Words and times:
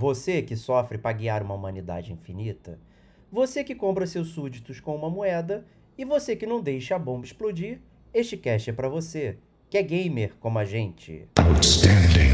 Você 0.00 0.40
que 0.40 0.56
sofre 0.56 0.96
para 0.96 1.12
guiar 1.12 1.42
uma 1.42 1.52
humanidade 1.52 2.10
infinita, 2.10 2.78
você 3.30 3.62
que 3.62 3.74
compra 3.74 4.06
seus 4.06 4.28
súditos 4.28 4.80
com 4.80 4.96
uma 4.96 5.10
moeda 5.10 5.66
e 5.98 6.06
você 6.06 6.34
que 6.34 6.46
não 6.46 6.58
deixa 6.58 6.96
a 6.96 6.98
bomba 6.98 7.26
explodir, 7.26 7.82
este 8.14 8.34
cast 8.38 8.70
é 8.70 8.72
para 8.72 8.88
você, 8.88 9.36
que 9.68 9.76
é 9.76 9.82
gamer 9.82 10.32
como 10.40 10.58
a 10.58 10.64
gente. 10.64 11.28
Outstanding. 11.36 12.30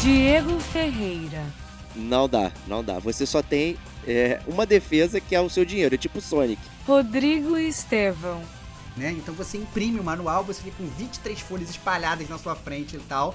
Diego 0.00 0.60
Ferreira. 0.60 1.61
Não 1.94 2.28
dá, 2.28 2.50
não 2.66 2.82
dá. 2.82 2.98
Você 2.98 3.26
só 3.26 3.42
tem 3.42 3.76
é, 4.06 4.40
uma 4.46 4.66
defesa 4.66 5.20
que 5.20 5.34
é 5.34 5.40
o 5.40 5.48
seu 5.48 5.64
dinheiro, 5.64 5.94
é 5.94 5.98
tipo 5.98 6.20
Sonic. 6.20 6.60
Rodrigo 6.86 7.56
Estevão. 7.56 8.42
Né? 8.96 9.12
Então 9.12 9.34
você 9.34 9.56
imprime 9.58 9.98
o 9.98 10.04
manual, 10.04 10.44
você 10.44 10.62
fica 10.62 10.76
com 10.76 10.86
23 10.86 11.40
folhas 11.40 11.70
espalhadas 11.70 12.28
na 12.28 12.38
sua 12.38 12.54
frente 12.54 12.96
e 12.96 13.00
tal. 13.00 13.34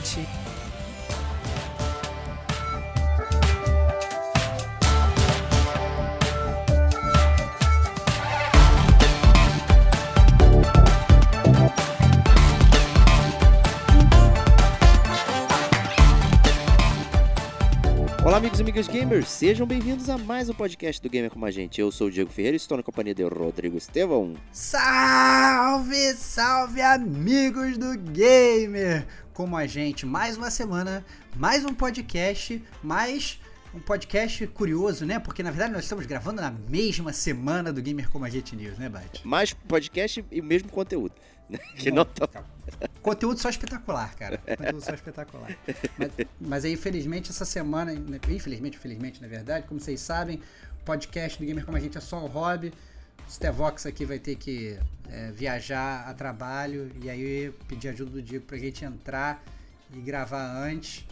Amigos 18.41 18.57
e 18.57 18.61
amigas 18.63 18.87
gamers, 18.87 19.27
sejam 19.27 19.67
bem-vindos 19.67 20.09
a 20.09 20.17
mais 20.17 20.49
um 20.49 20.53
podcast 20.55 20.99
do 20.99 21.07
Gamer 21.07 21.29
Como 21.29 21.45
a 21.45 21.51
Gente. 21.51 21.79
Eu 21.79 21.91
sou 21.91 22.07
o 22.07 22.11
Diego 22.11 22.31
Ferreira 22.31 22.55
e 22.55 22.57
estou 22.57 22.75
na 22.75 22.81
companhia 22.81 23.13
de 23.13 23.21
Rodrigo 23.21 23.77
Estevão. 23.77 24.33
Salve, 24.51 26.15
salve, 26.15 26.81
amigos 26.81 27.77
do 27.77 27.95
Gamer 27.95 29.05
Como 29.31 29.55
a 29.55 29.67
Gente. 29.67 30.07
Mais 30.07 30.37
uma 30.37 30.49
semana, 30.49 31.05
mais 31.35 31.63
um 31.63 31.71
podcast, 31.71 32.59
mais 32.81 33.39
um 33.75 33.79
podcast 33.79 34.47
curioso, 34.47 35.05
né? 35.05 35.19
Porque 35.19 35.43
na 35.43 35.51
verdade 35.51 35.73
nós 35.73 35.83
estamos 35.83 36.07
gravando 36.07 36.41
na 36.41 36.49
mesma 36.49 37.13
semana 37.13 37.71
do 37.71 37.79
Gamer 37.79 38.09
Como 38.09 38.25
a 38.25 38.29
Gente 38.29 38.55
News, 38.55 38.79
né, 38.79 38.89
Bate? 38.89 39.21
Mais 39.23 39.53
podcast 39.53 40.25
e 40.31 40.41
o 40.41 40.43
mesmo 40.43 40.69
conteúdo. 40.69 41.13
Que 41.75 41.89
não, 41.89 41.97
não 41.97 42.05
tá... 42.05 42.43
Conteúdo 43.01 43.39
só 43.39 43.49
espetacular, 43.49 44.15
cara. 44.15 44.37
Conteúdo 44.37 44.81
só 44.81 44.93
espetacular. 44.93 45.57
Mas, 45.97 46.11
mas 46.39 46.65
aí, 46.65 46.73
infelizmente, 46.73 47.31
essa 47.31 47.45
semana, 47.45 47.93
né, 47.93 48.19
infelizmente, 48.29 48.77
infelizmente, 48.77 49.21
na 49.21 49.27
verdade, 49.27 49.67
como 49.67 49.79
vocês 49.79 49.99
sabem, 49.99 50.41
o 50.81 50.85
podcast 50.85 51.39
do 51.39 51.45
Gamer 51.45 51.65
Como 51.65 51.77
a 51.77 51.79
Gente 51.79 51.97
é 51.97 52.01
só 52.01 52.23
um 52.23 52.27
hobby. 52.27 52.73
O 53.27 53.31
Stevox 53.31 53.85
aqui 53.85 54.05
vai 54.05 54.19
ter 54.19 54.35
que 54.35 54.77
é, 55.09 55.31
viajar 55.31 56.07
a 56.07 56.13
trabalho 56.13 56.91
e 57.01 57.09
aí 57.09 57.53
pedir 57.67 57.89
ajuda 57.89 58.11
do 58.11 58.21
Diego 58.21 58.45
pra 58.45 58.57
gente 58.57 58.85
entrar 58.85 59.43
e 59.93 59.99
gravar 59.99 60.45
antes. 60.63 61.05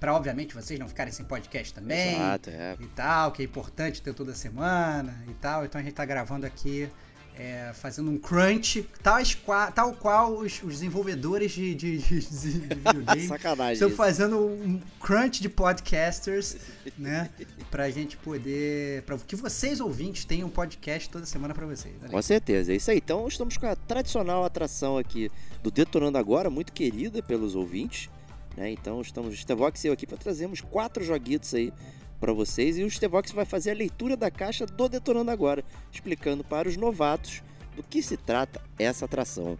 Pra, 0.00 0.14
obviamente, 0.14 0.54
vocês 0.54 0.78
não 0.78 0.88
ficarem 0.88 1.12
sem 1.12 1.24
podcast 1.24 1.74
também. 1.74 2.14
Exato, 2.14 2.50
é. 2.50 2.76
E 2.78 2.86
tal, 2.88 3.32
que 3.32 3.42
é 3.42 3.44
importante 3.44 4.00
ter 4.00 4.14
toda 4.14 4.32
semana 4.34 5.24
e 5.28 5.34
tal. 5.34 5.64
Então 5.64 5.80
a 5.80 5.84
gente 5.84 5.94
tá 5.94 6.04
gravando 6.04 6.46
aqui 6.46 6.88
é, 7.38 7.70
fazendo 7.72 8.10
um 8.10 8.18
crunch, 8.18 8.84
tal, 9.00 9.18
tal 9.72 9.92
qual 9.92 10.38
os, 10.38 10.60
os 10.60 10.72
desenvolvedores 10.74 11.52
de, 11.52 11.72
de, 11.72 11.98
de, 11.98 12.20
de 12.20 12.50
videogame 12.50 13.26
Sacanagem 13.28 13.74
estão 13.74 13.90
fazendo 13.90 14.38
um 14.38 14.80
crunch 14.98 15.40
de 15.40 15.48
podcasters, 15.48 16.56
né? 16.98 17.30
Pra 17.70 17.88
gente 17.90 18.16
poder. 18.16 19.02
Pra 19.02 19.16
que 19.18 19.36
vocês 19.36 19.80
ouvintes 19.80 20.24
tenham 20.24 20.48
um 20.48 20.50
podcast 20.50 21.08
toda 21.08 21.24
semana 21.26 21.54
pra 21.54 21.64
vocês. 21.64 21.94
Né? 22.02 22.08
Com 22.08 22.20
certeza, 22.20 22.72
é 22.72 22.76
isso 22.76 22.90
aí. 22.90 22.98
Então 22.98 23.28
estamos 23.28 23.56
com 23.56 23.66
a 23.66 23.76
tradicional 23.76 24.44
atração 24.44 24.98
aqui 24.98 25.30
do 25.62 25.70
Detonando 25.70 26.18
Agora, 26.18 26.50
muito 26.50 26.72
querida 26.72 27.22
pelos 27.22 27.54
ouvintes. 27.54 28.10
Né? 28.56 28.72
Então 28.72 29.00
estamos, 29.00 29.38
Stevox 29.38 29.84
e 29.84 29.86
eu 29.86 29.92
aqui 29.92 30.08
para 30.08 30.16
trazermos 30.16 30.60
quatro 30.60 31.04
joguitos 31.04 31.54
aí 31.54 31.72
para 32.18 32.32
vocês 32.32 32.78
e 32.78 32.82
o 32.82 32.90
Stevox 32.90 33.32
vai 33.32 33.44
fazer 33.44 33.70
a 33.70 33.74
leitura 33.74 34.16
da 34.16 34.30
caixa 34.30 34.66
do 34.66 34.88
Detonando 34.88 35.30
Agora, 35.30 35.64
explicando 35.92 36.44
para 36.44 36.68
os 36.68 36.76
novatos 36.76 37.42
do 37.76 37.82
que 37.82 38.02
se 38.02 38.16
trata 38.16 38.60
essa 38.78 39.04
atração. 39.04 39.58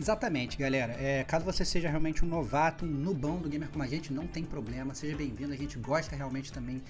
Exatamente, 0.00 0.56
galera. 0.56 0.94
É, 0.94 1.24
caso 1.24 1.44
você 1.44 1.62
seja 1.62 1.86
realmente 1.86 2.24
um 2.24 2.28
novato, 2.28 2.86
um 2.86 2.88
nubão 2.88 3.36
do 3.36 3.50
gamer 3.50 3.68
como 3.68 3.84
a 3.84 3.86
gente, 3.86 4.10
não 4.14 4.26
tem 4.26 4.42
problema, 4.42 4.94
seja 4.94 5.14
bem-vindo. 5.14 5.52
A 5.52 5.56
gente 5.56 5.78
gosta 5.78 6.16
realmente 6.16 6.50
também. 6.50 6.82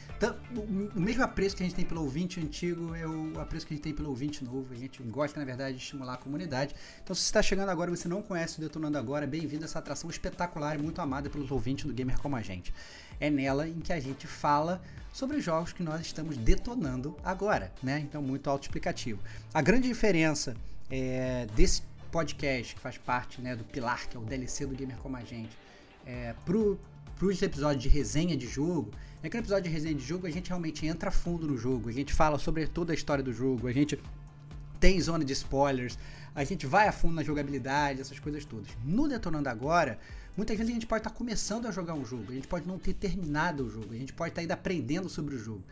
O 0.95 1.01
mesmo 1.01 1.25
apreço 1.25 1.57
que 1.57 1.63
a 1.65 1.67
gente 1.67 1.75
tem 1.75 1.85
pelo 1.85 2.03
ouvinte 2.03 2.39
antigo 2.39 2.95
é 2.95 3.05
o 3.05 3.41
apreço 3.41 3.67
que 3.67 3.75
a 3.75 3.77
gente 3.77 3.83
tem 3.83 3.93
pelo 3.93 4.11
ouvinte 4.11 4.45
novo. 4.45 4.73
A 4.73 4.77
gente 4.77 5.03
gosta, 5.03 5.41
na 5.41 5.45
verdade, 5.45 5.77
de 5.77 5.83
estimular 5.83 6.15
a 6.15 6.17
comunidade. 6.19 6.73
Então, 7.03 7.13
se 7.13 7.23
você 7.23 7.31
está 7.31 7.43
chegando 7.43 7.71
agora 7.71 7.91
e 7.91 7.97
você 7.97 8.07
não 8.07 8.23
conhece 8.23 8.59
o 8.59 8.61
Detonando 8.61 8.97
Agora, 8.97 9.27
bem-vindo 9.27 9.65
a 9.65 9.67
essa 9.67 9.81
atração 9.81 10.09
espetacular 10.09 10.79
e 10.79 10.79
muito 10.81 11.01
amada 11.01 11.29
pelos 11.29 11.51
ouvintes 11.51 11.87
do 11.87 11.93
gamer 11.93 12.17
como 12.21 12.37
a 12.37 12.43
gente. 12.43 12.73
É 13.19 13.29
nela 13.29 13.67
em 13.67 13.81
que 13.81 13.93
a 13.93 13.99
gente 13.99 14.29
fala 14.29 14.81
sobre 15.13 15.39
os 15.39 15.45
jogos 15.45 15.73
que 15.73 15.83
nós 15.83 16.01
estamos 16.03 16.37
detonando 16.37 17.17
agora, 17.25 17.73
né? 17.83 17.99
Então, 17.99 18.23
muito 18.23 18.49
autoexplicativo. 18.49 19.21
A 19.53 19.61
grande 19.61 19.89
diferença 19.89 20.55
é, 20.89 21.49
desse 21.57 21.90
podcast 22.11 22.75
que 22.75 22.81
faz 22.81 22.99
parte 22.99 23.41
né, 23.41 23.57
do 23.57 23.65
pilar, 23.65 24.09
que 24.09 24.17
é 24.17 24.21
o 24.21 24.25
DLC 24.25 24.67
do 24.67 24.75
Gamer 24.75 24.97
Como 24.99 25.17
a 25.17 25.23
Gente, 25.23 25.57
é, 26.07 26.35
pro, 26.45 26.79
pros 27.17 27.41
episódios 27.43 27.83
de 27.83 27.89
resenha 27.89 28.37
de 28.37 28.47
jogo, 28.47 28.91
naquele 29.23 29.43
episódio 29.43 29.65
de 29.65 29.71
resenha 29.71 29.95
de 29.95 30.05
jogo 30.05 30.27
a 30.27 30.31
gente 30.31 30.49
realmente 30.49 30.87
entra 30.87 31.11
fundo 31.11 31.47
no 31.47 31.57
jogo, 31.57 31.89
a 31.89 31.93
gente 31.93 32.13
fala 32.13 32.39
sobre 32.39 32.67
toda 32.67 32.93
a 32.93 32.95
história 32.95 33.23
do 33.23 33.33
jogo, 33.33 33.69
a 33.69 33.73
gente 33.73 33.99
tem 34.79 35.01
zona 35.01 35.25
de 35.25 35.33
spoilers, 35.33 35.99
a 36.35 36.43
gente 36.45 36.67
vai 36.67 36.89
a 36.89 36.93
fundo 36.93 37.15
na 37.15 37.23
jogabilidade, 37.23 38.01
essas 38.01 38.19
coisas 38.19 38.45
todas. 38.45 38.69
No 38.85 39.09
Detonando 39.09 39.49
Agora, 39.49 39.99
muitas 40.37 40.57
vezes 40.57 40.71
a 40.71 40.75
gente 40.75 40.87
pode 40.87 41.01
estar 41.01 41.11
tá 41.11 41.17
começando 41.17 41.67
a 41.67 41.71
jogar 41.71 41.95
um 41.95 42.05
jogo, 42.05 42.33
a 42.33 42.35
gente 42.35 42.49
pode 42.49 42.67
não 42.67 42.79
ter 42.79 42.95
terminado 42.95 43.67
o 43.67 43.71
jogo, 43.71 43.93
a 43.93 43.97
gente 43.97 44.13
pode 44.13 44.31
estar 44.31 44.37
tá 44.37 44.41
ainda 44.43 44.55
aprendendo 44.55 45.09
sobre 45.09 45.35
o 45.35 45.39
jogo. 45.39 45.63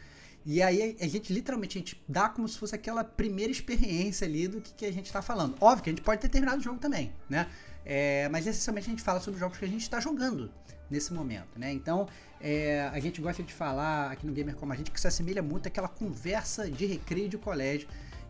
E 0.44 0.62
aí 0.62 0.96
a 1.00 1.06
gente 1.06 1.32
literalmente 1.32 1.78
a 1.78 1.80
gente 1.80 2.02
dá 2.08 2.28
como 2.28 2.48
se 2.48 2.58
fosse 2.58 2.74
aquela 2.74 3.04
primeira 3.04 3.52
experiência 3.52 4.26
ali 4.26 4.48
do 4.48 4.60
que, 4.60 4.72
que 4.72 4.86
a 4.86 4.92
gente 4.92 5.06
está 5.06 5.20
falando. 5.20 5.56
Óbvio 5.60 5.84
que 5.84 5.90
a 5.90 5.92
gente 5.92 6.02
pode 6.02 6.20
ter 6.20 6.28
terminado 6.28 6.58
o 6.58 6.62
jogo 6.62 6.78
também, 6.78 7.12
né? 7.28 7.48
É, 7.84 8.28
mas 8.28 8.46
essencialmente 8.46 8.86
a 8.86 8.90
gente 8.90 9.02
fala 9.02 9.20
sobre 9.20 9.40
jogos 9.40 9.58
que 9.58 9.64
a 9.64 9.68
gente 9.68 9.82
está 9.82 10.00
jogando 10.00 10.50
nesse 10.90 11.12
momento, 11.12 11.58
né? 11.58 11.72
Então 11.72 12.08
é, 12.40 12.88
a 12.92 13.00
gente 13.00 13.20
gosta 13.20 13.42
de 13.42 13.52
falar 13.52 14.12
aqui 14.12 14.26
no 14.26 14.32
Gamer 14.32 14.56
Como 14.56 14.72
a 14.72 14.76
gente 14.76 14.90
que 14.90 15.00
se 15.00 15.06
assemelha 15.06 15.42
muito 15.42 15.66
àquela 15.68 15.88
conversa 15.88 16.70
de 16.70 16.86
recreio 16.86 17.28
de 17.28 17.36
colégio 17.36 17.88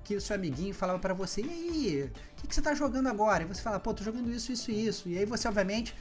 que 0.08 0.16
o 0.16 0.20
seu 0.22 0.34
amiguinho 0.34 0.72
falava 0.72 0.98
para 0.98 1.12
você, 1.12 1.42
e 1.42 1.50
aí, 1.50 2.04
o 2.04 2.40
que, 2.40 2.46
que, 2.46 2.54
você 2.54 2.62
tá 2.62 2.74
jogando 2.74 3.08
agora? 3.08 3.42
E 3.42 3.46
você 3.46 3.60
fala, 3.60 3.78
pô, 3.78 3.92
tô 3.92 4.02
jogando 4.02 4.32
isso, 4.32 4.50
isso 4.50 4.70
e 4.70 4.86
isso. 4.86 5.06
E 5.06 5.18
aí 5.18 5.26
você, 5.26 5.46
obviamente, 5.46 5.94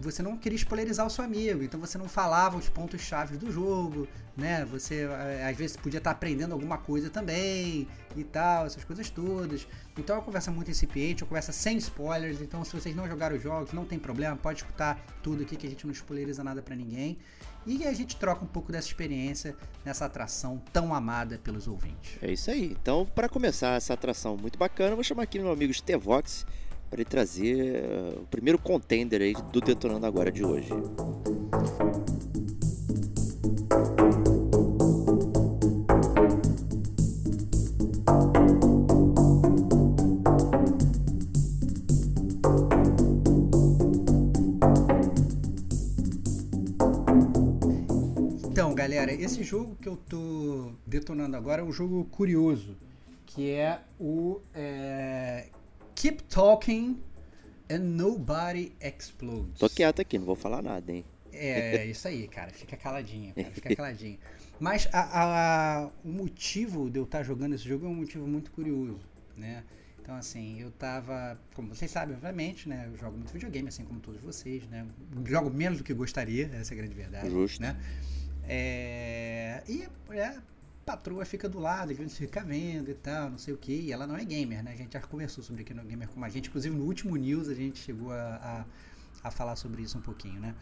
você 0.00 0.22
não 0.22 0.36
queria 0.36 0.56
spoilerizar 0.56 1.06
o 1.06 1.10
seu 1.10 1.24
amigo, 1.24 1.62
então 1.62 1.78
você 1.78 1.98
não 1.98 2.08
falava 2.08 2.56
os 2.56 2.68
pontos 2.68 3.00
chaves 3.00 3.36
do 3.38 3.50
jogo, 3.50 4.06
né? 4.36 4.64
Você 4.66 5.08
eh, 5.10 5.48
às 5.48 5.56
vezes 5.56 5.76
podia 5.76 5.98
estar 5.98 6.12
aprendendo 6.12 6.52
alguma 6.52 6.78
coisa 6.78 7.10
também 7.10 7.88
e 8.16 8.24
tal, 8.24 8.66
essas 8.66 8.84
coisas 8.84 9.10
todas. 9.10 9.66
Então 9.96 10.14
é 10.14 10.18
uma 10.18 10.24
conversa 10.24 10.50
muito 10.50 10.70
incipiente, 10.70 11.24
uma 11.24 11.28
conversa 11.28 11.52
sem 11.52 11.76
spoilers. 11.78 12.40
Então 12.40 12.64
se 12.64 12.72
vocês 12.72 12.94
não 12.94 13.08
jogaram 13.08 13.36
os 13.36 13.42
jogos, 13.42 13.72
não 13.72 13.84
tem 13.84 13.98
problema, 13.98 14.36
pode 14.36 14.60
escutar 14.60 15.04
tudo 15.22 15.42
aqui 15.42 15.56
que 15.56 15.66
a 15.66 15.70
gente 15.70 15.84
não 15.86 15.92
spoileriza 15.92 16.44
nada 16.44 16.62
para 16.62 16.76
ninguém. 16.76 17.18
E 17.66 17.84
a 17.86 17.92
gente 17.92 18.16
troca 18.16 18.44
um 18.44 18.48
pouco 18.48 18.72
dessa 18.72 18.86
experiência 18.86 19.54
nessa 19.84 20.06
atração 20.06 20.62
tão 20.72 20.94
amada 20.94 21.38
pelos 21.42 21.66
ouvintes. 21.66 22.16
É 22.22 22.32
isso 22.32 22.50
aí. 22.50 22.76
Então, 22.80 23.04
para 23.04 23.28
começar 23.28 23.76
essa 23.76 23.92
atração 23.92 24.36
muito 24.36 24.58
bacana, 24.58 24.94
vou 24.94 25.04
chamar 25.04 25.24
aqui 25.24 25.38
meu 25.38 25.52
amigo 25.52 25.74
Stevox 25.74 26.46
para 26.88 27.00
ele 27.00 27.04
trazer 27.04 27.84
uh, 27.84 28.20
o 28.22 28.26
primeiro 28.26 28.58
contender 28.58 29.20
aí 29.20 29.34
do 29.52 29.60
Detonando 29.60 30.06
Agora 30.06 30.32
de 30.32 30.44
hoje. 30.44 30.70
Então, 48.50 48.74
galera, 48.74 49.12
esse 49.12 49.44
jogo 49.44 49.76
que 49.80 49.88
eu 49.88 49.96
tô 49.96 50.72
detonando 50.86 51.36
agora 51.36 51.62
é 51.62 51.64
um 51.64 51.72
jogo 51.72 52.04
curioso, 52.06 52.76
que 53.26 53.50
é 53.50 53.80
o 54.00 54.40
é, 54.54 55.46
Keep 55.98 56.22
Talking 56.28 57.02
and 57.68 57.80
Nobody 57.80 58.72
Explodes. 58.80 59.58
Tô 59.58 59.68
quieto 59.68 60.00
aqui, 60.00 60.16
não 60.16 60.26
vou 60.26 60.36
falar 60.36 60.62
nada, 60.62 60.92
hein? 60.92 61.04
É, 61.32 61.84
isso 61.90 62.06
aí, 62.06 62.28
cara. 62.28 62.52
Fica 62.52 62.76
caladinho, 62.76 63.34
cara. 63.34 63.50
Fica 63.50 63.74
caladinho. 63.74 64.16
Mas 64.60 64.88
a, 64.92 65.22
a- 65.82 65.90
o 66.04 66.08
motivo 66.08 66.88
de 66.88 67.00
eu 67.00 67.02
estar 67.02 67.24
jogando 67.24 67.56
esse 67.56 67.64
jogo 67.68 67.84
é 67.84 67.88
um 67.88 67.96
motivo 67.96 68.28
muito 68.28 68.52
curioso, 68.52 69.00
né? 69.36 69.64
Então, 70.00 70.14
assim, 70.14 70.60
eu 70.60 70.70
tava, 70.70 71.36
como 71.52 71.74
vocês 71.74 71.90
sabem, 71.90 72.14
obviamente, 72.14 72.68
né? 72.68 72.88
Eu 72.92 72.96
jogo 72.96 73.16
muito 73.16 73.32
videogame, 73.32 73.66
assim 73.66 73.84
como 73.84 73.98
todos 73.98 74.20
vocês, 74.20 74.68
né? 74.68 74.86
Jogo 75.26 75.50
menos 75.50 75.78
do 75.78 75.84
que 75.84 75.92
gostaria, 75.92 76.48
essa 76.54 76.74
é 76.74 76.76
a 76.76 76.78
grande 76.78 76.94
verdade. 76.94 77.28
Justo. 77.28 77.60
Né? 77.60 77.76
É, 78.48 79.64
e 79.68 79.82
é, 80.12 80.36
patroa 80.88 81.22
fica 81.26 81.46
do 81.50 81.58
lado, 81.58 81.90
a 81.90 81.94
gente 81.94 82.14
fica 82.14 82.42
vendo 82.42 82.90
e 82.90 82.94
tal, 82.94 83.28
não 83.28 83.38
sei 83.38 83.52
o 83.52 83.58
que. 83.58 83.72
E 83.72 83.92
ela 83.92 84.06
não 84.06 84.16
é 84.16 84.24
gamer, 84.24 84.64
né? 84.64 84.72
A 84.72 84.76
gente 84.76 84.94
já 84.94 85.00
conversou 85.00 85.44
sobre 85.44 85.60
aqui 85.60 85.74
no 85.74 85.84
Gamer 85.84 86.08
com 86.08 86.24
a 86.24 86.28
gente. 86.30 86.48
Inclusive, 86.48 86.74
no 86.74 86.84
último 86.84 87.14
news, 87.16 87.46
a 87.48 87.54
gente 87.54 87.78
chegou 87.78 88.10
a, 88.10 88.64
a, 89.22 89.28
a 89.28 89.30
falar 89.30 89.54
sobre 89.56 89.82
isso 89.82 89.98
um 89.98 90.00
pouquinho, 90.00 90.40
né? 90.40 90.54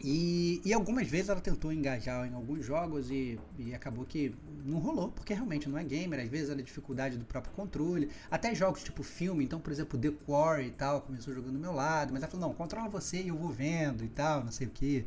E, 0.00 0.62
e 0.64 0.72
algumas 0.72 1.08
vezes 1.08 1.28
ela 1.28 1.40
tentou 1.40 1.72
engajar 1.72 2.28
em 2.28 2.32
alguns 2.32 2.64
jogos 2.64 3.10
e, 3.10 3.36
e 3.58 3.74
acabou 3.74 4.04
que 4.04 4.32
não 4.64 4.78
rolou, 4.78 5.10
porque 5.10 5.34
realmente 5.34 5.68
não 5.68 5.76
é 5.76 5.82
gamer. 5.82 6.20
Às 6.20 6.28
vezes 6.28 6.50
era 6.50 6.62
dificuldade 6.62 7.16
do 7.16 7.24
próprio 7.24 7.52
controle. 7.54 8.08
Até 8.30 8.54
jogos 8.54 8.84
tipo 8.84 9.02
filme, 9.02 9.44
então, 9.44 9.58
por 9.58 9.72
exemplo, 9.72 9.98
The 9.98 10.12
Quarry 10.24 10.68
e 10.68 10.70
tal, 10.70 11.00
começou 11.00 11.34
jogando 11.34 11.54
do 11.54 11.58
meu 11.58 11.72
lado, 11.72 12.12
mas 12.12 12.22
ela 12.22 12.30
falou: 12.30 12.46
não, 12.46 12.54
controla 12.54 12.88
você 12.88 13.20
e 13.20 13.28
eu 13.28 13.36
vou 13.36 13.50
vendo 13.50 14.04
e 14.04 14.08
tal, 14.08 14.44
não 14.44 14.52
sei 14.52 14.68
o 14.68 14.70
que. 14.70 15.04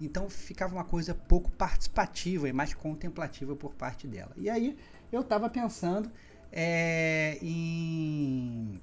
Então 0.00 0.28
ficava 0.28 0.74
uma 0.74 0.84
coisa 0.84 1.14
pouco 1.14 1.50
participativa 1.50 2.48
e 2.48 2.52
mais 2.52 2.74
contemplativa 2.74 3.56
por 3.56 3.74
parte 3.74 4.06
dela. 4.06 4.32
E 4.36 4.50
aí 4.50 4.76
eu 5.10 5.24
tava 5.24 5.48
pensando 5.48 6.10
é, 6.52 7.38
em, 7.40 8.80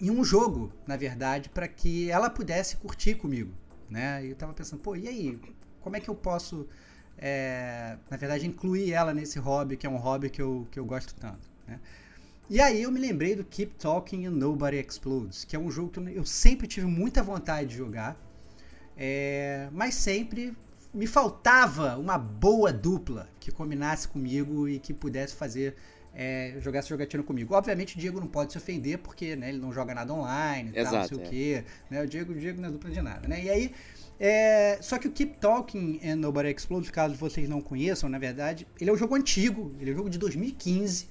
em 0.00 0.10
um 0.10 0.24
jogo, 0.24 0.72
na 0.86 0.96
verdade, 0.96 1.48
para 1.48 1.68
que 1.68 2.10
ela 2.10 2.30
pudesse 2.30 2.76
curtir 2.76 3.14
comigo 3.14 3.52
né? 3.90 4.24
Eu 4.24 4.36
tava 4.36 4.54
pensando, 4.54 4.80
pô, 4.80 4.94
e 4.94 5.08
aí? 5.08 5.38
Como 5.80 5.96
é 5.96 6.00
que 6.00 6.08
eu 6.08 6.14
posso, 6.14 6.68
é, 7.18 7.96
na 8.08 8.16
verdade, 8.16 8.46
incluir 8.46 8.92
ela 8.92 9.12
nesse 9.12 9.38
hobby, 9.38 9.76
que 9.76 9.86
é 9.86 9.90
um 9.90 9.96
hobby 9.96 10.30
que 10.30 10.40
eu, 10.40 10.68
que 10.70 10.78
eu 10.78 10.84
gosto 10.84 11.14
tanto, 11.14 11.50
né? 11.66 11.80
E 12.48 12.60
aí 12.60 12.82
eu 12.82 12.90
me 12.90 12.98
lembrei 12.98 13.36
do 13.36 13.44
Keep 13.44 13.76
Talking 13.76 14.26
and 14.26 14.32
Nobody 14.32 14.76
Explodes, 14.76 15.44
que 15.44 15.54
é 15.54 15.58
um 15.58 15.70
jogo 15.70 15.90
que 15.90 16.00
eu 16.00 16.24
sempre 16.24 16.66
tive 16.66 16.86
muita 16.86 17.22
vontade 17.22 17.68
de 17.68 17.76
jogar, 17.76 18.16
é, 19.02 19.68
mas 19.72 19.94
sempre 19.94 20.54
me 20.92 21.06
faltava 21.06 21.96
uma 21.96 22.18
boa 22.18 22.70
dupla 22.70 23.26
que 23.40 23.50
combinasse 23.50 24.06
comigo 24.06 24.68
e 24.68 24.78
que 24.78 24.92
pudesse 24.92 25.34
fazer 25.34 25.74
é, 26.14 26.56
jogar 26.60 26.80
essa 26.80 26.88
jogatina 26.88 27.22
comigo. 27.22 27.54
Obviamente 27.54 27.96
o 27.96 27.98
Diego 27.98 28.20
não 28.20 28.26
pode 28.26 28.52
se 28.52 28.58
ofender, 28.58 28.98
porque 28.98 29.34
né, 29.36 29.48
ele 29.48 29.58
não 29.58 29.72
joga 29.72 29.94
nada 29.94 30.12
online 30.12 30.68
e 30.70 30.72
tal, 30.74 30.84
não 30.84 30.90
Exato, 30.90 31.14
sei 31.14 31.18
é. 31.18 31.26
o 31.26 31.30
quê. 31.30 31.64
Né? 31.88 32.02
O, 32.02 32.06
Diego, 32.06 32.32
o 32.32 32.36
Diego 32.36 32.60
não 32.60 32.68
é 32.68 32.72
dupla 32.72 32.90
de 32.90 33.00
nada, 33.00 33.26
né? 33.26 33.42
E 33.42 33.48
aí. 33.48 33.72
é, 34.18 34.78
só 34.82 34.98
que 34.98 35.08
o 35.08 35.12
Keep 35.12 35.38
Talking 35.38 36.00
and 36.04 36.16
Nobody 36.16 36.50
Explodes, 36.50 36.90
caso 36.90 37.14
vocês 37.14 37.48
não 37.48 37.62
conheçam, 37.62 38.08
na 38.10 38.18
verdade, 38.18 38.66
ele 38.78 38.90
é 38.90 38.92
um 38.92 38.96
jogo 38.96 39.14
antigo, 39.14 39.72
ele 39.80 39.90
é 39.92 39.94
um 39.94 39.96
jogo 39.96 40.10
de 40.10 40.18
2015. 40.18 41.08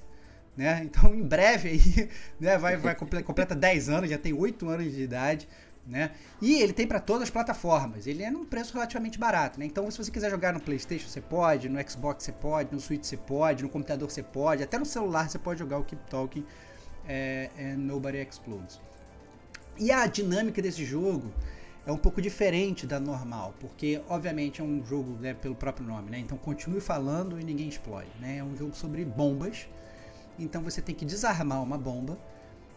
Né? 0.56 0.82
Então, 0.84 1.14
em 1.14 1.22
breve 1.26 1.70
aí, 1.70 2.08
né, 2.38 2.58
vai, 2.58 2.76
vai 2.76 2.94
comple- 2.94 3.22
completa 3.22 3.54
10 3.54 3.88
anos, 3.88 4.10
já 4.10 4.18
tem 4.18 4.32
8 4.34 4.68
anos 4.68 4.92
de 4.92 5.02
idade, 5.02 5.48
né? 5.90 6.12
E 6.40 6.62
ele 6.62 6.72
tem 6.72 6.86
para 6.86 7.00
todas 7.00 7.24
as 7.24 7.30
plataformas. 7.30 8.06
Ele 8.06 8.22
é 8.22 8.30
num 8.30 8.44
preço 8.44 8.72
relativamente 8.72 9.18
barato, 9.18 9.58
né? 9.58 9.66
Então, 9.66 9.90
se 9.90 9.98
você 9.98 10.10
quiser 10.10 10.30
jogar 10.30 10.52
no 10.52 10.60
PlayStation, 10.60 11.08
você 11.08 11.20
pode, 11.20 11.68
no 11.68 11.90
Xbox 11.90 12.24
você 12.24 12.32
pode, 12.32 12.72
no 12.72 12.80
Switch 12.80 13.04
você 13.04 13.16
pode, 13.16 13.62
no 13.64 13.68
computador 13.68 14.10
você 14.10 14.22
pode, 14.22 14.62
até 14.62 14.78
no 14.78 14.86
celular 14.86 15.28
você 15.28 15.38
pode 15.38 15.58
jogar 15.58 15.78
o 15.78 15.84
Keep 15.84 16.08
Talking 16.08 16.44
é, 17.06 17.50
é 17.58 17.74
Nobody 17.74 18.18
Explodes. 18.18 18.80
E 19.78 19.90
a 19.90 20.06
dinâmica 20.06 20.62
desse 20.62 20.84
jogo 20.84 21.32
é 21.86 21.90
um 21.90 21.96
pouco 21.96 22.20
diferente 22.20 22.86
da 22.86 23.00
normal, 23.00 23.54
porque 23.58 24.00
obviamente 24.08 24.60
é 24.60 24.64
um 24.64 24.84
jogo 24.84 25.12
né, 25.20 25.34
pelo 25.34 25.54
próprio 25.54 25.86
nome, 25.86 26.10
né? 26.10 26.18
Então 26.18 26.38
continue 26.38 26.80
falando 26.80 27.40
e 27.40 27.44
ninguém 27.44 27.68
explode, 27.68 28.10
né? 28.20 28.38
É 28.38 28.44
um 28.44 28.56
jogo 28.56 28.74
sobre 28.74 29.04
bombas. 29.04 29.68
Então 30.38 30.62
você 30.62 30.80
tem 30.80 30.94
que 30.94 31.04
desarmar 31.04 31.62
uma 31.62 31.76
bomba, 31.76 32.18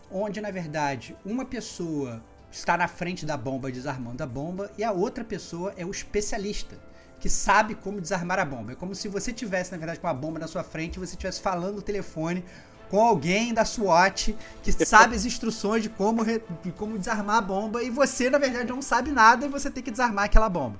onde 0.10 0.42
na 0.42 0.50
verdade 0.50 1.16
uma 1.26 1.46
pessoa 1.46 2.24
está 2.54 2.78
na 2.78 2.88
frente 2.88 3.26
da 3.26 3.36
bomba 3.36 3.72
desarmando 3.72 4.22
a 4.24 4.28
bomba 4.28 4.72
e 4.78 4.84
a 4.84 4.92
outra 4.92 5.24
pessoa 5.24 5.74
é 5.76 5.84
o 5.86 5.90
especialista 5.92 6.78
que 7.20 7.28
sabe 7.30 7.74
como 7.74 8.00
desarmar 8.00 8.38
a 8.38 8.46
bomba. 8.46 8.74
É 8.74 8.76
como 8.76 8.94
se 8.94 9.08
você 9.08 9.34
tivesse 9.34 9.72
na 9.72 9.78
verdade 9.78 10.00
com 10.00 10.08
a 10.08 10.14
bomba 10.14 10.40
na 10.40 10.48
sua 10.48 10.64
frente 10.64 10.98
e 10.98 11.00
você 11.00 11.14
estivesse 11.14 11.42
falando 11.42 11.76
no 11.76 11.82
telefone 11.82 12.44
com 12.90 13.02
alguém 13.02 13.54
da 13.54 13.66
SWAT 13.66 14.36
que 14.62 14.72
sabe 14.86 15.16
as 15.16 15.26
instruções 15.26 15.82
de 15.82 15.90
como, 15.90 16.22
re- 16.22 16.44
de 16.62 16.72
como 16.72 16.98
desarmar 16.98 17.38
a 17.38 17.42
bomba 17.42 17.82
e 17.82 17.90
você 17.90 18.30
na 18.30 18.38
verdade 18.38 18.70
não 18.70 18.82
sabe 18.82 19.12
nada 19.12 19.46
e 19.46 19.50
você 19.50 19.72
tem 19.72 19.82
que 19.82 19.90
desarmar 19.92 20.26
aquela 20.26 20.48
bomba. 20.48 20.80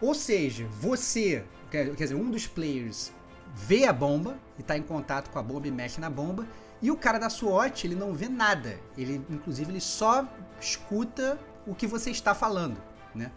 Ou 0.00 0.14
seja, 0.14 0.66
você, 0.78 1.42
quer, 1.70 1.90
dizer, 1.94 2.16
um 2.16 2.30
dos 2.30 2.46
players 2.46 3.12
vê 3.54 3.86
a 3.86 3.92
bomba 3.92 4.36
e 4.58 4.62
tá 4.62 4.76
em 4.76 4.82
contato 4.82 5.30
com 5.30 5.38
a 5.38 5.42
bomba 5.42 5.66
e 5.68 5.70
mexe 5.70 6.00
na 6.00 6.10
bomba, 6.10 6.46
e 6.82 6.90
o 6.90 6.96
cara 6.96 7.18
da 7.18 7.30
SWAT, 7.30 7.84
ele 7.84 7.94
não 7.94 8.12
vê 8.12 8.28
nada. 8.28 8.78
Ele, 8.98 9.24
inclusive, 9.30 9.70
ele 9.70 9.80
só 9.80 10.26
escuta 10.60 11.38
o 11.66 11.74
que 11.74 11.86
você 11.86 12.10
está 12.10 12.34
falando, 12.34 12.76
né? 13.14 13.30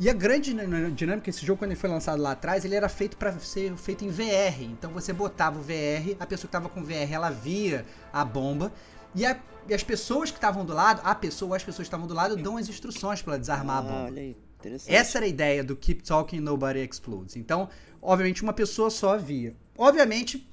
E 0.00 0.08
a 0.08 0.12
grande 0.12 0.54
din- 0.54 0.94
dinâmica 0.94 1.26
desse 1.30 1.44
jogo, 1.44 1.58
quando 1.58 1.72
ele 1.72 1.80
foi 1.80 1.90
lançado 1.90 2.22
lá 2.22 2.30
atrás, 2.32 2.64
ele 2.64 2.76
era 2.76 2.88
feito 2.88 3.16
para 3.16 3.36
ser 3.40 3.74
feito 3.76 4.04
em 4.04 4.08
VR. 4.10 4.62
Então 4.62 4.92
você 4.92 5.12
botava 5.12 5.58
o 5.58 5.62
VR, 5.62 6.14
a 6.20 6.26
pessoa 6.26 6.42
que 6.42 6.56
estava 6.56 6.68
com 6.68 6.84
VR, 6.84 7.10
ela 7.12 7.30
via 7.30 7.84
a 8.12 8.24
bomba, 8.24 8.70
e, 9.14 9.26
a- 9.26 9.36
e 9.68 9.74
as 9.74 9.82
pessoas 9.82 10.30
que 10.30 10.36
estavam 10.36 10.64
do 10.64 10.72
lado, 10.72 11.00
a 11.02 11.14
pessoa 11.16 11.48
ou 11.48 11.54
as 11.54 11.64
pessoas 11.64 11.88
que 11.88 11.88
estavam 11.88 12.06
do 12.06 12.14
lado 12.14 12.36
dão 12.36 12.56
as 12.56 12.68
instruções 12.68 13.22
para 13.22 13.36
desarmar 13.38 13.76
a 13.76 13.78
Ah, 13.80 13.82
bomba. 13.82 14.04
olha 14.04 14.22
aí, 14.22 14.36
interessante. 14.60 14.94
Essa 14.94 15.18
era 15.18 15.24
a 15.26 15.28
ideia 15.28 15.64
do 15.64 15.74
Keep 15.74 16.04
Talking 16.04 16.38
Nobody 16.38 16.78
Explodes. 16.88 17.34
Então, 17.34 17.68
obviamente, 18.00 18.40
uma 18.44 18.52
pessoa 18.52 18.90
só 18.90 19.18
via. 19.18 19.56
Obviamente, 19.76 20.48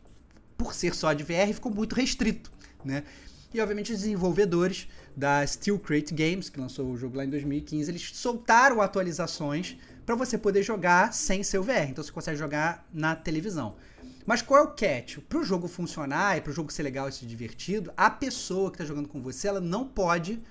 por 0.57 0.73
ser 0.73 0.93
só 0.95 1.13
de 1.13 1.23
VR, 1.23 1.53
ficou 1.53 1.71
muito 1.71 1.95
restrito, 1.95 2.51
né? 2.83 3.03
E, 3.53 3.61
obviamente, 3.61 3.93
os 3.93 3.99
desenvolvedores 3.99 4.87
da 5.15 5.45
Steel 5.47 5.79
Crate 5.79 6.13
Games, 6.13 6.49
que 6.49 6.59
lançou 6.59 6.91
o 6.91 6.97
jogo 6.97 7.15
lá 7.15 7.23
em 7.23 7.29
2015, 7.29 7.89
eles 7.89 8.11
soltaram 8.13 8.81
atualizações 8.81 9.77
para 10.05 10.13
você 10.13 10.37
poder 10.37 10.61
jogar 10.61 11.13
sem 11.13 11.41
seu 11.41 11.63
VR. 11.63 11.87
Então, 11.89 12.03
você 12.03 12.11
consegue 12.11 12.37
jogar 12.37 12.85
na 12.93 13.15
televisão. 13.15 13.77
Mas 14.25 14.41
qual 14.41 14.59
é 14.59 14.63
o 14.63 14.71
catch? 14.71 15.19
Para 15.29 15.39
o 15.39 15.43
jogo 15.43 15.69
funcionar 15.69 16.37
e 16.37 16.41
para 16.41 16.51
o 16.51 16.53
jogo 16.53 16.69
ser 16.69 16.83
legal 16.83 17.07
e 17.07 17.13
ser 17.13 17.27
divertido, 17.27 17.93
a 17.95 18.09
pessoa 18.09 18.69
que 18.69 18.75
está 18.75 18.85
jogando 18.85 19.07
com 19.07 19.21
você, 19.21 19.47
ela 19.47 19.61
não 19.61 19.87
pode 19.87 20.41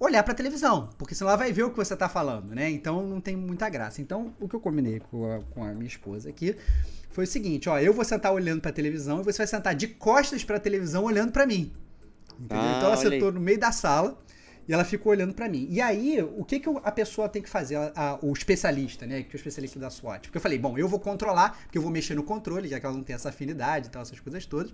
olhar 0.00 0.22
pra 0.22 0.32
televisão, 0.32 0.88
porque 0.96 1.14
senão 1.14 1.28
ela 1.28 1.36
vai 1.36 1.52
ver 1.52 1.62
o 1.62 1.70
que 1.70 1.76
você 1.76 1.94
tá 1.94 2.08
falando, 2.08 2.54
né? 2.54 2.70
Então 2.70 3.06
não 3.06 3.20
tem 3.20 3.36
muita 3.36 3.68
graça. 3.68 4.00
Então, 4.00 4.34
o 4.40 4.48
que 4.48 4.56
eu 4.56 4.60
combinei 4.60 4.98
com 4.98 5.30
a, 5.30 5.40
com 5.50 5.62
a 5.62 5.72
minha 5.74 5.86
esposa 5.86 6.30
aqui 6.30 6.56
foi 7.10 7.24
o 7.24 7.26
seguinte, 7.26 7.68
ó, 7.68 7.78
eu 7.78 7.92
vou 7.92 8.04
sentar 8.04 8.32
olhando 8.32 8.60
pra 8.60 8.72
televisão 8.72 9.20
e 9.20 9.24
você 9.24 9.38
vai 9.38 9.46
sentar 9.46 9.74
de 9.74 9.88
costas 9.88 10.44
pra 10.44 10.58
televisão 10.58 11.04
olhando 11.04 11.32
pra 11.32 11.46
mim. 11.46 11.72
Entendeu? 12.38 12.58
Ah, 12.64 12.74
então 12.76 12.86
ela 12.88 12.96
sentou 12.96 13.28
aí. 13.28 13.34
no 13.34 13.40
meio 13.40 13.58
da 13.58 13.70
sala 13.72 14.18
e 14.68 14.72
ela 14.72 14.84
ficou 14.84 15.10
olhando 15.12 15.34
pra 15.34 15.48
mim. 15.48 15.66
E 15.68 15.80
aí, 15.80 16.22
o 16.22 16.44
que, 16.44 16.60
que 16.60 16.68
a 16.84 16.92
pessoa 16.92 17.28
tem 17.28 17.42
que 17.42 17.48
fazer, 17.50 17.76
a- 17.76 17.92
a- 17.94 18.18
o 18.22 18.32
especialista, 18.32 19.06
né? 19.06 19.22
Que 19.22 19.30
é 19.30 19.34
o 19.34 19.36
especialista 19.36 19.78
da 19.78 19.90
SWAT. 19.90 20.22
Porque 20.28 20.38
eu 20.38 20.42
falei, 20.42 20.58
bom, 20.58 20.78
eu 20.78 20.88
vou 20.88 21.00
controlar, 21.00 21.58
porque 21.64 21.76
eu 21.76 21.82
vou 21.82 21.90
mexer 21.90 22.14
no 22.14 22.22
controle, 22.22 22.68
já 22.68 22.78
que 22.80 22.86
ela 22.86 22.94
não 22.94 23.02
tem 23.02 23.14
essa 23.14 23.28
afinidade 23.30 23.88
e 23.88 23.90
tal, 23.90 24.02
essas 24.02 24.20
coisas 24.20 24.46
todas. 24.46 24.72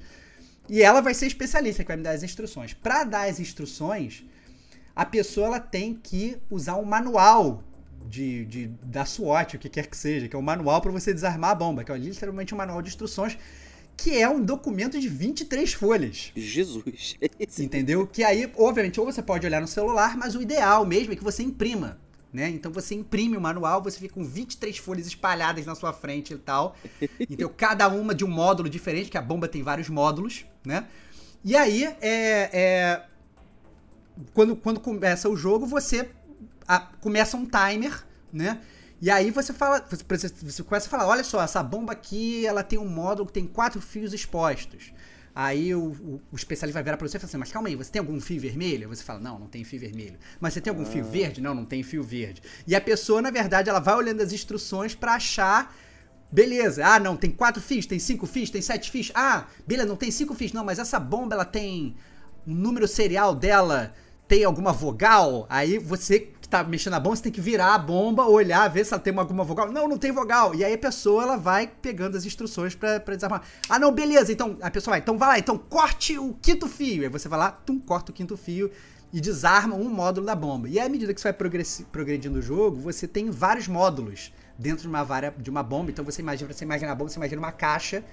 E 0.68 0.82
ela 0.82 1.00
vai 1.00 1.14
ser 1.14 1.26
especialista, 1.26 1.82
que 1.82 1.88
vai 1.88 1.96
me 1.96 2.02
dar 2.02 2.10
as 2.10 2.22
instruções. 2.22 2.74
Pra 2.74 3.04
dar 3.04 3.28
as 3.28 3.40
instruções, 3.40 4.24
a 4.94 5.04
pessoa 5.06 5.46
ela 5.46 5.60
tem 5.60 5.94
que 5.94 6.36
usar 6.50 6.76
um 6.76 6.84
manual 6.84 7.62
de, 8.08 8.44
de- 8.44 8.66
da 8.82 9.04
SWAT, 9.04 9.56
o 9.56 9.58
que 9.58 9.68
quer 9.68 9.86
que 9.86 9.96
seja, 9.96 10.28
que 10.28 10.36
é 10.36 10.38
um 10.38 10.42
manual 10.42 10.80
para 10.80 10.92
você 10.92 11.12
desarmar 11.12 11.50
a 11.50 11.54
bomba, 11.54 11.84
que 11.84 11.92
é 11.92 11.96
literalmente 11.96 12.54
um 12.54 12.58
manual 12.58 12.82
de 12.82 12.88
instruções, 12.88 13.36
que 13.96 14.16
é 14.16 14.28
um 14.28 14.42
documento 14.44 14.98
de 15.00 15.08
23 15.08 15.72
folhas. 15.72 16.32
Jesus. 16.36 17.16
Entendeu? 17.58 18.06
Que 18.06 18.22
aí, 18.22 18.50
obviamente, 18.56 19.00
ou 19.00 19.06
você 19.06 19.22
pode 19.22 19.46
olhar 19.46 19.60
no 19.60 19.66
celular, 19.66 20.16
mas 20.16 20.34
o 20.34 20.42
ideal 20.42 20.84
mesmo 20.84 21.12
é 21.12 21.16
que 21.16 21.24
você 21.24 21.42
imprima. 21.42 21.98
Né? 22.32 22.50
Então 22.50 22.70
você 22.70 22.94
imprime 22.94 23.36
o 23.36 23.40
manual, 23.40 23.82
você 23.82 23.98
fica 23.98 24.12
com 24.12 24.22
23 24.24 24.76
folhas 24.76 25.06
espalhadas 25.06 25.64
na 25.64 25.74
sua 25.74 25.92
frente 25.92 26.34
e 26.34 26.38
tal. 26.38 26.76
Então, 27.18 27.50
cada 27.56 27.88
uma 27.88 28.14
de 28.14 28.24
um 28.24 28.28
módulo 28.28 28.68
diferente, 28.68 29.10
que 29.10 29.16
a 29.16 29.22
bomba 29.22 29.48
tem 29.48 29.62
vários 29.62 29.88
módulos, 29.88 30.44
né? 30.64 30.86
E 31.42 31.56
aí, 31.56 31.84
é, 31.84 32.50
é, 32.52 33.02
quando, 34.34 34.56
quando 34.56 34.80
começa 34.80 35.28
o 35.28 35.36
jogo, 35.36 35.66
você 35.66 36.08
a- 36.66 36.80
começa 37.00 37.36
um 37.36 37.46
timer, 37.46 38.04
né? 38.32 38.58
E 39.00 39.10
aí 39.10 39.30
você 39.30 39.52
fala, 39.52 39.84
você, 39.88 40.28
você- 40.28 40.62
começa 40.62 40.86
a 40.86 40.90
falar, 40.90 41.06
olha 41.06 41.22
só, 41.24 41.42
essa 41.42 41.62
bomba 41.62 41.92
aqui, 41.92 42.46
ela 42.46 42.62
tem 42.62 42.78
um 42.78 42.88
módulo 42.88 43.26
que 43.26 43.32
tem 43.34 43.46
quatro 43.46 43.80
fios 43.80 44.12
expostos. 44.14 44.92
Aí 45.34 45.74
o, 45.74 45.80
o, 45.90 46.22
o 46.32 46.36
especialista 46.36 46.74
vai 46.78 46.82
virar 46.82 46.96
pra 46.96 47.06
você 47.06 47.18
e 47.18 47.20
fala 47.20 47.28
assim, 47.28 47.36
mas 47.36 47.52
calma 47.52 47.68
aí, 47.68 47.76
você 47.76 47.90
tem 47.90 48.00
algum 48.00 48.18
fio 48.18 48.40
vermelho? 48.40 48.88
Você 48.88 49.02
fala, 49.02 49.20
não, 49.20 49.38
não 49.38 49.46
tem 49.48 49.62
fio 49.64 49.78
vermelho. 49.78 50.18
Mas 50.40 50.54
você 50.54 50.62
tem 50.62 50.70
algum 50.70 50.86
fio 50.86 51.04
verde? 51.04 51.42
Não, 51.42 51.54
não 51.54 51.66
tem 51.66 51.82
fio 51.82 52.02
verde. 52.02 52.42
E 52.66 52.74
a 52.74 52.80
pessoa, 52.80 53.20
na 53.20 53.30
verdade, 53.30 53.68
ela 53.68 53.78
vai 53.80 53.94
olhando 53.94 54.22
as 54.22 54.32
instruções 54.32 54.94
pra 54.94 55.14
achar 55.14 55.74
Beleza. 56.30 56.84
Ah, 56.84 56.98
não, 56.98 57.16
tem 57.16 57.30
quatro 57.30 57.62
fios, 57.62 57.86
tem 57.86 57.98
cinco 57.98 58.26
fios, 58.26 58.50
tem 58.50 58.60
sete 58.60 58.90
fios. 58.90 59.12
Ah, 59.14 59.46
beleza, 59.66 59.88
não 59.88 59.96
tem 59.96 60.10
cinco 60.10 60.34
fios. 60.34 60.52
Não, 60.52 60.64
mas 60.64 60.78
essa 60.78 60.98
bomba 60.98 61.34
ela 61.34 61.44
tem 61.44 61.94
um 62.46 62.54
número 62.54 62.86
serial 62.88 63.34
dela 63.34 63.94
tem 64.28 64.42
alguma 64.42 64.72
vogal, 64.72 65.46
aí 65.48 65.78
você 65.78 66.32
que 66.46 66.50
tá 66.50 66.62
mexendo 66.62 66.92
na 66.92 67.00
bomba, 67.00 67.16
você 67.16 67.24
tem 67.24 67.32
que 67.32 67.40
virar 67.40 67.74
a 67.74 67.78
bomba, 67.78 68.24
olhar, 68.24 68.68
ver 68.68 68.86
se 68.86 68.94
ela 68.94 69.02
tem 69.02 69.16
alguma 69.16 69.42
vogal. 69.42 69.70
Não, 69.70 69.88
não 69.88 69.98
tem 69.98 70.12
vogal. 70.12 70.54
E 70.54 70.64
aí 70.64 70.74
a 70.74 70.78
pessoa, 70.78 71.24
ela 71.24 71.36
vai 71.36 71.66
pegando 71.66 72.16
as 72.16 72.24
instruções 72.24 72.74
pra 72.74 72.98
desarmar. 72.98 73.42
Ah, 73.68 73.78
não, 73.78 73.92
beleza. 73.92 74.32
Então, 74.32 74.56
a 74.62 74.70
pessoa 74.70 74.92
vai, 74.92 75.00
então 75.00 75.18
vai 75.18 75.28
lá, 75.28 75.38
então 75.38 75.58
corte 75.58 76.16
o 76.16 76.34
quinto 76.40 76.68
fio. 76.68 77.02
Aí 77.02 77.08
você 77.08 77.28
vai 77.28 77.38
lá, 77.38 77.50
tum, 77.50 77.80
corta 77.80 78.12
o 78.12 78.14
quinto 78.14 78.36
fio 78.36 78.70
e 79.12 79.20
desarma 79.20 79.74
um 79.74 79.88
módulo 79.88 80.24
da 80.24 80.36
bomba. 80.36 80.68
E 80.68 80.78
à 80.78 80.88
medida 80.88 81.12
que 81.12 81.20
você 81.20 81.32
vai 81.32 81.48
progredindo 81.90 82.38
o 82.38 82.42
jogo, 82.42 82.76
você 82.76 83.08
tem 83.08 83.28
vários 83.30 83.66
módulos 83.66 84.32
dentro 84.56 84.82
de 84.82 84.88
uma, 84.88 85.02
vara, 85.02 85.34
de 85.36 85.50
uma 85.50 85.62
bomba. 85.62 85.90
Então 85.90 86.04
você 86.04 86.22
imagina, 86.22 86.52
você 86.52 86.64
imagina 86.64 86.92
a 86.92 86.94
bomba, 86.94 87.10
você 87.10 87.18
imagina 87.18 87.40
uma 87.40 87.52
caixa 87.52 88.04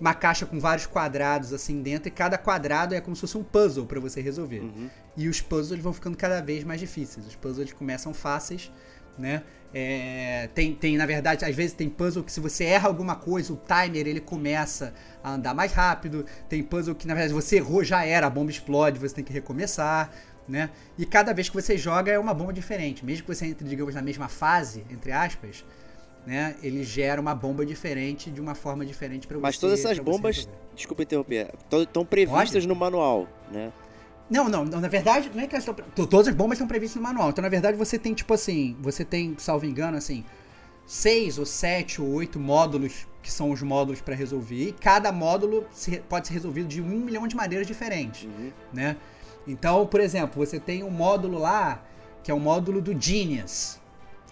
uma 0.00 0.14
caixa 0.14 0.46
com 0.46 0.60
vários 0.60 0.86
quadrados 0.86 1.52
assim 1.52 1.82
dentro 1.82 2.08
e 2.08 2.10
cada 2.10 2.38
quadrado 2.38 2.94
é 2.94 3.00
como 3.00 3.16
se 3.16 3.20
fosse 3.20 3.36
um 3.36 3.42
puzzle 3.42 3.86
para 3.86 4.00
você 4.00 4.20
resolver. 4.20 4.60
Uhum. 4.60 4.88
E 5.16 5.28
os 5.28 5.40
puzzles 5.40 5.82
vão 5.82 5.92
ficando 5.92 6.16
cada 6.16 6.40
vez 6.40 6.64
mais 6.64 6.80
difíceis. 6.80 7.26
Os 7.26 7.34
puzzles 7.34 7.72
começam 7.72 8.14
fáceis, 8.14 8.70
né? 9.18 9.42
É, 9.72 10.48
tem, 10.54 10.74
tem, 10.74 10.96
na 10.96 11.04
verdade, 11.04 11.44
às 11.44 11.54
vezes 11.54 11.74
tem 11.74 11.90
puzzle 11.90 12.24
que 12.24 12.32
se 12.32 12.40
você 12.40 12.64
erra 12.64 12.88
alguma 12.88 13.16
coisa, 13.16 13.52
o 13.52 13.56
timer 13.56 14.06
ele 14.06 14.20
começa 14.20 14.94
a 15.22 15.32
andar 15.32 15.54
mais 15.54 15.72
rápido. 15.72 16.24
Tem 16.48 16.62
puzzle 16.62 16.94
que, 16.94 17.06
na 17.06 17.14
verdade, 17.14 17.34
você 17.34 17.56
errou, 17.56 17.84
já 17.84 18.04
era, 18.04 18.26
a 18.26 18.30
bomba 18.30 18.50
explode, 18.50 18.98
você 18.98 19.16
tem 19.16 19.24
que 19.24 19.32
recomeçar, 19.32 20.10
né? 20.48 20.70
E 20.96 21.04
cada 21.04 21.34
vez 21.34 21.48
que 21.50 21.54
você 21.54 21.76
joga 21.76 22.10
é 22.10 22.18
uma 22.18 22.32
bomba 22.32 22.52
diferente. 22.52 23.04
Mesmo 23.04 23.26
que 23.26 23.34
você 23.34 23.46
entre, 23.46 23.68
digamos, 23.68 23.94
na 23.94 24.00
mesma 24.02 24.28
fase, 24.28 24.84
entre 24.90 25.12
aspas, 25.12 25.64
né, 26.26 26.56
ele 26.62 26.84
gera 26.84 27.20
uma 27.20 27.34
bomba 27.34 27.64
diferente 27.64 28.30
de 28.30 28.40
uma 28.40 28.54
forma 28.54 28.84
diferente 28.84 29.26
para 29.26 29.36
você. 29.36 29.42
Mas 29.42 29.58
todas 29.58 29.80
essas 29.80 29.98
bombas, 29.98 30.48
desculpa 30.74 31.02
interromper, 31.02 31.54
estão 31.72 32.04
previstas 32.04 32.50
Pode? 32.52 32.68
no 32.68 32.74
manual, 32.74 33.26
né? 33.50 33.72
Não, 34.30 34.46
não, 34.48 34.64
não, 34.64 34.80
na 34.80 34.88
verdade, 34.88 35.30
não 35.34 35.42
é 35.42 35.46
que 35.46 35.54
elas 35.54 35.66
estão. 35.66 36.06
Todas 36.06 36.28
as 36.28 36.34
bombas 36.34 36.56
estão 36.56 36.68
previstas 36.68 36.96
no 36.96 37.02
manual. 37.02 37.30
Então, 37.30 37.40
na 37.40 37.48
verdade, 37.48 37.78
você 37.78 37.98
tem, 37.98 38.12
tipo 38.12 38.34
assim, 38.34 38.76
você 38.80 39.04
tem, 39.04 39.34
salvo 39.38 39.64
engano, 39.64 39.96
assim, 39.96 40.22
seis 40.86 41.38
ou 41.38 41.46
sete 41.46 42.00
ou 42.00 42.08
oito 42.08 42.38
módulos 42.38 43.06
que 43.22 43.32
são 43.32 43.50
os 43.50 43.62
módulos 43.62 44.00
para 44.00 44.14
resolver. 44.14 44.68
E 44.68 44.72
cada 44.72 45.10
módulo 45.12 45.66
pode 46.08 46.28
ser 46.28 46.34
resolvido 46.34 46.68
de 46.68 46.82
um 46.82 46.86
milhão 46.86 47.26
de 47.26 47.34
maneiras 47.34 47.66
diferentes, 47.66 48.24
uhum. 48.24 48.50
né? 48.72 48.96
Então, 49.46 49.86
por 49.86 50.00
exemplo, 50.00 50.44
você 50.44 50.60
tem 50.60 50.82
um 50.82 50.90
módulo 50.90 51.38
lá 51.38 51.82
que 52.22 52.30
é 52.30 52.34
o 52.34 52.40
módulo 52.40 52.80
do 52.82 52.98
Genius. 53.00 53.78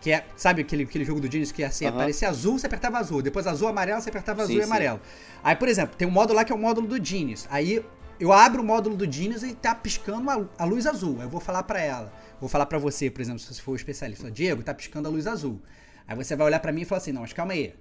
Que 0.00 0.12
é, 0.12 0.26
sabe 0.36 0.62
aquele, 0.62 0.84
aquele 0.84 1.04
jogo 1.04 1.20
do 1.20 1.30
Genius 1.30 1.50
que 1.50 1.62
é 1.62 1.66
assim, 1.66 1.86
uhum. 1.86 1.92
aparecia 1.92 2.28
azul, 2.28 2.58
você 2.58 2.66
apertava 2.66 2.98
azul. 2.98 3.22
Depois 3.22 3.46
azul, 3.46 3.68
amarelo, 3.68 4.00
você 4.00 4.08
apertava 4.08 4.42
azul 4.42 4.54
sim, 4.54 4.60
e 4.60 4.64
amarelo. 4.64 5.00
Aí, 5.42 5.56
por 5.56 5.68
exemplo, 5.68 5.96
tem 5.96 6.06
um 6.06 6.10
módulo 6.10 6.36
lá 6.36 6.44
que 6.44 6.52
é 6.52 6.54
o 6.54 6.58
módulo 6.58 6.86
do 6.86 7.02
Genius. 7.02 7.46
Aí 7.50 7.84
eu 8.18 8.32
abro 8.32 8.62
o 8.62 8.64
módulo 8.64 8.96
do 8.96 9.10
Genius 9.10 9.42
e 9.42 9.54
tá 9.54 9.74
piscando 9.74 10.30
a, 10.30 10.46
a 10.58 10.64
luz 10.64 10.86
azul. 10.86 11.20
Eu 11.20 11.28
vou 11.28 11.40
falar 11.40 11.62
para 11.62 11.80
ela. 11.80 12.12
Vou 12.40 12.48
falar 12.48 12.66
para 12.66 12.78
você, 12.78 13.10
por 13.10 13.20
exemplo, 13.20 13.40
se 13.40 13.52
você 13.52 13.60
for 13.60 13.72
o 13.72 13.76
especialista. 13.76 14.30
Diego, 14.30 14.62
tá 14.62 14.74
piscando 14.74 15.08
a 15.08 15.10
luz 15.10 15.26
azul. 15.26 15.60
Aí 16.06 16.14
você 16.16 16.36
vai 16.36 16.46
olhar 16.46 16.60
para 16.60 16.72
mim 16.72 16.82
e 16.82 16.84
falar 16.84 16.98
assim, 16.98 17.12
não, 17.12 17.22
mas 17.22 17.32
calma 17.32 17.52
aí. 17.52 17.74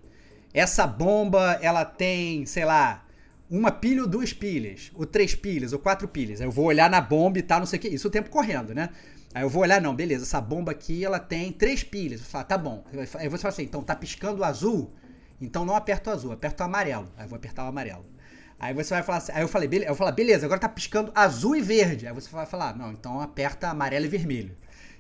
Essa 0.53 0.87
bomba, 0.87 1.59
ela 1.61 1.83
tem, 1.83 2.45
sei 2.45 2.65
lá, 2.65 3.05
uma 3.49 3.71
pilha 3.71 4.01
ou 4.01 4.07
duas 4.07 4.33
pilhas, 4.33 4.91
ou 4.95 5.05
três 5.05 5.35
pilhas, 5.35 5.73
ou 5.73 5.79
quatro 5.79 6.07
pilhas. 6.07 6.41
Aí 6.41 6.47
eu 6.47 6.51
vou 6.51 6.65
olhar 6.65 6.89
na 6.89 7.01
bomba 7.01 7.37
e 7.37 7.41
tal, 7.41 7.59
não 7.59 7.65
sei 7.65 7.77
o 7.77 7.81
que. 7.81 7.89
Isso 7.89 8.07
o 8.07 8.11
tempo 8.11 8.29
correndo, 8.29 8.73
né? 8.73 8.89
Aí 9.35 9.43
eu 9.43 9.49
vou 9.49 9.63
olhar, 9.63 9.81
não, 9.81 9.93
beleza, 9.93 10.23
essa 10.23 10.39
bomba 10.39 10.71
aqui 10.71 11.03
ela 11.03 11.19
tem 11.19 11.51
três 11.51 11.83
pilhas. 11.83 12.21
Eu 12.21 12.25
falar, 12.25 12.45
tá 12.45 12.57
bom. 12.57 12.85
Aí 13.15 13.27
você 13.27 13.41
fala 13.41 13.53
assim, 13.53 13.63
então 13.63 13.83
tá 13.83 13.93
piscando 13.93 14.39
o 14.39 14.45
azul, 14.45 14.89
então 15.41 15.65
não 15.65 15.75
aperta 15.75 16.09
o 16.09 16.13
azul, 16.13 16.31
aperta 16.31 16.63
o 16.63 16.67
amarelo. 16.67 17.11
Aí 17.17 17.25
eu 17.25 17.27
vou 17.27 17.35
apertar 17.35 17.65
o 17.65 17.67
amarelo. 17.67 18.05
Aí 18.57 18.73
você 18.73 18.93
vai 18.93 19.03
falar 19.03 19.17
assim, 19.17 19.33
aí 19.33 19.41
eu 19.41 19.49
falei, 19.49 19.67
beleza, 19.67 19.91
eu 19.91 19.95
falar, 19.95 20.13
beleza, 20.13 20.45
agora 20.45 20.61
tá 20.61 20.69
piscando 20.69 21.11
azul 21.13 21.53
e 21.53 21.61
verde. 21.61 22.07
Aí 22.07 22.13
você 22.13 22.29
vai 22.29 22.45
falar, 22.45 22.77
não, 22.77 22.93
então 22.93 23.19
aperta 23.19 23.67
amarelo 23.67 24.05
e 24.05 24.07
vermelho. 24.07 24.55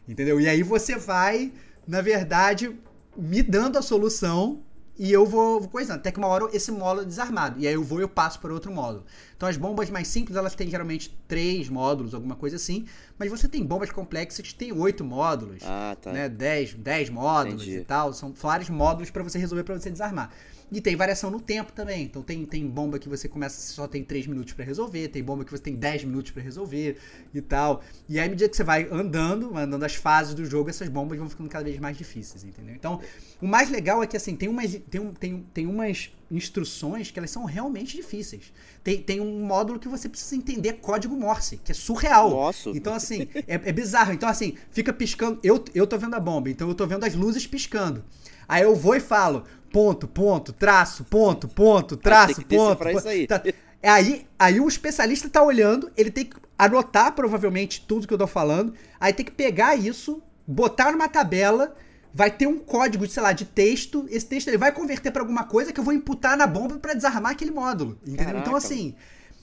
Entendeu? 0.05 0.41
E 0.41 0.49
aí 0.49 0.63
você 0.63 0.97
vai, 0.97 1.53
na 1.87 2.01
verdade, 2.01 2.75
me 3.15 3.41
dando 3.41 3.77
a 3.77 3.81
solução 3.81 4.61
e 4.97 5.11
eu 5.11 5.25
vou, 5.25 5.59
vou 5.59 5.69
coisando. 5.69 5.99
Até 5.99 6.11
que 6.11 6.17
uma 6.17 6.27
hora 6.27 6.47
esse 6.53 6.71
módulo 6.71 7.01
é 7.01 7.05
desarmado. 7.05 7.59
E 7.59 7.67
aí 7.67 7.73
eu 7.73 7.83
vou 7.83 7.99
e 7.99 8.03
eu 8.03 8.09
passo 8.09 8.39
para 8.39 8.53
outro 8.53 8.71
módulo. 8.71 9.05
Então 9.35 9.47
as 9.47 9.57
bombas 9.57 9.89
mais 9.89 10.07
simples, 10.07 10.37
elas 10.37 10.55
têm 10.55 10.69
geralmente 10.69 11.15
três 11.27 11.67
módulos, 11.67 12.13
alguma 12.13 12.35
coisa 12.35 12.55
assim. 12.55 12.85
Mas 13.17 13.29
você 13.29 13.47
tem 13.47 13.63
bombas 13.63 13.91
complexas 13.91 14.47
que 14.47 14.55
tem 14.55 14.71
oito 14.71 15.03
módulos. 15.03 15.61
Ah, 15.63 15.97
tá. 16.01 16.11
Né, 16.11 16.29
dez, 16.29 16.73
dez 16.73 17.09
módulos 17.09 17.63
Entendi. 17.63 17.79
e 17.79 17.85
tal. 17.85 18.13
São 18.13 18.31
vários 18.31 18.69
módulos 18.69 19.11
para 19.11 19.23
você 19.23 19.37
resolver, 19.37 19.63
para 19.63 19.77
você 19.77 19.89
desarmar. 19.89 20.31
E 20.71 20.81
tem 20.81 20.95
variação 20.95 21.29
no 21.29 21.39
tempo 21.39 21.71
também. 21.71 22.03
Então 22.03 22.21
tem, 22.21 22.45
tem 22.45 22.67
bomba 22.67 22.97
que 22.97 23.07
você 23.07 23.29
começa, 23.29 23.61
só 23.73 23.87
tem 23.87 24.03
3 24.03 24.27
minutos 24.27 24.53
para 24.53 24.65
resolver, 24.65 25.07
tem 25.09 25.23
bomba 25.23 25.45
que 25.45 25.51
você 25.51 25.61
tem 25.61 25.75
10 25.75 26.05
minutos 26.05 26.31
para 26.31 26.41
resolver 26.41 26.97
e 27.33 27.41
tal. 27.41 27.83
E 28.09 28.19
aí, 28.19 28.25
à 28.25 28.29
medida 28.29 28.49
que 28.49 28.55
você 28.55 28.63
vai 28.63 28.87
andando, 28.91 29.55
andando 29.55 29.83
as 29.83 29.95
fases 29.95 30.33
do 30.33 30.45
jogo, 30.45 30.69
essas 30.69 30.89
bombas 30.89 31.17
vão 31.19 31.29
ficando 31.29 31.49
cada 31.49 31.65
vez 31.65 31.79
mais 31.79 31.97
difíceis, 31.97 32.43
entendeu? 32.43 32.73
Então, 32.73 32.99
o 33.41 33.47
mais 33.47 33.69
legal 33.69 34.01
é 34.01 34.07
que 34.07 34.17
assim, 34.17 34.35
tem 34.35 34.49
umas, 34.49 34.75
tem, 34.89 35.11
tem, 35.13 35.45
tem 35.53 35.67
umas 35.67 36.11
instruções 36.31 37.11
que 37.11 37.19
elas 37.19 37.29
são 37.29 37.45
realmente 37.45 37.95
difíceis. 37.95 38.51
Tem, 38.83 39.01
tem 39.01 39.21
um 39.21 39.45
módulo 39.45 39.79
que 39.79 39.87
você 39.87 40.09
precisa 40.09 40.35
entender 40.35 40.73
código 40.73 41.15
Morse, 41.15 41.57
que 41.57 41.71
é 41.71 41.75
surreal. 41.75 42.31
Nossa. 42.31 42.71
Então, 42.71 42.93
assim, 42.93 43.27
é, 43.47 43.55
é 43.55 43.71
bizarro. 43.71 44.13
Então, 44.13 44.27
assim, 44.27 44.55
fica 44.71 44.91
piscando. 44.91 45.39
Eu, 45.43 45.63
eu 45.73 45.85
tô 45.85 45.97
vendo 45.97 46.15
a 46.15 46.19
bomba, 46.19 46.49
então 46.49 46.67
eu 46.67 46.75
tô 46.75 46.87
vendo 46.87 47.03
as 47.03 47.13
luzes 47.13 47.45
piscando. 47.45 48.03
Aí 48.47 48.63
eu 48.63 48.75
vou 48.75 48.95
e 48.95 48.99
falo, 48.99 49.43
ponto, 49.75 50.07
ponto, 50.07 50.53
traço, 50.53 51.03
ponto, 51.03 51.49
ponto, 51.49 51.97
traço, 51.97 52.41
ponto. 52.45 52.77
ponto 52.77 52.97
isso 52.97 53.07
aí. 53.09 53.27
Tá. 53.27 53.43
É 53.81 53.89
aí, 53.89 54.25
aí 54.39 54.57
o 54.61 54.69
especialista 54.69 55.27
tá 55.27 55.43
olhando, 55.43 55.91
ele 55.97 56.09
tem 56.09 56.23
que 56.23 56.37
anotar 56.57 57.11
provavelmente 57.11 57.83
tudo 57.85 58.07
que 58.07 58.13
eu 58.13 58.17
tô 58.17 58.25
falando, 58.25 58.73
aí 58.97 59.11
tem 59.11 59.25
que 59.25 59.33
pegar 59.33 59.75
isso, 59.75 60.23
botar 60.47 60.93
numa 60.93 61.09
tabela, 61.09 61.75
vai 62.13 62.31
ter 62.31 62.47
um 62.47 62.57
código, 62.57 63.05
sei 63.05 63.21
lá, 63.21 63.33
de 63.33 63.43
texto, 63.43 64.07
esse 64.09 64.25
texto 64.25 64.47
ele 64.47 64.57
vai 64.57 64.71
converter 64.71 65.11
para 65.11 65.21
alguma 65.21 65.43
coisa 65.43 65.73
que 65.73 65.79
eu 65.81 65.83
vou 65.83 65.93
imputar 65.93 66.37
na 66.37 66.47
bomba 66.47 66.79
para 66.79 66.93
desarmar 66.93 67.33
aquele 67.33 67.51
módulo, 67.51 67.99
entendeu? 68.03 68.13
Então, 68.13 68.25
Caraca, 68.25 68.39
então 68.39 68.55
assim, 68.55 68.95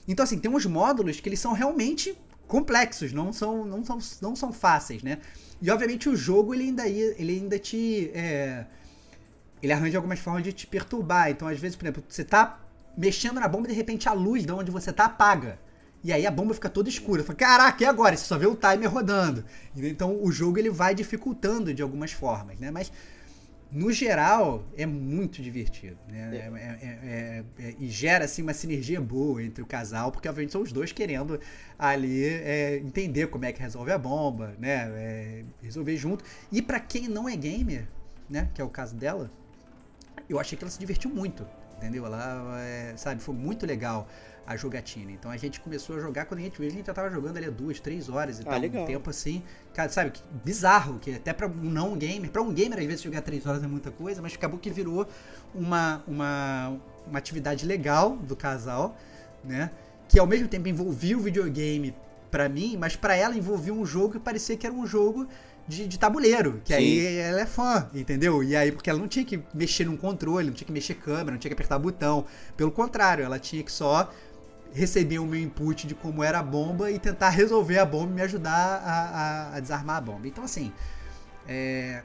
então 0.07 0.23
assim, 0.23 0.39
tem 0.39 0.49
uns 0.49 0.65
módulos 0.65 1.19
que 1.19 1.29
eles 1.29 1.39
são 1.39 1.53
realmente 1.53 2.17
complexos, 2.47 3.13
não 3.13 3.31
são 3.31 3.63
não 3.65 3.85
são, 3.85 3.99
não 4.19 4.35
são 4.35 4.51
fáceis, 4.51 5.03
né? 5.03 5.19
E 5.61 5.69
obviamente 5.69 6.09
o 6.09 6.15
jogo 6.15 6.55
ele 6.55 6.63
ainda 6.63 6.89
ele 6.89 7.33
ainda 7.33 7.59
te 7.59 8.09
é, 8.15 8.65
ele 9.63 9.71
arranja 9.71 9.97
algumas 9.97 10.19
formas 10.19 10.43
de 10.43 10.51
te 10.51 10.67
perturbar. 10.67 11.31
Então, 11.31 11.47
às 11.47 11.57
vezes, 11.57 11.77
por 11.77 11.85
exemplo, 11.85 12.03
você 12.07 12.23
tá 12.23 12.59
mexendo 12.97 13.39
na 13.39 13.47
bomba 13.47 13.67
e 13.67 13.71
de 13.71 13.75
repente 13.75 14.09
a 14.09 14.13
luz 14.13 14.45
de 14.45 14.51
onde 14.51 14.69
você 14.69 14.91
tá 14.91 15.05
apaga. 15.05 15.57
E 16.03 16.11
aí 16.11 16.27
a 16.27 16.31
bomba 16.31 16.53
fica 16.53 16.69
toda 16.69 16.89
escura. 16.89 17.23
Fala, 17.23 17.37
caraca, 17.37 17.81
e 17.81 17.87
agora? 17.87 18.15
Você 18.15 18.25
só 18.25 18.37
vê 18.37 18.45
o 18.45 18.55
timer 18.55 18.91
rodando. 18.91 19.45
Então 19.75 20.21
o 20.21 20.29
jogo 20.33 20.59
ele 20.59 20.69
vai 20.69 20.93
dificultando 20.93 21.73
de 21.73 21.81
algumas 21.81 22.11
formas, 22.11 22.59
né? 22.59 22.69
Mas 22.69 22.91
no 23.71 23.89
geral 23.89 24.65
é 24.77 24.85
muito 24.85 25.41
divertido, 25.41 25.97
né? 26.09 26.29
É. 26.33 26.37
É, 26.37 26.85
é, 26.85 27.43
é 27.57 27.75
e 27.79 27.87
gera 27.87 28.25
assim 28.25 28.41
uma 28.41 28.53
sinergia 28.53 28.99
boa 28.99 29.41
entre 29.41 29.63
o 29.63 29.65
casal, 29.65 30.11
porque 30.11 30.27
obviamente 30.27 30.51
são 30.51 30.61
os 30.61 30.73
dois 30.73 30.91
querendo 30.91 31.39
ali 31.79 32.25
é, 32.25 32.77
entender 32.77 33.27
como 33.27 33.45
é 33.45 33.53
que 33.53 33.61
resolve 33.61 33.91
a 33.93 33.97
bomba, 33.97 34.53
né? 34.59 34.91
É, 34.93 35.43
resolver 35.61 35.95
junto. 35.95 36.25
E 36.51 36.61
para 36.61 36.81
quem 36.81 37.07
não 37.07 37.29
é 37.29 37.35
gamer, 37.37 37.87
né? 38.29 38.49
Que 38.53 38.61
é 38.61 38.63
o 38.65 38.69
caso 38.69 38.93
dela, 38.93 39.31
eu 40.29 40.39
achei 40.39 40.57
que 40.57 40.63
ela 40.63 40.71
se 40.71 40.79
divertiu 40.79 41.09
muito, 41.09 41.45
entendeu? 41.77 42.05
Ela, 42.05 42.61
é, 42.61 42.93
sabe, 42.95 43.21
foi 43.21 43.35
muito 43.35 43.65
legal 43.65 44.07
a 44.45 44.55
jogatina. 44.57 45.11
Então 45.11 45.31
a 45.31 45.37
gente 45.37 45.59
começou 45.59 45.97
a 45.97 45.99
jogar, 45.99 46.25
quando 46.25 46.39
a 46.41 46.43
gente 46.43 46.57
viu, 46.57 46.67
a 46.67 46.71
gente 46.71 46.85
já 46.85 46.93
tava 46.93 47.09
jogando 47.09 47.37
ali 47.37 47.49
duas, 47.49 47.79
três 47.79 48.09
horas 48.09 48.39
e 48.39 48.41
ah, 48.41 48.45
tal. 48.45 48.59
Legal. 48.59 48.83
Um 48.83 48.87
tempo 48.87 49.09
assim, 49.09 49.43
cara, 49.73 49.89
sabe, 49.89 50.11
que 50.11 50.21
bizarro, 50.43 50.99
que 50.99 51.15
até 51.15 51.31
pra 51.33 51.47
um 51.47 51.69
não 51.69 51.95
gamer, 51.95 52.29
pra 52.29 52.41
um 52.41 52.53
gamer 52.53 52.79
às 52.79 52.85
vezes 52.85 53.01
jogar 53.01 53.21
três 53.21 53.45
horas 53.45 53.63
é 53.63 53.67
muita 53.67 53.91
coisa, 53.91 54.21
mas 54.21 54.33
acabou 54.33 54.59
que 54.59 54.69
virou 54.69 55.07
uma, 55.53 56.03
uma, 56.07 56.77
uma 57.07 57.17
atividade 57.17 57.65
legal 57.65 58.17
do 58.17 58.35
casal, 58.35 58.97
né? 59.43 59.71
Que 60.07 60.19
ao 60.19 60.27
mesmo 60.27 60.47
tempo 60.47 60.67
envolvia 60.67 61.17
o 61.17 61.21
videogame 61.21 61.95
para 62.29 62.49
mim, 62.49 62.75
mas 62.77 62.95
para 62.95 63.15
ela 63.15 63.35
envolvia 63.35 63.73
um 63.73 63.85
jogo 63.85 64.13
que 64.13 64.19
parecia 64.19 64.57
que 64.57 64.65
era 64.65 64.75
um 64.75 64.85
jogo 64.85 65.27
de, 65.67 65.87
de 65.87 65.97
tabuleiro, 65.97 66.61
que 66.63 66.73
Sim. 66.73 66.79
aí 66.79 67.15
ela 67.17 67.41
é 67.41 67.45
fã, 67.45 67.89
entendeu? 67.93 68.43
E 68.43 68.55
aí, 68.55 68.71
porque 68.71 68.89
ela 68.89 68.99
não 68.99 69.07
tinha 69.07 69.23
que 69.23 69.41
mexer 69.53 69.85
num 69.85 69.95
controle, 69.95 70.47
não 70.47 70.53
tinha 70.53 70.65
que 70.65 70.73
mexer 70.73 70.95
câmera, 70.95 71.31
não 71.31 71.37
tinha 71.37 71.49
que 71.49 71.53
apertar 71.53 71.79
botão. 71.79 72.25
Pelo 72.57 72.71
contrário, 72.71 73.23
ela 73.23 73.39
tinha 73.39 73.63
que 73.63 73.71
só 73.71 74.11
receber 74.73 75.19
o 75.19 75.25
meu 75.25 75.39
input 75.39 75.87
de 75.87 75.95
como 75.95 76.23
era 76.23 76.39
a 76.39 76.43
bomba 76.43 76.91
e 76.91 76.99
tentar 76.99 77.29
resolver 77.29 77.77
a 77.77 77.85
bomba 77.85 78.11
e 78.11 78.15
me 78.15 78.21
ajudar 78.23 78.51
a, 78.51 78.91
a, 79.53 79.55
a 79.55 79.59
desarmar 79.59 79.97
a 79.97 80.01
bomba. 80.01 80.27
Então, 80.27 80.43
assim, 80.43 80.73
é, 81.47 82.03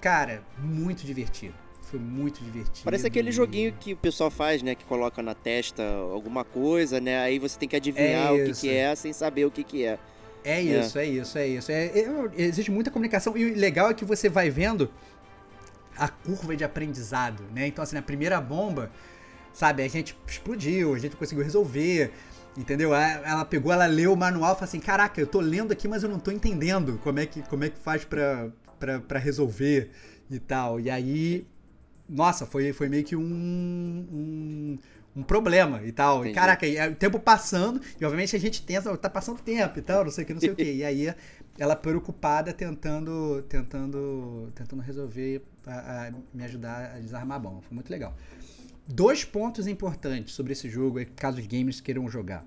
cara, 0.00 0.42
muito 0.58 1.04
divertido. 1.04 1.54
Foi 1.82 1.98
muito 1.98 2.44
divertido. 2.44 2.84
Parece 2.84 3.04
aquele 3.04 3.32
joguinho 3.32 3.72
que 3.72 3.94
o 3.94 3.96
pessoal 3.96 4.30
faz, 4.30 4.62
né? 4.62 4.76
Que 4.76 4.84
coloca 4.84 5.20
na 5.22 5.34
testa 5.34 5.82
alguma 6.12 6.44
coisa, 6.44 7.00
né? 7.00 7.18
Aí 7.20 7.40
você 7.40 7.58
tem 7.58 7.68
que 7.68 7.74
adivinhar 7.74 8.28
é 8.28 8.32
o 8.32 8.44
que, 8.44 8.52
que 8.52 8.70
é 8.70 8.94
sem 8.94 9.12
saber 9.12 9.44
o 9.44 9.50
que, 9.50 9.64
que 9.64 9.84
é. 9.84 9.98
É 10.44 10.60
isso, 10.60 10.98
é, 10.98 11.02
é 11.02 11.08
isso, 11.08 11.38
é 11.38 11.46
isso. 11.46 11.72
É, 11.72 11.86
é, 11.86 12.30
existe 12.36 12.70
muita 12.70 12.90
comunicação 12.90 13.36
e 13.36 13.52
o 13.52 13.56
legal 13.56 13.90
é 13.90 13.94
que 13.94 14.04
você 14.04 14.28
vai 14.28 14.50
vendo 14.50 14.90
a 15.96 16.08
curva 16.08 16.56
de 16.56 16.64
aprendizado, 16.64 17.42
né? 17.54 17.66
Então, 17.66 17.82
assim, 17.82 17.94
na 17.94 18.02
primeira 18.02 18.40
bomba, 18.40 18.90
sabe, 19.52 19.82
a 19.82 19.88
gente 19.88 20.16
explodiu, 20.26 20.94
a 20.94 20.98
gente 20.98 21.16
conseguiu 21.16 21.44
resolver. 21.44 22.12
Entendeu? 22.56 22.92
Ela 22.92 23.44
pegou, 23.44 23.72
ela 23.72 23.86
leu 23.86 24.12
o 24.12 24.16
manual 24.16 24.52
e 24.52 24.54
falou 24.54 24.64
assim: 24.64 24.80
Caraca, 24.80 25.20
eu 25.20 25.26
tô 25.26 25.40
lendo 25.40 25.72
aqui, 25.72 25.86
mas 25.86 26.02
eu 26.02 26.08
não 26.08 26.18
tô 26.18 26.32
entendendo 26.32 26.98
como 27.02 27.20
é 27.20 27.26
que, 27.26 27.42
como 27.42 27.62
é 27.62 27.70
que 27.70 27.78
faz 27.78 28.04
pra, 28.04 28.50
pra, 28.78 28.98
pra 28.98 29.18
resolver 29.20 29.90
e 30.28 30.38
tal. 30.40 30.80
E 30.80 30.90
aí, 30.90 31.46
nossa, 32.08 32.44
foi, 32.46 32.72
foi 32.72 32.88
meio 32.88 33.04
que 33.04 33.14
um, 33.14 33.22
um, 33.22 34.78
um 35.14 35.22
problema 35.22 35.82
e 35.84 35.92
tal. 35.92 36.18
E, 36.18 36.20
Entendi. 36.20 36.34
caraca, 36.34 36.66
e 36.66 36.78
aí 36.78 36.90
o 36.92 36.94
tempo 36.96 37.18
passando, 37.18 37.80
e 38.00 38.04
obviamente 38.04 38.34
a 38.36 38.38
gente 38.38 38.62
tenta, 38.62 38.96
tá 38.96 39.10
passando 39.10 39.40
tempo 39.40 39.78
e 39.78 39.82
tal, 39.82 40.04
não 40.04 40.10
sei 40.10 40.24
o 40.24 40.26
que, 40.26 40.32
não 40.34 40.40
sei 40.40 40.50
o 40.50 40.56
que. 40.56 40.62
E 40.72 40.84
aí 40.84 41.14
ela 41.58 41.74
preocupada 41.76 42.52
tentando, 42.52 43.42
tentando, 43.48 44.48
tentando 44.54 44.80
resolver, 44.82 45.42
a- 45.66 46.06
a 46.08 46.12
me 46.32 46.44
ajudar 46.44 46.94
a 46.96 46.98
desarmar 47.00 47.36
a 47.36 47.40
bomba. 47.40 47.60
Foi 47.62 47.74
muito 47.74 47.90
legal. 47.90 48.16
Dois 48.86 49.24
pontos 49.24 49.66
importantes 49.66 50.34
sobre 50.34 50.52
esse 50.52 50.68
jogo, 50.68 50.98
é, 50.98 51.04
caso 51.04 51.38
os 51.40 51.46
gamers 51.46 51.80
queiram 51.80 52.08
jogar. 52.08 52.44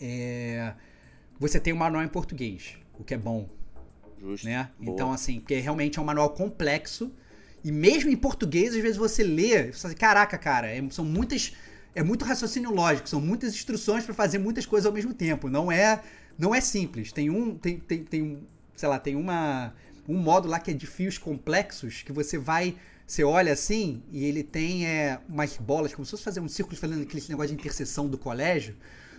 É, 0.00 0.72
você 1.38 1.60
tem 1.60 1.72
um 1.72 1.76
manual 1.76 2.02
em 2.04 2.08
português, 2.08 2.76
o 2.98 3.04
que 3.04 3.14
é 3.14 3.18
bom, 3.18 3.48
Justo. 4.20 4.46
né? 4.46 4.70
Boa. 4.78 4.94
Então, 4.94 5.12
assim, 5.12 5.40
porque 5.40 5.56
realmente 5.58 5.98
é 5.98 6.02
um 6.02 6.04
manual 6.04 6.30
complexo. 6.30 7.12
E 7.64 7.70
mesmo 7.70 8.10
em 8.10 8.16
português, 8.16 8.74
às 8.74 8.80
vezes 8.82 8.96
você 8.96 9.22
lê, 9.22 9.70
você 9.72 9.78
fala 9.80 9.92
assim, 9.92 9.96
caraca, 9.96 10.38
cara, 10.38 10.68
é- 10.68 10.82
são 10.90 11.04
muitas. 11.04 11.52
É 11.94 12.02
muito 12.02 12.24
raciocínio 12.24 12.72
lógico, 12.72 13.08
são 13.08 13.20
muitas 13.20 13.54
instruções 13.54 14.04
pra 14.04 14.14
fazer 14.14 14.38
muitas 14.38 14.64
coisas 14.64 14.86
ao 14.86 14.92
mesmo 14.92 15.12
tempo. 15.12 15.48
Não 15.48 15.70
é, 15.70 16.02
não 16.38 16.54
é 16.54 16.60
simples. 16.60 17.12
Tem 17.12 17.28
um. 17.28 17.56
Tem, 17.56 17.78
tem, 17.78 18.04
tem 18.04 18.22
um. 18.22 18.42
Sei 18.74 18.88
lá, 18.88 18.98
tem 18.98 19.14
uma. 19.14 19.74
Um 20.08 20.16
modo 20.16 20.48
lá 20.48 20.58
que 20.58 20.70
é 20.70 20.74
de 20.74 20.86
fios 20.86 21.18
complexos 21.18 22.02
que 22.02 22.12
você 22.12 22.38
vai. 22.38 22.74
Você 23.06 23.22
olha 23.22 23.52
assim 23.52 24.02
e 24.10 24.24
ele 24.24 24.42
tem 24.42 24.86
é, 24.86 25.20
umas 25.28 25.56
bolas, 25.58 25.92
como 25.92 26.04
se 26.04 26.12
fosse 26.12 26.22
fazer 26.22 26.40
um 26.40 26.48
círculo 26.48 26.76
fazendo 26.78 27.02
aquele 27.02 27.22
negócio 27.28 27.48
de 27.48 27.60
interseção 27.60 28.08
do 28.08 28.16
colégio. 28.16 28.74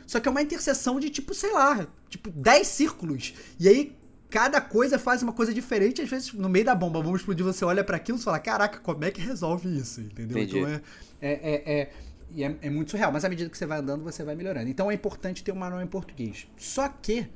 Só 0.07 0.19
que 0.19 0.27
é 0.27 0.31
uma 0.31 0.41
interseção 0.41 0.99
de 0.99 1.09
tipo, 1.09 1.33
sei 1.33 1.51
lá, 1.51 1.87
tipo 2.09 2.29
10 2.31 2.67
círculos. 2.67 3.33
E 3.59 3.67
aí 3.67 3.95
cada 4.33 4.59
coisa 4.59 4.97
faz 4.97 5.21
uma 5.21 5.31
coisa 5.31 5.53
diferente. 5.53 6.01
Às 6.01 6.09
vezes, 6.09 6.33
no 6.33 6.49
meio 6.49 6.65
da 6.65 6.73
bomba, 6.73 7.01
vamos 7.01 7.21
explodir, 7.21 7.45
você 7.45 7.63
olha 7.63 7.83
pra 7.83 7.97
aquilo 7.97 8.17
e 8.17 8.21
fala: 8.21 8.39
Caraca, 8.39 8.79
como 8.79 9.05
é 9.05 9.11
que 9.11 9.21
resolve 9.21 9.69
isso? 9.77 10.01
Entendeu? 10.01 10.39
Entendi. 10.39 10.57
Então 10.57 10.71
é, 10.71 10.81
é, 11.21 11.31
é, 11.31 11.79
é, 11.81 11.91
e 12.31 12.43
é, 12.43 12.55
é 12.61 12.69
muito 12.69 12.91
surreal. 12.91 13.11
Mas 13.11 13.25
à 13.25 13.29
medida 13.29 13.49
que 13.49 13.57
você 13.57 13.65
vai 13.65 13.79
andando, 13.79 14.03
você 14.03 14.23
vai 14.23 14.35
melhorando. 14.35 14.69
Então 14.69 14.89
é 14.89 14.93
importante 14.93 15.43
ter 15.43 15.51
um 15.51 15.55
manual 15.55 15.81
em 15.81 15.87
português. 15.87 16.47
Só 16.57 16.87
que 16.87 17.27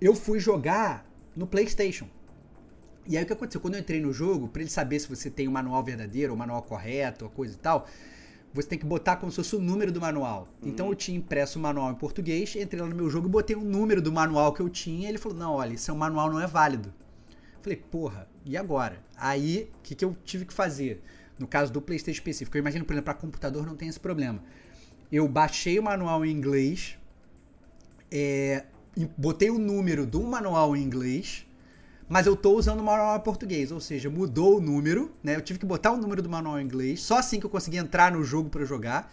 eu 0.00 0.14
fui 0.14 0.38
jogar 0.38 1.06
no 1.36 1.46
PlayStation. 1.46 2.06
E 3.06 3.16
aí 3.16 3.24
o 3.24 3.26
que 3.26 3.32
aconteceu? 3.32 3.60
Quando 3.60 3.74
eu 3.74 3.80
entrei 3.80 4.00
no 4.00 4.12
jogo, 4.12 4.48
pra 4.48 4.62
ele 4.62 4.70
saber 4.70 5.00
se 5.00 5.08
você 5.08 5.28
tem 5.28 5.48
o 5.48 5.50
manual 5.50 5.82
verdadeiro, 5.82 6.32
o 6.32 6.36
manual 6.36 6.62
correto, 6.62 7.24
a 7.24 7.28
coisa 7.28 7.54
e 7.54 7.58
tal, 7.58 7.88
você 8.54 8.68
tem 8.68 8.78
que 8.78 8.86
botar 8.86 9.16
como 9.16 9.32
se 9.32 9.36
fosse 9.36 9.56
o 9.56 9.60
número 9.60 9.90
do 9.90 10.00
manual. 10.00 10.46
Então 10.62 10.88
eu 10.88 10.94
tinha 10.94 11.18
impresso 11.18 11.58
o 11.58 11.62
manual 11.62 11.90
em 11.90 11.94
português, 11.94 12.54
entrei 12.54 12.80
lá 12.80 12.88
no 12.88 12.94
meu 12.94 13.10
jogo 13.10 13.26
e 13.26 13.30
botei 13.30 13.56
o 13.56 13.60
número 13.60 14.00
do 14.00 14.12
manual 14.12 14.52
que 14.52 14.60
eu 14.60 14.68
tinha. 14.68 15.08
Ele 15.08 15.18
falou: 15.18 15.36
Não, 15.36 15.54
olha, 15.54 15.76
seu 15.76 15.96
manual 15.96 16.30
não 16.30 16.40
é 16.40 16.46
válido. 16.46 16.92
Falei, 17.62 17.76
porra, 17.76 18.28
e 18.44 18.56
agora? 18.56 18.98
Aí, 19.16 19.70
o 19.78 19.82
que, 19.84 19.94
que 19.94 20.04
eu 20.04 20.16
tive 20.24 20.44
que 20.44 20.52
fazer? 20.52 21.00
No 21.42 21.48
caso 21.48 21.72
do 21.72 21.82
PlayStation 21.82 22.18
específico, 22.18 22.56
eu 22.56 22.60
imagino, 22.60 22.84
por 22.84 22.92
exemplo, 22.92 23.06
para 23.06 23.14
computador 23.14 23.66
não 23.66 23.74
tem 23.74 23.88
esse 23.88 23.98
problema. 23.98 24.40
Eu 25.10 25.26
baixei 25.26 25.76
o 25.76 25.82
manual 25.82 26.24
em 26.24 26.30
inglês, 26.30 26.96
é, 28.12 28.64
botei 29.18 29.50
o 29.50 29.58
número 29.58 30.06
do 30.06 30.22
manual 30.22 30.76
em 30.76 30.82
inglês, 30.82 31.44
mas 32.08 32.26
eu 32.26 32.36
tô 32.36 32.56
usando 32.56 32.78
o 32.78 32.84
manual 32.84 33.16
em 33.16 33.20
português, 33.20 33.72
ou 33.72 33.80
seja, 33.80 34.08
mudou 34.08 34.58
o 34.58 34.60
número, 34.60 35.10
né? 35.20 35.34
Eu 35.34 35.40
tive 35.40 35.58
que 35.58 35.66
botar 35.66 35.90
o 35.90 35.96
número 35.96 36.22
do 36.22 36.30
manual 36.30 36.60
em 36.60 36.64
inglês, 36.64 37.02
só 37.02 37.18
assim 37.18 37.40
que 37.40 37.46
eu 37.46 37.50
consegui 37.50 37.76
entrar 37.76 38.12
no 38.12 38.22
jogo 38.22 38.48
para 38.48 38.64
jogar. 38.64 39.12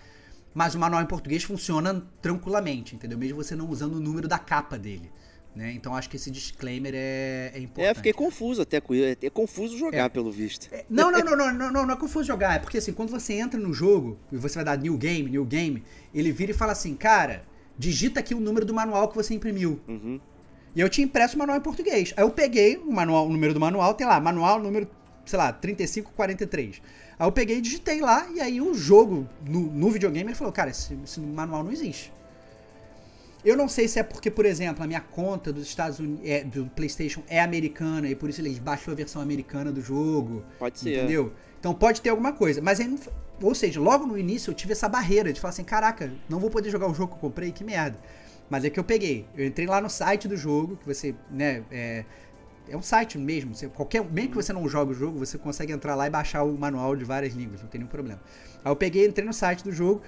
Mas 0.54 0.76
o 0.76 0.80
manual 0.80 1.02
em 1.02 1.08
português 1.08 1.44
funciona 1.44 2.06
tranquilamente, 2.22 2.96
entendeu? 2.96 3.18
Mesmo 3.18 3.44
você 3.44 3.56
não 3.56 3.68
usando 3.70 3.96
o 3.96 4.00
número 4.00 4.28
da 4.28 4.38
capa 4.38 4.78
dele, 4.78 5.12
né? 5.56 5.72
Então 5.74 5.96
acho 5.96 6.10
que 6.10 6.16
esse 6.16 6.30
disclaimer 6.32 6.94
é, 6.96 7.52
é 7.54 7.60
importante. 7.60 7.88
É, 7.92 7.94
fiquei 7.94 8.14
confuso 8.14 8.62
até 8.62 8.80
com 8.80 8.94
isso. 8.94 9.18
É 9.22 9.30
confuso 9.30 9.78
jogar, 9.78 10.06
É. 10.06 10.10
pelo 10.10 10.32
visto. 10.32 10.70
Não, 10.90 11.12
não, 11.12 11.20
não, 11.20 11.36
não, 11.36 11.54
não, 11.54 11.72
não, 11.72 11.86
não 11.86 11.94
é 11.94 11.98
confuso 11.98 12.26
jogar. 12.26 12.56
É 12.56 12.60
porque 12.60 12.78
assim, 12.78 12.94
quando 12.94 13.10
você 13.10 13.34
entra 13.34 13.60
no 13.60 13.74
jogo 13.74 14.18
e 14.32 14.38
você 14.38 14.56
vai 14.56 14.66
dar 14.66 14.78
new 14.78 14.98
game, 14.98 15.30
new 15.30 15.46
game, 15.46 15.84
ele 16.14 16.32
vira 16.32 16.52
e 16.52 16.54
fala 16.54 16.72
assim, 16.72 16.96
cara, 16.96 17.42
digita 17.78 18.20
aqui 18.20 18.34
o 18.34 18.40
número 18.40 18.66
do 18.66 18.74
manual 18.74 19.08
que 19.08 19.16
você 19.16 19.34
imprimiu. 19.34 19.80
Uhum. 19.88 20.20
E 20.76 20.80
eu 20.82 20.88
tinha 20.90 21.04
impresso 21.04 21.36
o 21.36 21.40
manual 21.40 21.58
em 21.58 21.62
português. 21.62 22.14
Aí 22.16 22.24
eu 22.24 22.30
peguei 22.30 22.78
o 22.78 22.92
manual, 22.92 23.26
o 23.28 23.30
número 23.32 23.54
do 23.54 23.60
manual, 23.60 23.94
tem 23.96 24.06
lá, 24.06 24.20
manual 24.20 24.60
número, 24.62 24.88
sei 25.26 25.38
lá, 25.38 25.52
3543. 25.52 26.82
Aí 27.18 27.28
eu 27.28 27.32
peguei 27.32 27.58
e 27.58 27.62
digitei 27.62 28.00
lá, 28.00 28.30
e 28.34 28.40
aí 28.40 28.62
o 28.62 28.74
jogo, 28.74 29.28
no, 29.46 29.62
no 29.62 29.90
videogame, 29.90 30.30
ele 30.30 30.36
falou, 30.36 30.54
cara, 30.54 30.70
esse, 30.70 30.98
esse 31.04 31.20
manual 31.20 31.64
não 31.64 31.72
existe. 31.72 32.14
Eu 33.44 33.56
não 33.56 33.70
sei 33.70 33.88
se 33.88 34.00
é 34.00 34.04
porque, 34.04 34.30
por 34.30 34.46
exemplo, 34.46 34.84
a 34.84 34.88
minha 34.88 35.00
conta 35.00 35.54
dos 35.54 35.64
Estados 35.64 36.00
Unidos, 36.00 36.22
é, 36.26 36.44
do 36.44 36.66
PlayStation 36.68 37.24
é 37.28 37.40
americana 37.40 38.10
e 38.10 38.16
por 38.16 38.30
isso 38.30 38.42
eles 38.42 38.60
baixou 38.60 38.92
a 38.92 38.96
versão 38.96 39.22
americana 39.22 39.72
do 39.72 39.82
jogo. 39.82 40.44
Pode 40.58 40.80
ser. 40.80 40.98
Entendeu? 40.98 41.32
Então 41.60 41.74
pode 41.74 42.02
ter 42.02 42.10
alguma 42.10 42.34
coisa. 42.34 42.62
Mas 42.62 42.80
aí 42.80 42.88
não. 42.88 43.00
Ou 43.42 43.56
seja, 43.56 43.80
logo 43.80 44.06
no 44.06 44.18
início 44.18 44.52
eu 44.52 44.54
tive 44.54 44.74
essa 44.74 44.90
barreira 44.90 45.32
de 45.32 45.40
falar 45.40 45.52
assim: 45.52 45.64
caraca, 45.64 46.12
não 46.28 46.40
vou 46.40 46.50
poder 46.50 46.70
jogar 46.70 46.88
o 46.90 46.94
jogo 46.94 47.14
que 47.14 47.18
eu 47.18 47.30
comprei, 47.30 47.52
que 47.52 47.64
merda. 47.64 47.98
Mas 48.50 48.66
é 48.66 48.70
que 48.70 48.80
eu 48.80 48.84
peguei. 48.84 49.26
Eu 49.38 49.46
entrei 49.46 49.68
lá 49.68 49.80
no 49.80 49.90
site 49.90 50.28
do 50.28 50.36
jogo, 50.36 50.76
que 50.76 50.86
você, 50.86 51.14
né, 51.30 51.64
é, 51.70 52.04
é 52.68 52.76
um 52.76 52.82
site 52.82 53.18
mesmo. 53.18 53.54
Você, 53.54 53.68
qualquer, 53.68 54.04
mesmo 54.04 54.32
que 54.32 54.36
você 54.36 54.52
não 54.52 54.68
jogue 54.68 54.92
o 54.92 54.96
jogo, 54.96 55.20
você 55.20 55.38
consegue 55.38 55.72
entrar 55.72 55.96
lá 55.96 56.08
e 56.08 56.10
baixar 56.10 56.44
o 56.44 56.58
manual 56.58 56.96
de 56.96 57.06
várias 57.06 57.34
línguas, 57.34 57.62
não 57.62 57.70
tem 57.70 57.80
nenhum 57.80 57.92
problema. 57.92 58.20
Aí 58.66 58.72
eu 58.72 58.76
peguei, 58.76 59.06
entrei 59.06 59.26
no 59.26 59.34
site 59.34 59.64
do 59.64 59.72
jogo, 59.72 60.02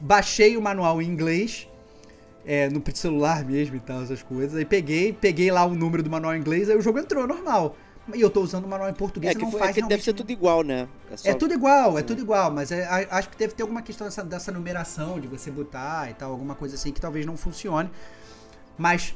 baixei 0.00 0.56
o 0.56 0.62
manual 0.62 1.02
em 1.02 1.06
inglês, 1.06 1.68
é, 2.44 2.68
no 2.68 2.82
celular 2.94 3.44
mesmo 3.44 3.76
e 3.76 3.80
tal, 3.80 4.02
essas 4.02 4.22
coisas. 4.22 4.56
Aí 4.56 4.64
peguei, 4.64 5.12
peguei 5.12 5.50
lá 5.50 5.64
o 5.64 5.74
número 5.74 6.02
do 6.02 6.10
manual 6.10 6.34
em 6.34 6.38
inglês, 6.40 6.68
aí 6.68 6.76
o 6.76 6.80
jogo 6.82 6.98
entrou, 6.98 7.26
normal. 7.26 7.76
E 8.12 8.20
eu 8.20 8.28
tô 8.28 8.40
usando 8.40 8.64
o 8.64 8.68
manual 8.68 8.90
em 8.90 8.94
português 8.94 9.30
É 9.32 9.38
que, 9.38 9.44
não 9.44 9.50
foi, 9.50 9.60
faz 9.60 9.76
é 9.76 9.80
que 9.80 9.86
deve 9.86 10.02
ser 10.02 10.12
tudo 10.12 10.32
igual, 10.32 10.62
né? 10.64 10.88
só- 11.14 11.28
é 11.28 11.34
tudo 11.34 11.54
igual, 11.54 11.96
é 11.96 12.02
tudo 12.02 12.20
igual, 12.20 12.50
mas 12.50 12.72
é- 12.72 12.84
acho 13.10 13.28
que 13.30 13.36
deve 13.36 13.54
ter 13.54 13.62
alguma 13.62 13.80
questão 13.80 14.06
dessa, 14.08 14.24
dessa 14.24 14.50
numeração 14.50 15.20
de 15.20 15.28
você 15.28 15.52
botar 15.52 16.10
e 16.10 16.14
tal, 16.14 16.32
alguma 16.32 16.56
coisa 16.56 16.74
assim 16.74 16.92
que 16.92 17.00
talvez 17.00 17.24
não 17.24 17.36
funcione. 17.36 17.88
Mas 18.76 19.14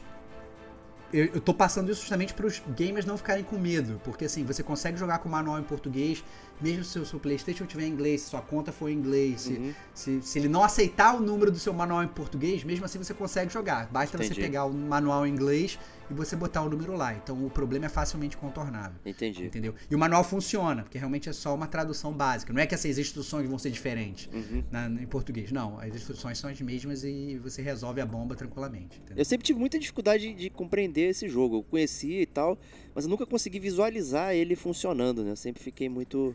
eu, 1.12 1.26
eu 1.26 1.40
tô 1.40 1.54
passando 1.54 1.90
isso 1.90 2.00
justamente 2.00 2.34
para 2.34 2.46
os 2.46 2.62
gamers 2.76 3.06
não 3.06 3.16
ficarem 3.16 3.44
com 3.44 3.56
medo, 3.58 4.00
porque 4.04 4.24
assim, 4.24 4.44
você 4.44 4.62
consegue 4.62 4.98
jogar 4.98 5.18
com 5.18 5.28
o 5.28 5.32
manual 5.32 5.58
em 5.58 5.62
português, 5.62 6.24
mesmo 6.60 6.84
se 6.84 6.98
o 6.98 7.06
seu 7.06 7.18
PlayStation 7.20 7.64
tiver 7.66 7.84
em 7.84 7.90
inglês, 7.90 8.22
se 8.22 8.30
sua 8.30 8.40
conta 8.40 8.72
for 8.72 8.88
em 8.88 8.94
inglês, 8.94 9.42
se, 9.42 9.52
Uhum. 9.54 9.74
se, 9.94 10.22
se 10.22 10.38
ele 10.38 10.48
não 10.48 10.62
aceitar 10.64 11.14
o 11.14 11.20
número 11.20 11.50
do 11.50 11.58
seu 11.58 11.72
manual 11.72 12.02
em 12.02 12.08
português, 12.08 12.64
mesmo 12.64 12.84
assim 12.84 12.98
você 12.98 13.14
consegue 13.14 13.52
jogar. 13.52 13.88
Basta 13.90 14.16
Entendi. 14.16 14.34
você 14.34 14.40
pegar 14.40 14.64
o 14.64 14.72
manual 14.72 15.26
em 15.26 15.30
inglês 15.30 15.78
e 16.10 16.14
você 16.14 16.36
botar 16.36 16.62
o 16.62 16.68
número 16.70 16.94
lá. 16.96 17.14
Então 17.14 17.44
o 17.44 17.50
problema 17.50 17.86
é 17.86 17.88
facilmente 17.88 18.36
contornável. 18.36 18.98
Entendi. 19.04 19.44
Entendeu? 19.44 19.74
E 19.90 19.94
o 19.94 19.98
manual 19.98 20.22
funciona, 20.24 20.82
porque 20.82 20.98
realmente 20.98 21.28
é 21.28 21.32
só 21.32 21.54
uma 21.54 21.66
tradução 21.66 22.12
básica. 22.12 22.52
Não 22.52 22.60
é 22.60 22.66
que 22.66 22.74
essas 22.74 22.98
instruções 22.98 23.48
vão 23.48 23.58
ser 23.58 23.70
diferentes 23.70 24.28
Uhum. 24.32 24.62
na- 24.70 24.86
em 24.88 25.06
português. 25.06 25.50
Não, 25.52 25.78
as 25.78 25.94
instruções 25.94 26.38
são 26.38 26.48
as 26.50 26.60
mesmas 26.60 27.04
e 27.04 27.38
você 27.42 27.62
resolve 27.62 28.00
a 28.00 28.06
bomba 28.06 28.34
tranquilamente. 28.34 28.98
entendeu? 28.98 29.16
Eu 29.18 29.24
sempre 29.24 29.44
tive 29.46 29.58
muita 29.58 29.78
dificuldade 29.78 30.28
de, 30.28 30.34
de 30.34 30.50
compreender 30.50 31.10
esse 31.10 31.28
jogo. 31.28 31.56
Eu 31.58 31.62
conhecia 31.62 32.22
e 32.22 32.26
tal, 32.26 32.58
mas 32.94 33.04
eu 33.04 33.10
nunca 33.10 33.26
consegui 33.26 33.58
visualizar 33.58 34.34
ele 34.34 34.54
funcionando, 34.56 35.22
né? 35.24 35.30
Eu 35.32 35.36
sempre 35.36 35.62
fiquei 35.62 35.88
muito. 35.88 36.34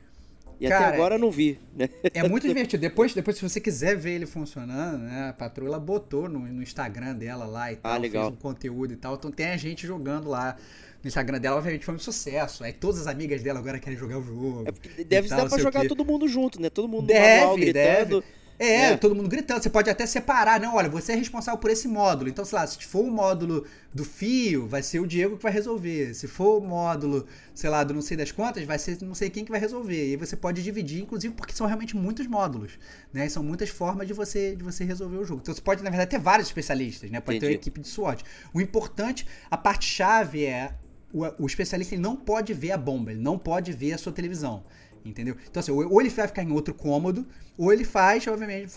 E 0.62 0.68
Cara, 0.68 0.90
até 0.90 0.96
agora 0.96 1.16
eu 1.16 1.20
não 1.20 1.32
vi, 1.32 1.58
né? 1.76 1.90
É 2.14 2.30
muito 2.30 2.48
divertido. 2.48 2.80
Depois, 2.80 3.16
depois, 3.16 3.36
se 3.36 3.42
você 3.42 3.60
quiser 3.60 3.98
ver 3.98 4.12
ele 4.12 4.28
funcionando, 4.28 5.00
né? 5.00 5.30
A 5.30 5.34
patroa 5.34 5.80
botou 5.80 6.30
no, 6.30 6.40
no 6.42 6.62
Instagram 6.62 7.16
dela 7.16 7.46
lá 7.46 7.72
e 7.74 7.78
tal, 7.78 7.92
Ah, 7.94 7.98
legal. 7.98 8.26
fez 8.26 8.38
um 8.38 8.40
conteúdo 8.40 8.94
e 8.94 8.96
tal. 8.96 9.16
Então 9.16 9.32
tem 9.32 9.48
a 9.48 9.58
gente 9.58 9.88
jogando 9.88 10.30
lá 10.30 10.56
no 11.04 11.08
Instagram 11.08 11.40
dela, 11.40 11.58
obviamente 11.58 11.84
foi 11.84 11.96
um 11.96 12.00
sucesso. 12.00 12.64
Aí 12.64 12.74
todas 12.74 13.02
as 13.02 13.08
amigas 13.08 13.42
dela 13.42 13.58
agora 13.58 13.80
querem 13.80 13.98
jogar 13.98 14.20
o 14.20 14.24
jogo. 14.24 14.66
É 14.68 15.04
deve 15.04 15.28
tal, 15.30 15.40
dar 15.40 15.50
pra 15.50 15.58
jogar 15.58 15.88
todo 15.88 16.06
mundo 16.06 16.28
junto, 16.28 16.62
né? 16.62 16.70
Todo 16.70 16.88
mundo 16.88 17.08
Deve, 17.08 17.40
manual 17.40 17.56
gritando. 17.58 18.24
É, 18.64 18.92
É. 18.92 18.98
todo 18.98 19.16
mundo 19.16 19.28
gritando. 19.28 19.62
Você 19.64 19.70
pode 19.70 19.90
até 19.90 20.06
separar, 20.06 20.60
não, 20.60 20.76
olha, 20.76 20.88
você 20.88 21.14
é 21.14 21.16
responsável 21.16 21.60
por 21.60 21.72
esse 21.72 21.88
módulo. 21.88 22.30
Então, 22.30 22.46
sei 22.46 22.60
lá, 22.60 22.68
se 22.68 22.78
for 22.86 23.04
o 23.04 23.10
módulo 23.10 23.66
do 23.94 24.06
fio, 24.06 24.68
vai 24.68 24.84
ser 24.84 25.00
o 25.00 25.08
Diego 25.08 25.36
que 25.36 25.42
vai 25.44 25.52
resolver. 25.52 26.14
Se 26.14 26.28
for 26.28 26.60
o 26.60 26.62
módulo, 26.62 27.26
sei 27.56 27.70
lá, 27.70 27.84
do 27.84 27.94
não 27.94 28.02
sei 28.04 28.16
das 28.16 28.32
quantas, 28.32 28.64
vai 28.64 28.78
ser 28.78 29.02
não 29.02 29.16
sei 29.16 29.30
quem 29.32 29.44
que 29.44 29.50
vai 29.52 29.60
resolver. 29.60 30.10
E 30.10 30.12
aí 30.12 30.16
você 30.16 30.36
pode 30.36 30.62
dividir, 30.62 31.02
inclusive, 31.02 31.34
porque 31.34 31.54
são 31.54 31.66
realmente 31.66 31.96
muitos 31.98 32.28
módulos, 32.28 32.74
né? 33.12 33.26
E 33.26 33.30
são 33.32 33.42
muitas 33.44 33.70
formas 33.70 34.08
de 34.08 34.14
você, 34.14 34.56
de 34.56 34.64
você 34.64 34.84
resolver 34.84 35.18
o 35.18 35.26
jogo. 35.26 35.42
Então, 35.42 35.56
você 35.56 35.62
pode, 35.62 35.82
na 35.84 35.90
verdade, 35.90 36.12
ter 36.12 36.20
vários 36.20 36.48
especialistas, 36.48 37.10
né? 37.10 37.20
Pode 37.20 37.40
ter 37.40 37.46
uma 37.48 37.52
Entendi. 37.54 37.62
equipe 37.70 37.82
de 37.82 37.88
SWAT. 37.88 38.24
O 38.54 38.62
importante, 38.62 39.26
a 39.50 39.58
parte 39.58 39.86
chave 39.86 40.46
é 40.46 40.76
o, 41.14 41.44
o 41.44 41.46
especialista 41.46 41.96
não 41.98 42.16
pode 42.16 42.54
ver 42.54 42.72
a 42.72 42.78
bomba, 42.78 43.12
ele 43.12 43.20
não 43.22 43.38
pode 43.38 43.74
ver 43.74 43.94
a 43.94 43.98
sua 43.98 44.14
televisão. 44.14 44.64
Entendeu? 45.04 45.36
Então, 45.50 45.60
assim, 45.60 45.72
ou 45.72 46.00
ele 46.02 46.10
vai 46.10 46.28
ficar 46.28 46.44
em 46.44 46.52
outro 46.52 46.74
cômodo, 46.74 47.26
ou 47.58 47.72
ele 47.74 47.84
faz, 47.84 48.26
obviamente, 48.28 48.72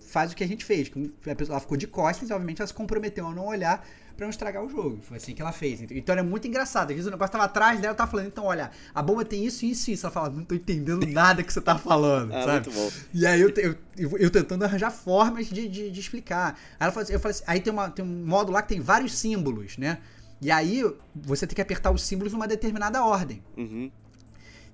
faz 0.00 0.32
o 0.32 0.36
que 0.36 0.44
a 0.44 0.48
gente 0.48 0.64
fez. 0.64 0.88
que 0.88 1.12
A 1.30 1.34
pessoa 1.34 1.54
ela 1.54 1.60
ficou 1.60 1.76
de 1.76 1.86
costas, 1.86 2.28
e 2.28 2.32
obviamente 2.32 2.60
ela 2.60 2.66
se 2.68 2.74
comprometeu 2.74 3.26
a 3.26 3.34
não 3.34 3.46
olhar 3.46 3.86
pra 4.16 4.26
não 4.26 4.30
estragar 4.30 4.62
o 4.62 4.68
jogo. 4.68 5.00
Foi 5.02 5.16
assim 5.16 5.34
que 5.34 5.40
ela 5.40 5.52
fez. 5.52 5.80
Então 5.90 6.12
era 6.12 6.22
muito 6.22 6.46
engraçado. 6.46 6.90
Às 6.90 6.96
vezes 6.96 7.06
o 7.06 7.10
negócio 7.10 7.32
tava 7.32 7.44
atrás 7.44 7.80
dela, 7.80 7.94
tava 7.94 8.10
falando, 8.10 8.26
então 8.26 8.44
olha, 8.44 8.70
a 8.94 9.02
bomba 9.02 9.24
tem 9.24 9.44
isso, 9.44 9.64
isso 9.64 9.90
e 9.90 9.94
isso. 9.94 10.06
Ela 10.06 10.12
fala, 10.12 10.28
não 10.30 10.44
tô 10.44 10.54
entendendo 10.54 11.06
nada 11.06 11.42
que 11.42 11.52
você 11.52 11.60
tá 11.60 11.78
falando, 11.78 12.32
Ah, 12.36 12.44
sabe? 12.44 12.68
muito 12.68 12.72
bom. 12.72 12.90
E 13.14 13.26
aí 13.26 13.40
eu, 13.40 13.48
eu, 13.56 13.74
eu, 13.96 14.18
eu 14.18 14.30
tentando 14.30 14.64
arranjar 14.64 14.90
formas 14.90 15.46
de, 15.46 15.66
de, 15.66 15.90
de 15.90 16.00
explicar. 16.00 16.58
Aí 16.78 16.86
ela 16.88 17.00
assim, 17.00 17.12
eu 17.12 17.20
falei 17.20 17.34
assim, 17.34 17.44
aí 17.46 17.60
tem, 17.60 17.72
uma, 17.72 17.90
tem 17.90 18.04
um 18.04 18.26
modo 18.26 18.52
lá 18.52 18.60
que 18.60 18.68
tem 18.68 18.80
vários 18.80 19.16
símbolos, 19.18 19.78
né? 19.78 19.98
E 20.40 20.50
aí 20.50 20.82
você 21.14 21.46
tem 21.46 21.54
que 21.54 21.62
apertar 21.62 21.90
os 21.90 22.02
símbolos 22.02 22.32
numa 22.32 22.48
determinada 22.48 23.04
ordem. 23.04 23.42
Uhum. 23.56 23.90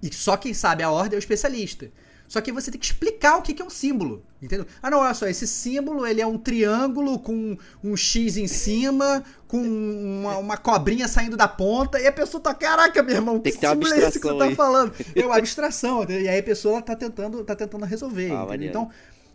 E 0.03 0.13
só 0.15 0.37
quem 0.37 0.55
sabe 0.55 0.83
a 0.83 0.91
ordem 0.91 1.17
é 1.17 1.19
o 1.19 1.19
especialista. 1.19 1.91
Só 2.29 2.43
que 2.43 2.53
você 2.53 2.71
tem 2.71 2.79
que 2.79 2.85
explicar 2.85 3.39
o 3.39 3.43
que 3.43 3.61
é 3.61 3.65
um 3.65 3.71
símbolo, 3.71 4.23
entendeu? 4.43 4.67
Ah, 4.83 4.91
não, 4.91 4.99
olha 4.99 5.15
só, 5.15 5.27
esse 5.27 5.47
símbolo 5.47 6.07
ele 6.07 6.21
é 6.21 6.27
um 6.27 6.37
triângulo 6.37 7.19
com 7.19 7.57
um 7.83 7.97
X 7.97 8.37
em 8.37 8.47
cima, 8.47 9.25
com 9.47 9.57
uma, 9.63 10.37
uma 10.37 10.57
cobrinha 10.59 11.09
saindo 11.09 11.39
da 11.39 11.49
ponta, 11.49 11.99
e 11.99 12.07
a 12.07 12.13
pessoa 12.13 12.39
tá, 12.39 12.53
caraca, 12.55 13.03
meu 13.03 13.15
irmão, 13.17 13.39
Tem 13.41 13.51
que 13.51 13.59
ter 13.59 13.67
uma 13.67 13.73
símbolo 13.77 13.95
é 13.95 13.99
esse 14.09 14.21
que 14.21 14.27
você 14.27 14.37
tá 14.39 14.45
aí." 14.45 14.55
falando? 14.55 14.93
É 15.17 15.25
uma 15.25 15.39
abstração, 15.39 16.05
e 16.05 16.29
aí 16.29 16.39
a 16.39 16.43
pessoa 16.43 16.83
tá 16.83 16.95
tentando, 16.95 17.43
tá 17.45 17.57
tentando 17.57 17.87
resolver, 17.87 18.31
Ah. 18.31 18.47
Então, 18.61 18.91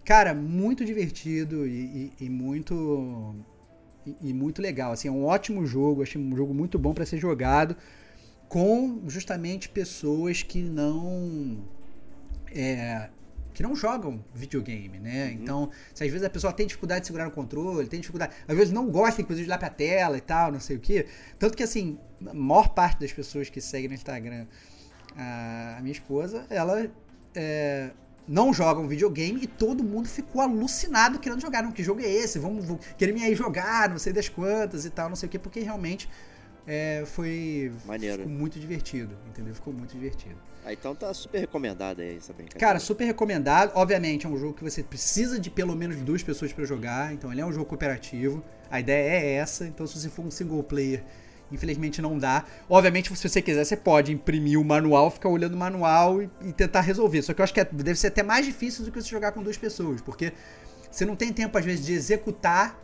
cara, 0.06 0.36
muito 0.36 0.86
divertido 0.86 1.66
e, 1.66 2.12
e- 2.20 2.26
e 2.26 2.30
muito 2.30 3.36
e, 4.06 4.30
e 4.30 4.34
muito 4.36 4.62
legal, 4.62 4.92
assim, 4.92 5.08
é 5.08 5.12
um 5.12 5.26
ótimo 5.26 5.66
jogo, 5.66 6.04
achei 6.04 6.22
um 6.22 6.36
jogo 6.36 6.54
muito 6.54 6.78
bom 6.78 6.94
pra 6.94 7.08
ser 7.08 7.18
jogado 7.18 7.76
com 8.54 9.02
justamente 9.08 9.68
pessoas 9.68 10.44
que 10.44 10.62
não 10.62 11.58
é, 12.54 13.10
que 13.52 13.64
não 13.64 13.76
jogam 13.76 14.24
videogame, 14.32 15.00
né? 15.00 15.32
Então, 15.32 15.72
se 15.92 16.04
às 16.04 16.12
vezes 16.12 16.24
a 16.24 16.30
pessoa 16.30 16.54
tem 16.54 16.68
dificuldade 16.68 17.02
de 17.02 17.08
segurar 17.08 17.28
o 17.28 17.32
controle, 17.32 17.88
tem 17.88 18.00
dificuldade, 18.00 18.36
às 18.48 18.56
vezes 18.56 18.72
não 18.72 18.92
gosta, 18.92 19.24
inclusive, 19.24 19.48
de 19.48 19.50
olhar 19.50 19.58
pra 19.58 19.72
tela 19.72 20.20
e 20.20 20.22
tal, 20.22 20.52
não 20.52 20.60
sei 20.60 20.76
o 20.76 20.80
quê. 20.80 21.08
Tanto 21.40 21.58
que, 21.58 21.64
assim, 21.64 21.98
a 22.24 22.32
maior 22.32 22.76
parte 22.76 23.00
das 23.00 23.12
pessoas 23.12 23.50
que 23.50 23.60
seguem 23.60 23.88
no 23.88 23.96
Instagram 23.96 24.46
a, 25.18 25.78
a 25.80 25.82
minha 25.82 25.94
esposa, 25.94 26.46
ela 26.48 26.88
é, 27.34 27.90
não 28.28 28.54
jogam 28.54 28.88
videogame 28.88 29.42
e 29.42 29.48
todo 29.48 29.84
mundo 29.84 30.08
ficou 30.08 30.40
alucinado 30.44 31.18
querendo 31.18 31.42
jogar. 31.42 31.64
Não, 31.64 31.72
que 31.72 31.84
jogo 31.84 32.02
é 32.02 32.08
esse? 32.08 32.38
Vamos, 32.38 32.66
vamos 32.66 32.86
querer 33.00 33.14
me 33.14 33.24
aí 33.24 33.34
jogar, 33.34 33.90
não 33.90 33.98
sei 33.98 34.14
das 34.14 34.30
quantas 34.30 34.86
e 34.86 34.92
tal, 34.92 35.10
não 35.10 35.16
sei 35.16 35.26
o 35.26 35.30
quê, 35.32 35.40
porque 35.40 35.62
realmente 35.62 36.08
é, 36.66 37.04
foi 37.06 37.72
Maneiro. 37.86 38.28
muito 38.28 38.60
divertido, 38.60 39.16
entendeu? 39.28 39.54
Ficou 39.54 39.74
muito 39.74 39.92
divertido. 39.94 40.36
Ah, 40.66 40.72
então 40.72 40.96
tá 40.96 41.14
super 41.14 41.40
recomendada 41.40 42.02
aí 42.02 42.16
essa 42.16 42.32
brincadeira. 42.32 42.60
Cara, 42.66 42.80
super 42.80 43.04
recomendado. 43.04 43.72
Obviamente, 43.76 44.26
é 44.26 44.30
um 44.30 44.38
jogo 44.38 44.54
que 44.54 44.64
você 44.64 44.82
precisa 44.82 45.38
de 45.38 45.50
pelo 45.50 45.76
menos 45.76 45.98
duas 45.98 46.24
pessoas 46.24 46.54
pra 46.54 46.64
jogar. 46.64 47.14
Então, 47.14 47.32
ele 47.32 47.42
é 47.42 47.46
um 47.46 47.52
jogo 47.52 47.66
cooperativo. 47.66 48.42
A 48.72 48.80
ideia 48.80 49.10
é 49.12 49.34
essa. 49.34 49.66
Então, 49.68 49.86
se 49.86 50.00
você 50.00 50.08
for 50.08 50.26
um 50.26 50.32
single 50.32 50.64
player, 50.64 51.04
infelizmente 51.52 52.02
não 52.02 52.18
dá. 52.18 52.46
Obviamente, 52.70 53.14
se 53.14 53.28
você 53.28 53.42
quiser, 53.42 53.66
você 53.66 53.76
pode 53.76 54.14
imprimir 54.14 54.58
o 54.58 54.64
manual, 54.64 55.12
ficar 55.12 55.28
olhando 55.28 55.54
o 55.54 55.58
manual 55.58 56.22
e, 56.24 56.30
e 56.46 56.54
tentar 56.54 56.80
resolver. 56.80 57.22
Só 57.24 57.34
que 57.34 57.42
eu 57.42 57.44
acho 57.44 57.54
que 57.54 57.60
é- 57.60 57.66
deve 57.66 57.96
ser 58.00 58.08
até 58.08 58.24
mais 58.24 58.46
difícil 58.46 58.86
do 58.86 58.92
que 58.92 59.02
você 59.02 59.10
jogar 59.10 59.34
com 59.34 59.44
duas 59.44 59.58
pessoas, 59.58 60.00
porque 60.00 60.32
você 60.90 61.06
não 61.06 61.16
tem 61.18 61.34
tempo, 61.34 61.58
às 61.58 61.66
vezes, 61.66 61.86
de 61.86 61.92
executar 61.92 62.82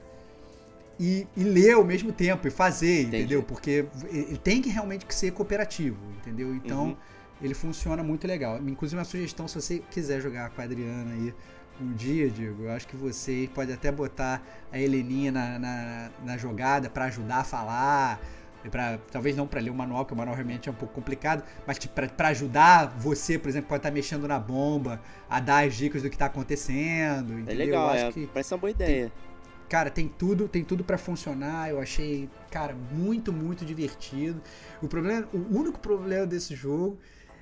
e, 1.00 1.26
e 1.36 1.44
ler 1.44 1.74
ao 1.76 1.84
mesmo 1.84 2.12
tempo 2.12 2.48
e 2.48 2.52
fazer, 2.52 3.02
Entendi. 3.04 3.18
entendeu? 3.18 3.44
Porque 3.44 3.86
ele 4.12 4.38
tem 4.38 4.62
que 4.62 4.70
realmente 4.70 5.06
que 5.06 5.16
ser 5.16 5.32
cooperativo, 5.32 5.98
entendeu? 6.18 6.54
Então, 6.54 6.88
Uhum. 6.88 6.98
ele 7.42 7.54
funciona 7.54 8.04
muito 8.04 8.28
legal. 8.28 8.58
Inclusive, 8.68 8.98
uma 9.00 9.06
sugestão, 9.06 9.48
se 9.48 9.56
você 9.56 9.80
quiser 9.90 10.20
jogar 10.22 10.50
com 10.50 10.62
a 10.62 10.64
Adriana 10.66 11.12
aí 11.14 11.34
um 11.82 11.94
dia, 11.94 12.30
Diego, 12.30 12.64
eu 12.64 12.72
acho 12.72 12.86
que 12.86 12.98
você 12.98 13.50
pode 13.56 13.72
até 13.72 13.90
botar 13.90 14.44
a 14.70 14.78
Heleninha 14.78 15.32
na, 15.32 15.58
na, 15.58 16.10
na 16.26 16.38
jogada 16.38 16.90
pra 16.90 17.06
ajudar 17.06 17.38
a 17.38 17.44
falar. 17.46 18.20
Pra, 18.70 19.00
talvez 19.10 19.38
não 19.38 19.48
pra 19.48 19.62
ler 19.62 19.70
o 19.70 19.74
manual, 19.74 20.06
que 20.06 20.12
o 20.12 20.18
manual 20.18 20.36
realmente 20.36 20.68
é 20.68 20.72
um 20.74 20.76
pouco 20.76 20.94
complicado, 20.94 21.42
mas 21.66 21.80
pra, 21.80 22.10
pra 22.10 22.28
ajudar 22.28 22.88
você, 22.88 23.40
por 23.40 23.48
exemplo, 23.48 23.70
pode 23.70 23.80
estar 23.80 23.90
mexendo 23.92 24.28
na 24.28 24.38
bomba, 24.38 25.02
a 25.30 25.40
dar 25.40 25.66
as 25.66 25.76
dicas 25.76 26.02
do 26.04 26.10
que 26.10 26.18
tá 26.18 26.26
acontecendo. 26.26 27.32
É 27.32 27.40
Entendeu? 27.40 27.58
legal, 27.66 27.84
eu 27.86 27.90
acho 27.94 28.06
é, 28.08 28.12
que 28.12 28.28
parece 28.28 28.54
uma 28.54 28.58
boa 28.60 28.72
ideia. 28.72 29.10
Cara, 29.70 29.90
tem 29.92 30.08
tudo, 30.08 30.48
tem 30.48 30.64
tudo 30.64 30.84
para 30.84 30.98
funcionar. 30.98 31.70
Eu 31.70 31.80
achei, 31.80 32.28
cara, 32.50 32.76
muito, 32.92 33.32
muito 33.32 33.64
divertido. 33.64 34.42
O 34.82 34.88
problema, 34.88 35.28
o 35.32 35.38
único 35.58 35.80
problema 35.80 36.26
desse 36.26 36.56
jogo 36.56 36.98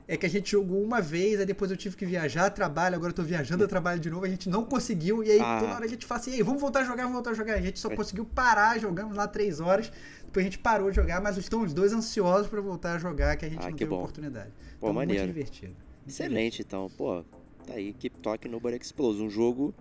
é 0.09 0.15
que 0.17 0.25
a 0.25 0.29
gente 0.29 0.51
jogou 0.51 0.81
uma 0.83 1.01
vez, 1.01 1.39
aí 1.39 1.45
depois 1.45 1.69
eu 1.71 1.75
tive 1.77 1.95
que 1.97 2.05
viajar, 2.05 2.49
trabalho, 2.49 2.95
agora 2.95 3.11
eu 3.11 3.15
tô 3.15 3.23
viajando, 3.23 3.63
eu 3.63 3.67
trabalho 3.67 3.99
de 3.99 4.09
novo, 4.09 4.25
a 4.25 4.29
gente 4.29 4.47
não 4.49 4.63
conseguiu, 4.63 5.21
e 5.21 5.29
aí 5.31 5.39
Ah. 5.41 5.59
toda 5.59 5.73
hora 5.73 5.85
a 5.85 5.87
gente 5.87 6.05
fala 6.05 6.21
assim, 6.21 6.41
vamos 6.43 6.61
voltar 6.61 6.79
a 6.79 6.83
jogar, 6.85 7.03
vamos 7.03 7.13
voltar 7.15 7.31
a 7.31 7.33
jogar. 7.33 7.55
A 7.55 7.61
gente 7.61 7.77
só 7.79 7.89
conseguiu 7.89 8.23
parar, 8.23 8.77
jogamos 8.79 9.17
lá 9.17 9.27
três 9.27 9.59
horas, 9.59 9.91
depois 10.23 10.45
a 10.45 10.49
gente 10.49 10.59
parou 10.59 10.89
de 10.89 10.95
jogar, 10.95 11.21
mas 11.21 11.35
estão 11.37 11.61
os 11.61 11.73
dois 11.73 11.91
ansiosos 11.91 12.47
para 12.47 12.61
voltar 12.61 12.95
a 12.95 12.97
jogar, 12.99 13.35
que 13.35 13.45
a 13.45 13.49
gente 13.49 13.65
Ah, 13.65 13.69
não 13.69 13.75
teve 13.77 13.89
bom. 13.89 13.97
oportunidade. 13.99 14.49
Pô, 14.79 14.87
Então, 14.87 14.93
maneiro. 14.93 15.23
Muito 15.23 15.33
divertido. 15.33 15.75
Excelente, 16.07 16.61
então. 16.61 16.89
Pô, 16.97 17.23
tá 17.65 17.73
aí. 17.73 17.91
Keep 17.93 18.19
Talking 18.19 18.47
Nobody 18.49 18.77
Explodes. 18.81 19.19
Um 19.19 19.29
jogo 19.29 19.73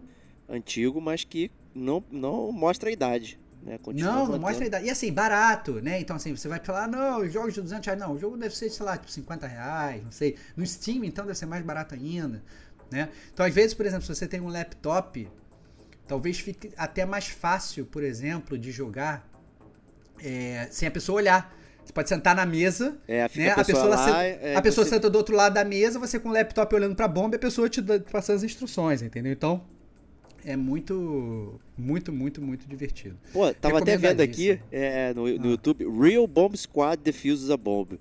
antigo, 0.49 1.01
mas 1.01 1.23
que 1.23 1.53
não, 1.77 2.03
não 2.11 2.53
mostra 2.53 2.89
a 2.89 2.93
idade. 2.93 3.39
Né? 3.63 3.79
Continua 3.79 4.13
Não, 4.13 4.27
não 4.29 4.39
mostra 4.39 4.65
a 4.65 4.67
idade. 4.69 4.87
E 4.87 4.91
assim, 4.91 5.13
barato, 5.13 5.81
né? 5.83 6.01
Então, 6.01 6.15
assim, 6.17 6.37
você 6.37 6.47
vai 6.47 6.61
falar, 6.61 6.87
não, 6.87 7.21
os 7.23 7.33
jogos 7.33 7.53
de 7.55 7.61
200 7.61 7.85
reais. 7.85 8.01
Não, 8.01 8.13
o 8.13 8.19
jogo 8.19 8.37
deve 8.37 8.55
ser, 8.57 8.71
sei 8.71 8.87
lá, 8.87 8.97
tipo 8.97 9.11
50 9.11 9.47
reais, 9.47 10.05
não 10.05 10.13
sei. 10.13 10.37
No 10.57 10.65
Steam, 10.67 11.05
então, 11.05 11.27
deve 11.27 11.37
ser 11.39 11.47
mais 11.47 11.65
barato 11.65 11.95
ainda, 11.95 12.43
né? 12.91 13.09
Então, 13.33 13.45
às 13.45 13.53
vezes, 13.53 13.75
por 13.75 13.85
exemplo, 13.85 14.07
se 14.07 14.15
você 14.15 14.29
tem 14.29 14.41
um 14.41 14.49
laptop, 14.49 15.29
talvez 16.07 16.39
fique 16.39 16.71
até 16.77 17.05
mais 17.05 17.27
fácil, 17.27 17.85
por 17.87 18.05
exemplo, 18.05 18.57
de 18.57 18.71
jogar 18.71 19.29
é, 20.23 20.69
sem 20.71 20.87
a 20.89 20.91
pessoa 20.91 21.17
olhar. 21.17 21.55
Você 21.85 21.93
pode 21.93 22.09
sentar 22.09 22.35
na 22.35 22.45
mesa, 22.45 22.97
É, 23.07 23.29
fica 23.29 23.45
né? 23.45 23.51
a 23.53 23.65
pessoa, 23.65 23.85
lá, 23.85 24.05
senta, 24.05 24.23
é, 24.25 24.57
a 24.57 24.63
pessoa 24.63 24.85
você- 24.85 24.91
senta 24.91 25.09
do 25.09 25.17
outro 25.17 25.37
lado 25.37 25.55
da 25.55 25.65
mesa, 25.65 25.99
você 26.01 26.19
com 26.19 26.29
o 26.31 26.33
laptop 26.33 26.75
olhando 26.75 26.97
pra 26.97 27.07
bomba 27.07 27.35
e 27.35 27.37
a 27.37 27.39
pessoa 27.39 27.69
te 27.69 27.81
dá- 27.81 28.01
passando 28.11 28.37
as 28.37 28.43
instruções, 28.43 29.03
entendeu? 29.03 29.33
Então, 29.33 29.63
é 30.47 30.57
muito, 30.57 31.61
muito, 31.77 32.13
muito, 32.13 32.41
muito 32.41 32.69
divertido. 32.69 33.17
Pô, 33.33 33.53
tava 33.53 33.79
até 33.79 33.97
vendo 33.97 34.21
aqui 34.21 34.59
é, 34.71 35.13
no, 35.13 35.27
no 35.27 35.45
Ah. 35.45 35.51
YouTube, 35.51 35.85
Real 36.01 36.27
Bomb 36.27 36.57
Squad 36.57 37.03
Defuses 37.03 37.51
a 37.51 37.57
Bomb. 37.57 37.99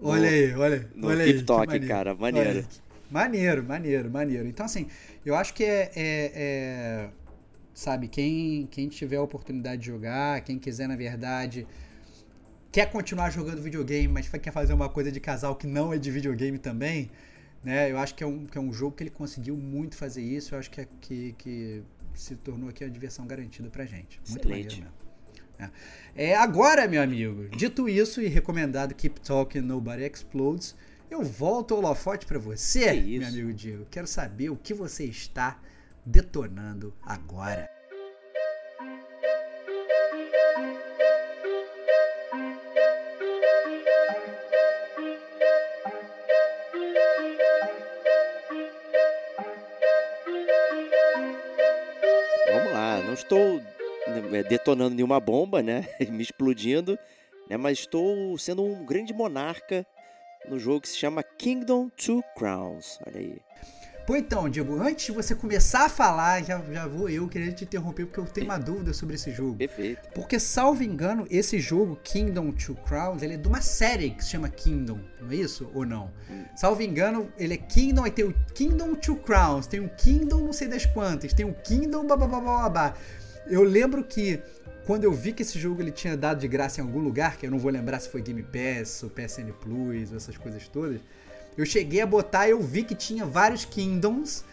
No- 0.00 0.08
Olha 0.10 0.28
aí, 0.28 0.52
olha, 0.54 0.90
no 0.94 1.06
olha 1.08 1.24
Keep 1.24 1.38
aí. 1.50 1.56
maneiro. 1.66 1.86
cara, 1.86 2.14
maneiro. 2.14 2.66
Maneiro, 3.10 3.62
maneiro, 3.64 4.10
maneiro. 4.10 4.48
Então, 4.48 4.66
assim, 4.66 4.86
eu 5.24 5.34
acho 5.36 5.54
que 5.54 5.62
é, 5.64 5.90
é- 5.94 6.32
é, 6.34 7.08
sabe, 7.72 8.08
quem, 8.08 8.66
quem 8.70 8.88
tiver 8.88 9.16
a 9.16 9.22
oportunidade 9.22 9.80
de 9.80 9.86
jogar, 9.86 10.40
quem 10.40 10.58
quiser, 10.58 10.88
na 10.88 10.96
verdade, 10.96 11.66
quer 12.72 12.90
continuar 12.90 13.30
jogando 13.30 13.62
videogame, 13.62 14.08
mas 14.08 14.28
quer 14.28 14.50
fazer 14.52 14.72
uma 14.72 14.88
coisa 14.88 15.12
de 15.12 15.20
casal 15.20 15.54
que 15.54 15.66
não 15.66 15.92
é 15.92 15.98
de 15.98 16.10
videogame 16.10 16.58
também, 16.58 17.08
né? 17.64 17.90
Eu 17.90 17.98
acho 17.98 18.14
que 18.14 18.22
é 18.22 18.26
um, 18.26 18.44
que 18.44 18.58
é 18.58 18.60
um 18.60 18.72
jogo 18.72 18.94
que 18.94 19.02
ele 19.02 19.10
conseguiu 19.10 19.56
muito 19.56 19.96
fazer 19.96 20.22
isso. 20.22 20.54
Eu 20.54 20.58
acho 20.58 20.70
que, 20.70 20.80
é, 20.82 20.88
que, 21.00 21.34
que 21.38 21.82
se 22.14 22.36
tornou 22.36 22.68
aqui 22.68 22.84
uma 22.84 22.90
diversão 22.90 23.26
garantida 23.26 23.70
pra 23.70 23.84
gente. 23.86 24.20
Muito 24.28 24.46
Excelente. 24.46 24.80
mesmo. 24.80 24.94
É. 25.58 25.70
É, 26.16 26.36
agora, 26.36 26.86
meu 26.86 27.02
amigo, 27.02 27.48
dito 27.56 27.88
isso 27.88 28.20
e 28.20 28.26
recomendado 28.26 28.94
Keep 28.94 29.20
Talking 29.20 29.60
Nobody 29.60 30.02
Explodes, 30.04 30.74
eu 31.08 31.22
volto 31.22 31.74
ao 31.74 31.78
holofote 31.78 32.26
pra 32.26 32.38
você, 32.38 32.92
meu 32.92 33.26
amigo 33.26 33.52
Diego. 33.52 33.86
Quero 33.90 34.06
saber 34.06 34.50
o 34.50 34.56
que 34.56 34.74
você 34.74 35.04
está 35.04 35.60
detonando 36.04 36.92
agora. 37.02 37.73
Estou 53.24 53.60
né, 54.30 54.42
detonando 54.42 54.94
nenhuma 54.94 55.18
bomba, 55.18 55.62
né? 55.62 55.88
Me 56.08 56.22
explodindo, 56.22 56.98
né? 57.48 57.56
Mas 57.56 57.80
estou 57.80 58.36
sendo 58.38 58.62
um 58.62 58.84
grande 58.84 59.12
monarca 59.12 59.86
no 60.48 60.58
jogo 60.58 60.82
que 60.82 60.88
se 60.88 60.98
chama 60.98 61.22
Kingdom 61.22 61.88
Two 61.88 62.22
Crowns. 62.36 62.98
Olha 63.06 63.18
aí. 63.18 63.38
Pô, 64.06 64.14
então, 64.16 64.50
Diego, 64.50 64.78
antes 64.82 65.06
de 65.06 65.12
você 65.12 65.34
começar 65.34 65.86
a 65.86 65.88
falar, 65.88 66.42
já, 66.44 66.60
já 66.70 66.86
vou 66.86 67.08
eu 67.08 67.26
querer 67.26 67.54
te 67.54 67.64
interromper 67.64 68.04
porque 68.04 68.20
eu 68.20 68.26
tenho 68.26 68.46
uma 68.46 68.58
dúvida 68.58 68.92
sobre 68.92 69.14
esse 69.14 69.30
jogo. 69.30 69.56
Perfeito. 69.56 70.10
Porque, 70.14 70.38
salvo 70.38 70.82
engano, 70.82 71.26
esse 71.30 71.58
jogo, 71.58 71.98
Kingdom 72.04 72.52
Two 72.52 72.74
Crowns, 72.86 73.22
ele 73.22 73.34
é 73.34 73.36
de 73.38 73.48
uma 73.48 73.62
série 73.62 74.10
que 74.10 74.22
se 74.22 74.30
chama 74.30 74.50
Kingdom, 74.50 75.00
não 75.22 75.30
é 75.30 75.36
isso? 75.36 75.70
Ou 75.72 75.86
não? 75.86 76.10
Salvo 76.54 76.82
engano, 76.82 77.32
ele 77.38 77.54
é 77.54 77.56
Kingdom, 77.56 78.04
aí 78.04 78.10
tem 78.10 78.26
o 78.26 78.34
Kingdom 78.54 78.94
Two 78.94 79.16
Crowns, 79.16 79.66
tem 79.66 79.80
o 79.80 79.88
Kingdom 79.88 80.44
não 80.44 80.52
sei 80.52 80.68
das 80.68 80.84
quantas, 80.84 81.32
tem 81.32 81.46
o 81.46 81.54
Kingdom 81.54 82.06
babá. 82.06 82.94
Eu 83.46 83.62
lembro 83.62 84.04
que 84.04 84.38
quando 84.84 85.04
eu 85.04 85.12
vi 85.12 85.32
que 85.32 85.42
esse 85.42 85.58
jogo 85.58 85.80
ele 85.80 85.90
tinha 85.90 86.14
dado 86.14 86.40
de 86.40 86.48
graça 86.48 86.78
em 86.78 86.84
algum 86.84 86.98
lugar, 86.98 87.38
que 87.38 87.46
eu 87.46 87.50
não 87.50 87.58
vou 87.58 87.70
lembrar 87.70 88.00
se 88.00 88.10
foi 88.10 88.20
Game 88.20 88.42
Pass 88.42 89.02
ou 89.02 89.08
PSN 89.08 89.50
Plus 89.58 90.10
ou 90.10 90.16
essas 90.18 90.36
coisas 90.36 90.68
todas, 90.68 91.00
eu 91.56 91.64
cheguei 91.64 92.00
a 92.00 92.06
botar 92.06 92.48
eu 92.48 92.60
vi 92.60 92.82
que 92.82 92.94
tinha 92.94 93.24
vários 93.24 93.64
Kingdoms 93.64 94.44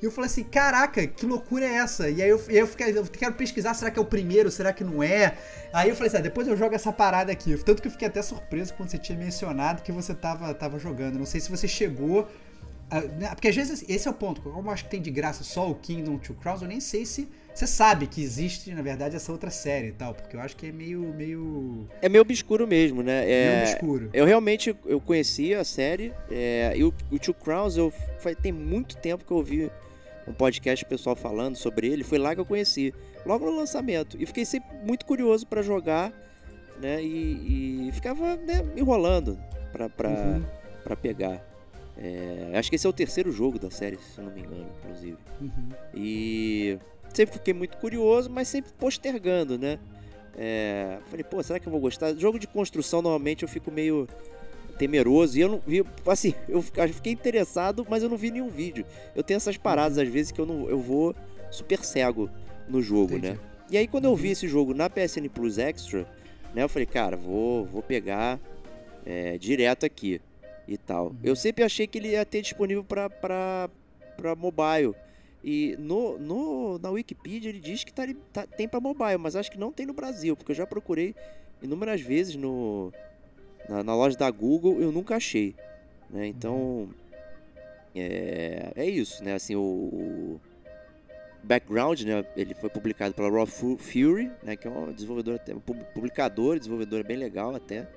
E 0.00 0.04
eu 0.04 0.10
falei 0.10 0.30
assim, 0.30 0.44
caraca, 0.44 1.06
que 1.06 1.24
loucura 1.24 1.64
é 1.64 1.76
essa? 1.76 2.08
E 2.08 2.22
aí 2.22 2.28
eu, 2.28 2.40
eu, 2.48 2.66
fiquei, 2.66 2.96
eu 2.96 3.04
quero 3.04 3.34
pesquisar, 3.34 3.72
será 3.74 3.90
que 3.90 3.98
é 3.98 4.02
o 4.02 4.04
primeiro, 4.04 4.50
será 4.50 4.72
que 4.72 4.84
não 4.84 5.02
é? 5.02 5.36
Aí 5.72 5.88
eu 5.88 5.96
falei 5.96 6.08
assim, 6.08 6.18
ah, 6.18 6.20
depois 6.20 6.46
eu 6.46 6.56
jogo 6.56 6.74
essa 6.74 6.92
parada 6.92 7.32
aqui. 7.32 7.56
Tanto 7.64 7.80
que 7.80 7.88
eu 7.88 7.92
fiquei 7.92 8.08
até 8.08 8.20
surpreso 8.20 8.74
quando 8.74 8.90
você 8.90 8.98
tinha 8.98 9.16
mencionado 9.18 9.82
que 9.82 9.90
você 9.90 10.14
tava, 10.14 10.52
tava 10.52 10.78
jogando. 10.78 11.18
Não 11.18 11.26
sei 11.26 11.40
se 11.40 11.50
você 11.50 11.66
chegou 11.66 12.28
ah, 12.90 13.00
né, 13.00 13.28
porque 13.30 13.48
às 13.48 13.56
vezes 13.56 13.84
esse 13.88 14.06
é 14.06 14.10
o 14.10 14.14
ponto. 14.14 14.40
Como 14.40 14.68
eu 14.68 14.72
acho 14.72 14.84
que 14.84 14.90
tem 14.90 15.00
de 15.00 15.10
graça 15.10 15.42
só 15.42 15.70
o 15.70 15.74
Kingdom 15.74 16.18
Two 16.18 16.36
Crowns, 16.36 16.62
eu 16.62 16.68
nem 16.68 16.80
sei 16.80 17.04
se 17.04 17.28
você 17.56 17.66
sabe 17.66 18.06
que 18.06 18.22
existe, 18.22 18.70
na 18.74 18.82
verdade, 18.82 19.16
essa 19.16 19.32
outra 19.32 19.50
série 19.50 19.88
e 19.88 19.92
tal. 19.92 20.14
Porque 20.14 20.36
eu 20.36 20.40
acho 20.40 20.54
que 20.54 20.66
é 20.66 20.72
meio. 20.72 21.00
meio... 21.14 21.88
É 22.02 22.08
meio 22.08 22.20
obscuro 22.20 22.66
mesmo, 22.66 23.02
né? 23.02 23.24
É, 23.30 23.48
meio 23.48 23.62
obscuro. 23.62 24.10
Eu 24.12 24.26
realmente 24.26 24.76
eu 24.84 25.00
conhecia 25.00 25.60
a 25.60 25.64
série. 25.64 26.12
É, 26.30 26.74
e 26.76 26.84
o, 26.84 26.92
o 27.10 27.18
Two 27.18 27.32
Crowns, 27.32 27.78
eu, 27.78 27.90
tem 28.42 28.52
muito 28.52 28.98
tempo 28.98 29.24
que 29.24 29.30
eu 29.30 29.38
ouvi 29.38 29.70
um 30.28 30.34
podcast 30.34 30.84
pessoal 30.84 31.16
falando 31.16 31.56
sobre 31.56 31.88
ele. 31.88 32.04
Foi 32.04 32.18
lá 32.18 32.34
que 32.34 32.40
eu 32.42 32.44
conheci. 32.44 32.92
Logo 33.24 33.46
no 33.46 33.56
lançamento. 33.56 34.18
E 34.20 34.26
fiquei 34.26 34.44
sempre 34.44 34.76
muito 34.84 35.06
curioso 35.06 35.46
para 35.46 35.62
jogar. 35.62 36.12
Né? 36.78 37.02
E, 37.02 37.88
e 37.88 37.92
ficava 37.92 38.36
né, 38.36 38.66
enrolando 38.76 39.38
pra, 39.72 39.88
pra, 39.88 40.10
uhum. 40.10 40.44
Pra 40.84 40.94
pegar. 40.94 41.42
É, 41.96 42.52
acho 42.54 42.68
que 42.68 42.76
esse 42.76 42.86
é 42.86 42.90
o 42.90 42.92
terceiro 42.92 43.32
jogo 43.32 43.58
da 43.58 43.70
série, 43.70 43.96
se 43.96 44.18
eu 44.18 44.24
não 44.24 44.32
me 44.32 44.40
engano, 44.42 44.66
inclusive. 44.78 45.16
Uhum. 45.40 45.68
E 45.94 46.78
sempre 47.16 47.34
fiquei 47.34 47.54
muito 47.54 47.76
curioso, 47.78 48.30
mas 48.30 48.48
sempre 48.48 48.72
postergando, 48.78 49.58
né? 49.58 49.78
É, 50.36 50.98
falei, 51.06 51.24
pô, 51.24 51.42
será 51.42 51.58
que 51.58 51.66
eu 51.66 51.72
vou 51.72 51.80
gostar? 51.80 52.14
Jogo 52.14 52.38
de 52.38 52.46
construção, 52.46 53.00
normalmente 53.00 53.42
eu 53.42 53.48
fico 53.48 53.70
meio 53.70 54.06
temeroso. 54.78 55.38
E 55.38 55.40
eu 55.40 55.48
não 55.48 55.62
vi, 55.66 55.82
assim, 56.06 56.34
eu 56.48 56.62
fiquei 56.62 57.12
interessado, 57.12 57.86
mas 57.88 58.02
eu 58.02 58.08
não 58.08 58.16
vi 58.16 58.30
nenhum 58.30 58.48
vídeo. 58.48 58.84
Eu 59.14 59.22
tenho 59.22 59.36
essas 59.36 59.56
paradas 59.56 59.96
às 59.96 60.08
vezes 60.08 60.30
que 60.30 60.40
eu 60.40 60.46
não 60.46 60.68
eu 60.68 60.78
vou 60.78 61.14
super 61.50 61.82
cego 61.82 62.28
no 62.68 62.82
jogo, 62.82 63.12
né? 63.12 63.18
Entendi. 63.18 63.32
né? 63.34 63.38
E 63.70 63.78
aí 63.78 63.88
quando 63.88 64.04
eu 64.04 64.14
vi 64.14 64.28
uhum. 64.28 64.32
esse 64.32 64.46
jogo 64.46 64.74
na 64.74 64.90
PSN 64.90 65.28
Plus 65.32 65.56
Extra, 65.58 66.06
né, 66.54 66.62
eu 66.62 66.68
falei, 66.68 66.86
cara, 66.86 67.16
vou, 67.16 67.64
vou 67.64 67.82
pegar 67.82 68.38
é, 69.04 69.38
direto 69.38 69.86
aqui 69.86 70.20
e 70.68 70.76
tal. 70.76 71.06
Uhum. 71.06 71.16
Eu 71.24 71.34
sempre 71.34 71.64
achei 71.64 71.86
que 71.86 71.98
ele 71.98 72.08
ia 72.08 72.24
ter 72.24 72.42
disponível 72.42 72.84
para 72.84 73.70
mobile. 74.36 74.94
E 75.46 75.76
no, 75.78 76.18
no, 76.18 76.76
na 76.80 76.90
Wikipedia 76.90 77.48
ele 77.48 77.60
diz 77.60 77.84
que 77.84 77.92
tá, 77.92 78.02
tá 78.32 78.44
tem 78.44 78.66
para 78.66 78.80
mobile, 78.80 79.16
mas 79.16 79.36
acho 79.36 79.48
que 79.48 79.56
não 79.56 79.70
tem 79.70 79.86
no 79.86 79.92
Brasil, 79.92 80.36
porque 80.36 80.50
eu 80.50 80.56
já 80.56 80.66
procurei 80.66 81.14
inúmeras 81.62 82.00
vezes 82.00 82.34
no, 82.34 82.92
na, 83.68 83.84
na 83.84 83.94
loja 83.94 84.18
da 84.18 84.28
Google 84.28 84.80
eu 84.80 84.90
nunca 84.90 85.14
achei. 85.14 85.54
Né? 86.10 86.26
Então 86.26 86.88
é, 87.94 88.72
é 88.74 88.84
isso, 88.86 89.22
né? 89.22 89.34
Assim, 89.34 89.54
o, 89.54 89.60
o, 89.60 90.40
background, 91.44 92.02
né? 92.02 92.26
Ele 92.36 92.52
foi 92.52 92.68
publicado 92.68 93.14
pela 93.14 93.30
Raw 93.30 93.46
Fury, 93.46 94.32
né? 94.42 94.56
Que 94.56 94.66
é 94.66 94.70
uma 94.70 94.92
desenvolvedora, 94.92 95.40
um 95.54 95.60
publicador, 95.60 96.58
desenvolvedora 96.58 97.04
bem 97.04 97.16
legal 97.16 97.54
até. 97.54 97.88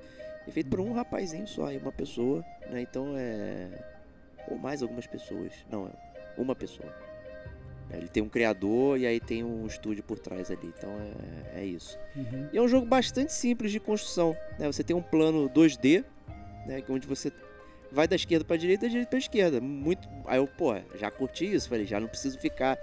É 0.46 0.50
feito 0.52 0.70
por 0.70 0.78
um 0.78 0.92
rapazinho 0.92 1.48
só, 1.48 1.68
uma 1.68 1.90
pessoa, 1.90 2.44
né? 2.70 2.80
Então 2.80 3.12
é. 3.16 3.68
Ou 4.48 4.56
mais 4.56 4.82
algumas 4.82 5.08
pessoas. 5.08 5.52
Não, 5.68 5.88
é 5.88 5.90
uma 6.40 6.54
pessoa. 6.54 7.09
Ele 7.96 8.08
tem 8.08 8.22
um 8.22 8.28
criador 8.28 8.98
e 8.98 9.06
aí 9.06 9.20
tem 9.20 9.42
um 9.42 9.66
estúdio 9.66 10.02
por 10.02 10.18
trás 10.18 10.50
ali. 10.50 10.72
Então 10.76 10.90
é, 11.54 11.60
é 11.60 11.64
isso. 11.64 11.98
Uhum. 12.16 12.48
E 12.52 12.58
é 12.58 12.62
um 12.62 12.68
jogo 12.68 12.86
bastante 12.86 13.32
simples 13.32 13.72
de 13.72 13.80
construção. 13.80 14.36
Né? 14.58 14.66
Você 14.66 14.82
tem 14.84 14.94
um 14.94 15.02
plano 15.02 15.48
2D, 15.50 16.04
né? 16.66 16.82
Onde 16.88 17.06
você 17.06 17.32
vai 17.92 18.06
da 18.06 18.16
esquerda 18.16 18.44
para 18.44 18.56
direita 18.56 18.84
e 18.84 18.88
da 18.88 18.90
direita 18.90 19.10
para 19.10 19.18
esquerda. 19.18 19.60
Muito. 19.60 20.08
Aí 20.26 20.38
eu, 20.38 20.46
pô, 20.46 20.74
já 20.96 21.10
curti 21.10 21.52
isso. 21.52 21.68
Falei, 21.68 21.86
já 21.86 21.98
não 21.98 22.08
preciso 22.08 22.38
ficar 22.38 22.78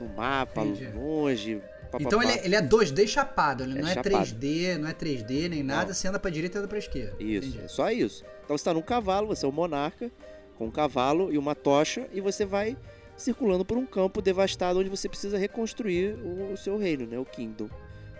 no 0.00 0.08
mapa, 0.08 0.64
Entendi. 0.64 0.88
longe, 0.96 1.62
Pá, 1.92 1.98
então 2.00 2.18
pá, 2.18 2.24
ele, 2.24 2.32
é, 2.32 2.44
ele, 2.46 2.56
é 2.56 2.62
2D 2.62 3.06
chapado, 3.06 3.64
ele 3.64 3.78
é 3.78 3.82
não 3.82 3.88
é 3.88 3.94
chapado. 3.94 4.16
3D, 4.16 4.78
não 4.78 4.88
é 4.88 4.94
3D 4.94 5.50
nem 5.50 5.62
nada, 5.62 5.88
não. 5.88 5.94
você 5.94 6.08
anda 6.08 6.18
pra 6.18 6.30
direita 6.30 6.56
e 6.56 6.58
anda 6.60 6.68
pra 6.68 6.78
esquerda. 6.78 7.14
Isso, 7.20 7.48
Entendi. 7.48 7.64
é 7.64 7.68
só 7.68 7.90
isso. 7.90 8.24
Então 8.44 8.56
você 8.56 8.64
tá 8.64 8.72
num 8.72 8.80
cavalo, 8.80 9.26
você 9.26 9.44
é 9.44 9.48
um 9.48 9.52
monarca, 9.52 10.10
com 10.56 10.66
um 10.66 10.70
cavalo 10.70 11.30
e 11.30 11.36
uma 11.36 11.54
tocha, 11.54 12.08
e 12.10 12.20
você 12.20 12.46
vai 12.46 12.78
circulando 13.22 13.64
por 13.64 13.76
um 13.78 13.86
campo 13.86 14.20
devastado 14.20 14.80
onde 14.80 14.90
você 14.90 15.08
precisa 15.08 15.38
reconstruir 15.38 16.14
o, 16.14 16.52
o 16.52 16.56
seu 16.56 16.76
reino, 16.76 17.06
né? 17.06 17.18
O 17.18 17.24
Kingdom. 17.24 17.68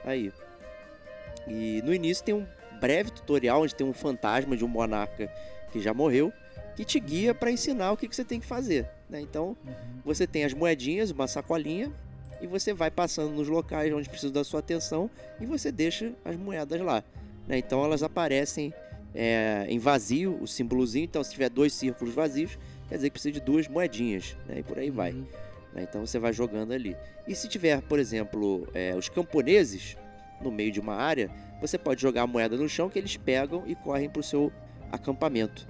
Aí. 0.05 0.33
E 1.47 1.83
no 1.85 1.93
início 1.93 2.25
tem 2.25 2.35
um 2.35 2.47
breve 2.81 3.11
tutorial 3.11 3.63
onde 3.63 3.75
tem 3.75 3.87
um 3.87 3.93
fantasma 3.93 4.57
de 4.57 4.65
um 4.65 4.69
monarca 4.69 5.31
que 5.73 5.81
já 5.81 5.93
morreu, 5.93 6.33
que 6.77 6.85
te 6.85 6.99
guia 6.99 7.35
para 7.35 7.51
ensinar 7.51 7.93
o 7.93 7.97
que, 7.97 8.09
que 8.09 8.15
você 8.15 8.25
tem 8.25 8.41
que 8.41 8.47
fazer. 8.47 8.89
Né? 9.09 9.21
Então, 9.21 9.57
uhum. 9.67 9.75
você 10.05 10.27
tem 10.27 10.45
as 10.45 10.55
moedinhas, 10.55 11.11
uma 11.11 11.27
sacolinha, 11.27 11.93
e 12.41 12.47
você 12.47 12.75
vai 12.75 12.91
passando 12.91 13.33
nos 13.33 13.49
locais 13.49 13.93
onde 13.93 14.09
precisa 14.09 14.33
da 14.33 14.43
sua 14.43 14.61
atenção 14.61 15.09
e 15.41 15.47
você 15.47 15.71
deixa 15.71 16.13
as 16.25 16.37
moedas 16.37 16.81
lá. 16.81 17.05
Né? 17.47 17.59
Então 17.59 17.85
elas 17.85 18.03
aparecem 18.03 18.75
é, 19.15 19.65
em 19.69 19.79
vazio, 19.79 20.39
o 20.41 20.47
símbolozinho. 20.47 21.05
Então, 21.05 21.23
se 21.23 21.31
tiver 21.31 21.49
dois 21.49 21.73
círculos 21.73 22.15
vazios, 22.15 22.59
quer 22.93 22.97
dizer 22.97 23.09
que 23.09 23.15
precisa 23.15 23.33
de 23.33 23.41
duas 23.41 23.67
moedinhas, 23.69 24.37
né? 24.47 24.59
e 24.59 24.63
por 24.63 24.79
aí 24.79 24.91
vai. 24.91 25.13
Uhum. 25.13 25.25
Né? 25.73 25.87
Então 25.89 26.05
você 26.05 26.19
vai 26.19 26.31
jogando 26.31 26.73
ali. 26.73 26.95
E 27.27 27.35
se 27.35 27.49
tiver, 27.49 27.81
por 27.81 27.99
exemplo, 27.99 28.69
é, 28.75 28.95
os 28.95 29.09
camponeses 29.09 29.97
no 30.43 30.51
meio 30.51 30.71
de 30.71 30.79
uma 30.79 30.95
área, 30.95 31.31
você 31.59 31.79
pode 31.79 32.03
jogar 32.03 32.23
a 32.23 32.27
moeda 32.27 32.55
no 32.55 32.69
chão 32.69 32.91
que 32.91 32.99
eles 32.99 33.17
pegam 33.17 33.63
e 33.67 33.75
correm 33.75 34.11
para 34.11 34.21
o 34.21 34.23
seu 34.23 34.53
acampamento. 34.91 35.67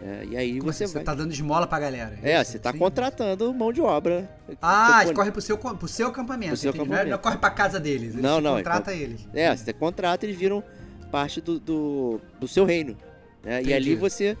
É, 0.00 0.24
e 0.30 0.36
aí 0.36 0.58
Como 0.58 0.72
você, 0.72 0.84
assim? 0.84 0.94
vai... 0.94 1.02
você 1.02 1.04
tá 1.04 1.14
dando 1.14 1.32
esmola 1.32 1.66
pra 1.66 1.78
galera. 1.78 2.18
É, 2.22 2.32
é 2.32 2.44
você 2.44 2.58
tá 2.58 2.72
Sim. 2.72 2.78
contratando 2.78 3.52
mão 3.52 3.70
de 3.70 3.82
obra. 3.82 4.26
Ah, 4.62 5.00
eles 5.02 5.14
correm 5.14 5.32
pro 5.32 5.42
seu, 5.42 5.58
pro 5.58 5.88
seu 5.88 6.08
acampamento. 6.08 6.52
Pro 6.52 6.56
seu 6.56 6.70
acampamento. 6.70 7.02
Não, 7.02 7.08
é, 7.08 7.16
não 7.16 7.18
corre 7.18 7.36
pra 7.36 7.50
casa 7.50 7.78
deles. 7.78 8.12
Eles 8.12 8.22
não, 8.22 8.40
não. 8.40 8.56
Contrata 8.56 8.92
é, 8.92 8.96
eles. 8.96 9.28
É, 9.34 9.54
você 9.54 9.74
contrata 9.74 10.24
eles 10.24 10.38
viram 10.38 10.64
parte 11.10 11.42
do, 11.42 11.60
do, 11.60 12.20
do 12.40 12.48
seu 12.48 12.64
reino. 12.64 12.96
Né? 13.44 13.62
E 13.62 13.74
ali 13.74 13.94
você 13.94 14.38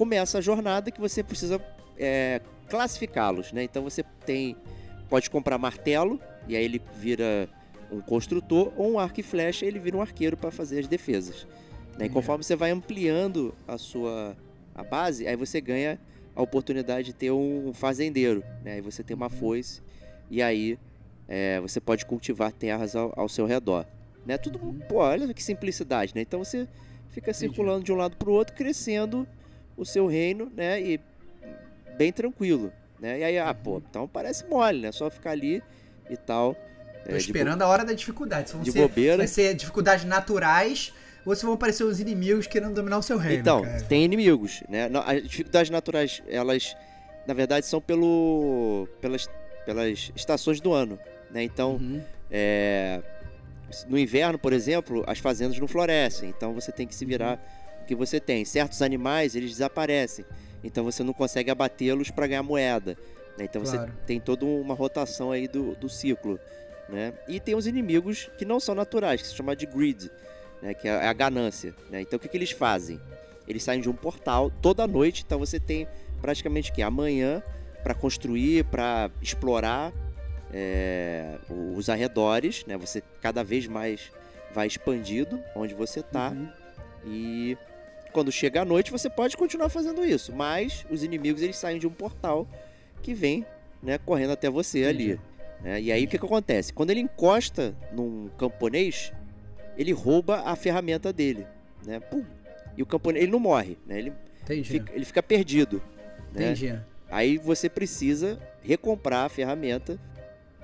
começa 0.00 0.38
a 0.38 0.40
jornada 0.40 0.90
que 0.90 0.98
você 0.98 1.22
precisa 1.22 1.60
é, 1.98 2.40
classificá-los. 2.70 3.52
Né? 3.52 3.64
Então 3.64 3.82
você 3.82 4.02
tem. 4.24 4.56
Pode 5.10 5.28
comprar 5.28 5.58
martelo, 5.58 6.18
e 6.48 6.56
aí 6.56 6.64
ele 6.64 6.80
vira 6.96 7.46
um 7.92 8.00
construtor, 8.00 8.72
ou 8.76 8.92
um 8.92 8.98
arco 8.98 9.20
e 9.20 9.22
flecha, 9.22 9.66
ele 9.66 9.78
vira 9.78 9.98
um 9.98 10.00
arqueiro 10.00 10.38
para 10.38 10.50
fazer 10.50 10.78
as 10.78 10.88
defesas. 10.88 11.46
Né? 11.98 12.06
E 12.06 12.08
conforme 12.08 12.42
você 12.42 12.56
vai 12.56 12.70
ampliando 12.70 13.54
a 13.68 13.76
sua 13.76 14.34
a 14.74 14.82
base, 14.82 15.26
aí 15.26 15.36
você 15.36 15.60
ganha 15.60 16.00
a 16.34 16.40
oportunidade 16.40 17.08
de 17.08 17.12
ter 17.12 17.30
um 17.32 17.72
fazendeiro, 17.74 18.42
né? 18.64 18.74
Aí 18.74 18.80
você 18.80 19.02
tem 19.02 19.14
uma 19.14 19.26
uhum. 19.26 19.30
foice 19.30 19.82
e 20.30 20.40
aí 20.40 20.78
é, 21.28 21.60
você 21.60 21.80
pode 21.80 22.06
cultivar 22.06 22.52
terras 22.52 22.96
ao, 22.96 23.12
ao, 23.16 23.28
seu 23.28 23.44
redor, 23.44 23.84
né? 24.24 24.38
Tudo, 24.38 24.58
uhum. 24.64 24.78
pô, 24.88 24.98
olha 24.98 25.34
que 25.34 25.42
simplicidade, 25.42 26.14
né? 26.14 26.22
Então 26.22 26.42
você 26.42 26.68
fica 27.10 27.34
circulando 27.34 27.84
de 27.84 27.92
um 27.92 27.96
lado 27.96 28.16
para 28.16 28.30
o 28.30 28.32
outro, 28.32 28.54
crescendo 28.54 29.26
o 29.80 29.84
seu 29.84 30.06
reino, 30.06 30.52
né? 30.54 30.80
E 30.80 31.00
bem 31.96 32.12
tranquilo, 32.12 32.70
né? 33.00 33.20
E 33.20 33.24
aí, 33.24 33.38
ah, 33.38 33.54
pô, 33.54 33.72
uhum. 33.72 33.82
então 33.88 34.06
parece 34.06 34.44
mole, 34.46 34.80
né? 34.80 34.92
Só 34.92 35.08
ficar 35.08 35.30
ali 35.30 35.62
e 36.08 36.16
tal. 36.16 36.54
Tô 37.04 37.14
é, 37.14 37.16
esperando 37.16 37.62
a 37.62 37.66
hora 37.66 37.82
da 37.82 37.94
dificuldade. 37.94 38.52
de 38.62 38.72
ser, 38.72 38.78
bobeira. 38.78 39.16
Vai 39.16 39.26
ser 39.26 39.54
dificuldades 39.54 40.04
naturais 40.04 40.92
ou 41.24 41.34
se 41.34 41.44
vão 41.44 41.54
aparecer 41.54 41.84
os 41.84 41.98
inimigos 41.98 42.46
querendo 42.46 42.74
dominar 42.74 42.98
o 42.98 43.02
seu 43.02 43.16
reino. 43.16 43.40
Então, 43.40 43.62
cara. 43.62 43.80
tem 43.82 44.04
inimigos, 44.04 44.62
né? 44.68 44.90
As 45.06 45.22
dificuldades 45.22 45.70
naturais, 45.70 46.22
elas, 46.28 46.76
na 47.26 47.32
verdade, 47.32 47.64
são 47.64 47.80
pelo, 47.80 48.86
pelas, 49.00 49.28
pelas 49.64 50.12
estações 50.14 50.60
do 50.60 50.74
ano, 50.74 50.98
né? 51.30 51.42
Então, 51.42 51.72
uhum. 51.72 52.02
é, 52.30 53.02
no 53.88 53.98
inverno, 53.98 54.38
por 54.38 54.52
exemplo, 54.52 55.04
as 55.06 55.18
fazendas 55.18 55.58
não 55.58 55.66
florescem, 55.66 56.28
então 56.28 56.52
você 56.52 56.70
tem 56.70 56.86
que 56.86 56.94
se 56.94 57.06
virar 57.06 57.32
uhum. 57.32 57.59
Que 57.90 57.94
você 57.94 58.20
tem. 58.20 58.44
Certos 58.44 58.82
animais, 58.82 59.34
eles 59.34 59.50
desaparecem, 59.50 60.24
então 60.62 60.84
você 60.84 61.02
não 61.02 61.12
consegue 61.12 61.50
abatê-los 61.50 62.10
para 62.10 62.26
ganhar 62.26 62.42
moeda. 62.42 62.96
Né? 63.36 63.44
Então 63.44 63.62
claro. 63.62 63.86
você 63.86 63.92
tem 64.06 64.20
toda 64.20 64.44
uma 64.44 64.74
rotação 64.74 65.32
aí 65.32 65.48
do, 65.48 65.74
do 65.74 65.88
ciclo. 65.88 66.38
Né? 66.88 67.12
E 67.28 67.40
tem 67.40 67.54
os 67.54 67.66
inimigos 67.66 68.30
que 68.38 68.44
não 68.44 68.60
são 68.60 68.74
naturais, 68.74 69.22
que 69.22 69.28
se 69.28 69.34
chama 69.34 69.54
de 69.54 69.66
grid 69.66 70.10
né, 70.62 70.74
que 70.74 70.88
é 70.88 71.06
a 71.06 71.12
ganância. 71.12 71.74
Né? 71.88 72.02
Então 72.02 72.16
o 72.16 72.20
que, 72.20 72.28
que 72.28 72.36
eles 72.36 72.50
fazem? 72.50 73.00
Eles 73.48 73.62
saem 73.62 73.80
de 73.80 73.88
um 73.88 73.94
portal 73.94 74.50
toda 74.62 74.86
noite, 74.86 75.24
então 75.26 75.38
você 75.38 75.58
tem 75.58 75.88
praticamente 76.20 76.72
que 76.72 76.82
amanhã 76.82 77.42
para 77.82 77.94
construir, 77.94 78.64
para 78.64 79.10
explorar 79.20 79.92
é, 80.52 81.36
os 81.74 81.88
arredores, 81.88 82.64
né? 82.66 82.76
Você 82.76 83.02
cada 83.20 83.42
vez 83.42 83.66
mais 83.66 84.12
vai 84.52 84.66
expandido 84.66 85.40
onde 85.56 85.74
você 85.74 86.00
está 86.00 86.30
uhum. 86.30 86.48
e 87.06 87.56
quando 88.10 88.30
chega 88.30 88.62
a 88.62 88.64
noite 88.64 88.90
você 88.90 89.08
pode 89.08 89.36
continuar 89.36 89.68
fazendo 89.68 90.04
isso, 90.04 90.32
mas 90.34 90.84
os 90.90 91.02
inimigos 91.02 91.42
eles 91.42 91.56
saem 91.56 91.78
de 91.78 91.86
um 91.86 91.90
portal 91.90 92.46
que 93.02 93.14
vem, 93.14 93.46
né, 93.82 93.98
correndo 93.98 94.32
até 94.32 94.50
você 94.50 94.80
Entendi. 94.84 95.12
ali. 95.12 95.20
Né? 95.62 95.80
E 95.80 95.92
aí 95.92 96.04
o 96.04 96.08
que, 96.08 96.18
que 96.18 96.24
acontece? 96.24 96.72
Quando 96.72 96.90
ele 96.90 97.00
encosta 97.00 97.74
num 97.92 98.28
camponês, 98.38 99.12
ele 99.76 99.92
rouba 99.92 100.42
a 100.44 100.56
ferramenta 100.56 101.12
dele, 101.12 101.46
né? 101.84 102.00
Pum. 102.00 102.24
E 102.76 102.82
o 102.82 102.86
camponês, 102.86 103.22
ele 103.22 103.32
não 103.32 103.40
morre, 103.40 103.78
né? 103.86 103.98
Ele, 103.98 104.12
Fica, 104.64 104.92
ele 104.94 105.04
fica 105.04 105.22
perdido. 105.22 105.82
Né? 106.32 106.46
Entendi. 106.46 106.78
Aí 107.10 107.38
você 107.38 107.68
precisa 107.68 108.38
recomprar 108.62 109.26
a 109.26 109.28
ferramenta. 109.28 109.98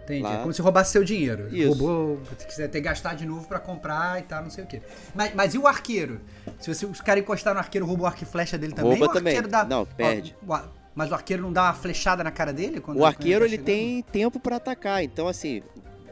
Entendi. 0.06 0.22
Lá. 0.22 0.34
É 0.34 0.38
como 0.42 0.52
se 0.52 0.62
roubasse 0.62 0.92
seu 0.92 1.02
dinheiro. 1.02 1.48
Isso. 1.54 1.68
Roubou, 1.68 2.16
você 2.18 2.46
quiser 2.46 2.68
ter 2.68 2.78
que 2.80 2.84
gastar 2.88 3.14
de 3.14 3.26
novo 3.26 3.46
pra 3.48 3.58
comprar 3.58 4.20
e 4.20 4.22
tal, 4.22 4.40
não 4.42 4.50
sei 4.50 4.62
o 4.62 4.66
quê. 4.66 4.80
Mas, 5.14 5.34
mas 5.34 5.52
e 5.54 5.58
o 5.58 5.66
arqueiro? 5.66 6.20
Se 6.60 6.72
você, 6.72 6.86
os 6.86 7.00
caras 7.00 7.22
encostar 7.24 7.52
no 7.52 7.58
arqueiro, 7.60 7.84
rouba 7.84 8.04
o 8.04 8.06
arco 8.06 8.22
e 8.22 8.26
flecha 8.26 8.56
dele 8.56 8.72
também? 8.72 8.96
Rouba 8.96 9.12
também. 9.12 9.42
Dá, 9.42 9.64
Não, 9.64 9.84
perde. 9.84 10.36
Ó, 10.46 10.60
mas 10.94 11.10
o 11.10 11.14
arqueiro 11.14 11.42
não 11.42 11.52
dá 11.52 11.64
uma 11.64 11.74
flechada 11.74 12.22
na 12.22 12.30
cara 12.30 12.52
dele? 12.52 12.80
Quando, 12.80 12.98
O 12.98 13.00
quando 13.00 13.06
arqueiro 13.06 13.40
tá 13.40 13.46
ele 13.46 13.50
chegando? 13.56 13.66
tem 13.66 14.02
tempo 14.02 14.38
pra 14.38 14.56
atacar, 14.56 15.02
então 15.02 15.26
assim, 15.26 15.60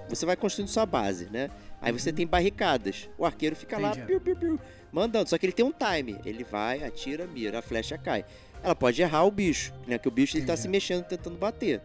você 0.08 0.26
vai 0.26 0.34
construindo 0.36 0.68
sua 0.68 0.84
base, 0.84 1.28
né? 1.30 1.48
Aí 1.80 1.92
você 1.92 2.12
tem 2.12 2.26
barricadas. 2.26 3.08
O 3.16 3.24
arqueiro 3.24 3.54
fica 3.54 3.78
lá, 3.78 3.88
Uhum. 3.88 3.92
Entendi. 3.94 4.06
piu, 4.06 4.20
piu, 4.20 4.36
piu, 4.36 4.60
mandando. 4.90 5.28
Só 5.28 5.38
que 5.38 5.46
ele 5.46 5.52
tem 5.52 5.64
um 5.64 5.72
time. 5.72 6.18
Ele 6.24 6.42
vai, 6.42 6.82
atira, 6.82 7.26
mira, 7.26 7.58
a 7.60 7.62
flecha 7.62 7.96
cai. 7.96 8.24
Ela 8.62 8.74
pode 8.74 9.00
errar 9.02 9.24
o 9.24 9.30
bicho, 9.30 9.72
né? 9.86 9.98
Que 9.98 10.08
o 10.08 10.10
bicho 10.10 10.36
ele 10.36 10.46
tá 10.46 10.56
se 10.56 10.66
mexendo, 10.66 11.04
tentando 11.04 11.36
bater. 11.36 11.82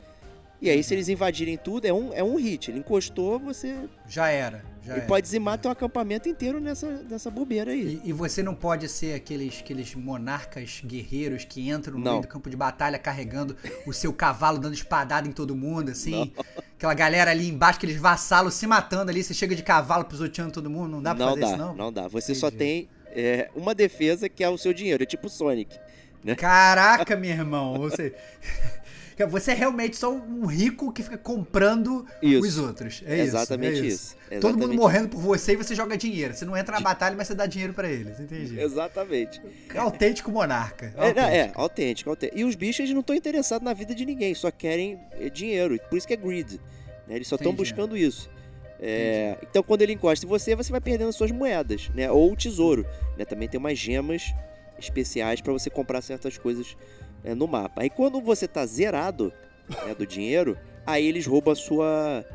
E 0.62 0.70
aí, 0.70 0.84
se 0.84 0.94
eles 0.94 1.08
invadirem 1.08 1.58
tudo, 1.58 1.86
é 1.86 1.94
um, 1.94 2.14
é 2.14 2.22
um 2.22 2.36
hit. 2.36 2.70
Ele 2.70 2.80
encostou, 2.80 3.40
você. 3.40 3.78
Já 4.08 4.28
era. 4.30 4.62
Já 4.84 4.92
ele 4.92 5.02
era. 5.02 5.08
pode 5.08 5.24
dizimar 5.24 5.58
teu 5.58 5.72
acampamento 5.72 6.28
inteiro 6.28 6.60
nessa, 6.60 6.88
nessa 7.10 7.32
bobeira 7.32 7.72
aí. 7.72 8.02
E, 8.04 8.10
e 8.10 8.14
você 8.14 8.44
não 8.44 8.54
pode 8.54 8.90
ser 8.90 9.14
aqueles, 9.14 9.60
aqueles 9.60 9.96
monarcas 9.96 10.82
guerreiros 10.86 11.46
que 11.46 11.70
entram 11.70 11.98
no 11.98 12.04
Não. 12.04 12.12
meio 12.12 12.22
do 12.24 12.28
campo 12.28 12.50
de 12.50 12.58
batalha 12.58 13.00
carregando 13.00 13.56
o 13.88 13.94
seu 13.94 14.12
cavalo, 14.12 14.60
dando 14.60 14.74
espadada 14.74 15.28
em 15.28 15.32
todo 15.32 15.56
mundo, 15.56 15.92
assim. 15.92 16.34
Aquela 16.76 16.94
galera 16.94 17.32
ali 17.32 17.48
embaixo, 17.48 17.78
aqueles 17.78 17.98
vassalos 17.98 18.54
se 18.54 18.68
matando 18.68 19.12
ali, 19.12 19.24
você 19.24 19.34
chega 19.34 19.56
de 19.56 19.64
cavalo 19.64 20.04
pisoteando 20.04 20.52
todo 20.52 20.70
mundo, 20.70 20.90
não 20.90 21.02
dá 21.02 21.16
pra 21.16 21.26
não 21.26 21.34
fazer 21.34 21.42
dá, 21.42 21.48
isso 21.48 21.58
não? 21.58 21.76
não 21.76 21.94
dá. 21.94 22.08
Você 22.10 22.36
só 22.36 22.48
Entendi. 22.48 22.58
tem 22.58 22.90
é, 23.12 23.50
uma 23.56 23.74
defesa 23.74 24.28
que 24.28 24.44
é 24.44 24.50
o 24.50 24.58
seu 24.58 24.74
dinheiro. 24.74 25.04
É 25.04 25.06
tipo 25.06 25.30
Sonic. 25.30 25.80
Caraca, 26.38 27.16
meu 27.16 27.32
irmão, 27.32 27.78
você... 27.80 28.14
Você 29.26 29.52
é 29.52 29.54
realmente 29.54 29.98
só 29.98 30.12
um 30.12 30.46
rico 30.46 30.92
que 30.92 31.04
fica 31.04 31.18
comprando 31.18 32.06
Isso. 32.22 32.46
os 32.48 32.58
outros. 32.58 33.04
É 33.06 33.16
isso. 33.16 33.24
Exatamente 33.36 33.80
é 33.82 33.86
isso. 33.86 34.16
Todo 34.40 34.52
mundo 34.54 34.60
Exatamente 34.60 34.78
morrendo 34.78 35.10
por 35.10 35.20
você 35.22 35.54
e 35.54 35.56
você 35.56 35.74
joga 35.76 35.98
dinheiro. 35.98 36.34
Você 36.34 36.46
não 36.46 36.56
entra 36.56 36.76
na 36.76 36.82
batalha, 36.82 37.16
mas 37.16 37.28
você 37.28 37.36
dá 37.36 37.46
dinheiro 37.46 37.74
pra 37.74 37.90
eles. 37.90 38.20
Entendi. 38.20 38.60
Exatamente. 38.60 39.42
Autêntico 39.76 40.32
monarca. 40.32 40.94
É, 40.98 41.14
não, 41.14 41.24
é, 41.24 41.42
Autêntico. 41.42 41.62
autêntico, 41.62 42.10
autêntico. 42.12 42.40
E 42.40 42.44
os 42.46 42.56
bichos 42.56 42.80
eles 42.82 42.94
não 42.94 43.02
estão 43.02 43.16
interessados 43.16 43.64
na 43.66 43.74
vida 43.74 43.94
de 43.96 44.06
ninguém, 44.06 44.34
só 44.36 44.52
querem 44.52 45.00
é, 45.14 45.30
dinheiro. 45.30 45.80
Por 45.90 45.98
isso 45.98 46.08
que 46.08 46.14
é 46.14 46.18
greed. 46.18 46.60
né? 47.08 47.16
Eles 47.16 47.28
só 47.28 47.36
estão 47.36 47.54
buscando 47.54 47.98
isso. 47.98 48.30
É, 48.80 49.38
então 49.44 49.62
quando 49.62 49.82
ele 49.82 49.94
encosta 49.94 50.26
em 50.26 50.30
você, 50.30 50.56
você 50.56 50.72
vai 50.72 50.80
perdendo 50.80 51.12
suas 51.12 51.32
moedas, 51.32 51.90
né? 51.94 52.10
Ou 52.10 52.32
o 52.32 52.36
tesouro. 52.36 52.86
Né? 53.18 53.26
Também 53.26 53.48
tem 53.50 53.58
umas 53.60 53.78
gemas 53.78 54.34
especiais 54.78 55.42
para 55.42 55.52
você 55.52 55.70
comprar 55.70 56.02
certas 56.02 56.38
coisas 56.38 56.78
é, 57.24 57.34
no 57.34 57.48
mapa. 57.48 57.82
Aí 57.82 57.90
quando 57.90 58.22
você 58.22 58.48
tá 58.48 58.66
zerado 58.66 59.34
né, 59.86 59.94
do 59.96 60.06
dinheiro, 60.06 60.58
aí 60.86 61.06
eles 61.06 61.26
roubam 61.26 61.54
a 61.54 61.56
sua 61.56 62.26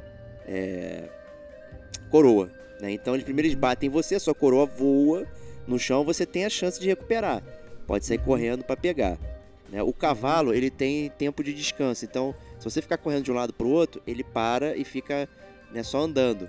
é, 0.46 1.08
coroa. 2.10 2.50
Né? 2.80 2.92
Então 2.92 3.14
eles 3.14 3.24
primeiro 3.24 3.48
eles 3.48 3.58
batem 3.58 3.88
em 3.88 3.90
você, 3.90 4.18
sua 4.18 4.34
coroa 4.34 4.66
voa 4.66 5.26
no 5.66 5.78
chão, 5.78 6.04
você 6.04 6.26
tem 6.26 6.44
a 6.44 6.50
chance 6.50 6.78
de 6.80 6.86
recuperar. 6.86 7.42
Pode 7.86 8.06
sair 8.06 8.18
correndo 8.18 8.64
para 8.64 8.76
pegar. 8.76 9.18
né? 9.70 9.82
O 9.82 9.92
cavalo 9.92 10.54
ele 10.54 10.70
tem 10.70 11.10
tempo 11.10 11.42
de 11.42 11.52
descanso, 11.52 12.04
então 12.04 12.34
se 12.58 12.64
você 12.64 12.80
ficar 12.80 12.98
correndo 12.98 13.24
de 13.24 13.32
um 13.32 13.34
lado 13.34 13.52
para 13.52 13.66
o 13.66 13.70
outro, 13.70 14.02
ele 14.06 14.24
para 14.24 14.76
e 14.76 14.84
fica 14.84 15.28
né, 15.72 15.82
só 15.82 15.98
andando. 16.00 16.48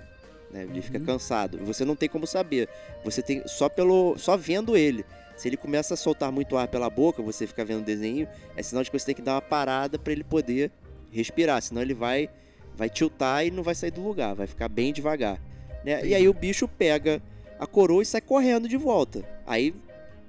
né? 0.50 0.62
Ele 0.62 0.80
fica 0.80 1.00
cansado. 1.00 1.58
Você 1.64 1.84
não 1.84 1.96
tem 1.96 2.08
como 2.08 2.26
saber. 2.26 2.68
Você 3.04 3.22
tem 3.22 3.42
só 3.46 3.68
pelo 3.68 4.16
só 4.18 4.36
vendo 4.36 4.76
ele. 4.76 5.04
Se 5.36 5.48
ele 5.48 5.56
começa 5.56 5.94
a 5.94 5.96
soltar 5.96 6.32
muito 6.32 6.56
ar 6.56 6.68
pela 6.68 6.88
boca, 6.88 7.22
você 7.22 7.46
fica 7.46 7.64
vendo 7.64 7.80
o 7.80 7.84
desenho, 7.84 8.26
é 8.56 8.62
sinal 8.62 8.82
de 8.82 8.90
que 8.90 8.98
você 8.98 9.06
tem 9.06 9.14
que 9.14 9.22
dar 9.22 9.34
uma 9.34 9.42
parada 9.42 9.98
para 9.98 10.12
ele 10.12 10.24
poder 10.24 10.70
respirar, 11.10 11.60
senão 11.62 11.82
ele 11.82 11.94
vai 11.94 12.28
vai 12.74 12.90
tiltar 12.90 13.46
e 13.46 13.50
não 13.50 13.62
vai 13.62 13.74
sair 13.74 13.90
do 13.90 14.02
lugar, 14.02 14.34
vai 14.34 14.46
ficar 14.46 14.68
bem 14.68 14.92
devagar. 14.92 15.40
Né? 15.82 16.04
E 16.06 16.14
aí 16.14 16.28
o 16.28 16.34
bicho 16.34 16.68
pega 16.68 17.22
a 17.58 17.66
coroa 17.66 18.02
e 18.02 18.06
sai 18.06 18.20
correndo 18.20 18.68
de 18.68 18.76
volta. 18.76 19.24
Aí, 19.46 19.74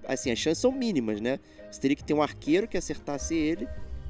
assim, 0.07 0.31
as 0.31 0.39
chances 0.39 0.59
são 0.59 0.71
mínimas, 0.71 1.19
né? 1.19 1.39
Você 1.69 1.81
teria 1.81 1.97
que 1.97 2.03
ter 2.03 2.13
um 2.13 2.21
arqueiro 2.21 2.65
que 2.65 2.77
acertasse 2.77 3.35
ele, 3.35 3.67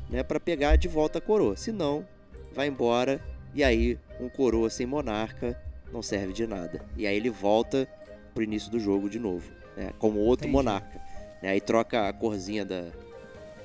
né, 0.07 0.21
para 0.21 0.39
pegar 0.39 0.75
de 0.75 0.87
volta 0.87 1.17
a 1.17 1.21
coroa. 1.21 1.55
Se 1.57 1.71
não, 1.71 2.07
vai 2.53 2.67
embora 2.67 3.19
e 3.55 3.63
aí 3.63 3.97
um 4.19 4.29
coroa 4.29 4.69
sem 4.69 4.85
monarca 4.85 5.59
não 5.91 6.01
serve 6.01 6.33
de 6.33 6.45
nada. 6.45 6.85
E 6.95 7.07
aí 7.07 7.15
ele 7.15 7.29
volta 7.29 7.87
pro 8.33 8.43
início 8.43 8.69
do 8.69 8.79
jogo 8.79 9.09
de 9.09 9.17
novo, 9.17 9.51
né, 9.77 9.91
como 9.99 10.19
outro 10.19 10.45
Entendi. 10.47 10.53
monarca. 10.53 10.99
Né? 11.41 11.49
Aí 11.49 11.61
troca 11.61 12.09
a 12.09 12.13
corzinha 12.13 12.65
da. 12.65 12.85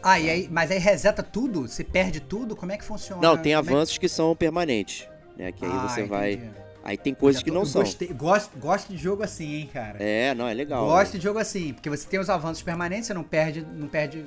Ah, 0.02 0.20
e 0.20 0.28
aí, 0.28 0.48
mas 0.50 0.70
aí 0.70 0.78
reseta 0.78 1.22
tudo? 1.22 1.62
Você 1.66 1.82
perde 1.82 2.20
tudo? 2.20 2.54
Como 2.54 2.70
é 2.72 2.76
que 2.76 2.84
funciona? 2.84 3.20
Não, 3.22 3.36
tem 3.36 3.54
Como 3.54 3.64
é 3.64 3.68
que- 3.68 3.74
avanços 3.74 3.98
que 3.98 4.08
são 4.08 4.34
permanentes, 4.36 5.08
né? 5.36 5.50
Que 5.52 5.64
aí 5.64 5.70
Ah, 5.72 5.88
você 5.88 6.04
vai. 6.04 6.32
entendi. 6.34 6.50
Aí 6.84 6.98
tem 6.98 7.14
coisas 7.14 7.40
Já 7.40 7.44
que 7.44 7.50
tô- 7.50 7.54
não 7.54 7.62
eu 7.62 7.66
são. 7.66 7.82
Gostei, 7.82 8.08
gosto, 8.08 8.58
gosto 8.58 8.88
de 8.92 8.96
jogo 8.98 9.22
assim, 9.22 9.54
hein, 9.54 9.70
cara. 9.72 10.02
É, 10.02 10.34
não, 10.34 10.48
é 10.48 10.52
legal. 10.54 10.84
Gosto 10.84 11.16
de 11.16 11.22
jogo 11.22 11.38
assim, 11.38 11.72
porque 11.72 11.88
você 11.88 12.06
tem 12.08 12.18
os 12.18 12.28
avanços 12.28 12.60
permanentes, 12.62 13.06
você 13.06 13.14
não 13.14 13.22
perde, 13.22 13.64
não 13.74 13.86
perde. 13.86 14.26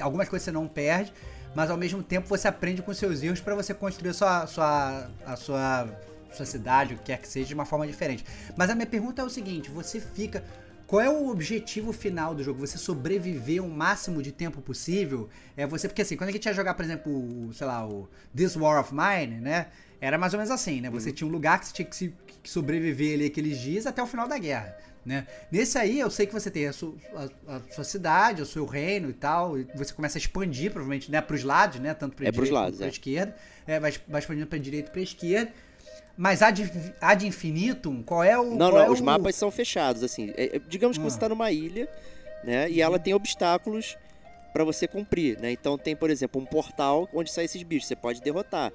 Algumas 0.00 0.28
coisas 0.28 0.44
você 0.44 0.50
não 0.50 0.66
perde, 0.66 1.12
mas 1.54 1.70
ao 1.70 1.76
mesmo 1.76 2.02
tempo 2.02 2.26
você 2.28 2.48
aprende 2.48 2.82
com 2.82 2.92
seus 2.92 3.22
erros 3.22 3.40
pra 3.40 3.54
você 3.54 3.72
construir 3.72 4.10
a 4.10 4.14
sua, 4.14 4.46
sua, 4.48 5.10
a 5.24 5.36
sua, 5.36 5.88
sua 6.32 6.44
cidade, 6.46 6.94
o 6.94 6.96
que 6.96 7.04
quer 7.04 7.18
que 7.18 7.28
seja, 7.28 7.46
de 7.46 7.54
uma 7.54 7.64
forma 7.64 7.86
diferente. 7.86 8.24
Mas 8.56 8.68
a 8.68 8.74
minha 8.74 8.86
pergunta 8.86 9.22
é 9.22 9.24
o 9.24 9.30
seguinte: 9.30 9.70
você 9.70 10.00
fica. 10.00 10.42
Qual 10.92 11.00
é 11.00 11.08
o 11.08 11.30
objetivo 11.30 11.90
final 11.90 12.34
do 12.34 12.44
jogo? 12.44 12.60
Você 12.60 12.76
sobreviver 12.76 13.64
o 13.64 13.66
máximo 13.70 14.20
de 14.20 14.30
tempo 14.30 14.60
possível? 14.60 15.26
É 15.56 15.66
você, 15.66 15.88
porque 15.88 16.02
assim, 16.02 16.18
quando 16.18 16.28
a 16.28 16.32
gente 16.32 16.44
ia 16.44 16.52
jogar, 16.52 16.74
por 16.74 16.84
exemplo, 16.84 17.10
o, 17.10 17.50
sei 17.54 17.66
lá, 17.66 17.88
o 17.88 18.06
This 18.36 18.56
War 18.56 18.78
of 18.78 18.92
Mine, 18.94 19.40
né? 19.40 19.68
Era 20.02 20.18
mais 20.18 20.34
ou 20.34 20.38
menos 20.38 20.50
assim, 20.50 20.82
né? 20.82 20.90
Você 20.90 21.10
tinha 21.10 21.26
um 21.26 21.30
lugar 21.30 21.58
que 21.60 21.68
você 21.68 21.72
tinha 21.72 21.86
que, 21.86 21.96
se, 21.96 22.14
que 22.42 22.50
sobreviver 22.50 23.14
ali 23.14 23.24
aqueles 23.24 23.58
dias 23.58 23.86
até 23.86 24.02
o 24.02 24.06
final 24.06 24.28
da 24.28 24.36
guerra, 24.36 24.76
né? 25.02 25.26
Nesse 25.50 25.78
aí, 25.78 25.98
eu 25.98 26.10
sei 26.10 26.26
que 26.26 26.32
você 26.34 26.50
tem 26.50 26.66
a 26.66 26.74
sua, 26.74 26.94
a- 27.46 27.56
a 27.56 27.60
sua 27.72 27.84
cidade, 27.84 28.42
o 28.42 28.46
seu 28.46 28.66
reino 28.66 29.08
e 29.08 29.14
tal, 29.14 29.58
e 29.58 29.66
você 29.74 29.94
começa 29.94 30.18
a 30.18 30.20
expandir, 30.20 30.72
provavelmente, 30.72 31.10
né? 31.10 31.22
Pros 31.22 31.42
lados, 31.42 31.80
né? 31.80 31.94
Tanto 31.94 32.14
pra 32.16 32.26
É 32.28 32.30
direita 32.30 32.54
quanto 32.54 32.76
pra 32.76 32.86
é. 32.86 32.90
esquerda. 32.90 33.34
É, 33.66 33.80
vai, 33.80 33.94
vai 34.06 34.20
expandindo 34.20 34.46
pra 34.46 34.58
direita 34.58 34.90
e 34.90 34.92
pra 34.92 35.00
esquerda. 35.00 35.52
Mas 36.16 36.42
ad, 36.42 36.70
ad 37.00 37.26
infinitum, 37.26 38.02
qual 38.02 38.22
é 38.22 38.38
o. 38.38 38.44
Não, 38.54 38.70
não, 38.70 38.78
é 38.78 38.88
os 38.90 39.00
o- 39.00 39.04
mapas 39.04 39.34
são 39.34 39.50
fechados, 39.50 40.02
assim. 40.02 40.32
É, 40.36 40.56
é, 40.56 40.60
digamos 40.68 40.98
que 40.98 41.02
Ah. 41.04 41.08
você 41.10 41.16
está 41.16 41.28
numa 41.28 41.50
ilha, 41.50 41.88
né? 42.44 42.70
E 42.70 42.80
ela 42.82 42.98
tem 42.98 43.14
obstáculos 43.14 43.96
para 44.52 44.62
você 44.64 44.86
cumprir, 44.86 45.38
né? 45.40 45.50
Então 45.50 45.78
tem, 45.78 45.96
por 45.96 46.10
exemplo, 46.10 46.40
um 46.40 46.44
portal 46.44 47.08
onde 47.14 47.32
saem 47.32 47.46
esses 47.46 47.62
bichos. 47.62 47.88
Você 47.88 47.96
pode 47.96 48.20
derrotar 48.20 48.70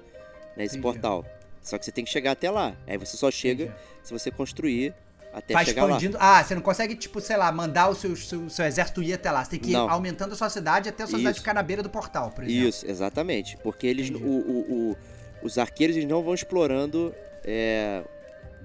né, 0.56 0.64
esse 0.64 0.76
Entendi. 0.76 0.82
portal. 0.82 1.24
Só 1.62 1.78
que 1.78 1.84
você 1.84 1.92
tem 1.92 2.04
que 2.04 2.10
chegar 2.10 2.32
até 2.32 2.50
lá. 2.50 2.74
Aí 2.86 2.96
você 2.98 3.16
só 3.16 3.30
chega 3.30 3.64
Entendi. 3.64 3.78
se 4.02 4.12
você 4.12 4.30
construir 4.30 4.92
até 5.32 5.54
Vai 5.54 5.64
chegar 5.64 5.82
lá. 5.84 5.90
expandindo. 5.90 6.16
Ah, 6.18 6.42
você 6.42 6.54
não 6.56 6.62
consegue, 6.62 6.96
tipo, 6.96 7.20
sei 7.20 7.36
lá, 7.36 7.52
mandar 7.52 7.88
o 7.88 7.94
seu, 7.94 8.16
seu, 8.16 8.50
seu 8.50 8.64
exército 8.64 9.00
ir 9.02 9.12
até 9.12 9.30
lá. 9.30 9.44
Você 9.44 9.50
tem 9.52 9.60
que 9.60 9.70
ir 9.70 9.74
Não. 9.74 9.88
aumentando 9.88 10.32
a 10.32 10.36
sua 10.36 10.50
cidade 10.50 10.88
até 10.88 11.04
a 11.04 11.06
sua 11.06 11.18
cidade 11.18 11.36
Isso. 11.36 11.42
ficar 11.42 11.54
na 11.54 11.62
beira 11.62 11.82
do 11.82 11.90
portal, 11.90 12.30
por 12.32 12.42
exemplo. 12.42 12.68
Isso, 12.68 12.84
exatamente. 12.90 13.56
Porque 13.58 13.86
eles, 13.86 14.10
o, 14.10 14.14
o- 14.16 14.90
o- 14.92 14.96
os 15.42 15.58
arqueiros 15.58 15.94
eles 15.96 16.08
não 16.08 16.22
vão 16.22 16.34
explorando 16.34 17.14
é, 17.48 18.04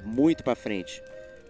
muito 0.04 0.44
para 0.44 0.56
frente. 0.56 1.02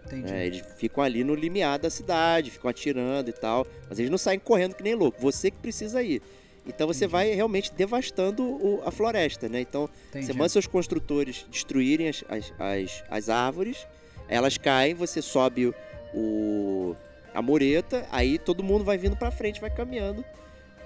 Entendi. 0.05 0.31
É, 0.33 0.45
eles 0.45 0.63
ficam 0.77 1.03
ali 1.03 1.23
no 1.23 1.33
limiar 1.33 1.79
da 1.79 1.89
cidade, 1.89 2.51
ficam 2.51 2.69
atirando 2.69 3.29
e 3.29 3.33
tal. 3.33 3.65
Mas 3.89 3.97
eles 3.99 4.11
não 4.11 4.17
saem 4.17 4.37
correndo 4.39 4.75
que 4.75 4.83
nem 4.83 4.93
louco. 4.93 5.19
Você 5.21 5.49
que 5.49 5.57
precisa 5.57 6.03
ir. 6.03 6.21
Então 6.67 6.85
você 6.87 7.05
Entendi. 7.05 7.11
vai 7.11 7.31
realmente 7.33 7.73
devastando 7.73 8.43
o- 8.43 8.81
a 8.85 8.91
floresta, 8.91 9.49
né? 9.49 9.61
Então 9.61 9.89
Entendi. 10.09 10.25
você 10.27 10.33
manda 10.33 10.49
seus 10.49 10.67
construtores 10.67 11.45
destruírem 11.49 12.07
as, 12.09 12.23
as, 12.29 12.53
as, 12.59 13.03
as 13.09 13.29
árvores, 13.29 13.87
elas 14.29 14.57
caem, 14.57 14.93
você 14.93 15.21
sobe 15.21 15.73
o, 16.13 16.95
a 17.33 17.41
mureta, 17.41 18.05
aí 18.11 18.37
todo 18.37 18.63
mundo 18.63 18.83
vai 18.85 18.97
vindo 18.97 19.15
pra 19.17 19.31
frente, 19.31 19.59
vai 19.59 19.69
caminhando 19.69 20.23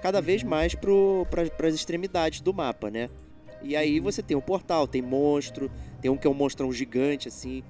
cada 0.02 0.20
vez 0.20 0.42
Uhum. 0.42 0.48
mais 0.48 0.74
para 0.74 1.68
as 1.68 1.74
extremidades 1.74 2.40
do 2.40 2.52
mapa, 2.54 2.90
né? 2.90 3.08
E 3.62 3.76
aí 3.76 4.00
você 4.00 4.22
tem 4.22 4.36
um 4.36 4.40
portal, 4.40 4.86
tem 4.86 5.02
monstro, 5.02 5.70
tem 6.00 6.10
um 6.10 6.16
que 6.16 6.26
é 6.26 6.30
um 6.30 6.34
monstrão 6.34 6.72
gigante, 6.72 7.28
assim, 7.28 7.62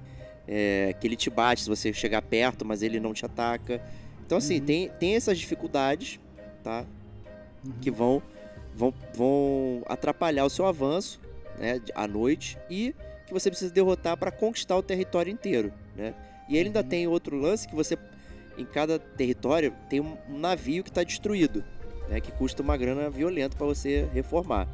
é, 0.47 0.95
que 0.99 1.07
ele 1.07 1.15
te 1.15 1.29
bate 1.29 1.61
se 1.63 1.69
você 1.69 1.91
chegar 1.93 2.21
perto, 2.21 2.65
mas 2.65 2.81
ele 2.81 2.99
não 2.99 3.13
te 3.13 3.25
ataca. 3.25 3.81
Então, 4.25 4.37
assim, 4.37 4.59
Uhum. 4.59 4.65
tem, 4.65 4.89
tem 4.99 5.15
essas 5.15 5.37
dificuldades, 5.37 6.19
tá? 6.63 6.85
Uhum. 7.65 7.73
Que 7.81 7.89
vão, 7.89 8.21
vão, 8.75 8.93
vão 9.15 9.83
atrapalhar 9.87 10.45
o 10.45 10.49
seu 10.49 10.65
avanço, 10.65 11.19
né, 11.57 11.81
à 11.95 12.07
noite, 12.07 12.57
e 12.69 12.93
que 13.25 13.33
você 13.33 13.49
precisa 13.49 13.73
derrotar 13.73 14.15
para 14.17 14.31
conquistar 14.31 14.75
o 14.77 14.81
território 14.83 15.31
inteiro, 15.31 15.73
né? 15.95 16.13
E 16.47 16.57
ele 16.57 16.69
ainda 16.69 16.81
Uhum. 16.81 16.87
tem 16.87 17.07
outro 17.07 17.35
lance 17.37 17.67
que 17.67 17.75
você, 17.75 17.97
em 18.57 18.65
cada 18.65 18.97
território, 18.99 19.73
tem 19.89 19.99
um, 19.99 20.17
um 20.29 20.37
navio 20.39 20.83
que 20.83 20.89
está 20.89 21.03
destruído, 21.03 21.63
né, 22.07 22.19
que 22.19 22.31
custa 22.31 22.63
uma 22.63 22.75
grana 22.77 23.09
violenta 23.09 23.55
para 23.57 23.67
você 23.67 24.07
reformar. 24.13 24.67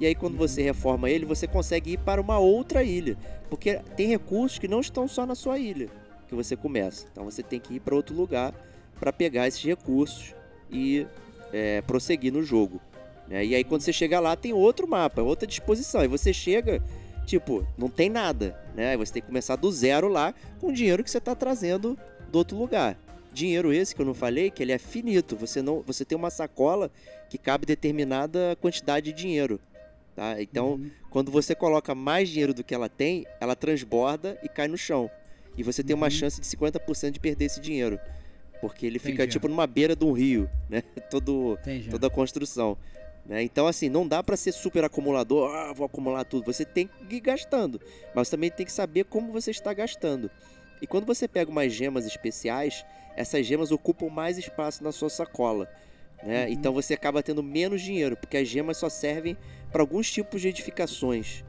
E 0.00 0.06
aí 0.06 0.14
quando 0.14 0.36
você 0.36 0.62
reforma 0.62 1.10
ele, 1.10 1.26
você 1.26 1.46
consegue 1.46 1.92
ir 1.92 1.98
para 1.98 2.20
uma 2.20 2.38
outra 2.38 2.82
ilha, 2.82 3.18
porque 3.50 3.78
tem 3.96 4.08
recursos 4.08 4.58
que 4.58 4.66
não 4.66 4.80
estão 4.80 5.06
só 5.06 5.26
na 5.26 5.34
sua 5.34 5.58
ilha 5.58 5.88
que 6.26 6.34
você 6.34 6.56
começa. 6.56 7.06
Então 7.12 7.24
você 7.24 7.42
tem 7.42 7.60
que 7.60 7.74
ir 7.74 7.80
para 7.80 7.94
outro 7.94 8.16
lugar 8.16 8.54
para 8.98 9.12
pegar 9.12 9.46
esses 9.48 9.62
recursos 9.62 10.34
e 10.70 11.06
é, 11.52 11.82
prosseguir 11.82 12.32
no 12.32 12.42
jogo. 12.42 12.80
Né? 13.28 13.44
E 13.44 13.54
aí 13.54 13.64
quando 13.64 13.82
você 13.82 13.92
chega 13.92 14.18
lá 14.20 14.36
tem 14.36 14.52
outro 14.52 14.88
mapa, 14.88 15.20
outra 15.20 15.46
disposição. 15.46 16.04
E 16.04 16.08
você 16.08 16.32
chega, 16.32 16.82
tipo, 17.26 17.66
não 17.76 17.88
tem 17.88 18.08
nada, 18.08 18.58
né? 18.74 18.96
Você 18.96 19.14
tem 19.14 19.22
que 19.22 19.28
começar 19.28 19.56
do 19.56 19.70
zero 19.70 20.08
lá 20.08 20.32
com 20.60 20.68
o 20.68 20.72
dinheiro 20.72 21.02
que 21.02 21.10
você 21.10 21.18
está 21.18 21.34
trazendo 21.34 21.98
do 22.30 22.38
outro 22.38 22.56
lugar. 22.56 22.96
Dinheiro 23.32 23.72
esse 23.72 23.94
que 23.94 24.00
eu 24.00 24.06
não 24.06 24.14
falei, 24.14 24.50
que 24.50 24.62
ele 24.62 24.72
é 24.72 24.78
finito. 24.78 25.36
Você 25.36 25.60
não, 25.60 25.82
você 25.82 26.04
tem 26.04 26.16
uma 26.16 26.30
sacola 26.30 26.90
que 27.28 27.38
cabe 27.38 27.66
determinada 27.66 28.56
quantidade 28.60 29.12
de 29.12 29.12
dinheiro. 29.12 29.60
Tá? 30.14 30.40
Então, 30.42 30.72
Uhum. 30.72 30.90
quando 31.10 31.30
você 31.30 31.54
coloca 31.54 31.94
mais 31.94 32.28
dinheiro 32.28 32.52
do 32.52 32.64
que 32.64 32.74
ela 32.74 32.88
tem, 32.88 33.26
ela 33.40 33.54
transborda 33.56 34.38
e 34.42 34.48
cai 34.48 34.68
no 34.68 34.76
chão. 34.76 35.10
E 35.56 35.62
você 35.62 35.82
tem 35.82 35.94
uma 35.94 36.06
Uhum. 36.06 36.10
chance 36.10 36.40
de 36.40 36.46
50% 36.46 37.12
de 37.14 37.20
perder 37.20 37.46
esse 37.46 37.60
dinheiro. 37.60 37.98
Porque 38.60 38.84
ele 38.86 38.98
fica 38.98 39.22
Entendi. 39.22 39.32
tipo 39.32 39.48
numa 39.48 39.66
beira 39.66 39.96
de 39.96 40.04
um 40.04 40.12
rio, 40.12 40.48
né? 40.68 40.82
Todo, 41.10 41.58
Entendi. 41.62 41.88
toda 41.90 42.06
a 42.08 42.10
construção. 42.10 42.76
Né? 43.24 43.42
Então, 43.42 43.66
assim, 43.66 43.88
não 43.88 44.06
dá 44.06 44.22
pra 44.22 44.36
ser 44.36 44.52
super 44.52 44.82
acumulador, 44.84 45.54
ah, 45.54 45.72
vou 45.72 45.86
acumular 45.86 46.24
tudo. 46.24 46.44
Você 46.52 46.64
tem 46.64 46.88
que 47.08 47.16
ir 47.16 47.20
gastando, 47.20 47.80
mas 48.14 48.28
você 48.28 48.32
também 48.36 48.50
tem 48.50 48.66
que 48.66 48.72
saber 48.72 49.04
como 49.04 49.32
você 49.32 49.50
está 49.50 49.72
gastando. 49.72 50.30
E 50.82 50.86
quando 50.86 51.04
você 51.06 51.28
pega 51.28 51.50
umas 51.50 51.72
gemas 51.72 52.06
especiais, 52.06 52.84
essas 53.16 53.46
gemas 53.46 53.70
ocupam 53.70 54.08
mais 54.08 54.38
espaço 54.38 54.82
na 54.82 54.92
sua 54.92 55.10
sacola. 55.10 55.70
Né? 56.22 56.44
Uhum. 56.46 56.52
Então 56.52 56.72
você 56.72 56.94
acaba 56.94 57.22
tendo 57.22 57.42
menos 57.42 57.80
dinheiro, 57.82 58.16
porque 58.16 58.36
as 58.36 58.48
gemas 58.48 58.76
só 58.76 58.88
servem 58.88 59.36
para 59.72 59.82
alguns 59.82 60.10
tipos 60.10 60.40
de 60.40 60.48
edificações. 60.48 61.44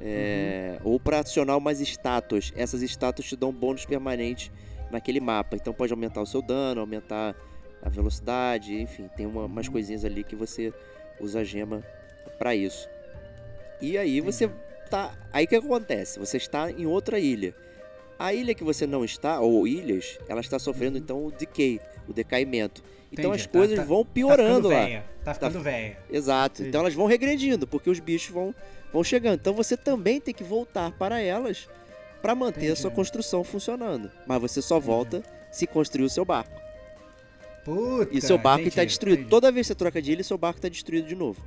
É, 0.00 0.78
Ou 0.82 0.98
para 0.98 1.20
acionar 1.20 1.58
umas 1.58 1.80
estátuas. 1.80 2.52
Essas 2.56 2.82
estátuas 2.82 3.28
te 3.28 3.36
dão 3.36 3.52
bônus 3.52 3.84
permanentes 3.84 4.50
naquele 4.90 5.20
mapa. 5.20 5.56
Então 5.56 5.72
pode 5.74 5.92
aumentar 5.92 6.22
o 6.22 6.26
seu 6.26 6.40
dano, 6.40 6.80
aumentar 6.80 7.36
a 7.82 7.88
velocidade, 7.88 8.74
enfim, 8.80 9.08
tem 9.16 9.26
uma- 9.26 9.44
umas 9.44 9.68
coisinhas 9.68 10.04
ali 10.04 10.24
que 10.24 10.36
você 10.36 10.72
usa 11.18 11.40
a 11.40 11.44
gema 11.44 11.82
para 12.38 12.54
isso. 12.54 12.88
E 13.80 13.96
aí 13.96 14.20
você 14.20 14.50
tá. 14.90 15.14
Aí 15.32 15.44
o 15.44 15.48
que 15.48 15.56
acontece? 15.56 16.18
Você 16.18 16.36
está 16.36 16.70
em 16.70 16.86
outra 16.86 17.18
ilha. 17.18 17.54
A 18.18 18.34
ilha 18.34 18.54
que 18.54 18.62
você 18.64 18.86
não 18.86 19.02
está, 19.02 19.40
ou 19.40 19.66
ilhas, 19.66 20.18
ela 20.28 20.40
está 20.42 20.58
sofrendo 20.58 20.98
então 20.98 21.24
o 21.24 21.30
decay, 21.30 21.80
o 22.06 22.12
decaimento. 22.12 22.82
Então 23.12 23.32
as 23.32 23.44
tá- 23.46 23.52
coisas 23.52 23.76
tá- 23.76 23.84
vão 23.84 24.04
Tá 24.04 24.10
piorando 24.14 24.46
ficando 24.56 24.68
lá. 24.68 24.80
velha. 24.84 25.04
Tá 25.24 25.34
ficando 25.34 25.60
velha. 25.60 25.98
Exato. 26.10 26.54
Entendi. 26.56 26.68
Então 26.68 26.80
elas 26.80 26.94
vão 26.94 27.06
regredindo, 27.06 27.66
porque 27.66 27.90
os 27.90 27.98
bichos 28.00 28.32
vão, 28.32 28.54
vão 28.92 29.02
chegando. 29.04 29.34
Então 29.40 29.52
você 29.52 29.76
também 29.76 30.20
tem 30.20 30.32
que 30.32 30.44
voltar 30.44 30.90
para 30.92 31.20
elas 31.20 31.68
para 32.22 32.34
manter 32.34 32.60
a 32.60 32.64
Entendi. 32.66 32.80
sua 32.80 32.90
construção 32.90 33.42
funcionando. 33.42 34.10
Mas 34.26 34.40
você 34.40 34.62
só 34.62 34.78
volta 34.78 35.22
se 35.50 35.66
construir 35.66 36.04
o 36.04 36.10
seu 36.10 36.24
barco. 36.24 36.60
Puta, 37.64 38.16
E 38.16 38.20
seu 38.22 38.38
barco 38.38 38.66
está 38.66 38.84
destruído. 38.84 39.28
Toda 39.28 39.52
vez 39.52 39.66
que 39.66 39.72
você 39.72 39.74
troca 39.74 40.00
de 40.00 40.12
ilha, 40.12 40.24
seu 40.24 40.38
barco 40.38 40.58
está 40.58 40.68
destruído 40.68 41.06
de 41.06 41.14
novo. 41.14 41.40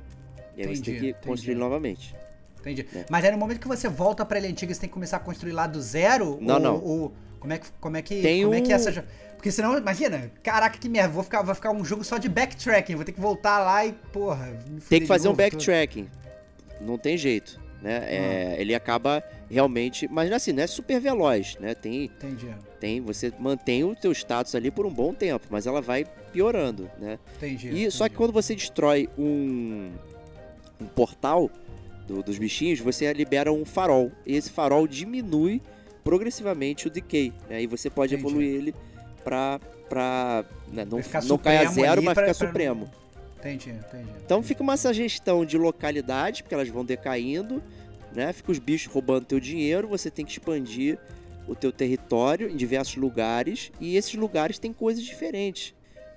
E 0.56 0.62
aí 0.62 0.76
você 0.76 0.82
tem 0.82 1.00
que 1.00 1.12
construir 1.26 1.56
novamente. 1.56 2.14
Entendi. 2.60 2.86
É. 2.94 3.04
Mas 3.10 3.24
aí 3.24 3.30
no 3.32 3.36
momento 3.38 3.58
que 3.60 3.66
você 3.68 3.88
volta 3.88 4.24
pra 4.24 4.38
ilha 4.38 4.48
antiga, 4.48 4.72
você 4.72 4.80
tem 4.80 4.88
que 4.88 4.94
começar 4.94 5.16
a 5.16 5.20
construir 5.20 5.52
lá 5.52 5.66
do 5.66 5.80
zero? 5.82 6.38
Não, 6.40 6.54
ou, 6.54 6.60
não. 6.60 6.84
ou- 6.84 7.12
como 7.40 7.52
é 7.52 7.58
que, 7.58 7.66
como 7.80 7.96
é 7.96 8.02
que, 8.02 8.22
Tem 8.22 8.42
como 8.42 8.54
é 8.54 8.60
que 8.60 8.72
um- 8.72 8.76
essa... 8.76 9.04
Porque 9.44 9.52
senão, 9.52 9.76
imagina, 9.76 10.30
caraca 10.42 10.78
que 10.78 10.88
merda, 10.88 11.10
vou 11.12 11.22
ficar, 11.22 11.42
vai 11.42 11.54
ficar 11.54 11.70
um 11.70 11.84
jogo 11.84 12.02
só 12.02 12.16
de 12.16 12.30
backtracking, 12.30 12.94
vou 12.94 13.04
ter 13.04 13.12
que 13.12 13.20
voltar 13.20 13.58
lá 13.62 13.84
e, 13.84 13.92
porra, 14.10 14.58
Tem 14.88 15.00
que 15.02 15.06
fazer 15.06 15.28
um 15.28 15.32
novo, 15.32 15.36
tô- 15.36 15.50
backtracking. 15.50 16.08
Não 16.80 16.96
tem 16.96 17.18
jeito. 17.18 17.60
Né? 17.82 17.98
Ah. 17.98 18.06
É, 18.10 18.56
ele 18.58 18.74
acaba 18.74 19.22
realmente. 19.50 20.08
Mas 20.10 20.32
assim, 20.32 20.50
não 20.52 20.62
é 20.62 20.66
super 20.66 20.98
veloz, 20.98 21.58
né? 21.60 21.74
Tem, 21.74 22.04
Entendi, 22.04 22.48
tem, 22.80 23.02
você 23.02 23.30
mantém 23.38 23.84
o 23.84 23.94
teu 23.94 24.12
status 24.12 24.54
ali 24.54 24.70
por 24.70 24.86
um 24.86 24.90
bom 24.90 25.12
tempo, 25.12 25.46
mas 25.50 25.66
ela 25.66 25.82
vai 25.82 26.06
piorando, 26.32 26.90
né? 26.98 27.18
entendi. 27.36 27.68
E 27.68 27.90
só 27.90 28.04
que 28.04 28.14
entendi. 28.14 28.16
quando 28.16 28.32
você 28.32 28.54
destrói 28.54 29.10
um, 29.18 29.90
um 30.80 30.86
portal 30.86 31.50
do- 32.08 32.22
dos 32.22 32.38
bichinhos, 32.38 32.80
você 32.80 33.12
libera 33.12 33.52
um 33.52 33.66
farol. 33.66 34.10
E 34.24 34.36
esse 34.36 34.48
farol 34.48 34.86
diminui 34.88 35.60
progressivamente 36.02 36.86
o 36.86 36.90
decay. 36.90 37.30
Né? 37.50 37.60
E 37.64 37.66
você 37.66 37.90
pode 37.90 38.14
Entendi. 38.14 38.26
evoluir 38.26 38.48
ele 38.54 38.74
pra. 39.24 39.60
pra 39.88 40.44
né? 40.72 40.84
Não, 40.84 40.98
não 41.26 41.38
cair 41.38 41.66
a 41.66 41.70
zero, 41.70 42.02
mas 42.02 42.14
pra- 42.14 42.24
ficar 42.26 42.38
pra- 42.38 42.46
supremo. 42.48 42.90
Entendi, 43.38 43.70
entendi. 43.70 44.08
Então 44.24 44.42
fica 44.42 44.62
uma 44.62 44.76
sugestão 44.76 45.44
de 45.44 45.58
localidade, 45.58 46.42
porque 46.42 46.54
elas 46.54 46.68
vão 46.68 46.84
decaindo, 46.84 47.62
né? 48.14 48.32
Fica 48.32 48.50
os 48.52 48.58
bichos 48.58 48.92
roubando 48.92 49.26
teu 49.26 49.38
dinheiro, 49.40 49.86
você 49.88 50.10
tem 50.10 50.24
que 50.24 50.32
expandir 50.32 50.98
o 51.46 51.54
teu 51.54 51.70
território 51.70 52.48
em 52.48 52.56
diversos 52.56 52.96
lugares, 52.96 53.70
e 53.78 53.96
esses 53.96 54.14
lugares 54.14 54.58
têm 54.58 54.72
coisas 54.72 55.04
diferentes, 55.04 55.74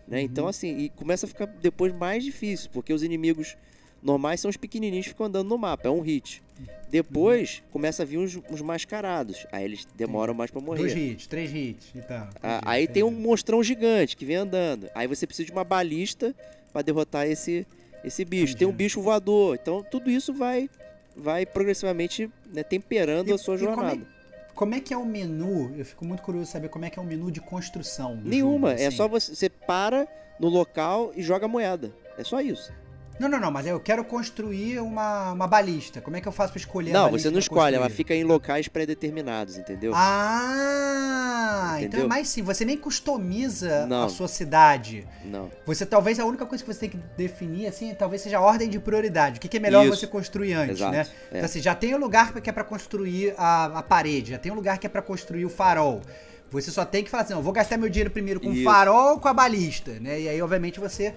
né? 0.07 0.21
Então 0.21 0.47
assim, 0.47 0.77
e 0.77 0.89
começa 0.89 1.25
a 1.25 1.29
ficar 1.29 1.47
depois 1.47 1.93
mais 1.93 2.23
difícil, 2.23 2.69
porque 2.71 2.93
os 2.93 3.03
inimigos 3.03 3.57
normais 4.01 4.39
são 4.39 4.47
os 4.49 4.55
pequenininhos 4.55 5.05
que 5.07 5.09
ficam 5.11 5.25
andando 5.25 5.49
no 5.49 5.57
mapa, 5.57 5.89
é 5.89 5.91
um 5.91 5.99
hit. 5.99 6.41
Depois 6.89 7.61
começa 7.71 8.03
a 8.03 8.05
vir 8.05 8.17
uns, 8.17 8.39
uns 8.49 8.61
mascarados, 8.61 9.45
aí 9.51 9.63
eles 9.65 9.85
demoram 9.95 10.33
mais 10.33 10.49
pra 10.51 10.61
morrer. 10.61 10.79
Dois 10.79 10.95
hits, 10.95 11.27
três 11.27 11.53
hits 11.53 11.91
e 11.93 12.01
tal. 12.01 12.29
Ah, 12.41 12.55
entendi, 12.57 12.61
aí 12.65 12.87
tem 12.87 13.03
um 13.03 13.07
entendi. 13.09 13.21
monstrão 13.27 13.61
gigante 13.61 14.15
que 14.15 14.25
vem 14.25 14.37
andando. 14.37 14.89
Aí 14.95 15.05
você 15.07 15.27
precisa 15.27 15.45
de 15.45 15.51
uma 15.51 15.63
balista 15.65 16.33
pra 16.71 16.81
derrotar 16.81 17.27
esse, 17.27 17.67
esse 18.05 18.23
bicho. 18.23 18.55
Tem 18.55 18.65
um 18.65 18.69
Entendi. 18.69 18.85
bicho 18.85 19.01
voador. 19.01 19.57
Então 19.61 19.83
tudo 19.83 20.09
isso 20.09 20.33
vai 20.33 20.69
vai 21.15 21.45
progressivamente 21.45 22.29
né, 22.53 22.63
temperando 22.63 23.29
E- 23.29 23.33
a 23.33 23.37
sua 23.37 23.55
e 23.55 23.59
como 23.59 23.71
é- 23.71 23.75
jornada. 23.75 24.17
Como 24.55 24.73
é 24.73 24.79
que 24.79 24.91
é 24.93 24.97
o 24.97 25.05
menu? 25.05 25.71
Eu 25.77 25.85
fico 25.85 26.03
muito 26.05 26.23
curioso 26.23 26.45
de 26.47 26.51
saber 26.51 26.69
como 26.69 26.83
é 26.85 26.89
que 26.89 26.97
é 26.97 27.01
o 27.01 27.05
menu 27.05 27.29
de 27.31 27.39
construção. 27.41 28.15
Nenhuma. 28.23 28.69
jogo, 28.71 28.81
É 28.81 28.87
assim. 28.87 28.97
só 28.97 29.07
você, 29.07 29.35
você 29.35 29.49
para 29.49 30.07
no 30.39 30.47
local 30.47 31.11
e 31.15 31.21
joga 31.21 31.45
a 31.45 31.47
moeda. 31.49 31.91
É 32.17 32.23
só 32.23 32.39
isso. 32.41 32.71
Não, 33.19 33.27
não, 33.27 33.39
não, 33.39 33.49
mas 33.51 33.65
eu 33.65 33.79
quero 33.79 34.03
construir 34.03 34.79
uma, 34.79 35.31
uma 35.31 35.47
balista. 35.47 35.99
Como 36.01 36.15
é 36.15 36.21
que 36.21 36.27
eu 36.27 36.31
faço 36.31 36.53
pra 36.53 36.59
escolher 36.59 36.91
a 36.91 36.93
não, 36.93 37.11
você 37.11 37.29
não 37.31 37.39
escolhe. 37.39 37.75
Ela 37.75 37.89
fica 37.89 38.13
em 38.13 38.23
locais 38.23 38.67
pré-determinados, 38.67 39.57
entendeu? 39.57 39.91
Ah, 39.95 41.75
então 41.77 41.83
é 41.83 41.85
Entendeu? 41.85 42.07
mais 42.07 42.27
sim. 42.29 42.41
Você 42.43 42.63
nem 42.63 42.77
customiza 42.77 43.83
a 43.83 43.87
Não. 43.87 44.09
sua 44.09 44.27
cidade. 44.27 45.07
Não. 45.25 45.51
Você 45.65 45.85
talvez 45.85 46.19
a 46.19 46.25
única 46.25 46.45
coisa 46.45 46.63
que 46.63 46.71
você 46.73 46.79
tem 46.81 46.89
que 46.89 46.97
definir 47.17 47.67
assim, 47.67 47.93
talvez 47.93 48.21
seja 48.21 48.37
a 48.37 48.41
ordem 48.41 48.69
de 48.69 48.79
prioridade. 48.79 49.37
O 49.37 49.41
que, 49.41 49.47
que 49.47 49.57
é 49.57 49.59
melhor 49.59 49.85
Isso. 49.85 49.95
você 49.97 50.07
construir 50.07 50.53
antes, 50.53 50.77
Exato, 50.77 50.91
né? 50.91 51.07
é. 51.31 51.37
Então 51.37 51.45
assim, 51.45 51.61
já 51.61 51.73
tem 51.75 51.93
o 51.95 51.97
lugar 51.97 52.33
que 52.33 52.49
é 52.49 52.53
pra 52.53 52.63
construir 52.63 53.33
a, 53.37 53.79
a 53.79 53.83
parede, 53.83 54.31
já 54.31 54.37
tem 54.37 54.51
um 54.51 54.55
lugar 54.55 54.77
que 54.77 54.85
é 54.85 54.89
pra 54.89 55.01
construir 55.01 55.45
o 55.45 55.49
farol. 55.49 56.01
Você 56.49 56.71
só 56.71 56.85
tem 56.85 57.03
que 57.03 57.09
falar 57.09 57.23
assim, 57.23 57.33
não, 57.33 57.41
vou 57.41 57.51
gastar 57.51 57.77
meu 57.77 57.89
dinheiro 57.89 58.09
primeiro 58.09 58.39
com 58.39 58.49
o 58.49 58.63
farol 58.63 59.13
ou 59.13 59.19
com 59.19 59.27
a 59.27 59.33
balista, 59.33 59.91
né? 59.99 60.21
E 60.21 60.29
aí, 60.29 60.41
obviamente, 60.41 60.79
você 60.79 61.13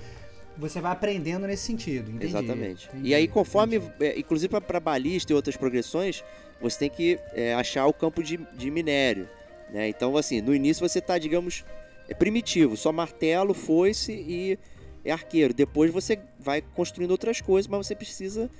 você 0.57 0.80
vai 0.80 0.92
aprendendo 0.92 1.46
nesse 1.46 1.64
sentido. 1.64 2.11
Entendi, 2.11 2.26
Exatamente. 2.26 2.88
entendi, 2.88 3.09
e 3.09 3.14
aí, 3.14 3.26
conforme, 3.28 3.76
entendi. 3.76 4.05
é, 4.05 4.18
inclusive 4.18 4.61
para 4.61 4.80
balista 4.80 5.32
e 5.32 5.36
outras 5.36 5.57
progressões, 5.57 6.22
você 6.61 6.78
tem 6.78 6.90
que 6.90 7.18
é, 7.32 7.55
achar 7.55 7.86
o 7.86 7.92
campo 7.92 8.22
de, 8.22 8.36
de 8.55 8.70
minério. 8.70 9.28
Né? 9.72 9.88
Então, 9.88 10.16
assim, 10.16 10.40
no 10.40 10.55
início 10.55 10.86
você 10.86 11.01
tá, 11.01 11.18
digamos, 11.18 11.64
é 12.09 12.14
primitivo, 12.14 12.76
só 12.76 12.92
martelo, 12.92 13.55
foice 13.55 14.12
e 14.12 14.59
é 15.05 15.12
arqueiro. 15.12 15.55
Depois 15.55 15.90
você 15.92 16.18
vai 16.38 16.61
construindo 16.61 17.12
outras 17.12 17.40
coisas, 17.40 17.68
mas 17.68 17.86
você 17.86 17.94
precisa 17.94 18.51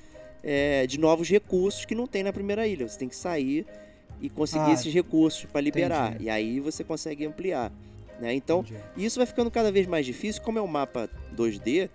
é, 0.43 0.87
de 0.87 0.99
novos 0.99 1.29
recursos 1.29 1.85
que 1.85 1.95
não 1.95 2.07
tem 2.07 2.23
na 2.23 2.33
primeira 2.33 2.67
ilha. 2.67 2.89
Você 2.89 2.99
tem 2.99 3.09
que 3.09 3.17
sair 3.17 3.67
e 4.21 4.31
conseguir 4.31 4.71
Ah, 4.71 4.73
esses 4.73 4.93
recursos 4.93 5.45
para 5.47 5.61
liberar. 5.61 6.21
E 6.21 6.31
aí 6.31 6.61
você 6.61 6.85
consegue 6.85 7.27
ampliar. 7.27 7.73
Né? 8.21 8.35
Então, 8.35 8.61
Entendi. 8.61 8.81
isso 8.97 9.19
vai 9.19 9.27
ficando 9.27 9.51
cada 9.51 9.73
vez 9.73 9.87
mais 9.87 10.05
difícil, 10.05 10.43
como 10.43 10.59
é 10.59 10.63
um 10.63 10.67
mapa 10.67 11.09
2D, 11.35 11.89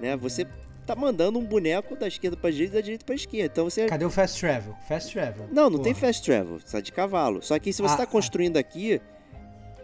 né? 0.00 0.16
Você 0.16 0.46
tá 0.86 0.96
mandando 0.96 1.38
um 1.38 1.44
boneco 1.44 1.94
da 1.94 2.08
esquerda 2.08 2.36
pra 2.36 2.50
direita 2.50 2.72
e 2.72 2.74
da 2.76 2.80
direita 2.82 3.04
pra 3.04 3.14
esquerda. 3.14 3.46
Então 3.52 3.64
você. 3.70 3.86
Cadê 3.86 4.04
o 4.04 4.10
fast 4.10 4.40
travel? 4.40 4.74
Fast 4.88 5.12
travel. 5.12 5.46
Não, 5.52 5.70
não 5.70 5.78
tem 5.78 5.92
Porra. 5.94 6.06
fast 6.06 6.24
travel, 6.24 6.58
você 6.58 6.72
tá 6.72 6.80
de 6.80 6.90
cavalo. 6.92 7.42
Só 7.42 7.58
que 7.58 7.72
se 7.72 7.80
você 7.80 7.94
Ah, 7.94 7.98
tá 7.98 8.02
ah. 8.04 8.06
construindo 8.06 8.56
aqui, 8.56 9.00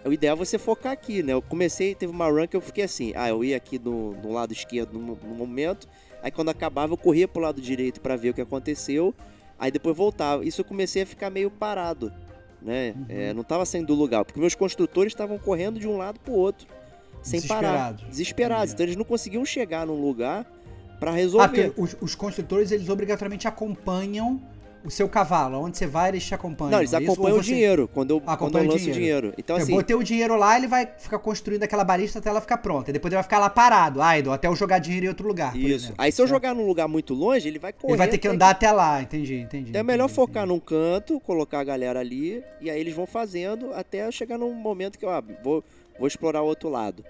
o 0.05 0.13
ideal 0.13 0.35
é 0.35 0.39
você 0.39 0.59
focar 0.59 0.93
aqui, 0.93 1.23
né? 1.23 1.33
Eu 1.33 1.41
comecei, 1.43 1.95
teve 1.95 2.13
uma 2.13 2.29
run 2.29 2.47
que 2.49 2.57
eu 2.57 2.61
fiquei 2.61 2.85
assim, 2.85 3.13
ah, 3.15 3.29
eu 3.29 3.45
ia 3.45 3.57
aqui 3.57 3.79
no, 3.79 4.13
no 4.21 4.33
lado 4.33 4.53
esquerdo 4.53 4.99
no, 4.99 5.15
no 5.17 5.35
momento, 5.35 5.87
aí 6.23 6.31
quando 6.31 6.49
acabava 6.49 6.93
eu 6.93 6.97
corria 6.99 7.29
pro 7.29 7.41
lado 7.43 7.61
direito 7.61 8.01
pra 8.01 8.17
ver 8.17 8.31
o 8.31 8.35
que 8.35 8.41
aconteceu, 8.41 9.15
aí 9.59 9.71
depois 9.71 9.97
voltava. 9.97 10.45
Isso 10.45 10.61
eu 10.61 10.65
comecei 10.65 11.03
a 11.03 11.07
ficar 11.07 11.31
meio 11.31 11.51
parado, 11.51 12.13
né? 12.65 12.95
Uhum. 12.97 13.05
É, 13.09 13.35
não 13.35 13.45
tava 13.45 13.65
saindo 13.67 13.89
do 13.89 13.95
lugar, 13.95 14.25
porque 14.25 14.41
meus 14.41 14.55
construtores 14.55 15.13
estavam 15.13 15.39
correndo 15.39 15.79
de 15.79 15.87
um 15.87 15.97
lado 15.97 16.19
pro 16.19 16.33
outro, 16.33 16.67
sem 17.23 17.41
parar. 17.43 17.93
Desesperados. 18.09 18.73
Então 18.73 18.85
eles 18.85 18.97
não 18.97 19.05
conseguiam 19.05 19.45
chegar 19.45 19.87
num 19.87 20.01
lugar 20.01 20.45
pra 20.99 21.11
Ah, 21.11 21.15
resolver. 21.15 21.71
porque 21.71 21.81
os, 21.81 21.97
os 22.01 22.15
construtores, 22.15 22.71
eles 22.71 22.89
obrigatoriamente 22.89 23.47
acompanham 23.47 24.41
o 24.85 24.91
seu 24.91 25.09
cavalo. 25.09 25.59
Onde 25.59 25.79
você 25.79 25.87
vai, 25.87 26.11
eles 26.11 26.25
te 26.25 26.35
acompanham. 26.35 26.71
Não, 26.73 26.79
eles 26.81 26.93
é 26.93 27.01
isso? 27.01 27.11
acompanham 27.11 27.35
Ou 27.37 27.41
o 27.41 27.43
você- 27.43 27.51
dinheiro 27.53 27.89
quando 27.93 28.11
eu, 28.11 28.21
quando 28.21 28.35
Acompanha 28.35 28.65
eu 28.65 28.69
o 28.69 28.73
lanço 28.73 28.89
o 28.89 28.93
dinheiro. 28.93 29.01
dinheiro. 29.29 29.35
Então, 29.39 29.57
eu 29.57 29.63
assim, 29.63 29.73
botei 29.75 29.97
o 29.97 30.03
dinheiro 30.03 30.37
lá, 30.37 30.57
ele 30.57 30.67
vai 30.67 30.87
ficar 30.99 31.19
construindo 31.19 31.63
aquela 31.63 31.83
balista 31.85 32.19
até 32.19 32.29
ela 32.29 32.41
ficar 32.41 32.59
pronta. 32.59 32.91
E 32.91 32.93
depois 32.93 33.11
ele 33.11 33.17
vai 33.17 33.23
ficar 33.23 33.39
lá 33.39 33.49
parado, 33.49 34.01
idle, 34.03 34.33
até 34.33 34.47
eu 34.47 34.55
jogar 34.55 34.79
dinheiro 34.79 35.07
em 35.07 35.09
outro 35.09 35.27
lugar. 35.27 35.57
isso. 35.57 35.67
exemplo, 35.87 35.95
Aí 35.99 36.13
se 36.13 36.21
eu 36.21 36.27
certo? 36.27 36.37
jogar 36.37 36.55
num 36.55 36.67
lugar 36.67 36.87
muito 36.87 37.15
longe, 37.15 37.49
ele 37.49 37.59
vai 37.59 37.73
correr. 37.73 37.93
Ele 37.93 37.99
vai 37.99 38.09
ter 38.09 38.19
que 38.19 38.27
até 38.29 38.35
andar 38.37 38.51
até 38.51 38.71
lá, 38.71 39.01
entendi, 39.01 39.37
entendi. 39.37 39.71
Então 39.71 39.81
é 39.81 39.83
melhor 39.83 40.05
entendi, 40.05 40.15
focar 40.17 40.45
entendi. 40.45 40.55
num 40.55 40.61
canto, 40.61 41.19
colocar 41.21 41.61
a 41.61 41.65
galera 41.65 42.01
ali, 42.01 42.43
e 42.61 42.71
aí 42.71 42.79
eles 42.79 42.95
vão 42.95 43.07
fazendo 43.07 43.73
até 43.73 44.11
chegar 44.11 44.37
num 44.39 44.53
momento 44.53 44.99
que, 44.99 45.07
ó, 45.07 45.23
vou, 45.43 45.65
vou 45.99 46.07
explorar 46.07 46.43
o 46.43 46.47
outro 46.47 46.69
lado. 46.69 47.05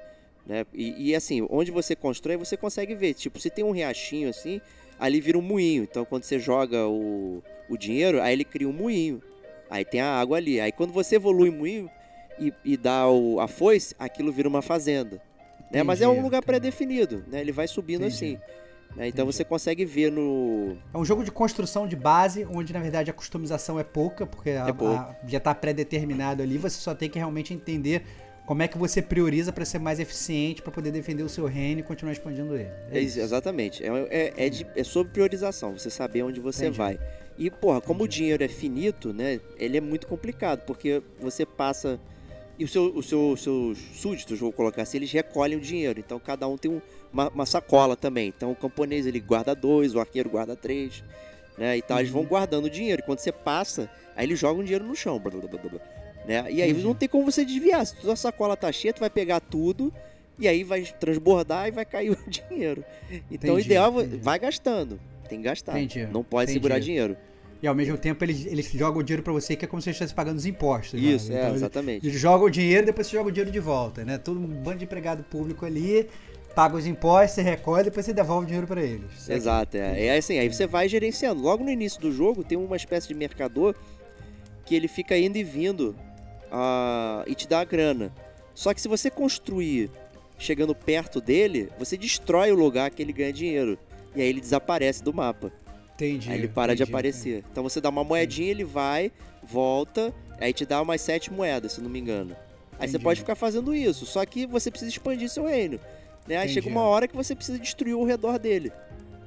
Né? 0.47 0.67
E, 0.75 1.11
e, 1.11 1.15
assim, 1.15 1.47
onde 1.49 1.71
você 1.71 1.97
constrói, 1.97 2.37
você 2.37 2.55
consegue 2.57 2.95
ver. 2.95 3.15
Tipo, 3.15 3.41
se 3.41 3.49
tem 3.49 3.65
um 3.65 3.71
riachinho 3.71 4.29
assim, 4.29 4.61
ali 5.01 5.19
vira 5.21 5.39
um 5.39 5.43
moinho. 5.43 5.85
Então 5.85 6.05
quando 6.05 6.25
você 6.25 6.39
joga 6.39 6.87
o, 6.87 7.43
o 7.69 7.77
dinheiro, 7.77 8.21
aí 8.21 8.33
ele 8.33 8.45
cria 8.45 8.69
um 8.69 8.73
moinho. 8.73 9.23
Aí 9.71 9.85
tem 9.85 10.01
a 10.01 10.19
água 10.19 10.37
ali. 10.37 10.61
Aí 10.61 10.73
quando 10.73 10.93
você 10.93 11.17
evolui 11.17 11.49
o 11.49 11.53
moinho 11.53 11.91
e, 12.39 12.53
e 12.65 12.77
dá 12.77 13.09
o, 13.09 13.41
a 13.41 13.49
foice, 13.49 13.95
aquilo 13.99 14.33
vira 14.33 14.49
uma 14.49 14.63
fazenda. 14.63 15.21
Né? 15.71 15.83
Mas 15.83 16.01
é 16.01 16.09
um 16.09 16.23
lugar 16.23 16.43
pré-definido, 16.43 17.25
né? 17.27 17.41
Ele 17.41 17.53
vai 17.53 17.67
subindo 17.67 18.05
Entendi. 18.05 18.15
assim. 18.15 18.33
Né? 18.97 19.09
Então 19.09 19.25
Entendi. 19.25 19.37
você 19.37 19.45
consegue 19.45 19.85
ver 19.85 20.13
no. 20.13 20.77
É 20.93 20.99
um 20.99 21.05
jogo 21.05 21.25
de 21.25 21.33
construção 21.33 21.87
de 21.87 21.97
base, 21.97 22.47
onde 22.49 22.73
na 22.73 22.81
verdade 22.81 23.11
a 23.11 23.15
customização 23.15 23.79
é 23.79 23.85
pouca, 23.85 24.27
porque 24.27 24.51
a, 24.51 24.69
é 24.69 24.71
a, 24.71 25.17
já 25.27 25.39
está 25.39 25.55
pré-determinado 25.55 26.43
ali, 26.43 26.59
você 26.59 26.81
só 26.81 26.95
tem 26.95 27.11
que 27.11 27.19
realmente 27.19 27.53
entender 27.53 28.05
como 28.47 28.63
é 28.63 28.69
que 28.69 28.77
você 28.77 29.01
prioriza 29.01 29.53
para 29.53 29.65
ser 29.65 29.79
mais 29.79 29.99
eficiente, 29.99 30.61
para 30.61 30.71
poder 30.71 30.91
defender 30.91 31.23
o 31.23 31.29
seu 31.29 31.47
reino 31.47 31.81
e 31.81 31.83
continuar 31.83 32.13
expandindo 32.13 32.55
ele. 32.55 32.69
É 32.91 33.01
exatamente. 33.01 33.83
É, 33.83 33.89
é, 34.11 34.47
é, 34.47 34.51
de, 34.51 34.67
é, 34.77 34.85
sobre 34.85 35.13
priorização, 35.13 35.77
você 35.77 35.89
saber 35.89 36.23
onde 36.23 36.41
você 36.41 36.67
Entendi. 36.67 36.79
vai. 36.79 37.01
E, 37.37 37.51
porra, 37.51 37.81
como 37.81 38.05
o 38.05 38.09
dinheiro 38.09 38.45
é 38.45 38.49
finito, 38.49 39.13
né? 39.13 39.41
Ele 39.57 39.77
é 39.77 39.81
muito 39.81 40.07
complicado, 40.07 40.65
porque 40.67 41.03
você 41.21 41.45
passa. 41.45 41.99
E 42.57 42.65
o 42.65 42.69
seu, 42.69 42.85
o 42.95 43.03
seu, 43.03 43.31
os 43.31 43.43
seus 43.43 43.79
súditos, 43.97 44.39
vou 44.39 44.53
colocar 44.53 44.83
assim, 44.83 44.99
eles 44.99 45.11
recolhem 45.11 45.59
o 45.59 45.61
dinheiro. 45.61 45.99
Então 45.99 46.21
cada 46.21 46.47
um 46.47 46.57
tem 46.57 46.71
um, 46.71 46.81
uma, 47.13 47.29
uma, 47.29 47.47
sacola 47.47 47.97
também. 47.97 48.29
Então 48.29 48.53
o 48.53 48.57
camponês 48.57 49.07
ele 49.07 49.19
guarda 49.19 49.55
dois, 49.57 49.95
o 49.95 49.99
arqueiro 49.99 50.31
guarda 50.31 50.55
três. 50.55 51.03
Né? 51.59 51.77
E 51.77 51.83
tal, 51.83 51.97
uhum. 51.97 52.01
eles 52.01 52.13
vão 52.13 52.23
uhum. 52.23 52.29
guardando 52.29 52.67
o 52.67 52.71
dinheiro. 52.71 53.03
E 53.03 53.05
quando 53.05 53.19
você 53.19 53.33
passa, 53.33 53.91
aí 54.15 54.27
eles 54.27 54.39
jogam 54.39 54.61
o 54.61 54.65
dinheiro 54.65 54.85
no 54.85 54.95
chão. 54.95 55.19
Blá, 55.19 55.33
blá, 55.33 55.49
blá, 55.49 55.81
né? 56.25 56.47
E 56.49 56.63
aí 56.63 56.73
uhum. 56.73 56.81
não 56.81 56.95
tem 56.95 57.09
como 57.09 57.25
você 57.25 57.45
desviar. 57.45 57.85
Se 57.85 58.09
a 58.09 58.15
sacola 58.15 58.57
tá 58.57 58.71
cheia, 58.71 58.95
tu 58.95 59.01
vai 59.01 59.11
pegar 59.11 59.41
tudo 59.41 59.93
e 60.39 60.49
aí 60.49 60.63
vai 60.65 60.83
transbordar 60.83 61.69
e 61.69 61.71
vai 61.73 61.85
cair 61.85 62.11
o 62.15 62.31
dinheiro. 62.31 62.85
Então 63.31 63.51
entendi, 63.51 63.51
o 63.53 63.59
ideal 63.59 64.01
é 64.01 64.05
entendi. 64.05 64.23
vai 64.23 64.39
gastando. 64.39 65.01
Tem 65.29 65.39
que 65.39 65.45
gastar. 65.45 65.79
Entendi, 65.79 66.07
não 66.07 66.23
pode 66.23 66.53
segurar 66.53 66.79
dinheiro. 66.79 67.17
E 67.63 67.67
ao 67.67 67.75
mesmo 67.75 67.97
tempo 67.97 68.23
eles, 68.23 68.45
eles 68.45 68.71
jogam 68.73 69.01
o 69.01 69.03
dinheiro 69.03 69.23
para 69.23 69.33
você 69.33 69.57
que 69.57 69.65
é 69.65 69.69
como 69.69 69.81
se 69.81 69.87
você 69.87 69.91
estivesse 69.93 70.15
pagando 70.15 70.37
os 70.37 70.45
impostos. 70.45 71.01
Né? 71.01 71.09
Isso, 71.09 71.33
né? 71.33 71.39
então, 71.39 71.53
é, 71.53 71.55
exatamente. 71.55 72.07
Eles 72.07 72.21
jogam 72.21 72.47
o 72.47 72.51
dinheiro 72.51 72.83
e 72.83 72.87
depois 72.87 73.07
você 73.07 73.17
joga 73.17 73.29
o 73.31 73.33
dinheiro 73.33 73.51
de 73.51 73.61
volta, 73.61 74.05
né? 74.05 74.19
Todo 74.19 74.39
um 74.39 74.47
bando 74.47 74.79
de 74.79 74.85
empregado 74.85 75.25
público 75.25 75.65
ali, 75.65 76.07
paga 76.55 76.77
os 76.77 76.87
impostos, 76.87 77.37
você 77.37 77.43
recolhe 77.43 77.83
e 77.83 77.85
depois 77.85 78.05
você 78.05 78.13
devolve 78.13 78.45
o 78.45 78.47
dinheiro 78.47 78.67
para 78.67 78.83
eles. 78.83 79.29
Exato, 79.29 79.79
é. 79.79 80.07
É 80.07 80.17
assim, 80.19 80.39
aí 80.39 80.53
você 80.53 80.67
vai 80.67 80.89
gerenciando. 80.89 81.41
Logo 81.41 81.65
no 81.65 81.71
início 81.71 81.99
do 82.01 82.13
jogo 82.13 82.45
tem 82.45 82.59
uma 82.59 82.77
espécie 82.77 83.09
de 83.09 83.15
mercador 83.15 83.75
que 84.67 84.75
ele 84.75 84.87
fica 84.87 85.17
indo 85.17 85.39
e 85.39 85.43
vindo 85.43 85.97
uh, 86.53 87.25
e 87.27 87.35
te 87.35 87.49
dá 87.49 87.61
a 87.61 87.65
grana. 87.65 88.13
Só 88.55 88.75
que 88.75 88.81
se 88.81 88.89
você 88.89 89.11
construir 89.11 89.91
chegando 90.39 90.75
perto 90.75 91.21
dele, 91.21 91.71
você 91.79 91.97
destrói 91.97 92.53
o 92.53 92.55
lugar 92.55 92.91
que 92.91 93.03
ele 93.03 93.13
ganha 93.13 93.33
dinheiro. 93.33 93.79
E 94.15 94.23
aí 94.23 94.29
ele 94.29 94.41
desaparece 94.41 95.03
do 95.03 95.13
mapa. 95.13 95.53
Entendi. 95.95 96.31
Aí 96.31 96.39
ele 96.39 96.49
para 96.49 96.73
entendi, 96.73 96.85
de 96.85 96.91
aparecer. 96.91 97.39
Entendi. 97.39 97.47
Então 97.51 97.63
você 97.63 97.81
dá 97.81 97.89
uma 97.89 98.05
moedinha, 98.05 98.51
ele 98.51 98.65
vai, 98.65 99.13
volta, 99.43 100.13
aí 100.41 100.53
te 100.53 100.67
dá 100.67 100.81
umas 100.81 101.01
sete 101.01 101.33
moedas, 101.33 101.73
se 101.73 101.81
não 101.81 101.91
me 101.91 102.01
engano. 102.01 102.37
Aí 102.79 102.89
você 102.89 102.99
pode 102.99 103.21
ficar 103.21 103.37
fazendo 103.37 103.75
isso, 103.75 104.05
só 104.05 104.25
que 104.27 104.47
você 104.47 104.71
precisa 104.71 104.91
expandir 104.91 105.29
seu 105.29 105.47
reino. 105.47 105.79
Né? 106.27 106.37
Aí 106.37 106.49
chega 106.49 106.69
uma 106.69 106.83
hora 106.83 107.07
que 107.07 107.15
você 107.15 107.35
precisa 107.35 107.59
destruir 107.59 107.95
o 107.95 108.05
redor 108.05 108.39
dele. 108.39 108.71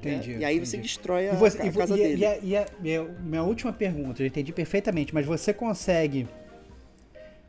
Né? 0.03 0.15
Entendi. 0.15 0.33
Né? 0.33 0.39
E 0.39 0.45
aí 0.45 0.55
entendi. 0.55 0.69
você 0.69 0.77
destrói 0.77 1.29
a, 1.29 1.33
e 1.33 1.37
você, 1.37 1.61
a 1.61 1.71
casa 1.71 1.95
e, 1.95 1.97
dele. 1.97 2.21
E 2.21 2.25
a, 2.25 2.37
e, 2.39 2.57
a, 2.57 2.65
e 2.83 2.95
a, 2.95 3.03
minha 3.03 3.43
última 3.43 3.71
pergunta, 3.71 4.21
eu 4.21 4.27
entendi 4.27 4.51
perfeitamente, 4.51 5.13
mas 5.13 5.25
você 5.25 5.53
consegue 5.53 6.27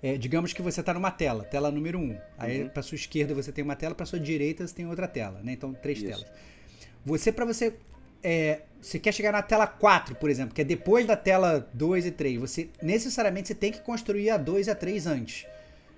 é, 0.03 0.16
digamos 0.16 0.53
que 0.53 0.62
você 0.62 0.80
está 0.80 0.95
numa 0.95 1.11
tela, 1.11 1.45
tela 1.45 1.70
número 1.70 1.99
1. 1.99 2.03
Um. 2.03 2.18
Aí 2.36 2.62
uhum. 2.62 2.68
para 2.68 2.82
sua 2.82 2.95
esquerda 2.95 3.34
você 3.34 3.51
tem 3.51 3.64
uma 3.64 3.74
tela, 3.74 3.95
para 3.95 4.07
sua 4.07 4.20
direita 4.20 4.66
você 4.66 4.74
tem 4.74 4.86
outra 4.86 5.09
tela, 5.09 5.41
né? 5.43 5.53
Então 5.53 5.74
três 5.74 5.99
Isso. 5.99 6.07
telas. 6.07 6.26
Você 7.05 7.32
para 7.32 7.44
você 7.44 7.74
é, 8.22 8.61
você 8.80 8.99
quer 8.99 9.12
chegar 9.12 9.32
na 9.32 9.42
tela 9.42 9.66
4, 9.66 10.14
por 10.14 10.30
exemplo, 10.30 10.55
que 10.55 10.61
é 10.61 10.64
depois 10.64 11.07
da 11.07 11.16
tela 11.16 11.68
2 11.74 12.07
e 12.07 12.11
3, 12.11 12.40
você 12.40 12.68
necessariamente 12.82 13.49
você 13.49 13.55
tem 13.55 13.72
que 13.72 13.80
construir 13.80 14.30
a 14.30 14.36
2 14.36 14.66
e 14.66 14.70
a 14.70 14.74
3 14.74 15.07
antes. 15.07 15.46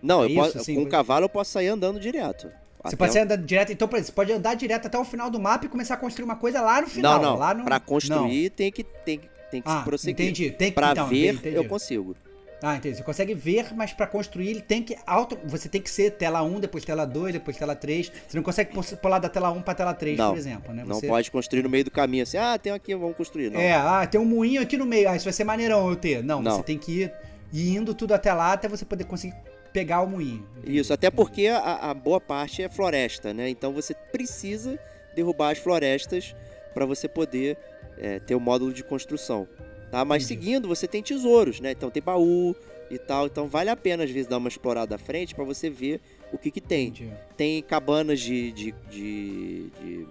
Não, 0.03 0.25
é 0.25 0.35
posso, 0.35 0.59
assim, 0.59 0.75
com 0.75 0.83
o 0.83 0.89
cavalo 0.89 1.27
eu 1.27 1.29
posso 1.29 1.51
sair 1.51 1.69
andando 1.69 2.01
direto. 2.01 2.51
Você 2.83 2.97
pode 2.97 3.13
sair 3.13 3.23
andando 3.23 3.45
direto, 3.45 3.73
então, 3.73 3.87
por 3.87 3.97
exemplo, 3.97 4.07
você 4.07 4.13
pode 4.13 4.33
andar 4.33 4.55
direto 4.55 4.87
até 4.87 4.99
o 4.99 5.05
final 5.05 5.31
do 5.31 5.39
mapa 5.39 5.67
e 5.67 5.69
começar 5.69 5.95
a 5.95 5.97
construir 5.99 6.25
uma 6.25 6.37
coisa 6.37 6.63
lá 6.63 6.81
no 6.81 6.87
final. 6.87 7.21
Não, 7.21 7.39
não. 7.39 7.55
No... 7.55 7.65
Pra 7.65 7.79
construir 7.79 8.45
não. 8.45 8.57
tem 8.57 8.73
que, 8.73 8.83
tem, 8.83 9.21
tem 9.51 9.61
que 9.61 9.71
ah, 9.71 9.83
prosseguir. 9.85 10.25
Entendi. 10.25 10.51
Tem 10.51 10.71
que, 10.71 10.75
pra 10.75 10.93
então, 10.93 11.07
ver, 11.07 11.35
entendi. 11.35 11.57
eu 11.57 11.67
consigo. 11.67 12.17
Ah, 12.63 12.77
entendi. 12.77 12.97
Você 12.97 13.03
consegue 13.03 13.35
ver, 13.35 13.75
mas 13.75 13.93
para 13.93 14.07
construir 14.07 14.51
ele 14.51 14.61
tem 14.61 14.83
que 14.83 14.97
auto, 15.07 15.39
você 15.45 15.69
tem 15.69 15.81
que 15.81 15.91
ser 15.91 16.13
tela 16.13 16.43
1, 16.43 16.61
depois 16.61 16.85
tela 16.85 17.07
2, 17.07 17.33
depois 17.33 17.57
tela 17.57 17.75
3. 17.75 18.13
Você 18.29 18.37
não 18.37 18.43
consegue 18.43 18.71
pular 19.01 19.19
da 19.19 19.29
tela 19.29 19.51
1 19.51 19.63
para 19.63 19.75
tela 19.75 19.95
3, 19.95 20.19
não, 20.19 20.31
por 20.31 20.39
exemplo, 20.39 20.75
né? 20.75 20.85
Você... 20.85 21.07
Não 21.07 21.15
pode 21.15 21.31
construir 21.31 21.63
no 21.63 21.71
meio 21.71 21.85
do 21.85 21.91
caminho 21.91 22.23
assim. 22.23 22.37
Ah, 22.37 22.59
tem 22.59 22.73
aqui, 22.73 22.95
vamos 22.95 23.17
construir, 23.17 23.51
não. 23.51 23.61
É, 23.61 23.73
ah, 23.73 24.07
tem 24.07 24.21
um 24.21 24.25
moinho 24.25 24.61
aqui 24.61 24.77
no 24.77 24.85
meio. 24.85 25.09
Ah, 25.09 25.17
isso 25.17 25.25
vai 25.25 25.33
ser 25.33 25.45
maneirão 25.45 25.89
eu 25.89 25.97
ter. 25.97 26.23
Não, 26.23 26.43
não. 26.43 26.57
você 26.57 26.63
tem 26.63 26.79
que 26.79 27.03
ir, 27.03 27.13
ir 27.53 27.77
indo 27.77 27.95
tudo 27.95 28.13
até 28.13 28.33
lá 28.33 28.53
até 28.53 28.69
você 28.69 28.85
poder 28.85 29.05
conseguir 29.05 29.35
pegar 29.73 30.01
o 30.03 30.07
moinho. 30.07 30.47
Isso, 30.65 30.93
até 30.93 31.11
porque 31.11 31.47
a, 31.47 31.91
a 31.91 31.95
boa 31.95 32.21
parte 32.21 32.63
é 32.63 32.69
floresta, 32.69 33.33
né? 33.33 33.49
Então 33.49 33.73
você 33.73 33.95
precisa 33.95 34.79
derrubar 35.15 35.51
as 35.51 35.59
florestas 35.59 36.35
para 36.75 36.85
você 36.85 37.09
poder 37.09 37.57
é, 37.99 38.19
ter 38.19 38.35
o 38.35 38.41
módulo 38.41 38.73
de 38.73 38.83
construção. 38.83 39.49
Tá? 39.91 40.05
Mas 40.05 40.25
Entendi. 40.25 40.41
seguindo, 40.41 40.69
você 40.69 40.87
tem 40.87 41.03
tesouros, 41.03 41.61
né? 41.61 41.73
Então 41.73 41.91
tem 41.91 42.03
baú 42.03 42.55
e 42.91 42.99
tal. 42.99 43.27
Então 43.27 43.49
vale 43.49 43.71
a 43.71 43.77
pena, 43.77 44.05
às 44.05 44.11
vezes, 44.11 44.29
dar 44.29 44.39
uma 44.39 44.49
explorada 44.49 44.95
à 44.95 44.99
frente 44.99 45.35
para 45.35 45.45
você 45.45 45.69
ver 45.69 46.01
o 46.33 46.39
que, 46.39 46.51
que 46.51 46.61
tem. 46.61 46.89
Entendi. 46.89 47.13
Tem 47.37 47.63
cabanas 47.63 48.21
de. 48.21 48.53
de, 48.53 48.75
de, 48.91 49.67
de, 49.81 50.07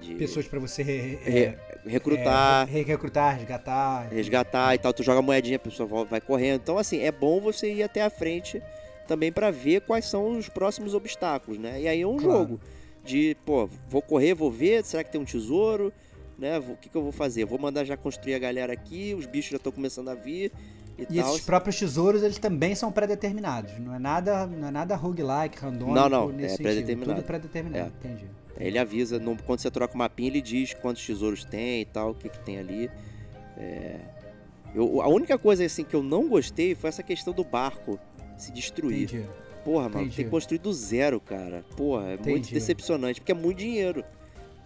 de 0.00 0.14
Pessoas 0.16 0.46
para 0.46 0.58
você 0.58 0.82
re, 0.82 1.18
recrutar. 1.86 2.68
É, 2.68 2.82
recrutar, 2.82 3.36
resgatar. 3.36 4.08
Resgatar 4.08 4.74
e 4.74 4.78
tal. 4.78 4.92
Tu 4.92 5.02
joga 5.02 5.22
moedinha, 5.22 5.56
a 5.56 5.60
pessoa 5.60 6.04
vai 6.04 6.20
correndo. 6.20 6.60
Então, 6.62 6.76
assim, 6.78 7.00
é 7.00 7.10
bom 7.10 7.40
você 7.40 7.72
ir 7.72 7.82
até 7.82 8.02
a 8.02 8.10
frente 8.10 8.62
também 9.06 9.32
para 9.32 9.50
ver 9.50 9.80
quais 9.80 10.04
são 10.04 10.36
os 10.36 10.50
próximos 10.50 10.92
obstáculos, 10.92 11.58
né? 11.58 11.80
E 11.80 11.88
aí 11.88 12.02
é 12.02 12.06
um 12.06 12.18
claro. 12.18 12.40
jogo 12.40 12.60
de, 13.02 13.34
pô, 13.46 13.66
vou 13.88 14.02
correr, 14.02 14.34
vou 14.34 14.50
ver, 14.50 14.84
será 14.84 15.02
que 15.02 15.10
tem 15.10 15.18
um 15.20 15.24
tesouro? 15.24 15.90
Né? 16.38 16.58
O 16.58 16.76
que, 16.76 16.88
que 16.88 16.96
eu 16.96 17.02
vou 17.02 17.12
fazer? 17.12 17.44
vou 17.44 17.58
mandar 17.58 17.84
já 17.84 17.96
construir 17.96 18.34
a 18.34 18.38
galera 18.38 18.72
aqui, 18.72 19.14
os 19.14 19.26
bichos 19.26 19.50
já 19.50 19.56
estão 19.56 19.72
começando 19.72 20.08
a 20.08 20.14
vir. 20.14 20.52
E, 20.98 21.06
e 21.14 21.18
esses 21.20 21.40
próprios 21.42 21.78
tesouros, 21.78 22.22
eles 22.22 22.38
também 22.38 22.74
são 22.74 22.90
pré-determinados. 22.90 23.78
Não 23.78 23.94
é 23.94 23.98
nada, 23.98 24.46
não 24.46 24.68
é 24.68 24.70
nada 24.70 24.96
roguelike, 24.96 25.58
randômico 25.58 25.94
Não, 25.94 26.08
não, 26.08 26.28
nesse 26.28 26.56
é 26.56 26.58
pré-determinado. 26.58 27.14
Tudo 27.14 27.26
pré-determinado, 27.26 27.92
é. 28.02 28.06
entendi. 28.06 28.26
Ele 28.58 28.78
avisa, 28.78 29.18
no, 29.18 29.40
quando 29.44 29.60
você 29.60 29.70
troca 29.70 29.94
o 29.94 29.98
mapinha, 29.98 30.28
ele 30.28 30.40
diz 30.40 30.74
quantos 30.74 31.06
tesouros 31.06 31.44
tem 31.44 31.82
e 31.82 31.84
tal, 31.84 32.10
o 32.10 32.14
que, 32.14 32.28
que 32.28 32.40
tem 32.40 32.58
ali. 32.58 32.90
É... 33.56 34.00
Eu, 34.74 35.00
a 35.00 35.08
única 35.08 35.38
coisa 35.38 35.64
assim 35.64 35.84
que 35.84 35.94
eu 35.94 36.02
não 36.02 36.28
gostei 36.28 36.74
foi 36.74 36.88
essa 36.88 37.02
questão 37.02 37.32
do 37.32 37.44
barco 37.44 37.98
se 38.36 38.52
destruir. 38.52 39.04
Entendi. 39.04 39.26
Porra, 39.64 39.88
mano, 39.88 40.00
Entendi. 40.00 40.16
tem 40.16 40.24
que 40.24 40.30
construir 40.30 40.58
do 40.58 40.72
zero, 40.72 41.20
cara. 41.20 41.64
Porra, 41.76 42.10
é 42.10 42.14
Entendi. 42.14 42.30
muito 42.30 42.52
decepcionante, 42.52 43.20
porque 43.20 43.32
é 43.32 43.34
muito 43.34 43.58
dinheiro. 43.58 44.04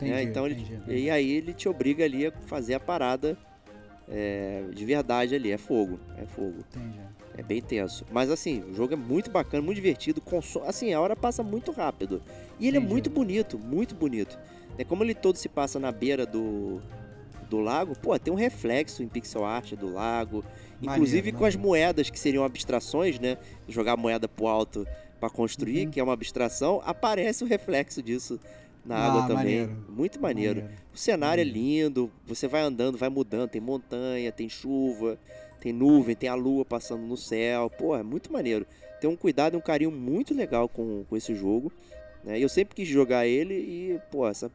Entendi, 0.07 0.15
né? 0.15 0.23
Então 0.23 0.47
ele, 0.47 0.81
e 0.89 1.11
aí 1.11 1.31
ele 1.31 1.53
te 1.53 1.69
obriga 1.69 2.05
ali 2.05 2.27
a 2.27 2.33
fazer 2.33 2.75
a 2.75 2.81
parada 2.81 3.37
é, 4.09 4.65
de 4.73 4.85
verdade 4.85 5.35
ali. 5.35 5.51
É 5.51 5.59
fogo. 5.59 5.99
É 6.17 6.27
fogo. 6.27 6.65
Entendi. 6.71 7.01
É 7.37 7.43
bem 7.43 7.63
tenso. 7.63 8.05
Mas 8.13 8.31
assim, 8.31 8.61
o 8.71 8.75
jogo 8.75 8.93
é 8.93 8.97
muito 8.97 9.31
bacana, 9.31 9.63
muito 9.63 9.77
divertido. 9.77 10.21
Consome, 10.21 10.67
assim, 10.67 10.93
a 10.93 11.01
hora 11.01 11.17
passa 11.17 11.43
muito 11.43 11.73
rápido. 11.73 12.23
E 12.59 12.69
ele 12.69 12.77
é 12.77 12.81
Entendi. 12.81 12.93
muito 12.93 13.11
bonito, 13.11 13.59
muito 13.59 13.95
bonito. 13.95 14.39
É 14.77 14.85
como 14.85 15.03
ele 15.03 15.15
todo 15.15 15.37
se 15.37 15.49
passa 15.49 15.79
na 15.79 15.91
beira 15.91 16.27
do, 16.27 16.81
do 17.49 17.61
lago, 17.61 17.97
pô, 17.99 18.19
tem 18.19 18.33
um 18.33 18.37
reflexo 18.37 19.03
em 19.03 19.09
pixel 19.09 19.45
art 19.45 19.73
do 19.75 19.93
lago. 19.93 20.45
Inclusive 20.81 21.17
maneiro, 21.17 21.39
com 21.39 21.45
maneiro. 21.45 21.59
as 21.59 21.65
moedas 21.65 22.11
que 22.11 22.19
seriam 22.19 22.45
abstrações, 22.45 23.19
né? 23.19 23.39
Jogar 23.69 23.97
moeda 23.97 24.29
pro 24.29 24.47
alto 24.47 24.87
para 25.21 25.31
construir, 25.31 25.87
uhum. 25.87 25.91
que 25.93 26.01
é 26.01 26.03
uma 26.03 26.15
abstração, 26.15 26.83
aparece 26.85 27.45
o 27.45 27.47
reflexo 27.47 28.03
disso 28.03 28.41
na 28.85 28.97
ah, 28.97 29.07
água 29.07 29.23
também. 29.23 29.37
Maneiro. 29.37 29.85
Muito 29.89 30.21
maneiro. 30.21 30.61
maneiro. 30.63 30.83
O 30.93 30.97
cenário 30.97 31.41
é 31.41 31.45
maneiro. 31.45 31.59
é 31.59 31.85
lindo, 31.85 32.11
você 32.27 32.49
vai 32.49 32.63
andando, 32.63 32.99
vai 32.99 33.09
mudando, 33.09 33.51
tem 33.51 33.61
montanha, 33.61 34.33
tem 34.33 34.49
chuva, 34.49 35.19
tem 35.61 35.73
nuvem, 35.73 36.17
tem 36.17 36.29
a 36.29 36.35
lua 36.35 36.65
passando 36.65 37.03
no 37.03 37.17
céu. 37.17 37.71
Pô, 37.71 37.97
é 37.97 38.03
muito 38.03 38.33
maneiro. 38.33 38.67
Tem 39.01 39.09
um 39.09 39.17
cuidado 39.17 39.55
e 39.55 39.57
um 39.57 39.61
carinho 39.61 39.91
muito 39.91 40.35
legal 40.35 40.69
com, 40.69 41.05
com 41.09 41.17
esse 41.17 41.35
jogo. 41.35 41.73
Né? 42.25 42.39
Eu 42.39 42.49
sempre 42.49 42.75
quis 42.75 42.89
jogar 42.89 43.27
ele 43.27 43.55
e, 43.55 44.01
pô, 44.11 44.27
essa. 44.27 44.51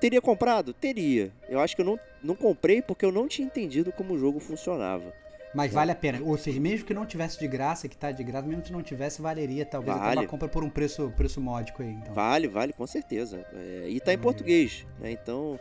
Teria 0.00 0.20
comprado? 0.20 0.72
Teria. 0.72 1.32
Eu 1.48 1.58
acho 1.60 1.74
que 1.74 1.82
eu 1.82 1.86
não, 1.86 1.98
não 2.22 2.34
comprei 2.34 2.82
porque 2.82 3.04
eu 3.04 3.12
não 3.12 3.26
tinha 3.26 3.46
entendido 3.46 3.92
como 3.92 4.14
o 4.14 4.18
jogo 4.18 4.38
funcionava. 4.38 5.12
Mas 5.56 5.72
vale 5.72 5.90
a 5.90 5.94
pena. 5.94 6.20
Ou 6.22 6.36
seja, 6.36 6.60
mesmo 6.60 6.84
que 6.84 6.92
não 6.92 7.06
tivesse 7.06 7.38
de 7.38 7.48
graça, 7.48 7.88
que 7.88 7.96
tá 7.96 8.12
de 8.12 8.22
graça, 8.22 8.46
mesmo 8.46 8.62
que 8.62 8.70
não 8.70 8.82
tivesse, 8.82 9.22
valeria 9.22 9.64
talvez 9.64 9.96
vale. 9.96 10.10
até 10.10 10.20
uma 10.20 10.26
compra 10.26 10.48
por 10.48 10.62
um 10.62 10.68
preço, 10.68 11.10
preço 11.16 11.40
módico 11.40 11.82
aí. 11.82 11.92
Então. 11.92 12.12
Vale, 12.12 12.46
vale, 12.46 12.74
com 12.74 12.86
certeza. 12.86 13.42
É, 13.54 13.86
e 13.88 13.98
tá 13.98 14.12
em 14.12 14.18
português, 14.18 14.86
né? 15.00 15.10
Então. 15.10 15.58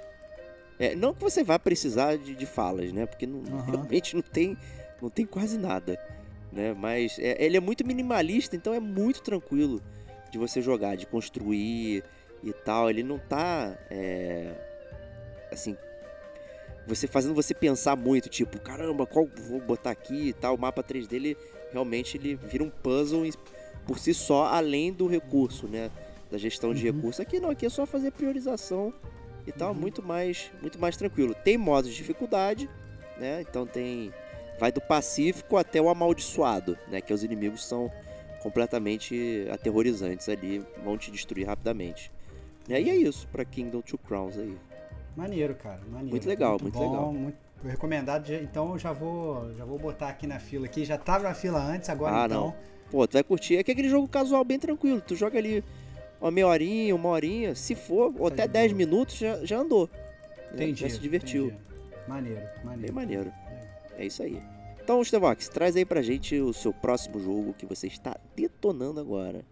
É, 0.78 0.94
não 0.94 1.14
que 1.14 1.24
você 1.24 1.42
vá 1.42 1.58
precisar 1.58 2.18
de, 2.18 2.36
de 2.36 2.46
falas, 2.46 2.92
né? 2.92 3.06
Porque 3.06 3.26
não, 3.26 3.40
uhum. 3.40 3.62
realmente 3.62 4.14
não 4.14 4.22
tem, 4.22 4.58
não 5.02 5.10
tem 5.10 5.26
quase 5.26 5.58
nada. 5.58 5.98
Né? 6.52 6.74
Mas 6.74 7.18
é, 7.18 7.42
ele 7.42 7.56
é 7.56 7.62
muito 7.62 7.88
minimalista, 7.88 8.58
então 8.58 8.74
é 8.74 8.82
muito 8.82 9.22
tranquilo 9.22 9.82
de 10.30 10.38
você 10.38 10.62
jogar, 10.62 10.98
de 10.98 11.06
construir 11.06 12.04
e 12.44 12.52
tal, 12.52 12.90
ele 12.90 13.02
não 13.02 13.18
tá 13.18 13.78
é, 13.90 14.52
assim 15.50 15.78
você 16.88 17.08
fazendo 17.08 17.34
você 17.34 17.54
pensar 17.54 17.96
muito, 17.96 18.30
tipo, 18.30 18.60
caramba, 18.60 19.06
qual 19.06 19.28
vou 19.50 19.60
botar 19.60 19.92
aqui 19.92 20.30
e 20.30 20.34
tal. 20.34 20.56
O 20.56 20.60
mapa 20.60 20.84
3 20.84 21.08
dele 21.08 21.36
realmente 21.72 22.18
ele 22.18 22.36
vira 22.36 22.64
um 22.64 22.70
puzzle 22.70 23.28
por 23.86 24.00
si 24.00 24.14
só, 24.14 24.46
além 24.46 24.92
do 24.94 25.08
recurso, 25.08 25.68
né? 25.68 25.90
Da 26.32 26.38
gestão 26.38 26.74
de 26.74 26.88
Uhum. 26.88 26.96
recursos. 26.96 27.20
Aqui 27.20 27.40
não, 27.40 27.50
aqui 27.50 27.66
é 27.66 27.70
só 27.70 27.86
fazer 27.86 28.12
priorização 28.12 28.94
e 29.46 29.52
tal, 29.52 29.74
Uhum. 29.74 29.80
muito 29.80 30.02
mais, 30.04 30.52
muito 30.62 30.80
mais 30.80 30.96
tranquilo. 30.98 31.36
Tem 31.36 31.58
modos 31.58 31.92
de 31.92 31.96
dificuldade, 31.98 32.70
né? 33.18 33.42
Então 33.42 33.66
tem 33.66 34.12
vai 34.60 34.72
do 34.72 34.80
pacífico 34.80 35.58
até 35.58 35.82
o 35.82 35.90
amaldiçoado, 35.90 36.78
né? 36.88 37.02
Que 37.02 37.14
os 37.14 37.24
inimigos 37.24 37.66
são 37.66 37.92
completamente 38.42 39.48
aterrorizantes 39.52 40.30
ali, 40.30 40.64
vão 40.84 40.98
te 40.98 41.12
destruir 41.12 41.46
rapidamente. 41.46 42.12
E 42.70 42.74
é 42.74 42.80
isso 42.80 43.28
para 43.28 43.44
Kingdom 43.44 43.82
Two 43.82 43.98
Crowns 44.00 44.38
aí. 44.38 44.56
Maneiro, 45.16 45.56
cara. 45.56 45.80
Maneiro. 45.90 46.10
Muito 46.12 46.28
legal, 46.28 46.58
muito 46.62 46.74
bom, 46.74 46.92
legal. 46.92 47.14
Muito 47.14 47.38
recomendado. 47.64 48.26
Já- 48.28 48.36
Então 48.42 48.72
eu 48.74 48.80
já 48.80 48.92
vou, 48.92 49.52
já 49.54 49.64
vou 49.66 49.80
botar 49.80 50.10
aqui 50.10 50.28
na 50.28 50.40
fila 50.40 50.66
aqui. 50.66 50.84
Já 50.84 50.98
tava 50.98 51.24
na 51.26 51.34
fila 51.34 51.60
antes, 51.60 51.90
agora 51.90 52.24
Ah, 52.24 52.26
então. 52.26 52.48
não. 52.48 52.56
Pô, 52.92 53.08
tu 53.08 53.14
vai 53.14 53.24
curtir. 53.24 53.58
É 53.58 53.64
que 53.64 53.72
é 53.72 53.74
aquele 53.74 53.90
jogo 53.90 54.08
casual 54.08 54.44
bem 54.44 54.60
tranquilo. 54.60 55.02
Tu 55.02 55.16
joga 55.16 55.38
ali 55.38 55.64
uma 56.22 56.30
meia 56.32 56.48
horinha, 56.48 56.96
uma 56.96 57.10
horinha, 57.10 57.56
se 57.56 57.74
for, 57.76 58.14
ou 58.20 58.30
Tá 58.30 58.36
até 58.36 58.48
de 58.48 58.54
10 58.54 58.72
boa. 58.72 58.78
minutos 58.78 59.16
já, 59.18 59.44
já 59.46 59.58
andou. 59.58 59.90
né? 60.52 60.64
Entendi. 60.64 60.82
Já 60.82 60.90
se 60.90 61.00
divertiu. 61.00 61.48
entendi. 61.48 61.62
Maneiro, 62.08 62.42
maneiro. 62.64 62.82
Bem 62.82 62.92
maneiro. 62.92 63.34
É 63.98 64.06
isso 64.06 64.22
aí. 64.22 64.40
Então, 64.82 65.04
Stevox, 65.04 65.48
traz 65.50 65.76
aí 65.76 65.84
pra 65.84 66.02
gente 66.04 66.40
o 66.40 66.54
seu 66.54 66.72
próximo 66.72 67.20
jogo 67.20 67.54
que 67.58 67.66
você 67.66 67.88
está 67.88 68.16
detonando 68.36 69.00
agora. 69.00 69.44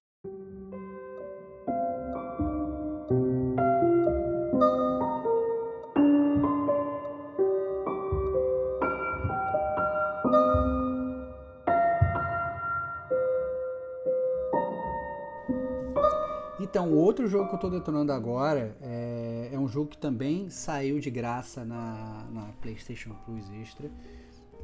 Então, 16.63 16.89
o 16.93 16.95
outro 16.95 17.27
jogo 17.27 17.49
que 17.49 17.55
eu 17.55 17.59
tô 17.59 17.69
detonando 17.69 18.13
agora 18.13 18.77
é, 18.81 19.49
é 19.51 19.59
um 19.59 19.67
jogo 19.67 19.89
que 19.89 19.97
também 19.97 20.49
saiu 20.49 20.97
de 20.97 21.11
graça 21.11 21.65
na, 21.65 22.25
na 22.31 22.53
PlayStation 22.61 23.13
Plus 23.25 23.51
Extra. 23.61 23.91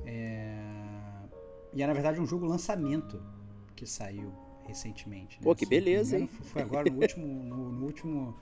É, 0.06 0.58
e 1.74 1.84
é, 1.84 1.88
na 1.88 1.92
verdade, 1.92 2.22
um 2.22 2.26
jogo 2.26 2.46
lançamento 2.46 3.22
que 3.76 3.86
saiu 3.86 4.32
recentemente. 4.66 5.38
né? 5.38 5.44
Pô, 5.44 5.54
que 5.54 5.66
beleza, 5.66 6.16
engano, 6.16 6.30
Foi 6.42 6.62
agora 6.62 6.90
no 6.90 7.02
último, 7.02 7.28
no, 7.44 7.72
no 7.74 7.86
último 7.86 8.34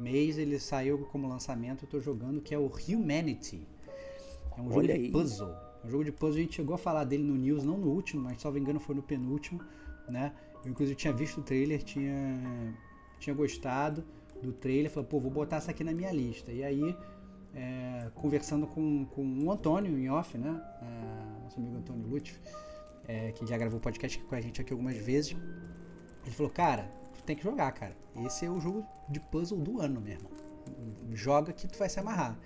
mês 0.00 0.38
ele 0.38 0.58
saiu 0.58 0.98
como 1.12 1.28
lançamento. 1.28 1.84
Eu 1.84 1.88
tô 1.90 2.00
jogando 2.00 2.40
que 2.40 2.54
é 2.54 2.58
o 2.58 2.70
Humanity. 2.88 3.68
É 4.56 4.60
um 4.60 4.68
jogo 4.68 4.78
Olha 4.78 4.94
de 4.94 5.04
aí. 5.04 5.10
puzzle. 5.10 5.54
É 5.84 5.86
um 5.86 5.90
jogo 5.90 6.04
de 6.04 6.12
puzzle. 6.12 6.38
A 6.38 6.42
gente 6.44 6.54
chegou 6.54 6.74
a 6.74 6.78
falar 6.78 7.04
dele 7.04 7.24
no 7.24 7.36
News, 7.36 7.62
não 7.62 7.76
no 7.76 7.90
último, 7.90 8.22
mas 8.22 8.38
se 8.38 8.46
não 8.46 8.52
me 8.52 8.60
engano 8.60 8.80
foi 8.80 8.94
no 8.94 9.02
penúltimo, 9.02 9.60
né? 10.08 10.32
Eu 10.64 10.70
inclusive 10.70 10.96
tinha 10.96 11.12
visto 11.12 11.40
o 11.40 11.42
trailer, 11.42 11.82
tinha, 11.82 12.74
tinha 13.22 13.34
gostado 13.34 14.04
do 14.42 14.52
trailer, 14.52 14.90
falei, 14.90 15.08
pô, 15.08 15.20
vou 15.20 15.30
botar 15.30 15.56
essa 15.56 15.70
aqui 15.70 15.84
na 15.84 15.92
minha 15.92 16.10
lista. 16.10 16.50
E 16.50 16.64
aí, 16.64 16.96
é, 17.54 18.10
conversando 18.14 18.66
com, 18.66 19.04
com 19.06 19.44
o 19.44 19.50
Antônio 19.50 19.96
em 19.96 20.10
off, 20.10 20.36
né? 20.36 20.60
É, 20.82 21.42
nosso 21.44 21.60
amigo 21.60 21.76
Antônio 21.76 22.06
Lutfi, 22.08 22.40
é, 23.06 23.30
que 23.32 23.46
já 23.46 23.56
gravou 23.56 23.78
podcast 23.78 24.18
com 24.18 24.34
a 24.34 24.40
gente 24.40 24.60
aqui 24.60 24.72
algumas 24.72 24.96
vezes. 24.96 25.36
Ele 26.24 26.34
falou, 26.34 26.50
cara, 26.50 26.90
tu 27.14 27.22
tem 27.22 27.36
que 27.36 27.44
jogar, 27.44 27.70
cara. 27.72 27.96
Esse 28.26 28.44
é 28.44 28.50
o 28.50 28.60
jogo 28.60 28.84
de 29.08 29.20
puzzle 29.20 29.58
do 29.58 29.80
ano, 29.80 30.00
meu 30.00 30.14
irmão. 30.14 30.30
Joga 31.12 31.52
que 31.52 31.68
tu 31.68 31.78
vai 31.78 31.88
se 31.88 32.00
amarrar. 32.00 32.36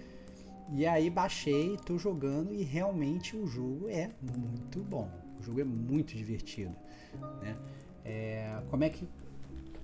E 0.73 0.85
aí 0.87 1.09
baixei, 1.09 1.77
tô 1.87 1.97
jogando 1.97 2.53
e 2.53 2.63
realmente 2.63 3.37
o 3.37 3.47
jogo 3.47 3.89
é 3.89 4.11
muito 4.21 4.81
bom. 4.81 5.09
O 5.39 5.43
jogo 5.43 5.61
é 5.61 5.65
muito 5.65 6.17
divertido, 6.17 6.75
né? 7.41 7.57
É, 8.05 8.63
como 8.71 8.85
é 8.85 8.91
que 8.91 9.07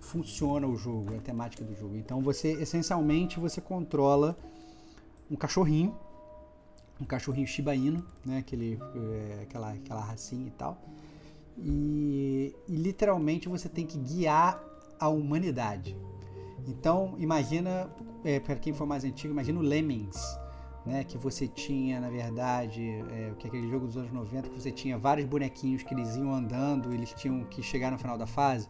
funciona 0.03 0.67
o 0.67 0.77
jogo, 0.77 1.15
a 1.17 1.21
temática 1.21 1.65
do 1.65 1.75
jogo? 1.75 1.97
Então 1.97 2.21
você, 2.21 2.53
essencialmente, 2.53 3.41
você 3.41 3.61
controla 3.61 4.37
um 5.31 5.37
cachorrinho, 5.37 5.97
um 7.01 7.05
cachorrinho 7.05 7.47
Shiba 7.47 7.75
Inu, 7.75 8.05
né? 8.25 8.39
Aquele, 8.39 8.79
é, 8.95 9.43
aquela, 9.43 9.73
aquela 9.73 10.01
racinha 10.01 10.47
e 10.47 10.51
tal. 10.51 10.79
E, 11.57 12.55
e 12.69 12.77
literalmente 12.77 13.49
você 13.49 13.69
tem 13.69 13.87
que 13.87 13.99
guiar 13.99 14.63
a 14.99 15.09
humanidade. 15.09 15.97
Então 16.67 17.15
imagina, 17.19 17.91
é, 18.25 18.39
para 18.39 18.57
quem 18.57 18.73
for 18.73 18.87
mais 18.87 19.05
antigo, 19.05 19.33
imagina 19.33 19.59
o 19.59 19.63
Lemmings, 19.63 20.21
né, 20.85 21.05
que 21.05 21.17
você 21.17 21.47
tinha, 21.47 22.01
na 22.01 22.11
verdade, 22.11 22.83
é, 22.83 23.33
que 23.39 23.47
é 23.47 23.49
aquele 23.49 23.69
jogo 23.69 23.87
dos 23.87 23.97
anos 23.97 24.13
90, 24.13 24.49
que 24.49 24.61
você 24.61 24.71
tinha 24.71 24.99
vários 24.99 25.27
bonequinhos 25.27 25.83
que 25.83 25.95
eles 25.95 26.17
iam 26.17 26.33
andando, 26.33 26.93
eles 26.93 27.13
tinham 27.15 27.45
que 27.45 27.63
chegar 27.63 27.91
no 27.91 27.99
final 27.99 28.19
da 28.19 28.27
fase. 28.27 28.69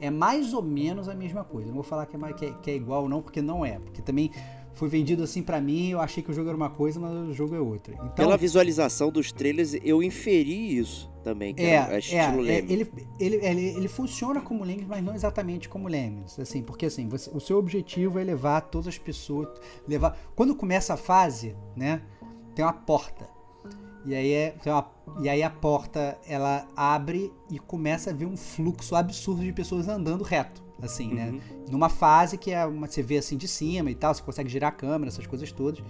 É 0.00 0.10
mais 0.10 0.52
ou 0.52 0.62
menos 0.62 1.08
a 1.08 1.14
mesma 1.14 1.44
coisa. 1.44 1.68
Não 1.68 1.74
vou 1.74 1.82
falar 1.82 2.06
que 2.06 2.16
é, 2.16 2.32
que 2.32 2.44
é, 2.46 2.52
que 2.62 2.70
é 2.70 2.74
igual 2.74 3.08
não, 3.08 3.22
porque 3.22 3.40
não 3.40 3.64
é. 3.64 3.78
Porque 3.78 4.02
também 4.02 4.30
foi 4.74 4.88
vendido 4.90 5.22
assim 5.22 5.42
pra 5.42 5.58
mim, 5.58 5.88
eu 5.88 6.00
achei 6.00 6.22
que 6.22 6.30
o 6.30 6.34
jogo 6.34 6.48
era 6.50 6.56
uma 6.56 6.68
coisa, 6.68 7.00
mas 7.00 7.10
o 7.30 7.32
jogo 7.32 7.54
é 7.54 7.58
outra. 7.60 7.94
Então, 7.94 8.10
Pela 8.10 8.36
visualização 8.36 9.10
dos 9.10 9.32
trailers, 9.32 9.72
eu 9.82 10.02
inferi 10.02 10.76
isso 10.76 11.10
também, 11.24 11.54
que 11.54 11.62
é, 11.62 11.70
era 11.70 11.94
é, 11.94 11.98
estilo 11.98 12.20
é, 12.46 12.60
Lemmings. 12.60 12.70
ele, 12.70 12.92
ele, 13.18 13.36
ele, 13.36 13.62
ele 13.78 13.88
funciona 13.88 14.38
como 14.38 14.62
Lemmings, 14.64 14.86
mas 14.86 15.02
não 15.02 15.14
exatamente 15.14 15.66
como 15.66 15.88
Lemmings, 15.88 16.38
assim, 16.38 16.62
porque 16.62 16.84
assim, 16.86 17.08
você- 17.08 17.30
o 17.34 17.40
seu 17.40 17.56
objetivo 17.58 18.18
é 18.18 18.22
levar 18.24 18.60
todas 18.60 18.88
as 18.88 18.98
pessoas, 18.98 19.48
levar, 19.88 20.14
quando 20.36 20.54
começa 20.54 20.92
a 20.92 20.96
fase, 20.98 21.56
né, 21.74 22.02
tem 22.54 22.62
uma 22.62 22.72
porta, 22.74 23.26
e 24.06 24.14
aí, 24.14 24.32
é, 24.32 24.54
uma- 24.66 24.90
e 25.20 25.28
aí 25.28 25.42
a 25.42 25.50
porta, 25.50 26.16
ela 26.26 26.66
abre 26.76 27.32
e 27.50 27.58
começa 27.58 28.10
a 28.10 28.12
ver 28.12 28.26
um 28.26 28.36
fluxo 28.36 28.94
absurdo 28.94 29.42
de 29.42 29.52
pessoas 29.52 29.88
andando 29.88 30.22
reto, 30.24 30.62
assim, 30.82 31.12
né, 31.12 31.30
Uhum. 31.30 31.40
numa 31.70 31.88
fase 31.88 32.36
que 32.38 32.50
é 32.52 32.64
uma, 32.64 32.86
você 32.86 33.02
vê 33.02 33.18
assim 33.18 33.36
de 33.36 33.48
cima 33.48 33.90
e 33.90 33.94
tal, 33.94 34.14
você 34.14 34.22
consegue 34.22 34.48
girar 34.48 34.68
a 34.68 34.74
câmera, 34.74 35.08
essas 35.10 35.26
coisas 35.26 35.50
todas, 35.52 35.82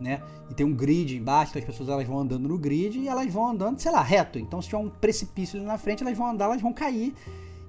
né? 0.00 0.22
E 0.50 0.54
tem 0.54 0.64
um 0.64 0.72
grid 0.74 1.16
embaixo, 1.16 1.50
então 1.52 1.60
as 1.60 1.66
pessoas 1.66 1.88
elas 1.88 2.06
vão 2.06 2.18
andando 2.20 2.48
no 2.48 2.56
grid 2.56 2.98
e 2.98 3.08
elas 3.08 3.32
vão 3.32 3.48
andando, 3.48 3.80
sei 3.80 3.90
lá, 3.90 4.00
reto. 4.00 4.38
Então 4.38 4.62
se 4.62 4.68
tiver 4.68 4.78
um 4.78 4.88
precipício 4.88 5.58
ali 5.58 5.66
na 5.66 5.76
frente, 5.76 6.02
elas 6.04 6.16
vão 6.16 6.28
andar, 6.28 6.44
elas 6.46 6.62
vão 6.62 6.72
cair. 6.72 7.12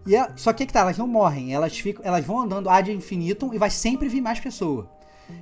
E 0.06 0.16
ela- 0.16 0.32
só 0.38 0.54
que 0.54 0.64
aí 0.64 0.68
que 0.68 0.74
tá, 0.74 0.82
elas 0.82 0.98
não 0.98 1.08
morrem, 1.08 1.54
elas 1.54 1.78
ficam, 1.78 2.06
elas 2.06 2.24
vão 2.24 2.40
andando 2.42 2.70
ad 2.70 2.92
infinitum 2.92 3.52
e 3.54 3.58
vai 3.58 3.70
sempre 3.72 4.08
vir 4.08 4.22
mais 4.22 4.40
pessoa. 4.40 4.88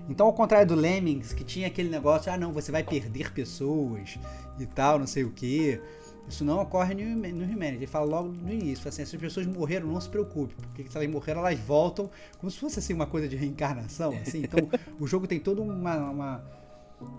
Então, 0.09 0.25
ao 0.25 0.33
contrário 0.33 0.67
do 0.67 0.75
Lemmings, 0.75 1.33
que 1.33 1.43
tinha 1.43 1.67
aquele 1.67 1.89
negócio, 1.89 2.31
ah 2.31 2.37
não, 2.37 2.51
você 2.51 2.71
vai 2.71 2.83
perder 2.83 3.31
pessoas 3.31 4.17
e 4.59 4.65
tal, 4.65 4.99
não 4.99 5.07
sei 5.07 5.23
o 5.23 5.31
que. 5.31 5.81
Isso 6.27 6.43
não 6.43 6.59
ocorre 6.59 6.93
no, 6.93 7.15
no 7.15 7.45
Humanity. 7.45 7.77
Ele 7.77 7.87
fala 7.87 8.05
logo 8.05 8.29
no 8.29 8.51
início, 8.51 8.87
assim, 8.87 9.01
essas 9.01 9.19
pessoas 9.19 9.47
morreram, 9.47 9.87
não 9.87 9.99
se 10.01 10.09
preocupe, 10.09 10.55
porque 10.55 10.89
se 10.89 10.97
elas 10.97 11.09
morreram, 11.09 11.39
elas 11.39 11.59
voltam 11.59 12.09
como 12.37 12.51
se 12.51 12.59
fosse 12.59 12.79
assim 12.79 12.93
uma 12.93 13.05
coisa 13.05 13.27
de 13.27 13.35
reencarnação, 13.35 14.11
assim. 14.21 14.43
Então, 14.43 14.59
o 14.99 15.07
jogo 15.07 15.25
tem 15.25 15.39
todo 15.39 15.63
uma, 15.63 15.95
uma 16.09 16.43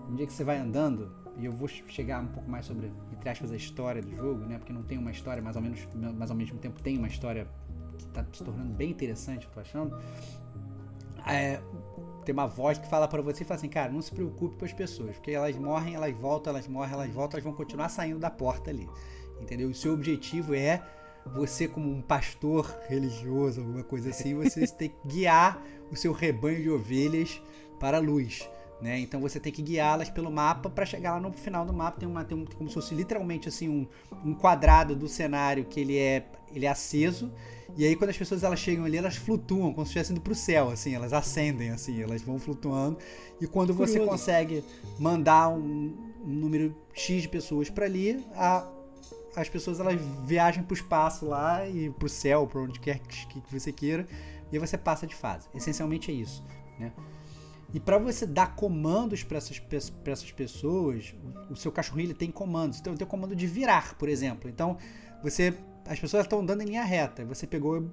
um 0.09 0.15
dia 0.15 0.27
que 0.27 0.33
você 0.33 0.43
vai 0.43 0.57
andando, 0.57 1.11
e 1.37 1.45
eu 1.45 1.51
vou 1.51 1.67
chegar 1.67 2.21
um 2.21 2.27
pouco 2.27 2.49
mais 2.49 2.65
sobre, 2.65 2.91
entre 3.13 3.29
aspas, 3.29 3.51
a 3.51 3.55
história 3.55 4.01
do 4.01 4.15
jogo, 4.15 4.45
né? 4.45 4.57
Porque 4.57 4.73
não 4.73 4.83
tem 4.83 4.97
uma 4.97 5.11
história, 5.11 5.41
mais 5.41 5.55
ou 5.55 5.61
menos, 5.61 5.87
mas 6.17 6.29
ao 6.29 6.35
mesmo 6.35 6.59
tempo 6.59 6.81
tem 6.81 6.97
uma 6.97 7.07
história 7.07 7.47
que 7.97 8.05
tá 8.07 8.25
se 8.31 8.43
tornando 8.43 8.73
bem 8.73 8.91
interessante, 8.91 9.45
eu 9.45 9.51
tô 9.51 9.59
achando. 9.59 9.97
É, 11.25 11.61
tem 12.29 12.33
uma 12.33 12.45
voz 12.45 12.77
que 12.77 12.87
fala 12.87 13.07
para 13.07 13.23
você 13.23 13.41
e 13.41 13.45
fala 13.45 13.57
assim, 13.57 13.67
cara, 13.67 13.91
não 13.91 14.03
se 14.03 14.11
preocupe 14.11 14.55
com 14.55 14.63
as 14.63 14.71
pessoas, 14.71 15.15
porque 15.15 15.31
elas 15.31 15.55
morrem, 15.55 15.95
elas 15.95 16.15
voltam, 16.15 16.53
elas 16.53 16.67
morrem, 16.67 16.93
elas 16.93 17.09
voltam, 17.09 17.37
elas 17.37 17.43
vão 17.43 17.53
continuar 17.53 17.89
saindo 17.89 18.19
da 18.19 18.29
porta 18.29 18.69
ali. 18.69 18.87
Entendeu? 19.41 19.67
O 19.67 19.73
seu 19.73 19.93
objetivo 19.93 20.53
é 20.53 20.79
você 21.25 21.67
como 21.67 21.89
um 21.89 22.03
pastor 22.03 22.71
religioso, 22.87 23.61
alguma 23.61 23.83
coisa 23.83 24.11
assim, 24.11 24.35
você 24.35 24.67
tem 24.77 24.89
que 24.89 25.07
guiar 25.07 25.59
o 25.91 25.95
seu 25.95 26.13
rebanho 26.13 26.61
de 26.61 26.69
ovelhas 26.69 27.41
para 27.79 27.97
a 27.97 27.99
luz. 27.99 28.47
Né? 28.79 28.99
Então 28.99 29.19
você 29.19 29.39
tem 29.39 29.51
que 29.51 29.63
guiá-las 29.63 30.11
pelo 30.11 30.29
mapa 30.29 30.69
para 30.69 30.85
chegar 30.85 31.13
lá 31.13 31.19
no 31.19 31.33
final 31.33 31.65
do 31.65 31.73
mapa 31.73 31.99
tem 31.99 32.07
uma 32.07 32.23
tem 32.23 32.37
um, 32.37 32.45
como 32.45 32.69
se 32.69 32.75
fosse 32.75 32.95
literalmente 32.95 33.49
assim 33.49 33.67
um, 33.67 33.85
um 34.23 34.33
quadrado 34.33 34.95
do 34.95 35.05
cenário 35.05 35.65
que 35.65 35.81
ele 35.81 35.97
é 35.97 36.25
ele 36.55 36.65
é 36.65 36.69
aceso 36.69 37.29
e 37.77 37.85
aí 37.85 37.95
quando 37.95 38.09
as 38.09 38.17
pessoas 38.17 38.43
elas 38.43 38.59
chegam 38.59 38.85
ali 38.85 38.97
elas 38.97 39.15
flutuam 39.15 39.73
como 39.73 39.85
se 39.85 39.89
estivessem 39.89 40.15
indo 40.15 40.21
para 40.21 40.33
o 40.33 40.35
céu 40.35 40.69
assim 40.69 40.93
elas 40.93 41.13
ascendem 41.13 41.69
assim 41.69 42.01
elas 42.01 42.21
vão 42.21 42.39
flutuando 42.39 42.97
e 43.39 43.47
quando 43.47 43.73
você 43.73 43.99
Curioso. 43.99 44.11
consegue 44.11 44.63
mandar 44.97 45.49
um, 45.49 45.95
um 46.25 46.33
número 46.33 46.75
x 46.93 47.21
de 47.21 47.29
pessoas 47.29 47.69
para 47.69 47.85
ali 47.85 48.25
a, 48.35 48.67
as 49.35 49.49
pessoas 49.49 49.79
elas 49.79 49.99
viajam 50.25 50.63
para 50.63 50.73
o 50.73 50.77
espaço 50.77 51.25
lá 51.25 51.67
e 51.67 51.89
para 51.89 52.05
o 52.05 52.09
céu 52.09 52.47
para 52.47 52.61
onde 52.61 52.79
quer 52.79 52.99
que, 52.99 53.41
que 53.41 53.59
você 53.59 53.71
queira 53.71 54.07
e 54.51 54.55
aí 54.55 54.59
você 54.59 54.77
passa 54.77 55.07
de 55.07 55.15
fase 55.15 55.47
essencialmente 55.53 56.11
é 56.11 56.13
isso 56.13 56.43
né 56.79 56.91
e 57.73 57.79
para 57.79 57.97
você 57.97 58.25
dar 58.25 58.55
comandos 58.55 59.23
para 59.23 59.37
essas, 59.37 59.59
pra 59.59 60.11
essas 60.11 60.31
pessoas, 60.31 61.13
o 61.49 61.55
seu 61.55 61.71
cachorrinho 61.71 62.07
ele 62.07 62.13
tem 62.15 62.31
comandos. 62.31 62.79
Então, 62.79 62.91
ele 62.91 62.97
tem 62.97 63.05
o 63.05 63.09
comando 63.09 63.35
de 63.35 63.45
virar, 63.45 63.95
por 63.95 64.09
exemplo. 64.09 64.49
Então, 64.49 64.75
você 65.21 65.53
as 65.89 65.99
pessoas 65.99 66.23
estão 66.23 66.39
andando 66.39 66.61
em 66.61 66.65
linha 66.65 66.83
reta. 66.83 67.25
Você 67.25 67.47
pegou, 67.47 67.91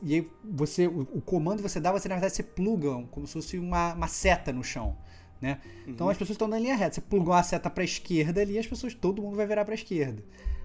e 0.00 0.14
aí 0.14 0.30
você, 0.44 0.86
o, 0.86 1.00
o 1.12 1.20
comando 1.20 1.56
que 1.56 1.68
você 1.68 1.80
dá, 1.80 1.90
você 1.90 2.08
na 2.08 2.14
verdade 2.14 2.34
você 2.34 2.42
pluga 2.42 3.02
como 3.10 3.26
se 3.26 3.32
fosse 3.32 3.58
uma, 3.58 3.94
uma 3.94 4.08
seta 4.08 4.52
no 4.52 4.62
chão. 4.62 4.96
Né? 5.40 5.60
Então 5.88 6.08
as 6.08 6.16
pessoas 6.16 6.36
estão 6.36 6.46
na 6.46 6.58
linha 6.58 6.76
reta. 6.76 6.94
Você 6.94 7.00
plugou 7.00 7.34
uma 7.34 7.42
seta 7.42 7.68
para 7.68 7.82
a 7.82 7.84
esquerda 7.84 8.40
ali, 8.40 8.56
as 8.58 8.66
pessoas, 8.66 8.94
todo 8.94 9.20
mundo 9.20 9.36
vai 9.36 9.46
virar 9.46 9.64
para 9.64 9.74
a 9.74 9.76
esquerda. 9.76 10.22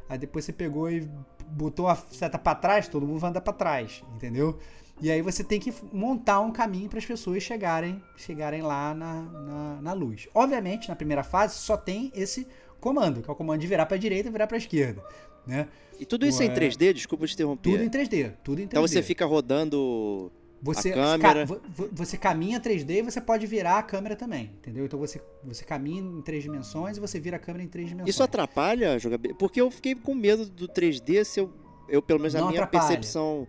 Aí 0.08 0.20
depois 0.20 0.46
você 0.46 0.54
pegou 0.54 0.90
e 0.90 1.10
botou 1.48 1.88
a 1.88 1.96
seta 1.96 2.38
para 2.38 2.56
trás, 2.56 2.88
todo 2.88 3.08
mundo 3.08 3.20
vai 3.20 3.32
andar 3.32 3.42
para 3.42 3.54
trás, 3.54 4.04
entendeu? 4.16 4.60
E 5.02 5.12
aí 5.12 5.22
você 5.22 5.44
tem 5.44 5.60
que 5.60 5.74
montar 5.92 6.40
um 6.40 6.52
caminho 6.52 6.90
para 6.90 7.00
as 7.00 7.06
pessoas 7.06 7.44
chegarem, 7.44 8.02
chegarem 8.16 8.62
lá 8.62 8.94
na, 8.94 9.22
na, 9.22 9.82
na, 9.82 9.94
luz. 9.94 10.28
Obviamente, 10.34 10.90
na 10.90 10.96
primeira 10.96 11.24
fase 11.24 11.56
só 11.56 11.78
tem 11.78 12.12
esse 12.16 12.48
comando, 12.80 13.22
que 13.22 13.30
é 13.30 13.34
o 13.34 13.36
comando 13.36 13.60
de 13.60 13.68
virar 13.68 13.86
para 13.86 13.96
a 13.96 14.00
direita 14.00 14.30
e 14.30 14.32
virar 14.32 14.48
para 14.48 14.58
a 14.58 14.60
esquerda, 14.60 15.04
né? 15.48 15.68
E 16.00 16.06
tudo 16.06 16.26
isso 16.26 16.41
é 16.43 16.45
em 16.45 16.50
3D? 16.50 16.93
Desculpa 16.93 17.26
te 17.26 17.34
interromper. 17.34 17.72
Tudo 17.72 17.84
em 17.84 17.89
3D, 17.89 18.34
tudo 18.43 18.62
em 18.62 18.66
3D. 18.66 18.68
Então 18.68 18.82
você 18.82 19.02
fica 19.02 19.26
rodando 19.26 20.32
você, 20.62 20.91
a 20.91 20.93
câmera. 20.93 21.48
Ca, 21.48 21.60
você 21.91 22.18
caminha 22.18 22.60
3D 22.60 22.89
e 22.98 23.02
você 23.02 23.22
pode 23.22 23.45
virar 23.48 23.80
a 23.80 23.84
câmera 23.84 24.16
também, 24.16 24.52
entendeu? 24.58 24.86
Então 24.86 25.00
você, 25.00 25.22
você 25.43 25.64
caminha 25.64 26.02
em 26.02 26.22
três 26.22 26.43
dimensões 26.43 26.98
e 26.98 27.00
você 27.00 27.20
vira 27.20 27.38
a 27.38 27.39
câmera 27.39 27.64
em 27.64 27.68
três 27.68 27.88
dimensões. 27.88 28.10
Isso 28.10 28.24
atrapalha 28.24 28.93
a 28.93 28.98
jogabilidade? 28.98 29.39
Porque 29.39 29.62
eu 29.62 29.70
fiquei 29.72 29.95
com 29.95 30.14
medo 30.14 30.45
do 30.45 30.68
3D 30.68 31.24
se 31.24 31.39
eu, 31.39 31.52
eu 31.88 32.02
pelo 32.02 32.20
menos 32.20 32.36
a 32.36 32.39
minha 32.39 32.64
atrapalha. 32.64 32.88
percepção 32.88 33.48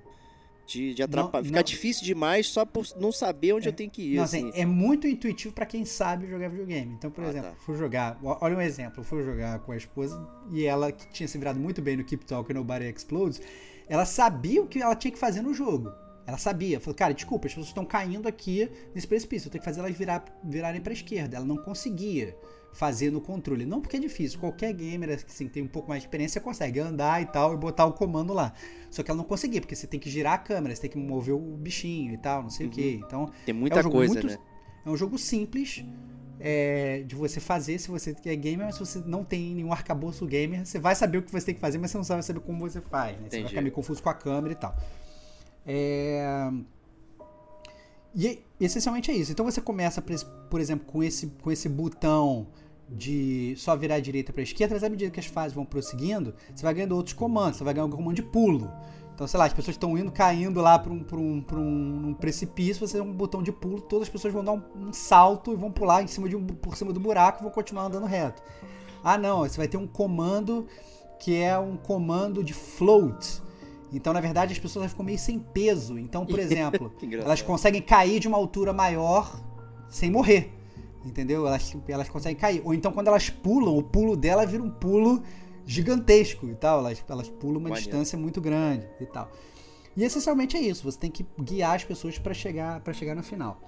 de, 0.69 0.93
de 0.93 1.03
atrapalhar. 1.03 1.45
Ficar 1.45 1.63
difícil 1.63 2.05
demais 2.05 2.47
só 2.47 2.65
por 2.67 2.87
não 3.01 3.11
saber 3.11 3.55
onde 3.55 3.67
é, 3.67 3.71
eu 3.71 3.73
tenho 3.73 3.91
que 3.91 4.03
ir. 4.03 4.17
Não, 4.17 4.25
assim, 4.25 4.51
assim. 4.51 4.61
É 4.61 4.67
muito 4.67 5.09
intuitivo 5.09 5.55
para 5.55 5.65
quem 5.65 5.85
sabe 5.87 6.29
jogar 6.29 6.49
videogame. 6.49 6.93
Então, 6.93 7.11
por 7.11 7.25
ah, 7.25 7.29
exemplo, 7.29 7.51
tá. 7.51 7.57
fui 7.57 7.77
jogar. 7.77 8.19
Olha 8.23 8.57
um 8.57 8.61
exemplo. 8.61 9.03
Fui 9.03 9.23
jogar 9.23 9.61
com 9.61 9.73
a 9.73 9.77
esposa 9.77 10.29
e 10.53 10.67
ela, 10.67 10.93
que 10.93 11.11
tinha 11.11 11.27
se 11.27 11.39
virado 11.39 11.59
muito 11.59 11.81
bem 11.81 11.97
no 11.97 12.05
Keep 12.05 12.27
Talking 12.27 12.53
Nobody 12.53 12.85
Explodes, 12.85 13.41
ela 13.89 14.05
sabia 14.05 14.63
o 14.63 14.67
que 14.67 14.81
ela 14.81 14.95
tinha 14.95 15.11
que 15.11 15.19
fazer 15.19 15.41
no 15.41 15.55
jogo. 15.55 15.91
Ela 16.27 16.37
sabia, 16.37 16.79
falou, 16.79 16.95
cara, 16.95 17.15
desculpa, 17.15 17.47
as 17.47 17.53
pessoas 17.53 17.69
estão 17.69 17.87
caindo 17.87 18.29
aqui 18.29 18.71
nesse 18.95 19.07
precipício, 19.07 19.49
eu 19.49 19.51
tenho 19.51 19.63
que 19.63 19.65
fazer 19.65 19.81
elas 19.81 19.97
virar, 19.97 20.23
virarem 20.45 20.79
para 20.79 20.93
a 20.93 20.95
esquerda. 20.95 21.39
Ela 21.39 21.47
não 21.47 21.57
conseguia 21.57 22.37
fazer 22.73 23.11
no 23.11 23.21
controle. 23.21 23.67
Não 23.67 23.81
porque 23.81 23.97
é 23.97 24.01
difícil, 24.01 24.39
qualquer 24.39 24.73
gamer 24.73 25.23
assim, 25.27 25.49
tem 25.49 25.63
um 25.63 25.69
pouco 25.69 25.89
mais 25.89 26.03
de 26.03 26.07
experiência 26.07 26.41
consegue 26.41 26.81
andar 26.81 27.23
e 27.23 27.27
tal 27.27 27.55
e 27.55 27.57
botar 27.57 27.87
o 27.87 27.93
comando 27.93 28.33
lá. 28.33 28.53
Só 28.91 29.03
que 29.03 29.11
ela 29.11 29.19
não 29.19 29.25
conseguia, 29.25 29.61
porque 29.61 29.75
você 29.75 29.87
tem 29.87 29.99
que 29.99 30.09
girar 30.09 30.35
a 30.35 30.39
câmera, 30.39 30.75
você 30.75 30.83
tem 30.83 30.91
que 30.91 30.99
mover 30.99 31.35
o 31.35 31.57
bichinho 31.57 32.15
e 32.15 32.19
tal, 32.19 32.43
não 32.43 32.51
sei 32.51 32.67
uhum. 32.67 32.73
o 32.73 32.75
que. 32.75 33.01
Então, 33.07 33.31
tem 33.45 33.55
muita 33.55 33.81
é 33.81 33.87
um 33.87 33.91
coisa, 33.91 34.15
muito, 34.15 34.27
né? 34.27 34.39
É 34.87 34.91
um 34.91 34.97
jogo 34.97 35.19
simples 35.19 35.85
é, 36.41 37.03
de 37.07 37.15
você 37.15 37.41
fazer 37.41 37.79
se 37.79 37.89
você 37.89 38.15
é 38.25 38.37
gamer, 38.37 38.67
mas 38.67 38.77
se 38.77 38.81
você 38.81 39.03
não 39.05 39.25
tem 39.25 39.55
nenhum 39.55 39.73
arcabouço 39.73 40.25
gamer, 40.27 40.65
você 40.65 40.79
vai 40.79 40.95
saber 40.95 41.19
o 41.19 41.23
que 41.23 41.33
você 41.33 41.47
tem 41.47 41.55
que 41.55 41.61
fazer, 41.61 41.79
mas 41.79 41.91
você 41.91 41.97
não 41.97 42.05
sabe 42.05 42.25
saber 42.25 42.41
como 42.41 42.59
você 42.61 42.81
faz, 42.81 43.19
né? 43.21 43.29
Você 43.29 43.41
vai 43.41 43.49
ficar 43.49 43.61
meio 43.61 43.75
confuso 43.75 44.03
com 44.03 44.09
a 44.09 44.15
câmera 44.15 44.53
e 44.53 44.57
tal. 44.57 44.77
É... 45.67 46.51
E 48.19 48.43
essencialmente 48.61 49.13
é 49.13 49.15
isso. 49.15 49.31
Então 49.31 49.45
você 49.45 49.61
começa, 49.61 50.03
por 50.51 50.61
exemplo, 50.61 50.85
com 50.85 51.05
esse, 51.05 51.29
com 51.41 51.53
esse 51.53 51.69
botão 51.69 52.49
de 52.89 53.55
só 53.57 53.77
virar 53.77 53.95
à 53.95 54.01
direita 54.01 54.33
para 54.33 54.43
a 54.43 54.43
esquerda, 54.43 54.75
mas 54.75 54.83
à 54.83 54.89
medida 54.89 55.09
que 55.09 55.21
as 55.21 55.27
fases 55.27 55.55
vão 55.55 55.65
prosseguindo, 55.65 56.35
você 56.53 56.65
vai 56.65 56.75
ganhando 56.75 56.97
outros 56.97 57.15
comandos. 57.15 57.59
Você 57.59 57.65
vai 57.65 57.73
ganhar 57.73 57.87
um 57.87 57.91
comando 57.91 58.17
de 58.17 58.25
pulo. 58.25 58.73
Então, 59.15 59.25
sei 59.29 59.39
lá, 59.39 59.47
as 59.47 59.53
pessoas 59.53 59.77
estão 59.77 59.97
indo, 59.97 60.11
caindo 60.11 60.61
lá 60.61 60.81
para 60.81 60.93
um, 60.93 61.05
um, 61.13 61.45
um, 61.53 62.09
um, 62.09 62.15
precipício, 62.15 62.85
você 62.87 62.99
tem 62.99 63.07
um 63.07 63.13
botão 63.13 63.41
de 63.41 63.53
pulo, 63.53 63.81
todas 63.81 64.07
as 64.07 64.09
pessoas 64.09 64.33
vão 64.33 64.45
dar 64.45 64.53
um, 64.53 64.63
um, 64.77 64.93
salto 64.93 65.53
e 65.53 65.57
vão 65.57 65.73
pular 65.73 66.03
em 66.03 66.07
cima 66.09 66.29
de 66.29 66.37
um, 66.37 66.45
por 66.45 66.77
cima 66.77 66.93
do 66.93 67.01
buraco 67.01 67.41
e 67.41 67.43
vão 67.43 67.51
continuar 67.51 67.87
andando 67.87 68.07
reto. 68.07 68.43
Ah, 69.03 69.19
não, 69.19 69.41
você 69.41 69.57
vai 69.57 69.67
ter 69.67 69.77
um 69.77 69.89
comando 69.89 70.67
que 71.19 71.37
é 71.37 71.57
um 71.59 71.77
comando 71.77 72.45
de 72.45 72.55
float, 72.55 73.43
então, 73.93 74.13
na 74.13 74.21
verdade, 74.21 74.53
as 74.53 74.59
pessoas 74.59 74.91
ficam 74.91 75.05
meio 75.05 75.19
sem 75.19 75.39
peso. 75.39 75.99
Então, 75.99 76.27
por 76.27 76.39
exemplo, 76.41 76.93
elas 77.23 77.43
conseguem 77.43 77.81
cair 77.81 78.21
de 78.21 78.29
uma 78.29 78.37
altura 78.37 78.73
maior 78.73 79.41
sem 79.89 80.11
morrer. 80.11 80.53
Entendeu? 81.05 81.47
Elas, 81.47 81.75
elas 81.89 82.09
conseguem 82.09 82.37
cair. 82.37 82.63
Ou 82.65 82.75
então, 82.75 82.93
quando 82.93 83.09
elas 83.09 83.31
pulam, 83.31 83.77
o 83.77 83.83
pulo 83.83 84.17
dela 84.17 84.45
vira 84.45 84.63
um 84.63 84.71
pulo 84.71 85.23
gigantesco 85.65 86.49
e 86.49 86.55
tal. 86.55 86.81
Elas, 86.81 87.03
elas 87.09 87.29
pulam 87.29 87.61
uma 87.61 87.71
distância 87.71 88.19
muito 88.19 88.41
grande 88.41 88.87
e 89.01 89.07
tal. 89.07 89.31
E 89.97 90.05
essencialmente 90.05 90.57
é 90.57 90.61
isso. 90.61 90.85
Você 90.85 90.99
tem 90.99 91.11
que 91.11 91.27
guiar 91.41 91.77
as 91.77 91.85
pessoas 91.85 92.19
para 92.19 92.35
chegar, 92.35 92.83
chegar 92.93 93.15
no 93.15 93.23
final. 93.23 93.61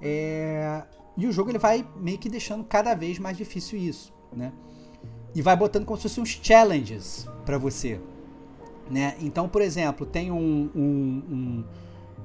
É... 0.00 0.82
E 1.16 1.26
o 1.26 1.32
jogo 1.32 1.50
ele 1.50 1.58
vai 1.58 1.86
meio 1.96 2.16
que 2.16 2.28
deixando 2.28 2.62
cada 2.62 2.94
vez 2.94 3.18
mais 3.18 3.36
difícil 3.36 3.76
isso, 3.76 4.14
né? 4.32 4.52
E 5.34 5.42
vai 5.42 5.56
botando 5.56 5.84
como 5.84 5.96
se 5.96 6.04
fossem 6.04 6.22
uns 6.22 6.40
challenges 6.40 7.26
para 7.44 7.58
você. 7.58 8.00
Né? 8.90 9.16
Então, 9.20 9.48
por 9.48 9.62
exemplo, 9.62 10.06
tem 10.06 10.30
um, 10.30 10.70
um, 10.74 11.22
um 11.30 11.64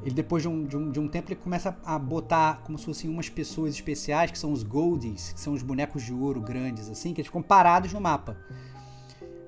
ele 0.04 0.16
depois 0.16 0.44
de 0.44 0.50
um, 0.50 0.66
de, 0.66 0.78
um, 0.78 0.92
de 0.92 1.00
um 1.00 1.08
tempo 1.08 1.30
ele 1.30 1.40
começa 1.40 1.78
a 1.86 1.98
botar 1.98 2.62
como 2.64 2.78
se 2.78 2.86
fossem 2.86 3.10
umas 3.10 3.30
pessoas 3.30 3.74
especiais 3.74 4.32
que 4.32 4.38
são 4.38 4.52
os 4.52 4.64
goldies, 4.64 5.34
que 5.34 5.40
são 5.40 5.54
os 5.54 5.62
bonecos 5.62 6.04
de 6.04 6.14
ouro 6.14 6.42
grandes 6.42 6.90
assim, 6.90 7.14
que 7.14 7.22
eles 7.22 7.28
ficam 7.28 7.42
parados 7.42 7.94
no 7.94 8.02
mapa. 8.02 8.38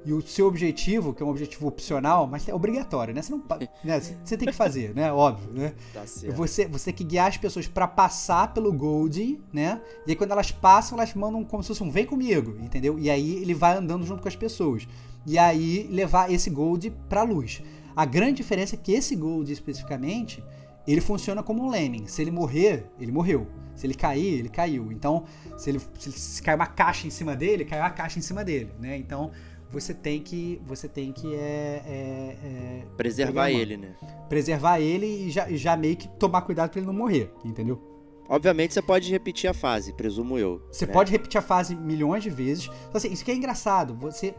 E 0.05 0.13
o 0.13 0.21
seu 0.21 0.45
objetivo, 0.45 1.15
que 1.15 1.23
é 1.23 1.25
um 1.25 1.29
objetivo 1.29 1.67
opcional, 1.67 2.27
mas 2.27 2.47
é 2.47 2.53
obrigatório, 2.53 3.11
né? 3.11 3.23
Você 3.23 3.31
não, 3.31 3.43
né? 3.83 3.99
Você 3.99 4.37
tem 4.37 4.47
que 4.47 4.53
fazer, 4.53 4.93
né? 4.93 5.11
Óbvio, 5.11 5.51
né? 5.51 5.73
Tá 5.91 6.05
certo. 6.05 6.35
Você, 6.35 6.67
você 6.67 6.85
tem 6.85 6.93
que 6.93 7.03
guiar 7.03 7.27
as 7.27 7.37
pessoas 7.37 7.67
para 7.67 7.87
passar 7.87 8.53
pelo 8.53 8.71
Gold, 8.71 9.41
né? 9.51 9.81
E 10.05 10.11
aí 10.11 10.15
quando 10.15 10.31
elas 10.31 10.51
passam, 10.51 10.97
elas 10.97 11.11
mandam 11.15 11.43
como 11.43 11.63
se 11.63 11.69
fosse 11.69 11.81
um 11.81 11.89
vem 11.89 12.05
comigo, 12.05 12.55
entendeu? 12.61 12.99
E 12.99 13.09
aí 13.09 13.37
ele 13.37 13.55
vai 13.55 13.75
andando 13.75 14.05
junto 14.05 14.21
com 14.21 14.27
as 14.27 14.35
pessoas 14.35 14.87
e 15.25 15.37
aí 15.37 15.87
levar 15.91 16.31
esse 16.31 16.49
gold 16.49 16.91
para 17.09 17.21
a 17.21 17.23
luz. 17.23 17.61
A 17.95 18.05
grande 18.05 18.37
diferença 18.37 18.75
é 18.75 18.77
que 18.77 18.91
esse 18.91 19.15
gold 19.15 19.51
especificamente, 19.51 20.43
ele 20.87 21.01
funciona 21.01 21.41
como 21.41 21.63
um 21.63 21.69
lemming. 21.69 22.07
Se 22.07 22.21
ele 22.21 22.31
morrer, 22.31 22.85
ele 22.99 23.11
morreu. 23.11 23.47
Se 23.75 23.87
ele 23.87 23.93
cair, 23.93 24.39
ele 24.39 24.49
caiu. 24.49 24.91
Então, 24.91 25.25
se 25.57 25.69
ele 25.69 25.81
se, 25.97 26.11
se 26.11 26.41
cair 26.41 26.55
uma 26.55 26.67
caixa 26.67 27.07
em 27.07 27.09
cima 27.09 27.35
dele, 27.35 27.65
caiu 27.65 27.83
a 27.83 27.89
caixa 27.89 28.19
em 28.19 28.21
cima 28.21 28.43
dele, 28.43 28.69
né? 28.79 28.97
Então, 28.97 29.31
você 29.69 29.93
tem 29.93 30.21
que 30.21 30.61
você 30.65 30.87
tem 30.87 31.11
que 31.11 31.33
é, 31.33 31.81
é, 31.85 32.37
é 32.43 32.85
preservar 32.95 33.49
ele, 33.49 33.77
né? 33.77 33.95
Preservar 34.29 34.79
ele 34.79 35.05
e 35.05 35.31
já, 35.31 35.49
já 35.49 35.75
meio 35.75 35.97
que 35.97 36.07
tomar 36.07 36.41
cuidado 36.43 36.69
para 36.69 36.79
ele 36.79 36.87
não 36.87 36.93
morrer, 36.93 37.31
entendeu? 37.43 37.81
Obviamente 38.27 38.73
você 38.73 38.81
pode 38.81 39.11
repetir 39.11 39.49
a 39.49 39.53
fase, 39.53 39.93
presumo 39.93 40.37
eu. 40.37 40.61
Você 40.71 40.85
né? 40.85 40.93
pode 40.93 41.11
repetir 41.11 41.37
a 41.37 41.41
fase 41.41 41.75
milhões 41.75 42.23
de 42.23 42.29
vezes. 42.29 42.65
Então, 42.65 42.95
assim, 42.95 43.11
isso 43.11 43.23
que 43.23 43.31
é 43.31 43.35
engraçado. 43.35 43.95
Você 43.95 44.33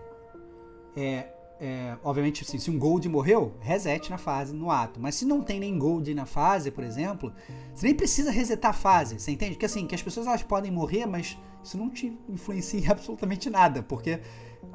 é, 0.96 1.26
é, 1.60 1.96
obviamente, 2.02 2.42
assim, 2.42 2.58
se 2.58 2.70
um 2.70 2.78
Gold 2.78 3.08
morreu, 3.08 3.54
reset 3.60 4.10
na 4.10 4.18
fase, 4.18 4.54
no 4.54 4.70
ato. 4.70 5.00
Mas 5.00 5.14
se 5.14 5.24
não 5.24 5.42
tem 5.42 5.60
nem 5.60 5.78
Gold 5.78 6.12
na 6.14 6.26
fase, 6.26 6.70
por 6.70 6.82
exemplo, 6.82 7.32
você 7.74 7.86
nem 7.86 7.94
precisa 7.94 8.30
resetar 8.30 8.70
a 8.70 8.74
fase, 8.74 9.18
você 9.18 9.30
entende? 9.30 9.56
Que 9.56 9.66
assim, 9.66 9.86
que 9.86 9.94
as 9.94 10.02
pessoas 10.02 10.26
elas 10.26 10.42
podem 10.42 10.70
morrer, 10.70 11.06
mas 11.06 11.38
isso 11.62 11.76
não 11.76 11.90
te 11.90 12.16
influencia 12.28 12.80
em 12.80 12.88
absolutamente 12.90 13.48
nada, 13.50 13.82
porque 13.82 14.20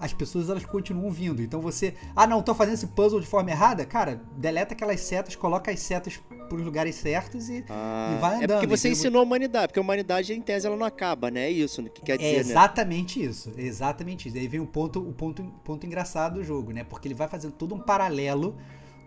as 0.02 0.12
pessoas 0.12 0.50
elas 0.50 0.66
continuam 0.66 1.12
vindo. 1.12 1.44
Então 1.44 1.62
você, 1.62 1.94
ah 2.16 2.26
não, 2.26 2.42
tô 2.42 2.56
fazendo 2.56 2.74
esse 2.74 2.88
puzzle 2.88 3.22
de 3.22 3.28
forma 3.28 3.52
errada, 3.52 3.86
cara, 3.86 4.20
deleta 4.36 4.74
aquelas 4.74 5.00
setas, 5.02 5.36
coloca 5.36 5.70
as 5.70 5.80
setas 5.80 6.20
pros 6.50 6.66
lugares 6.66 6.96
certos 6.96 7.48
e, 7.48 7.64
ah, 7.70 8.16
e 8.18 8.20
vai 8.20 8.36
andando. 8.38 8.52
É 8.52 8.54
porque 8.56 8.68
você 8.68 8.90
ensinou 8.90 9.22
a 9.22 9.24
humanidade, 9.24 9.68
porque 9.68 9.80
a 9.80 9.84
humanidade 9.84 10.34
em 10.34 10.42
tese 10.42 10.66
ela 10.66 10.76
não 10.76 10.86
acaba, 10.86 11.30
né? 11.30 11.42
É 11.42 11.52
isso 11.52 11.84
que 11.84 12.02
quer 12.02 12.18
dizer, 12.18 12.36
é 12.36 12.40
exatamente 12.40 13.20
né? 13.20 13.26
isso, 13.26 13.54
exatamente 13.56 14.28
isso. 14.28 14.38
Aí 14.38 14.48
vem 14.48 14.60
o 14.60 14.66
ponto, 14.66 15.00
o 15.00 15.14
ponto, 15.14 15.44
ponto 15.64 15.86
engraçado 15.86 16.40
do 16.40 16.44
jogo, 16.44 16.72
né? 16.72 16.84
Porque 16.84 17.08
ele 17.08 17.16
vai 17.16 17.28
fazendo 17.28 17.54
todo 17.54 17.76
um 17.76 17.80
paralelo 17.80 18.58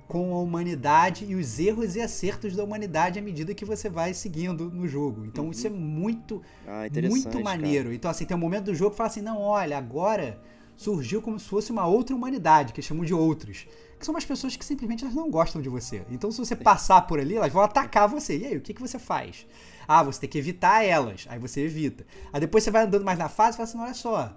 com 0.07 0.35
a 0.35 0.39
humanidade 0.39 1.25
e 1.25 1.35
os 1.35 1.59
erros 1.59 1.97
e 1.97 2.01
acertos 2.01 2.55
da 2.55 2.63
humanidade 2.63 3.19
à 3.19 3.23
medida 3.23 3.55
que 3.55 3.65
você 3.65 3.89
vai 3.89 4.15
seguindo 4.15 4.71
no 4.71 4.87
jogo. 4.87 5.25
Então 5.25 5.47
uhum. 5.47 5.51
isso 5.51 5.67
é 5.67 5.71
muito, 5.71 6.41
ah, 6.69 6.85
muito 7.03 7.43
maneiro. 7.43 7.85
Cara. 7.85 7.95
Então 7.97 8.11
assim, 8.11 8.25
tem 8.25 8.37
um 8.37 8.41
momento 8.41 8.67
do 8.67 8.75
jogo 8.75 8.93
que 8.93 8.97
fala 8.97 9.09
assim, 9.09 9.23
não, 9.23 9.41
olha, 9.41 9.77
agora 9.77 10.41
surgiu 10.77 11.23
como 11.23 11.39
se 11.39 11.49
fosse 11.49 11.73
uma 11.73 11.87
outra 11.87 12.15
humanidade, 12.15 12.73
que 12.73 12.83
chamam 12.83 13.05
de 13.05 13.15
outros. 13.15 13.67
Que 13.99 14.05
são 14.05 14.15
umas 14.15 14.25
pessoas 14.25 14.57
que 14.57 14.65
simplesmente 14.65 15.05
elas 15.05 15.15
não 15.15 15.31
gostam 15.31 15.63
de 15.63 15.69
você. 15.69 16.05
Então, 16.11 16.31
se 16.31 16.39
você 16.39 16.57
passar 16.57 17.03
por 17.03 17.19
ali, 17.19 17.37
elas 17.37 17.53
vão 17.53 17.63
atacar 17.63 18.09
você. 18.09 18.39
E 18.39 18.47
aí, 18.47 18.57
o 18.57 18.61
que, 18.61 18.75
que 18.75 18.81
você 18.81 18.99
faz? 18.99 19.47
Ah, 19.87 20.03
você 20.03 20.21
tem 20.21 20.31
que 20.31 20.39
evitar 20.39 20.85
elas. 20.85 21.27
Aí 21.29 21.39
você 21.39 21.63
evita. 21.63 22.07
Aí 22.33 22.41
depois 22.41 22.65
você 22.65 22.71
vai 22.71 22.85
andando 22.85 23.05
mais 23.05 23.19
na 23.19 23.29
fase 23.29 23.55
e 23.55 23.57
fala 23.59 23.69
assim: 23.69 23.79
olha 23.79 23.95
só, 23.95 24.37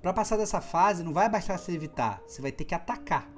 para 0.00 0.12
passar 0.12 0.36
dessa 0.36 0.60
fase 0.60 1.02
não 1.02 1.12
vai 1.12 1.28
bastar 1.28 1.58
você 1.58 1.72
evitar, 1.72 2.22
você 2.26 2.40
vai 2.40 2.52
ter 2.52 2.64
que 2.64 2.74
atacar. 2.74 3.28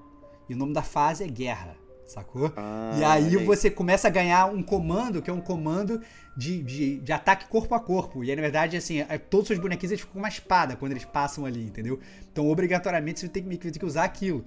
E 0.49 0.55
o 0.55 0.57
nome 0.57 0.73
da 0.73 0.83
fase 0.83 1.25
é 1.25 1.27
guerra 1.27 1.77
sacou? 2.09 2.53
Ah, 2.57 2.97
e 2.99 3.05
aí 3.05 3.37
você 3.45 3.71
começa 3.71 4.09
a 4.09 4.11
ganhar 4.11 4.47
um 4.47 4.63
comando, 4.63 5.21
que 5.23 5.31
é 5.31 5.33
um 5.33 5.41
comando 5.41 6.01
de, 6.37 6.63
de, 6.63 6.99
de, 6.99 7.13
ataque 7.13 7.47
corpo 7.49 7.75
a 7.75 7.81
corpo. 7.81 8.25
E 8.25 8.31
aí, 8.31 8.37
na 8.37 8.43
verdade, 8.43 8.77
assim, 8.77 9.01
é, 9.01 9.19
todos 9.19 9.45
os 9.45 9.49
seus 9.49 9.59
bonequinhos 9.59 9.93
eles 9.93 10.01
ficam 10.01 10.15
com 10.15 10.19
uma 10.19 10.29
espada 10.29 10.75
quando 10.75 10.93
eles 10.93 11.05
passam 11.05 11.45
ali, 11.45 11.65
entendeu? 11.65 12.01
Então, 12.33 12.49
obrigatoriamente, 12.49 13.21
você 13.21 13.29
tem 13.29 13.43
que, 13.43 13.57
tem 13.57 13.73
que 13.73 13.85
usar 13.85 14.05
aquilo. 14.05 14.45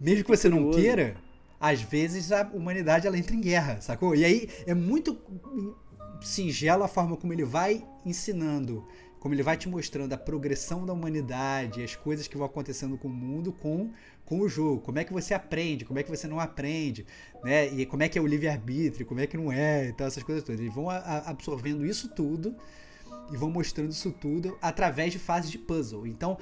Mesmo 0.00 0.24
que 0.24 0.30
você 0.30 0.48
não 0.48 0.70
queira, 0.70 1.16
às 1.60 1.80
vezes 1.80 2.32
a 2.32 2.42
humanidade 2.52 3.06
ela 3.06 3.16
entra 3.16 3.34
em 3.34 3.40
guerra, 3.40 3.80
sacou? 3.80 4.14
E 4.14 4.24
aí 4.24 4.48
é 4.66 4.74
muito 4.74 5.18
singelo 6.20 6.82
a 6.82 6.88
forma 6.88 7.16
como 7.16 7.32
ele 7.32 7.44
vai 7.44 7.84
ensinando 8.04 8.86
como 9.20 9.34
ele 9.34 9.42
vai 9.42 9.56
te 9.56 9.68
mostrando 9.68 10.12
a 10.12 10.18
progressão 10.18 10.84
da 10.84 10.92
humanidade, 10.92 11.82
as 11.82 11.96
coisas 11.96 12.28
que 12.28 12.36
vão 12.36 12.46
acontecendo 12.46 12.96
com 12.96 13.08
o 13.08 13.10
mundo 13.10 13.52
com, 13.52 13.92
com 14.24 14.40
o 14.40 14.48
jogo. 14.48 14.80
Como 14.80 14.98
é 14.98 15.04
que 15.04 15.12
você 15.12 15.34
aprende, 15.34 15.84
como 15.84 15.98
é 15.98 16.02
que 16.02 16.10
você 16.10 16.26
não 16.26 16.38
aprende, 16.38 17.06
né? 17.42 17.66
E 17.68 17.86
como 17.86 18.02
é 18.02 18.08
que 18.08 18.18
é 18.18 18.22
o 18.22 18.26
livre-arbítrio, 18.26 19.06
como 19.06 19.20
é 19.20 19.26
que 19.26 19.36
não 19.36 19.50
é, 19.50 19.88
então 19.88 20.06
essas 20.06 20.22
coisas 20.22 20.44
todas. 20.44 20.60
Eles 20.60 20.74
vão 20.74 20.90
a, 20.90 20.96
a, 20.96 21.30
absorvendo 21.30 21.84
isso 21.84 22.08
tudo 22.08 22.54
e 23.32 23.36
vão 23.36 23.50
mostrando 23.50 23.90
isso 23.90 24.12
tudo 24.12 24.56
através 24.60 25.12
de 25.12 25.18
fases 25.18 25.50
de 25.50 25.58
puzzle. 25.58 26.06
Então, 26.06 26.38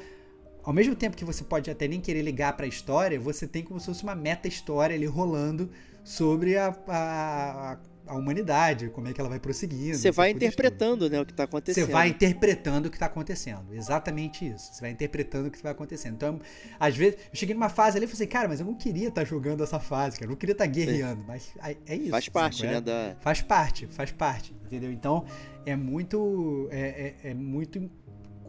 ao 0.62 0.72
mesmo 0.72 0.94
tempo 0.94 1.16
que 1.16 1.24
você 1.24 1.44
pode 1.44 1.70
até 1.70 1.86
nem 1.86 2.00
querer 2.00 2.22
ligar 2.22 2.56
para 2.56 2.64
a 2.64 2.68
história, 2.68 3.20
você 3.20 3.46
tem 3.46 3.62
como 3.62 3.78
se 3.78 3.86
fosse 3.86 4.02
uma 4.02 4.14
meta-história 4.14 4.96
ali 4.96 5.06
rolando 5.06 5.70
sobre 6.02 6.56
a, 6.56 6.68
a, 6.88 7.72
a, 7.72 7.78
humanidade, 8.12 8.90
como 8.90 9.08
é 9.08 9.12
que 9.12 9.20
ela 9.20 9.30
vai 9.30 9.40
prosseguindo. 9.40 9.96
Você 9.96 10.10
vai 10.10 10.30
interpretando 10.30 11.08
né, 11.08 11.20
o 11.20 11.24
que 11.24 11.32
está 11.32 11.44
acontecendo. 11.44 11.86
Você 11.86 11.92
vai 11.92 12.08
interpretando 12.08 12.86
o 12.86 12.90
que 12.90 12.96
está 12.96 13.06
acontecendo. 13.06 13.72
Exatamente 13.72 14.46
isso. 14.46 14.74
Você 14.74 14.80
vai 14.82 14.90
interpretando 14.90 15.46
o 15.46 15.50
que 15.50 15.62
vai 15.62 15.72
acontecendo. 15.72 16.14
Então, 16.14 16.40
às 16.78 16.96
vezes, 16.96 17.18
eu 17.32 17.36
cheguei 17.36 17.54
numa 17.54 17.70
fase 17.70 17.96
ali 17.96 18.04
e 18.04 18.08
falei 18.08 18.24
assim, 18.24 18.30
cara, 18.30 18.48
mas 18.48 18.60
eu 18.60 18.66
não 18.66 18.74
queria 18.74 19.08
estar 19.08 19.22
tá 19.22 19.24
jogando 19.24 19.62
essa 19.62 19.80
fase, 19.80 20.16
cara. 20.16 20.26
Eu 20.26 20.30
não 20.30 20.36
queria 20.36 20.52
estar 20.52 20.64
tá 20.64 20.70
guerreando. 20.70 21.22
É. 21.22 21.26
Mas 21.26 21.54
é 21.86 21.96
isso. 21.96 22.10
Faz 22.10 22.28
parte, 22.28 22.66
né? 22.66 22.80
Da... 22.80 23.16
Faz 23.20 23.40
parte, 23.40 23.86
faz 23.86 24.12
parte. 24.12 24.54
Entendeu? 24.66 24.92
Então, 24.92 25.24
é 25.64 25.74
muito. 25.74 26.68
é, 26.70 27.14
é, 27.22 27.30
é 27.30 27.34
muito 27.34 27.90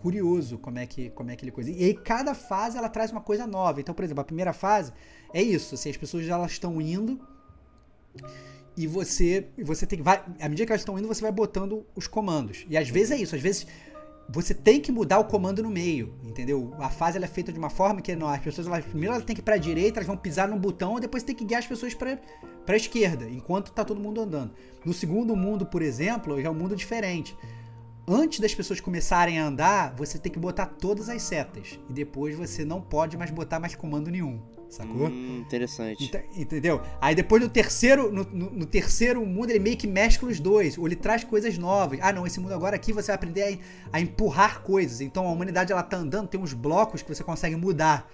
curioso 0.06 0.60
como 0.60 0.78
é 0.78 0.86
que 0.86 1.10
como 1.10 1.32
é 1.32 1.34
aquele 1.34 1.49
coisa. 1.49 1.72
E 1.72 1.84
aí 1.84 1.93
cada 1.95 2.36
fase 2.36 2.78
ela 2.78 2.88
traz 2.88 3.12
uma 3.12 3.22
coisa 3.22 3.47
nova. 3.47 3.82
Então, 3.82 3.95
por 3.95 4.03
exemplo, 4.03 4.22
a 4.22 4.24
primeira 4.24 4.53
fase 4.53 4.93
é 5.34 5.41
isso, 5.41 5.74
assim, 5.74 5.89
as 5.89 5.97
pessoas 5.97 6.28
elas 6.30 6.51
estão 6.51 6.80
indo 6.80 7.20
e 8.78 8.88
você 8.88 9.48
você 9.64 9.86
tem 9.86 9.98
que 9.98 10.04
vai, 10.04 10.24
à 10.40 10.50
medida 10.50 10.66
que 10.66 10.72
elas 10.72 10.82
estão 10.82 10.98
indo, 10.98 11.08
você 11.08 11.22
vai 11.22 11.32
botando 11.32 11.86
os 11.96 12.08
comandos. 12.08 12.66
E 12.70 12.78
às 12.78 12.90
vezes 12.90 13.12
é 13.12 13.18
isso, 13.18 13.36
às 13.36 13.42
vezes 13.42 13.68
você 14.28 14.54
tem 14.54 14.82
que 14.82 14.92
mudar 14.92 15.20
o 15.20 15.26
comando 15.26 15.62
no 15.62 15.70
meio, 15.70 16.14
entendeu? 16.24 16.74
A 16.80 16.90
fase 16.90 17.18
ela 17.18 17.26
é 17.26 17.30
feita 17.30 17.54
de 17.54 17.60
uma 17.60 17.70
forma 17.70 18.02
que 18.02 18.16
não, 18.16 18.28
as 18.28 18.42
pessoas 18.42 18.66
elas, 18.66 18.84
primeiro 18.84 19.14
elas 19.14 19.26
têm 19.26 19.36
que 19.36 19.42
ir 19.42 19.44
para 19.44 19.58
direita, 19.58 20.00
elas 20.00 20.08
vão 20.08 20.18
pisar 20.18 20.48
num 20.48 20.58
botão, 20.58 20.98
e 20.98 21.02
depois 21.02 21.22
tem 21.22 21.36
que 21.36 21.46
guiar 21.46 21.60
as 21.60 21.68
pessoas 21.68 21.94
para 21.94 22.20
para 22.66 22.76
esquerda, 22.76 23.30
enquanto 23.30 23.72
tá 23.72 23.86
todo 23.86 24.02
mundo 24.02 24.20
andando. 24.20 24.52
No 24.84 24.92
segundo 24.92 25.36
mundo, 25.36 25.68
por 25.68 25.84
exemplo, 25.84 26.42
já 26.42 26.48
é 26.48 26.52
um 26.52 26.56
mundo 26.56 26.76
diferente 26.76 27.38
antes 28.08 28.40
das 28.40 28.54
pessoas 28.54 28.80
começarem 28.80 29.40
a 29.40 29.48
andar, 29.48 29.96
você 29.96 30.18
tem 30.18 30.32
que 30.32 30.40
botar 30.40 30.68
todas 30.68 31.10
as 31.10 31.22
setas. 31.24 31.80
E 31.90 31.94
depois 31.94 32.36
você 32.36 32.64
não 32.64 32.82
pode 32.82 33.18
mais 33.18 33.32
botar 33.32 33.60
mais 33.60 33.76
comando 33.76 34.12
nenhum. 34.12 34.40
Sacou? 34.76 35.08
Hum, 35.08 35.40
interessante. 35.40 36.12
entendeu? 36.36 36.82
Aí 37.00 37.16
depois 37.16 37.42
no 37.42 37.48
terceiro, 37.48 38.12
no, 38.12 38.26
no, 38.26 38.52
no, 38.52 38.66
terceiro 38.66 39.26
mundo, 39.26 39.50
ele 39.50 39.60
meio 39.60 39.78
que 39.78 39.88
mescla 39.88 40.28
os 40.28 40.38
dois. 40.38 40.78
Ou 40.78 40.86
ele 40.86 40.98
traz 40.98 41.24
coisas 41.24 41.58
novas. 41.58 41.98
Ah, 42.02 42.12
não, 42.12 42.28
esse 42.28 42.42
mundo 42.42 42.54
agora 42.54 42.76
aqui 42.76 42.92
você 42.92 43.08
vai 43.08 43.16
aprender 43.16 43.62
a, 43.94 43.98
a 43.98 44.02
empurrar 44.02 44.64
coisas. 44.64 45.00
Então 45.00 45.26
a 45.26 45.32
humanidade 45.32 45.72
ela 45.72 45.82
tá 45.82 45.96
andando, 45.96 46.28
tem 46.28 46.40
uns 46.40 46.52
blocos 46.52 47.02
que 47.02 47.08
você 47.08 47.24
consegue 47.24 47.56
mudar 47.56 48.10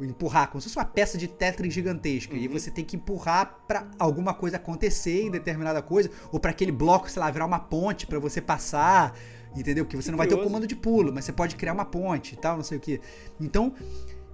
empurrar, 0.00 0.48
como 0.48 0.60
se 0.60 0.68
fosse 0.68 0.78
uma 0.78 0.84
peça 0.84 1.16
de 1.16 1.28
Tetris 1.28 1.72
gigantesca. 1.72 2.34
Uhum. 2.34 2.40
E 2.40 2.48
você 2.48 2.70
tem 2.70 2.84
que 2.84 2.96
empurrar 2.96 3.60
para 3.68 3.86
alguma 3.98 4.34
coisa 4.34 4.56
acontecer 4.56 5.22
em 5.22 5.30
determinada 5.30 5.80
coisa, 5.80 6.10
ou 6.32 6.40
para 6.40 6.50
aquele 6.50 6.72
bloco, 6.72 7.08
sei 7.08 7.20
lá, 7.20 7.30
virar 7.30 7.46
uma 7.46 7.60
ponte 7.60 8.04
para 8.06 8.18
você 8.18 8.40
passar, 8.40 9.16
entendeu? 9.56 9.84
Porque 9.84 9.96
você 9.96 10.10
não 10.10 10.18
vai 10.18 10.26
ter 10.26 10.34
o 10.34 10.42
comando 10.42 10.66
de 10.66 10.74
pulo, 10.74 11.12
mas 11.12 11.24
você 11.24 11.32
pode 11.32 11.56
criar 11.56 11.72
uma 11.72 11.84
ponte 11.84 12.34
e 12.34 12.36
tal, 12.36 12.56
não 12.56 12.64
sei 12.64 12.78
o 12.78 12.80
que. 12.80 13.00
Então, 13.40 13.72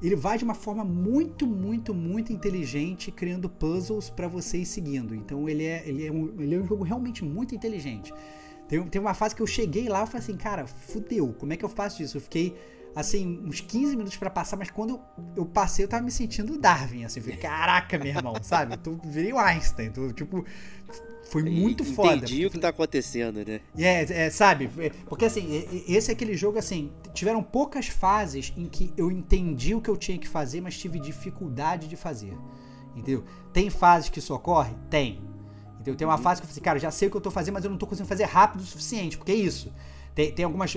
ele 0.03 0.15
vai 0.15 0.39
de 0.39 0.45
uma 0.45 0.55
forma 0.55 0.85
muito, 0.85 1.47
muito, 1.47 1.93
muito 1.93 2.33
inteligente, 2.33 3.11
criando 3.11 3.49
puzzles 3.49 4.09
para 4.09 4.29
você 4.29 4.59
ir 4.59 4.67
seguindo. 4.67 5.15
Então, 5.15 5.49
ele 5.49 5.65
é, 5.65 5.83
ele, 5.87 6.07
é 6.07 6.13
um, 6.13 6.35
ele 6.39 6.55
é 6.55 6.59
um 6.59 6.67
jogo 6.67 6.85
realmente 6.85 7.25
muito 7.25 7.55
inteligente. 7.55 8.13
Tem, 8.69 8.83
tem 8.85 9.01
uma 9.01 9.15
fase 9.15 9.35
que 9.35 9.43
eu 9.43 9.47
cheguei 9.47 9.89
lá 9.89 10.05
e 10.05 10.07
falei 10.07 10.23
assim, 10.23 10.37
cara, 10.37 10.67
fudeu, 10.67 11.35
como 11.39 11.53
é 11.53 11.57
que 11.57 11.65
eu 11.65 11.69
faço 11.69 12.03
isso? 12.03 12.17
Eu 12.17 12.21
fiquei 12.21 12.55
assim, 12.95 13.43
uns 13.45 13.61
15 13.61 13.97
minutos 13.97 14.17
para 14.17 14.31
passar, 14.31 14.57
mas 14.57 14.71
quando 14.71 14.91
eu, 14.91 15.01
eu, 15.37 15.47
passei, 15.47 15.85
eu 15.85 15.89
tava 15.89 16.03
me 16.03 16.11
sentindo 16.11 16.59
Darwin, 16.59 17.05
assim, 17.05 17.21
falei, 17.21 17.37
caraca, 17.37 17.99
meu 17.99 18.09
irmão, 18.09 18.35
sabe? 18.43 18.77
Tu 18.77 19.01
virei 19.05 19.33
o 19.33 19.39
Einstein, 19.39 19.91
tu, 19.91 20.13
tipo, 20.13 20.45
foi 21.29 21.43
muito 21.43 21.83
Entendi 21.83 21.97
foda. 21.97 22.17
Entendi 22.17 22.47
o 22.47 22.51
que 22.51 22.59
tá 22.59 22.69
acontecendo, 22.69 23.45
né? 23.47 23.61
É, 23.77 24.27
é, 24.27 24.31
sabe? 24.31 24.71
Porque 25.07 25.27
assim, 25.27 25.85
esse 25.87 26.11
é 26.11 26.15
aquele 26.15 26.37
jogo 26.37 26.59
assim, 26.59 26.91
tiveram 27.13 27.43
poucas 27.43 27.87
fases 27.87 28.53
em 28.57 28.67
que 28.67 28.93
eu 28.97 29.11
entendi 29.11 29.75
o 29.75 29.81
que 29.81 29.91
eu 29.91 29.97
tinha 29.97 30.19
que 30.19 30.29
fazer, 30.29 30.61
mas 30.61 30.77
tive 30.79 30.99
dificuldade 30.99 31.87
de 31.87 31.97
fazer. 31.97 32.37
Entendeu? 32.97 33.25
Tem 33.53 33.69
fases 33.69 34.09
que 34.09 34.19
isso 34.19 34.35
ocorre? 34.35 34.75
Tem. 34.89 35.21
Entendeu? 35.75 35.95
Tem 35.95 36.07
uma 36.07 36.17
uhum. 36.17 36.23
fase 36.23 36.41
que 36.41 36.47
eu 36.47 36.49
falei, 36.49 36.59
assim, 36.59 36.65
cara, 36.65 36.79
já 36.79 36.91
sei 36.91 37.09
o 37.09 37.11
que 37.11 37.17
eu 37.17 37.21
tô 37.21 37.31
fazendo, 37.31 37.55
mas 37.55 37.65
eu 37.65 37.71
não 37.71 37.79
tô 37.79 37.87
conseguindo 37.87 38.09
fazer 38.09 38.25
rápido 38.25 38.63
o 38.63 38.65
suficiente, 38.65 39.17
porque 39.17 39.33
é 39.33 39.37
isso. 39.37 39.73
Tem, 40.19 40.33
tem 40.33 40.45
algumas. 40.45 40.77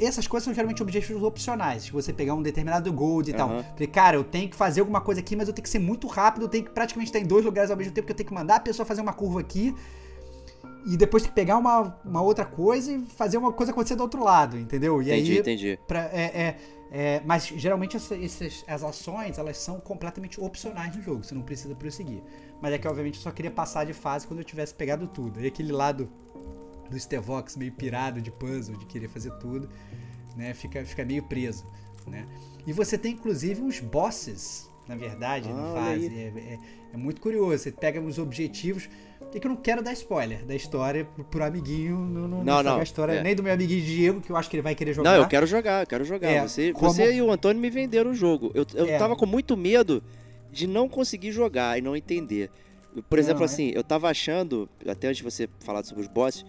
Essas 0.00 0.26
coisas 0.26 0.44
são 0.44 0.52
geralmente 0.52 0.82
objetivos 0.82 1.22
opcionais. 1.22 1.84
Se 1.84 1.92
você 1.92 2.12
pegar 2.12 2.34
um 2.34 2.42
determinado 2.42 2.92
gold 2.92 3.30
e 3.30 3.32
uhum. 3.32 3.38
tal. 3.38 3.48
Falei, 3.48 3.86
cara, 3.86 4.16
eu 4.16 4.24
tenho 4.24 4.48
que 4.48 4.56
fazer 4.56 4.80
alguma 4.80 5.00
coisa 5.00 5.20
aqui, 5.20 5.36
mas 5.36 5.46
eu 5.46 5.54
tenho 5.54 5.62
que 5.62 5.70
ser 5.70 5.78
muito 5.78 6.08
rápido, 6.08 6.46
eu 6.46 6.48
tenho 6.48 6.64
que 6.64 6.70
praticamente 6.70 7.10
estar 7.10 7.20
em 7.20 7.28
dois 7.28 7.44
lugares 7.44 7.70
ao 7.70 7.76
mesmo 7.76 7.92
tempo, 7.92 8.06
porque 8.06 8.12
eu 8.12 8.16
tenho 8.16 8.28
que 8.28 8.34
mandar 8.34 8.56
a 8.56 8.60
pessoa 8.60 8.84
fazer 8.84 9.02
uma 9.02 9.12
curva 9.12 9.38
aqui. 9.38 9.72
E 10.84 10.96
depois 10.96 11.22
tem 11.22 11.30
que 11.30 11.36
pegar 11.36 11.58
uma, 11.58 11.96
uma 12.04 12.22
outra 12.22 12.44
coisa 12.44 12.90
e 12.90 12.98
fazer 12.98 13.36
uma 13.36 13.52
coisa 13.52 13.70
acontecer 13.70 13.94
do 13.94 14.02
outro 14.02 14.24
lado, 14.24 14.58
entendeu? 14.58 15.00
E 15.00 15.12
entendi, 15.12 15.32
aí, 15.32 15.38
entendi. 15.38 15.78
Pra, 15.86 16.06
é, 16.06 16.20
é, 16.20 16.56
é, 16.90 17.22
mas 17.24 17.46
geralmente 17.46 17.96
essa, 17.96 18.16
essas, 18.16 18.64
as 18.66 18.82
ações 18.82 19.38
elas 19.38 19.58
são 19.58 19.78
completamente 19.78 20.40
opcionais 20.40 20.96
no 20.96 21.00
jogo, 21.00 21.22
você 21.22 21.36
não 21.36 21.42
precisa 21.42 21.72
prosseguir. 21.76 22.20
Mas 22.60 22.72
é 22.72 22.78
que 22.78 22.88
obviamente 22.88 23.14
eu 23.14 23.22
só 23.22 23.30
queria 23.30 23.50
passar 23.52 23.86
de 23.86 23.92
fase 23.92 24.26
quando 24.26 24.40
eu 24.40 24.44
tivesse 24.44 24.74
pegado 24.74 25.06
tudo. 25.06 25.40
E 25.40 25.46
aquele 25.46 25.70
lado 25.70 26.10
do 26.90 26.98
Stevox 26.98 27.56
meio 27.56 27.72
pirado 27.72 28.20
de 28.20 28.30
puzzle, 28.30 28.76
de 28.76 28.86
querer 28.86 29.08
fazer 29.08 29.30
tudo, 29.38 29.68
né? 30.36 30.52
Fica, 30.54 30.84
fica 30.84 31.04
meio 31.04 31.22
preso, 31.22 31.64
né? 32.06 32.26
E 32.66 32.72
você 32.72 32.98
tem 32.98 33.12
inclusive 33.12 33.62
uns 33.62 33.80
bosses, 33.80 34.68
na 34.86 34.96
verdade, 34.96 35.48
ah, 35.50 35.54
na 35.54 35.72
fase. 35.72 36.06
É, 36.06 36.32
é, 36.36 36.58
é, 36.92 36.96
muito 36.96 37.20
curioso. 37.20 37.58
Você 37.58 37.72
pega 37.72 38.00
os 38.00 38.18
objetivos. 38.18 38.88
É 39.32 39.38
que 39.38 39.46
eu 39.46 39.50
não 39.50 39.56
quero 39.56 39.80
dar 39.80 39.92
spoiler 39.92 40.44
da 40.44 40.56
história 40.56 41.04
pro, 41.04 41.22
pro 41.22 41.44
amiguinho. 41.44 41.96
Não, 41.96 42.26
não, 42.26 42.44
não, 42.44 42.62
não 42.62 42.78
a 42.78 42.82
história 42.82 43.12
é. 43.12 43.22
nem 43.22 43.34
do 43.34 43.42
meu 43.44 43.52
amiguinho 43.52 43.80
Diego, 43.80 44.20
que 44.20 44.30
eu 44.30 44.36
acho 44.36 44.50
que 44.50 44.56
ele 44.56 44.62
vai 44.62 44.74
querer 44.74 44.92
jogar. 44.92 45.12
Não, 45.12 45.18
eu 45.18 45.28
quero 45.28 45.46
jogar, 45.46 45.82
eu 45.82 45.86
quero 45.86 46.04
jogar. 46.04 46.28
É, 46.28 46.42
você, 46.42 46.72
como... 46.72 46.92
você 46.92 47.14
e 47.14 47.22
o 47.22 47.30
Antônio 47.30 47.62
me 47.62 47.70
venderam 47.70 48.10
o 48.10 48.14
jogo. 48.14 48.50
Eu, 48.54 48.66
eu 48.74 48.86
é. 48.86 48.98
tava 48.98 49.14
com 49.14 49.26
muito 49.26 49.56
medo 49.56 50.02
de 50.50 50.66
não 50.66 50.88
conseguir 50.88 51.30
jogar 51.30 51.78
e 51.78 51.80
não 51.80 51.94
entender. 51.94 52.50
Por 53.08 53.20
exemplo, 53.20 53.42
é. 53.42 53.44
assim, 53.44 53.70
eu 53.72 53.84
tava 53.84 54.08
achando, 54.08 54.68
até 54.86 55.06
antes 55.06 55.18
de 55.18 55.22
você 55.22 55.48
falar 55.60 55.84
sobre 55.84 56.02
os 56.02 56.08
bosses, 56.08 56.44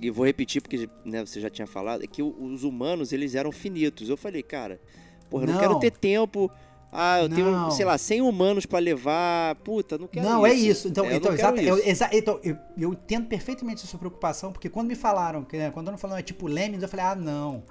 e 0.00 0.10
vou 0.10 0.24
repetir 0.24 0.62
porque 0.62 0.88
né, 1.04 1.24
você 1.24 1.40
já 1.40 1.50
tinha 1.50 1.66
falado, 1.66 2.02
é 2.02 2.06
que 2.06 2.22
os 2.22 2.64
humanos 2.64 3.12
eles 3.12 3.34
eram 3.34 3.52
finitos. 3.52 4.08
Eu 4.08 4.16
falei, 4.16 4.42
cara, 4.42 4.80
porra, 5.28 5.44
eu 5.44 5.46
não, 5.48 5.54
não 5.54 5.60
quero 5.60 5.78
ter 5.78 5.90
tempo. 5.90 6.50
Ah, 6.92 7.20
eu 7.20 7.28
não. 7.28 7.36
tenho, 7.36 7.70
sei 7.70 7.84
lá, 7.84 7.96
100 7.96 8.22
humanos 8.22 8.66
para 8.66 8.78
levar. 8.78 9.54
Puta, 9.56 9.96
não 9.96 10.08
quero 10.08 10.26
não, 10.26 10.38
isso. 10.38 10.40
Não, 10.40 10.46
é 10.46 10.54
isso. 10.54 10.88
Então, 10.88 11.04
é, 11.04 11.16
então, 11.16 11.32
exato, 11.32 11.60
eu, 11.60 11.78
exa, 11.86 12.08
então 12.12 12.40
eu, 12.42 12.56
eu, 12.76 12.92
entendo 12.92 13.28
perfeitamente 13.28 13.84
a 13.84 13.86
sua 13.86 13.98
preocupação, 13.98 14.52
porque 14.52 14.68
quando 14.68 14.88
me 14.88 14.96
falaram, 14.96 15.46
né, 15.52 15.70
quando 15.70 15.86
eu 15.86 15.92
não 15.92 15.98
falaram 15.98 16.18
é 16.18 16.22
tipo 16.22 16.48
Lemmings, 16.48 16.82
eu 16.82 16.88
falei, 16.88 17.06
ah, 17.06 17.14
não. 17.14 17.62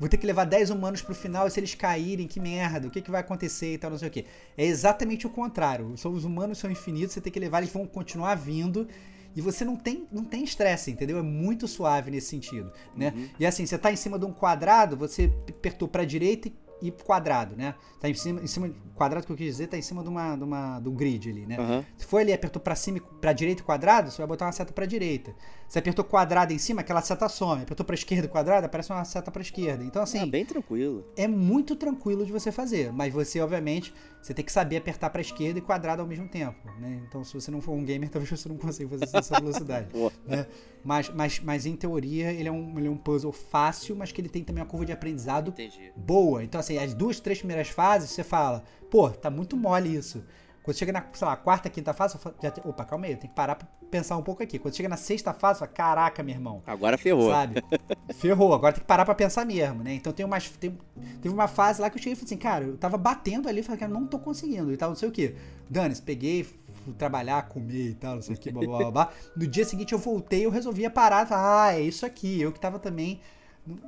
Vou 0.00 0.08
ter 0.08 0.16
que 0.16 0.26
levar 0.26 0.44
10 0.44 0.70
humanos 0.70 1.02
pro 1.02 1.14
final 1.14 1.46
e 1.46 1.50
se 1.52 1.60
eles 1.60 1.72
caírem, 1.76 2.26
que 2.26 2.40
merda, 2.40 2.88
o 2.88 2.90
que, 2.90 3.00
que 3.00 3.12
vai 3.12 3.20
acontecer 3.20 3.74
e 3.74 3.78
tal, 3.78 3.90
não 3.90 3.98
sei 3.98 4.08
o 4.08 4.10
que. 4.10 4.24
É 4.58 4.64
exatamente 4.64 5.24
o 5.24 5.30
contrário. 5.30 5.86
Os 5.86 6.24
humanos 6.24 6.58
são 6.58 6.68
infinitos, 6.68 7.12
você 7.12 7.20
tem 7.20 7.32
que 7.32 7.38
levar, 7.38 7.58
eles 7.58 7.72
vão 7.72 7.86
continuar 7.86 8.34
vindo 8.34 8.88
e 9.34 9.40
você 9.40 9.64
não 9.64 9.76
tem 9.76 10.06
não 10.10 10.24
tem 10.24 10.44
estresse, 10.44 10.90
entendeu? 10.90 11.18
É 11.18 11.22
muito 11.22 11.66
suave 11.66 12.10
nesse 12.10 12.28
sentido, 12.28 12.72
né? 12.96 13.12
Uhum. 13.14 13.28
E 13.38 13.46
assim, 13.46 13.66
você 13.66 13.78
tá 13.78 13.92
em 13.92 13.96
cima 13.96 14.18
de 14.18 14.24
um 14.24 14.32
quadrado, 14.32 14.96
você 14.96 15.32
apertou 15.48 15.88
para 15.88 16.04
direita 16.04 16.48
e 16.48 16.64
e 16.82 16.90
quadrado, 16.90 17.56
né? 17.56 17.74
Tá 17.98 18.08
em 18.08 18.14
cima, 18.14 18.42
em 18.42 18.46
cima 18.46 18.70
quadrado 18.94 19.24
que 19.24 19.32
eu 19.32 19.36
quis 19.36 19.46
dizer, 19.46 19.68
tá 19.68 19.76
em 19.78 19.82
cima 19.82 20.02
de 20.02 20.08
uma, 20.08 20.36
de 20.36 20.44
uma 20.44 20.80
do 20.80 20.90
grid 20.92 21.30
ali, 21.30 21.46
né? 21.46 21.58
Uhum. 21.58 21.84
Se 21.96 22.06
for 22.06 22.18
ali 22.18 22.32
apertou 22.32 22.60
para 22.60 22.74
cima, 22.74 23.00
para 23.20 23.32
direita 23.32 23.62
quadrado, 23.62 24.10
você 24.10 24.18
vai 24.18 24.26
botar 24.26 24.46
uma 24.46 24.52
seta 24.52 24.72
para 24.72 24.84
direita. 24.84 25.34
Se 25.66 25.78
apertou 25.78 26.04
quadrado 26.04 26.52
em 26.52 26.58
cima, 26.58 26.82
aquela 26.82 27.00
seta 27.00 27.28
some. 27.28 27.62
Apertou 27.62 27.86
para 27.86 27.94
esquerda 27.94 28.28
quadrado, 28.28 28.66
aparece 28.66 28.92
uma 28.92 29.04
seta 29.04 29.30
para 29.30 29.40
esquerda. 29.40 29.82
Então 29.82 30.02
assim, 30.02 30.18
é 30.18 30.26
bem 30.26 30.44
tranquilo. 30.44 31.06
É 31.16 31.26
muito 31.26 31.74
tranquilo 31.74 32.26
de 32.26 32.32
você 32.32 32.52
fazer, 32.52 32.92
mas 32.92 33.12
você 33.12 33.40
obviamente 33.40 33.94
você 34.24 34.32
tem 34.32 34.42
que 34.42 34.50
saber 34.50 34.78
apertar 34.78 35.10
para 35.10 35.20
esquerda 35.20 35.58
e 35.58 35.62
quadrado 35.62 36.00
ao 36.00 36.08
mesmo 36.08 36.26
tempo, 36.26 36.56
né? 36.80 37.02
Então 37.06 37.22
se 37.22 37.34
você 37.34 37.50
não 37.50 37.60
for 37.60 37.72
um 37.72 37.84
gamer, 37.84 38.08
talvez 38.10 38.40
você 38.40 38.48
não 38.48 38.56
consiga 38.56 38.88
fazer 38.88 39.06
nessa 39.12 39.38
velocidade, 39.38 39.88
né? 40.26 40.46
Mas, 40.82 41.10
mas, 41.10 41.40
mas 41.40 41.66
em 41.66 41.76
teoria 41.76 42.32
ele 42.32 42.48
é, 42.48 42.52
um, 42.52 42.78
ele 42.78 42.88
é 42.88 42.90
um 42.90 42.96
puzzle 42.96 43.32
fácil, 43.32 43.94
mas 43.94 44.12
que 44.12 44.22
ele 44.22 44.30
tem 44.30 44.42
também 44.42 44.62
uma 44.62 44.68
curva 44.68 44.86
de 44.86 44.92
aprendizado 44.92 45.50
Entendi. 45.50 45.92
boa. 45.94 46.42
Então 46.42 46.58
assim, 46.58 46.78
as 46.78 46.94
duas, 46.94 47.20
três 47.20 47.38
primeiras 47.38 47.68
fases, 47.68 48.10
você 48.10 48.24
fala, 48.24 48.64
pô, 48.90 49.10
tá 49.10 49.28
muito 49.28 49.58
mole 49.58 49.94
isso. 49.94 50.24
Quando 50.64 50.76
chega 50.78 50.92
na, 50.92 51.04
sei 51.12 51.28
lá, 51.28 51.36
quarta, 51.36 51.68
quinta 51.68 51.92
fase, 51.92 52.18
já 52.42 52.50
tem, 52.50 52.64
opa, 52.66 52.84
calma 52.86 53.04
aí, 53.04 53.12
eu 53.12 53.18
tenho 53.18 53.28
que 53.28 53.36
parar 53.36 53.54
pra 53.54 53.68
pensar 53.90 54.16
um 54.16 54.22
pouco 54.22 54.42
aqui. 54.42 54.58
Quando 54.58 54.74
chega 54.74 54.88
na 54.88 54.96
sexta 54.96 55.34
fase, 55.34 55.58
fala, 55.58 55.70
caraca, 55.70 56.22
meu 56.22 56.34
irmão. 56.34 56.62
Agora 56.66 56.96
ferrou. 56.96 57.30
Sabe? 57.30 57.62
ferrou, 58.16 58.54
agora 58.54 58.72
tem 58.72 58.80
que 58.80 58.86
parar 58.86 59.04
pra 59.04 59.14
pensar 59.14 59.44
mesmo, 59.44 59.84
né? 59.84 59.94
Então 59.94 60.10
tem 60.10 60.24
umas. 60.24 60.48
Tem, 60.48 60.76
teve 61.20 61.34
uma 61.34 61.46
fase 61.46 61.82
lá 61.82 61.90
que 61.90 61.98
eu 61.98 62.02
cheguei 62.02 62.14
e 62.14 62.16
falei 62.16 62.26
assim, 62.26 62.38
cara, 62.38 62.64
eu 62.64 62.78
tava 62.78 62.96
batendo 62.96 63.46
ali, 63.46 63.62
falei, 63.62 63.78
cara, 63.78 63.92
não 63.92 64.06
tô 64.06 64.18
conseguindo 64.18 64.72
e 64.72 64.76
tal, 64.76 64.88
não 64.88 64.96
sei 64.96 65.08
o 65.08 65.12
que. 65.12 65.34
Dane, 65.68 65.94
peguei, 65.96 66.44
fui 66.44 66.94
trabalhar, 66.94 67.46
comer 67.46 67.90
e 67.90 67.94
tal, 67.94 68.14
não 68.14 68.22
sei 68.22 68.34
o 68.34 68.38
que, 68.38 68.50
blá 68.50 68.66
blá 68.66 68.90
blá. 68.90 69.12
No 69.36 69.46
dia 69.46 69.66
seguinte 69.66 69.92
eu 69.92 69.98
voltei, 69.98 70.46
eu 70.46 70.50
resolvi 70.50 70.88
parar, 70.88 71.26
falar, 71.26 71.66
ah, 71.66 71.74
é 71.74 71.82
isso 71.82 72.06
aqui. 72.06 72.40
Eu 72.40 72.50
que 72.50 72.58
tava 72.58 72.78
também 72.78 73.20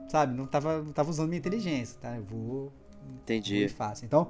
sabe, 0.08 0.34
não 0.34 0.46
tava, 0.46 0.82
não 0.82 0.92
tava 0.92 1.10
usando 1.10 1.28
minha 1.28 1.38
inteligência, 1.38 1.98
tá? 2.00 2.16
Eu 2.16 2.22
vou 2.22 2.72
Entendi. 3.22 3.60
muito 3.60 3.74
fácil. 3.74 4.04
Então, 4.06 4.28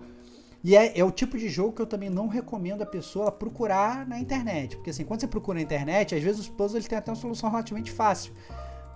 e 0.68 0.74
é, 0.76 0.98
é 0.98 1.04
o 1.04 1.10
tipo 1.12 1.38
de 1.38 1.48
jogo 1.48 1.72
que 1.72 1.80
eu 1.80 1.86
também 1.86 2.10
não 2.10 2.26
recomendo 2.26 2.82
a 2.82 2.86
pessoa 2.86 3.30
procurar 3.30 4.04
na 4.06 4.18
internet. 4.18 4.76
Porque 4.76 4.90
assim, 4.90 5.04
quando 5.04 5.20
você 5.20 5.28
procura 5.28 5.58
na 5.58 5.62
internet, 5.62 6.14
às 6.14 6.22
vezes 6.22 6.40
os 6.40 6.48
puzzles 6.48 6.86
têm 6.88 6.98
até 6.98 7.10
uma 7.10 7.16
solução 7.16 7.48
relativamente 7.50 7.92
fácil. 7.92 8.32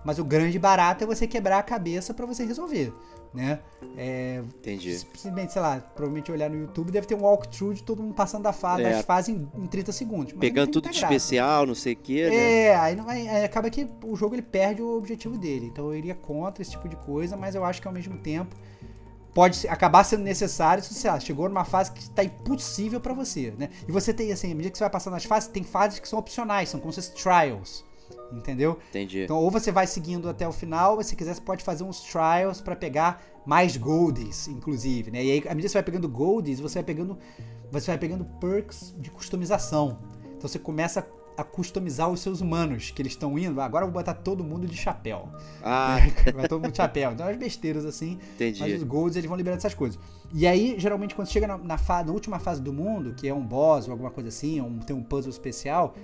Mas 0.04 0.18
o 0.18 0.24
grande 0.24 0.58
barato 0.58 1.04
é 1.04 1.06
você 1.06 1.26
quebrar 1.26 1.58
a 1.58 1.62
cabeça 1.62 2.14
pra 2.14 2.24
você 2.24 2.44
resolver, 2.44 2.90
né? 3.34 3.60
É, 3.98 4.42
Entendi. 4.58 4.98
simplesmente, 4.98 5.52
sei 5.52 5.60
lá, 5.60 5.76
provavelmente 5.78 6.32
olhar 6.32 6.48
no 6.48 6.56
YouTube 6.56 6.90
deve 6.90 7.06
ter 7.06 7.14
um 7.14 7.22
walkthrough 7.22 7.74
de 7.74 7.82
todo 7.82 8.02
mundo 8.02 8.14
passando 8.14 8.42
da 8.44 8.52
fa 8.52 8.80
É. 8.80 8.90
das 8.92 9.04
fases 9.04 9.34
em, 9.36 9.46
em 9.62 9.66
30 9.66 9.92
segundos. 9.92 10.32
Pegando 10.32 10.70
tudo 10.72 10.88
de 10.88 10.96
especial, 10.96 11.66
não 11.66 11.74
sei 11.74 11.92
o 11.92 11.96
que, 11.96 12.28
né? 12.30 12.34
É, 12.68 12.76
aí, 12.76 12.96
vai- 12.96 13.28
aí 13.28 13.44
acaba 13.44 13.68
que 13.68 13.86
o 14.02 14.16
jogo 14.16 14.34
ele 14.34 14.42
perde 14.42 14.80
o 14.80 14.96
objetivo 14.96 15.36
dele. 15.36 15.66
Então 15.66 15.84
eu 15.86 15.94
iria 15.94 16.14
contra 16.14 16.62
esse 16.62 16.70
tipo 16.70 16.88
de 16.88 16.96
coisa, 16.96 17.36
mas 17.36 17.54
eu 17.54 17.62
acho 17.64 17.80
que 17.82 17.86
ao 17.86 17.92
mesmo 17.92 18.16
tempo 18.16 18.56
pode 19.34 19.66
acabar 19.68 20.04
sendo 20.04 20.22
necessário 20.22 20.82
se 20.82 20.94
você 20.94 21.08
ah, 21.08 21.18
chegou 21.20 21.48
numa 21.48 21.64
fase 21.64 21.92
que 21.92 22.00
está 22.00 22.24
impossível 22.24 23.00
pra 23.00 23.14
você, 23.14 23.52
né? 23.56 23.70
E 23.86 23.92
você 23.92 24.12
tem 24.12 24.32
assim, 24.32 24.50
à 24.52 24.54
medida 24.54 24.70
que 24.70 24.78
você 24.78 24.84
vai 24.84 24.90
passando 24.90 25.14
nas 25.14 25.24
fases, 25.24 25.48
tem 25.48 25.62
fases 25.62 25.98
que 25.98 26.08
são 26.08 26.18
opcionais, 26.18 26.68
são 26.68 26.80
como 26.80 26.92
se 26.92 27.00
fossem 27.00 27.14
trials, 27.22 27.84
entendeu? 28.32 28.78
Entendi. 28.90 29.22
Então, 29.22 29.38
ou 29.38 29.50
você 29.50 29.70
vai 29.70 29.86
seguindo 29.86 30.28
até 30.28 30.46
o 30.46 30.52
final, 30.52 30.96
ou 30.96 31.02
se 31.02 31.14
quiser, 31.14 31.34
você 31.34 31.40
pode 31.40 31.62
fazer 31.62 31.84
uns 31.84 32.00
trials 32.00 32.60
pra 32.60 32.74
pegar 32.74 33.22
mais 33.46 33.76
goldies, 33.76 34.48
inclusive, 34.48 35.10
né? 35.10 35.24
E 35.24 35.30
aí, 35.30 35.38
à 35.38 35.54
medida 35.54 35.62
que 35.62 35.68
você 35.68 35.78
vai 35.78 35.82
pegando 35.82 36.08
goldies, 36.08 36.60
você 36.60 36.74
vai 36.74 36.84
pegando, 36.84 37.18
você 37.70 37.86
vai 37.86 37.98
pegando 37.98 38.24
perks 38.40 38.94
de 38.98 39.10
customização. 39.10 39.98
Então, 40.36 40.48
você 40.48 40.58
começa 40.58 41.06
a 41.40 41.44
customizar 41.44 42.08
os 42.10 42.20
seus 42.20 42.40
humanos, 42.40 42.90
que 42.90 43.00
eles 43.02 43.12
estão 43.12 43.38
indo. 43.38 43.60
"Ah, 43.60 43.64
Agora 43.64 43.84
eu 43.84 43.88
vou 43.90 43.94
botar 44.00 44.14
todo 44.14 44.42
mundo 44.44 44.66
de 44.66 44.76
chapéu. 44.76 45.28
Ah, 45.62 45.96
Vai 46.34 46.48
todo 46.48 46.60
mundo 46.60 46.70
de 46.72 46.76
chapéu. 46.76 47.12
Então, 47.12 47.26
as 47.26 47.36
besteiras 47.36 47.84
assim. 47.84 48.18
Mas 48.38 48.52
os 48.52 48.60
entendi. 48.60 48.84
golds 48.84 49.16
eles 49.16 49.28
vão 49.28 49.36
liberando 49.36 49.58
essas 49.58 49.74
coisas. 49.74 49.98
E 50.32 50.46
aí, 50.46 50.74
geralmente, 50.78 51.14
quando 51.14 51.28
chega 51.28 51.46
na, 51.46 51.58
na, 51.58 51.78
fa- 51.78 52.04
na 52.04 52.12
última 52.12 52.38
fase 52.38 52.60
do 52.62 52.72
mundo, 52.72 53.14
que 53.14 53.26
é 53.28 53.34
um 53.34 53.44
boss 53.46 53.86
ou 53.86 53.92
alguma 53.92 54.10
coisa 54.10 54.28
assim, 54.28 54.60
ou 54.60 54.68
um- 54.68 54.78
tem 54.78 54.94
um 54.94 55.02
puzzle 55.02 55.30
especial, 55.30 55.94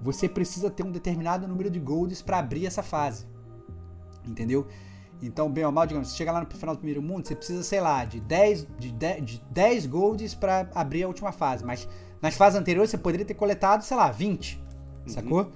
você 0.00 0.28
precisa 0.28 0.70
ter 0.70 0.82
um 0.84 0.92
determinado 0.92 1.48
número 1.48 1.70
de 1.70 1.80
golds 1.80 2.20
pra 2.22 2.38
abrir 2.38 2.66
essa 2.66 2.82
fase. 2.82 3.26
Entendeu? 4.26 4.66
Então, 5.22 5.50
bem 5.50 5.64
ou 5.64 5.72
mal, 5.72 5.86
digamos, 5.86 6.08
você 6.10 6.16
chega 6.16 6.32
lá 6.32 6.40
no 6.40 6.46
final 6.50 6.74
do 6.74 6.78
primeiro 6.78 7.00
mundo, 7.00 7.26
você 7.26 7.34
precisa, 7.34 7.62
sei 7.62 7.80
lá, 7.80 8.04
de 8.04 8.20
10, 8.20 8.66
de 8.78 8.92
10, 8.92 9.24
de 9.24 9.42
10 9.50 9.86
golds 9.86 10.34
pra 10.34 10.68
abrir 10.74 11.02
a 11.04 11.08
última 11.08 11.32
fase. 11.32 11.64
Mas 11.64 11.88
nas 12.20 12.34
fases 12.34 12.58
anteriores 12.58 12.90
você 12.90 12.98
poderia 12.98 13.24
ter 13.24 13.34
coletado, 13.34 13.82
sei 13.84 13.96
lá, 13.96 14.10
20. 14.10 14.62
Uhum. 15.06 15.12
Sacou? 15.12 15.52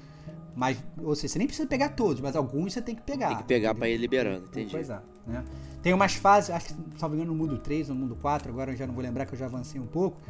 Mas, 0.55 0.77
ou 1.01 1.15
seja, 1.15 1.33
você 1.33 1.39
nem 1.39 1.47
precisa 1.47 1.69
pegar 1.69 1.91
todos, 1.91 2.21
mas 2.21 2.35
alguns 2.35 2.73
você 2.73 2.83
tem 2.83 2.95
que 2.95 3.03
pegar. 3.03 3.29
Tem 3.29 3.37
que 3.37 3.45
pegar 3.45 3.75
pra 3.75 3.89
ir 3.89 3.97
liberando, 3.97 4.47
entendi. 4.47 4.73
Pois 4.73 4.91
é, 4.91 4.99
né? 5.27 5.45
Tem 5.83 5.93
umas 5.93 6.15
fases, 6.15 6.51
acho 6.51 6.67
que, 6.67 6.99
salvo 6.99 7.15
engano, 7.15 7.33
no 7.33 7.39
mundo 7.39 7.59
3 7.59 7.91
ou 7.91 7.95
no 7.95 8.01
mundo 8.01 8.17
4, 8.17 8.51
agora 8.51 8.73
eu 8.73 8.77
já 8.77 8.85
não 8.87 8.93
vou 8.93 9.03
lembrar 9.03 9.25
que 9.25 9.35
eu 9.35 9.39
já 9.39 9.47
avancei 9.47 9.81
um 9.81 9.87
pouco, 9.87 10.21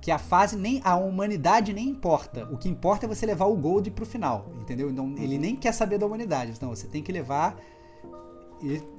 que 0.00 0.10
a 0.10 0.18
fase 0.18 0.56
nem. 0.56 0.80
A 0.84 0.96
humanidade 0.96 1.72
nem 1.72 1.88
importa. 1.88 2.48
O 2.50 2.58
que 2.58 2.68
importa 2.68 3.06
é 3.06 3.08
você 3.08 3.24
levar 3.24 3.46
o 3.46 3.56
Gold 3.56 3.90
pro 3.92 4.04
final, 4.04 4.52
entendeu? 4.60 4.90
Então 4.90 5.14
ele 5.16 5.38
nem 5.38 5.54
quer 5.54 5.72
saber 5.72 5.98
da 5.98 6.06
humanidade. 6.06 6.52
Então 6.56 6.70
você 6.70 6.88
tem 6.88 7.02
que 7.02 7.12
levar 7.12 7.56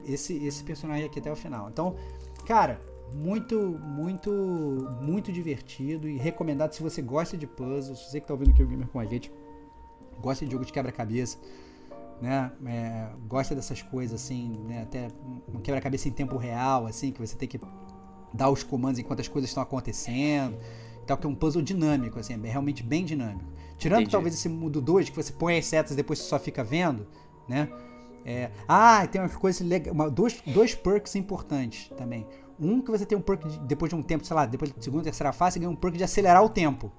esse, 0.06 0.34
esse 0.46 0.64
personagem 0.64 1.06
aqui 1.06 1.20
até 1.20 1.32
o 1.32 1.36
final. 1.36 1.70
Então, 1.70 1.96
cara, 2.46 2.80
muito, 3.14 3.60
muito, 3.60 4.32
muito 5.02 5.32
divertido 5.32 6.08
e 6.08 6.18
recomendado 6.18 6.74
se 6.74 6.82
você 6.82 7.02
gosta 7.02 7.38
de 7.38 7.48
puzzles, 7.48 8.00
se 8.00 8.12
você 8.12 8.22
que 8.22 8.28
tá 8.28 8.34
ouvindo 8.34 8.52
aqui 8.52 8.64
o 8.64 8.68
Gamer 8.68 8.88
com 8.88 9.00
a 9.00 9.06
gente, 9.06 9.32
gosta 10.22 10.46
de 10.46 10.52
jogo 10.52 10.66
de 10.66 10.72
quebra-cabeça, 10.74 11.38
né? 12.22 12.52
É, 12.66 13.08
gosta 13.28 13.56
dessas 13.56 13.82
coisas 13.82 14.22
assim, 14.22 14.58
né? 14.68 14.84
Até 14.84 15.08
um 15.54 15.60
quebra-cabeça 15.60 16.08
em 16.08 16.12
tempo 16.12 16.38
real, 16.38 16.86
assim, 16.86 17.12
que 17.12 17.20
você 17.20 17.36
tem 17.36 17.48
que 17.48 17.60
dar 18.34 18.50
os 18.50 18.64
comandos 18.64 19.00
enquanto 19.00 19.22
as 19.22 19.28
coisas 19.28 19.50
estão 19.50 19.64
acontecendo. 19.64 20.58
Tal, 21.06 21.18
que 21.18 21.26
é 21.26 21.30
um 21.30 21.34
puzzle 21.34 21.62
dinâmico, 21.62 22.20
assim, 22.20 22.34
é 22.34 22.48
realmente 22.50 22.84
bem 22.84 23.04
dinâmico. 23.04 23.50
Tirando 23.78 24.02
Entendi. 24.02 24.12
talvez 24.12 24.36
esse 24.36 24.48
mundo 24.48 24.82
2, 24.82 25.10
que 25.10 25.16
você 25.16 25.32
põe 25.34 25.58
as 25.58 25.66
setas 25.66 25.94
e 25.94 25.96
depois 25.96 26.20
você 26.20 26.26
só 26.26 26.38
fica 26.38 26.64
vendo, 26.64 27.08
né? 27.48 27.68
É, 28.26 28.52
ah, 28.68 29.08
tem 29.08 29.20
uma 29.22 29.30
coisa 29.30 29.64
legal, 29.64 29.94
uma, 29.94 30.10
dois, 30.10 30.42
dois 30.46 30.76
perks 30.76 31.16
importantes 31.16 31.90
também. 31.98 32.28
Um 32.60 32.82
que 32.82 32.92
você 32.92 33.06
tem 33.06 33.18
um 33.18 33.22
perk 33.22 33.48
de- 33.48 33.60
depois 33.60 33.90
de 33.90 33.96
um 33.96 34.04
tempo, 34.04 34.26
sei 34.26 34.36
lá, 34.36 34.46
depois 34.46 34.72
da 34.72 34.82
segunda, 34.82 35.04
terceira 35.04 35.32
fase, 35.32 35.54
você 35.54 35.60
ganha 35.62 35.72
um 35.72 35.76
perk 35.76 35.98
de 35.98 36.04
acelerar 36.04 36.44
o 36.44 36.50
tempo. 36.50 36.92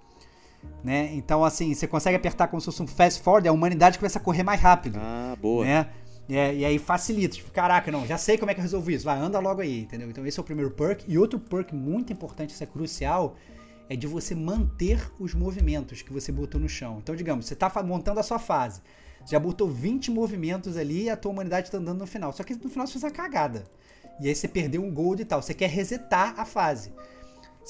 Né? 0.82 1.10
Então, 1.12 1.44
assim, 1.44 1.74
você 1.74 1.86
consegue 1.86 2.16
apertar 2.16 2.48
como 2.48 2.60
se 2.60 2.64
fosse 2.64 2.82
um 2.82 2.86
fast 2.86 3.20
forward, 3.22 3.46
é 3.46 3.50
a 3.50 3.52
humanidade 3.52 3.98
começa 3.98 4.18
a 4.18 4.22
correr 4.22 4.42
mais 4.42 4.60
rápido 4.60 4.98
Ah, 5.00 5.36
boa. 5.40 5.64
né? 5.64 5.86
É, 6.28 6.54
e 6.54 6.64
aí 6.64 6.78
facilita, 6.78 7.34
tipo, 7.36 7.50
caraca, 7.50 7.90
não, 7.90 8.06
já 8.06 8.16
sei 8.16 8.38
como 8.38 8.50
é 8.50 8.54
que 8.54 8.60
eu 8.60 8.62
resolvi 8.62 8.94
isso, 8.94 9.04
vai, 9.04 9.18
anda 9.18 9.38
logo 9.40 9.60
aí, 9.60 9.80
entendeu? 9.80 10.08
Então 10.08 10.24
esse 10.24 10.38
é 10.38 10.40
o 10.40 10.44
primeiro 10.44 10.70
perk. 10.70 11.04
E 11.08 11.18
outro 11.18 11.38
perk 11.40 11.74
muito 11.74 12.12
importante, 12.12 12.50
isso 12.50 12.62
é 12.62 12.66
crucial, 12.66 13.36
é 13.88 13.96
de 13.96 14.06
você 14.06 14.34
manter 14.34 15.10
os 15.18 15.34
movimentos 15.34 16.02
que 16.02 16.12
você 16.12 16.30
botou 16.30 16.60
no 16.60 16.68
chão. 16.68 16.98
Então, 17.02 17.16
digamos, 17.16 17.46
você 17.46 17.56
tá 17.56 17.68
fa- 17.68 17.82
montando 17.82 18.20
a 18.20 18.22
sua 18.22 18.38
fase, 18.38 18.80
já 19.28 19.38
botou 19.40 19.68
20 19.68 20.10
movimentos 20.12 20.76
ali 20.76 21.04
e 21.04 21.10
a 21.10 21.16
tua 21.16 21.32
humanidade 21.32 21.68
tá 21.70 21.78
andando 21.78 21.98
no 21.98 22.06
final. 22.06 22.32
Só 22.32 22.44
que 22.44 22.54
no 22.54 22.70
final 22.70 22.86
você 22.86 22.92
fez 22.92 23.02
uma 23.04 23.10
cagada. 23.10 23.64
E 24.20 24.28
aí 24.28 24.34
você 24.34 24.46
perdeu 24.46 24.82
um 24.84 24.90
gold 24.94 25.20
e 25.20 25.24
tal. 25.24 25.42
Você 25.42 25.52
quer 25.52 25.68
resetar 25.68 26.34
a 26.38 26.44
fase. 26.44 26.92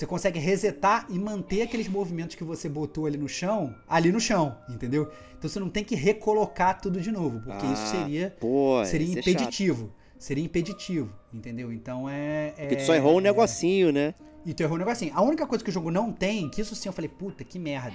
Você 0.00 0.06
consegue 0.06 0.38
resetar 0.38 1.06
e 1.10 1.18
manter 1.18 1.60
aqueles 1.60 1.86
movimentos 1.86 2.34
que 2.34 2.42
você 2.42 2.70
botou 2.70 3.04
ali 3.04 3.18
no 3.18 3.28
chão, 3.28 3.74
ali 3.86 4.10
no 4.10 4.18
chão, 4.18 4.56
entendeu? 4.66 5.12
Então 5.36 5.50
você 5.50 5.60
não 5.60 5.68
tem 5.68 5.84
que 5.84 5.94
recolocar 5.94 6.80
tudo 6.80 6.98
de 6.98 7.12
novo, 7.12 7.40
porque 7.40 7.66
isso 7.66 7.82
Ah, 7.82 7.86
seria 7.86 8.36
Pô, 8.40 8.82
seria 8.86 9.06
isso 9.06 9.18
é 9.18 9.20
impeditivo. 9.20 9.92
Seria 10.18 10.42
impeditivo, 10.42 11.12
entendeu? 11.30 11.70
Então 11.70 12.08
é. 12.08 12.54
é 12.56 12.62
Porque 12.62 12.76
tu 12.76 12.86
só 12.86 12.94
errou 12.94 13.18
um 13.18 13.20
negocinho, 13.20 13.92
né? 13.92 14.14
E 14.46 14.54
tu 14.54 14.62
errou 14.62 14.76
um 14.76 14.78
negocinho. 14.78 15.12
A 15.14 15.20
única 15.20 15.46
coisa 15.46 15.62
que 15.62 15.68
o 15.68 15.72
jogo 15.72 15.90
não 15.90 16.10
tem, 16.10 16.48
que 16.48 16.62
isso 16.62 16.74
sim 16.74 16.88
eu 16.88 16.94
falei, 16.94 17.10
puta, 17.10 17.44
que 17.44 17.58
merda, 17.58 17.92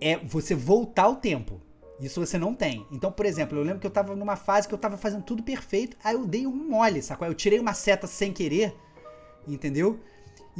é 0.00 0.16
você 0.16 0.54
voltar 0.54 1.06
o 1.06 1.16
tempo. 1.16 1.60
Isso 2.00 2.18
você 2.18 2.38
não 2.38 2.54
tem. 2.54 2.86
Então, 2.90 3.12
por 3.12 3.26
exemplo, 3.26 3.58
eu 3.58 3.62
lembro 3.62 3.78
que 3.78 3.86
eu 3.86 3.90
tava 3.90 4.16
numa 4.16 4.36
fase 4.36 4.66
que 4.66 4.72
eu 4.72 4.78
tava 4.78 4.96
fazendo 4.96 5.22
tudo 5.22 5.42
perfeito, 5.42 5.98
aí 6.02 6.14
eu 6.14 6.26
dei 6.26 6.46
um 6.46 6.66
mole, 6.70 7.02
sacou? 7.02 7.28
Eu 7.28 7.34
tirei 7.34 7.58
uma 7.58 7.74
seta 7.74 8.06
sem 8.06 8.32
querer, 8.32 8.74
entendeu? 9.46 10.00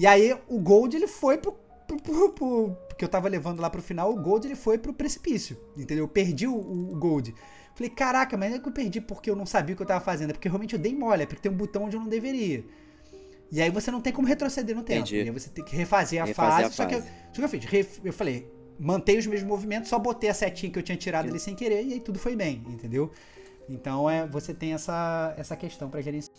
E 0.00 0.06
aí 0.06 0.26
o 0.48 0.58
Gold 0.58 0.96
ele 0.96 1.06
foi 1.06 1.36
pro. 1.38 1.52
pro, 1.86 1.96
pro, 2.06 2.32
pro- 2.32 2.76
porque 2.88 3.04
eu 3.04 3.08
tava 3.08 3.28
levando 3.28 3.60
lá 3.60 3.68
pro 3.70 3.82
final, 3.82 4.10
o 4.12 4.16
Gold 4.26 4.46
ele 4.46 4.56
foi 4.56 4.78
pro 4.78 4.92
precipício, 4.94 5.56
entendeu? 5.76 6.04
Eu 6.04 6.08
perdi 6.08 6.46
o, 6.46 6.54
o 6.54 6.96
Gold. 6.98 7.34
Falei, 7.74 7.90
caraca, 7.90 8.36
mas 8.36 8.50
não 8.50 8.56
é 8.56 8.60
que 8.60 8.68
eu 8.68 8.72
perdi 8.72 9.00
porque 9.00 9.30
eu 9.30 9.36
não 9.36 9.46
sabia 9.46 9.74
o 9.74 9.76
que 9.76 9.82
eu 9.82 9.86
tava 9.86 10.04
fazendo, 10.04 10.30
é 10.30 10.32
porque 10.32 10.48
realmente 10.48 10.74
eu 10.74 10.78
dei 10.78 10.94
mole, 10.94 11.22
é 11.22 11.26
porque 11.26 11.42
tem 11.42 11.50
um 11.52 11.56
botão 11.56 11.84
onde 11.84 11.96
eu 11.96 12.00
não 12.00 12.08
deveria. 12.08 12.64
E 13.52 13.60
aí 13.60 13.70
você 13.70 13.90
não 13.90 14.00
tem 14.00 14.12
como 14.12 14.28
retroceder 14.28 14.76
no 14.76 14.82
tempo. 14.82 15.00
Entendi. 15.00 15.16
E 15.16 15.20
aí 15.22 15.30
você 15.30 15.48
tem 15.50 15.64
que 15.64 15.74
refazer 15.74 16.22
a 16.22 16.24
Refazer 16.24 16.52
fase. 16.52 16.66
a 16.66 16.70
Só 16.70 16.86
que 16.86 16.94
eu, 16.94 17.00
fase. 17.00 17.12
só 17.32 17.38
que 17.40 17.44
eu 17.44 17.48
fiz, 17.48 17.64
ref- 17.64 18.00
eu 18.04 18.12
falei, 18.12 18.50
mantei 18.78 19.18
os 19.18 19.26
mesmos 19.26 19.48
movimentos, 19.48 19.88
só 19.90 19.98
botei 19.98 20.30
a 20.30 20.34
setinha 20.34 20.70
que 20.70 20.78
eu 20.78 20.82
tinha 20.82 20.96
tirado 20.96 21.28
ali 21.28 21.38
sem 21.40 21.54
querer 21.54 21.84
e 21.84 21.94
aí 21.94 22.00
tudo 22.00 22.18
foi 22.18 22.36
bem, 22.36 22.62
entendeu? 22.68 23.10
Então 23.68 24.08
é, 24.08 24.26
você 24.26 24.54
tem 24.54 24.72
essa, 24.74 25.34
essa 25.36 25.56
questão 25.56 25.88
pra 25.90 26.00
gerenciar. 26.00 26.36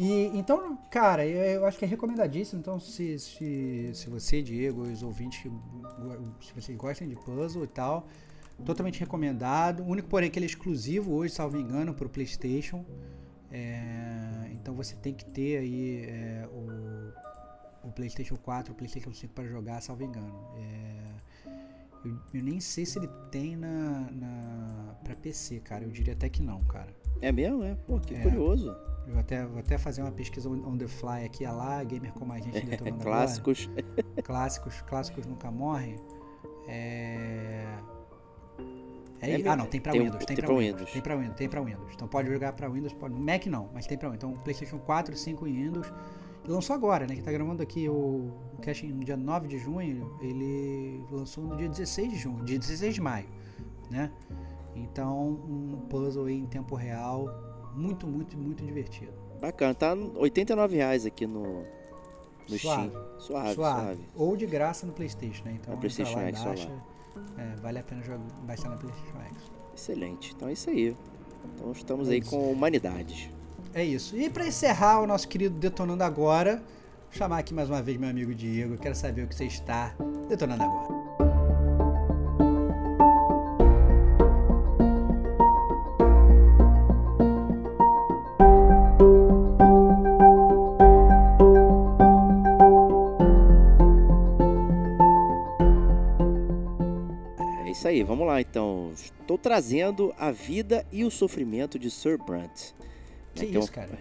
E 0.00 0.30
então, 0.32 0.78
cara, 0.92 1.26
eu, 1.26 1.42
eu 1.42 1.66
acho 1.66 1.76
que 1.76 1.84
é 1.84 1.88
recomendadíssimo. 1.88 2.60
Então, 2.60 2.78
se, 2.78 3.18
se, 3.18 3.90
se 3.92 4.08
você, 4.08 4.40
Diego, 4.40 4.82
os 4.82 5.02
ouvintes, 5.02 5.40
se 6.40 6.54
vocês 6.54 6.78
gostam 6.78 7.08
de 7.08 7.16
puzzle 7.16 7.64
e 7.64 7.66
tal, 7.66 8.06
totalmente 8.64 9.00
recomendado. 9.00 9.82
O 9.82 9.86
único, 9.86 10.08
porém, 10.08 10.30
que 10.30 10.38
ele 10.38 10.46
é 10.46 10.48
exclusivo 10.48 11.12
hoje, 11.14 11.34
salvo 11.34 11.58
engano, 11.58 11.92
pro 11.92 12.08
PlayStation. 12.08 12.84
É, 13.50 14.48
então 14.52 14.72
você 14.72 14.94
tem 14.94 15.12
que 15.12 15.24
ter 15.24 15.58
aí 15.58 16.04
é, 16.04 16.48
o, 16.52 17.88
o 17.88 17.90
PlayStation 17.90 18.36
4, 18.36 18.72
o 18.72 18.76
PlayStation 18.76 19.12
5 19.12 19.34
para 19.34 19.48
jogar, 19.48 19.80
salvo 19.80 20.04
engano. 20.04 20.32
É, 20.58 21.57
eu, 22.04 22.16
eu 22.34 22.42
nem 22.42 22.60
sei 22.60 22.84
se 22.86 22.98
ele 22.98 23.08
tem 23.30 23.56
na, 23.56 24.08
na 24.10 24.94
para 25.04 25.14
PC, 25.16 25.60
cara. 25.60 25.84
Eu 25.84 25.90
diria 25.90 26.14
até 26.14 26.28
que 26.28 26.42
não, 26.42 26.62
cara. 26.64 26.94
É 27.20 27.32
mesmo, 27.32 27.64
é? 27.64 27.74
Pô, 27.74 27.98
que 27.98 28.14
É. 28.14 28.20
curioso. 28.20 28.68
Eu 29.06 29.12
vou 29.12 29.20
até, 29.20 29.46
vou 29.46 29.58
até 29.58 29.78
fazer 29.78 30.02
uma 30.02 30.12
pesquisa 30.12 30.48
on 30.50 30.76
the 30.76 30.86
fly 30.86 31.24
aqui, 31.24 31.44
a 31.44 31.52
lá, 31.52 31.82
gamer 31.82 32.12
como 32.12 32.32
a 32.32 32.38
gente 32.38 32.64
detonando 32.66 33.02
Clássicos. 33.02 33.68
agora. 33.72 34.22
Clássicos, 34.22 34.82
clássicos 34.82 35.26
nunca 35.26 35.50
morrem. 35.50 35.96
É... 36.68 37.64
é 39.20 39.40
É 39.40 39.48
ah, 39.48 39.56
não, 39.56 39.66
tem 39.66 39.80
pra 39.80 39.92
Tem 39.92 40.02
Windows, 40.02 40.24
tem, 40.26 40.36
tem 40.36 40.44
pra 40.44 40.54
Windows, 40.54 40.72
Windows. 40.72 40.92
tem 40.92 41.02
pra 41.02 41.16
Windows, 41.16 41.36
tem 41.36 41.48
pra 41.48 41.60
Windows. 41.62 41.92
Então 41.94 42.06
pode 42.06 42.28
jogar 42.30 42.52
pra 42.52 42.68
Windows, 42.68 42.92
pode, 42.92 43.14
Mac 43.18 43.46
não, 43.46 43.70
mas 43.72 43.86
tem 43.86 43.96
pra 43.96 44.10
Windows. 44.10 44.30
Então 44.30 44.42
PlayStation 44.42 44.78
4, 44.78 45.16
5 45.16 45.48
e 45.48 45.52
Windows. 45.52 45.90
Lançou 46.48 46.74
agora, 46.74 47.06
né, 47.06 47.14
que 47.14 47.22
tá 47.22 47.30
gravando 47.30 47.62
aqui 47.62 47.88
o, 47.88 48.32
o 48.56 48.58
cast 48.62 48.86
no 48.86 49.04
dia 49.04 49.16
9 49.16 49.48
de 49.48 49.58
junho, 49.58 50.16
ele 50.22 51.04
lançou 51.10 51.44
no 51.44 51.56
dia 51.56 51.68
16 51.68 52.10
de 52.10 52.16
junho, 52.16 52.42
dia 52.42 52.58
16 52.58 52.94
de 52.94 53.00
maio, 53.02 53.28
né? 53.90 54.10
Então, 54.74 55.28
um 55.28 55.78
puzzle 55.90 56.24
aí 56.24 56.38
em 56.38 56.46
tempo 56.46 56.74
real, 56.74 57.28
muito, 57.74 58.06
muito, 58.06 58.36
muito 58.36 58.64
divertido. 58.64 59.12
Bacana. 59.40 59.74
Tá 59.74 59.92
89 59.92 60.76
reais 60.76 61.04
aqui 61.04 61.26
no, 61.26 61.64
no 62.48 62.58
Suave. 62.58 62.88
Steam. 62.88 62.90
Suave, 63.18 63.18
Suave. 63.18 63.54
suave. 63.54 64.00
Ou 64.16 64.36
de 64.36 64.46
graça 64.46 64.86
no 64.86 64.92
PlayStation, 64.92 65.44
né? 65.44 65.58
Então, 65.60 65.74
Na 65.74 65.80
PlayStation 65.80 66.16
lá 66.16 66.28
X, 66.28 66.42
baixa. 66.42 66.70
É, 67.36 67.56
vale 67.60 67.78
a 67.78 67.82
pena 67.82 68.02
jogar, 68.02 68.18
baixar 68.44 68.70
na 68.70 68.76
PlayStation 68.76 69.18
X. 69.18 69.50
Excelente. 69.74 70.32
Então 70.34 70.48
é 70.48 70.52
isso 70.52 70.70
aí. 70.70 70.96
Então 71.54 71.72
estamos 71.72 72.08
É 72.08 72.12
aí 72.12 72.22
com 72.22 72.50
humanidade. 72.50 73.32
É 73.74 73.84
isso. 73.84 74.16
E 74.16 74.28
para 74.28 74.46
encerrar 74.46 75.00
o 75.00 75.06
nosso 75.06 75.28
querido 75.28 75.54
Detonando 75.56 76.02
Agora, 76.02 76.62
chamar 77.10 77.38
aqui 77.38 77.54
mais 77.54 77.68
uma 77.68 77.82
vez 77.82 77.98
meu 77.98 78.08
amigo 78.08 78.34
Diego. 78.34 78.76
Quero 78.76 78.94
saber 78.94 79.22
o 79.22 79.28
que 79.28 79.34
você 79.34 79.44
está 79.44 79.94
detonando 80.28 80.62
agora. 80.64 80.98
É 97.66 97.70
isso 97.70 97.86
aí, 97.86 98.02
vamos 98.02 98.26
lá 98.26 98.40
então. 98.40 98.90
Estou 98.94 99.38
trazendo 99.38 100.12
a 100.18 100.30
vida 100.30 100.84
e 100.90 101.04
o 101.04 101.10
sofrimento 101.10 101.78
de 101.78 101.90
Sir 101.90 102.18
Brant. 102.18 102.72
Que 103.40 103.46
É 103.46 103.48
que 103.50 103.56
é 103.56 103.58
um- 103.58 103.62
isso, 103.62 103.72
cara? 103.72 103.98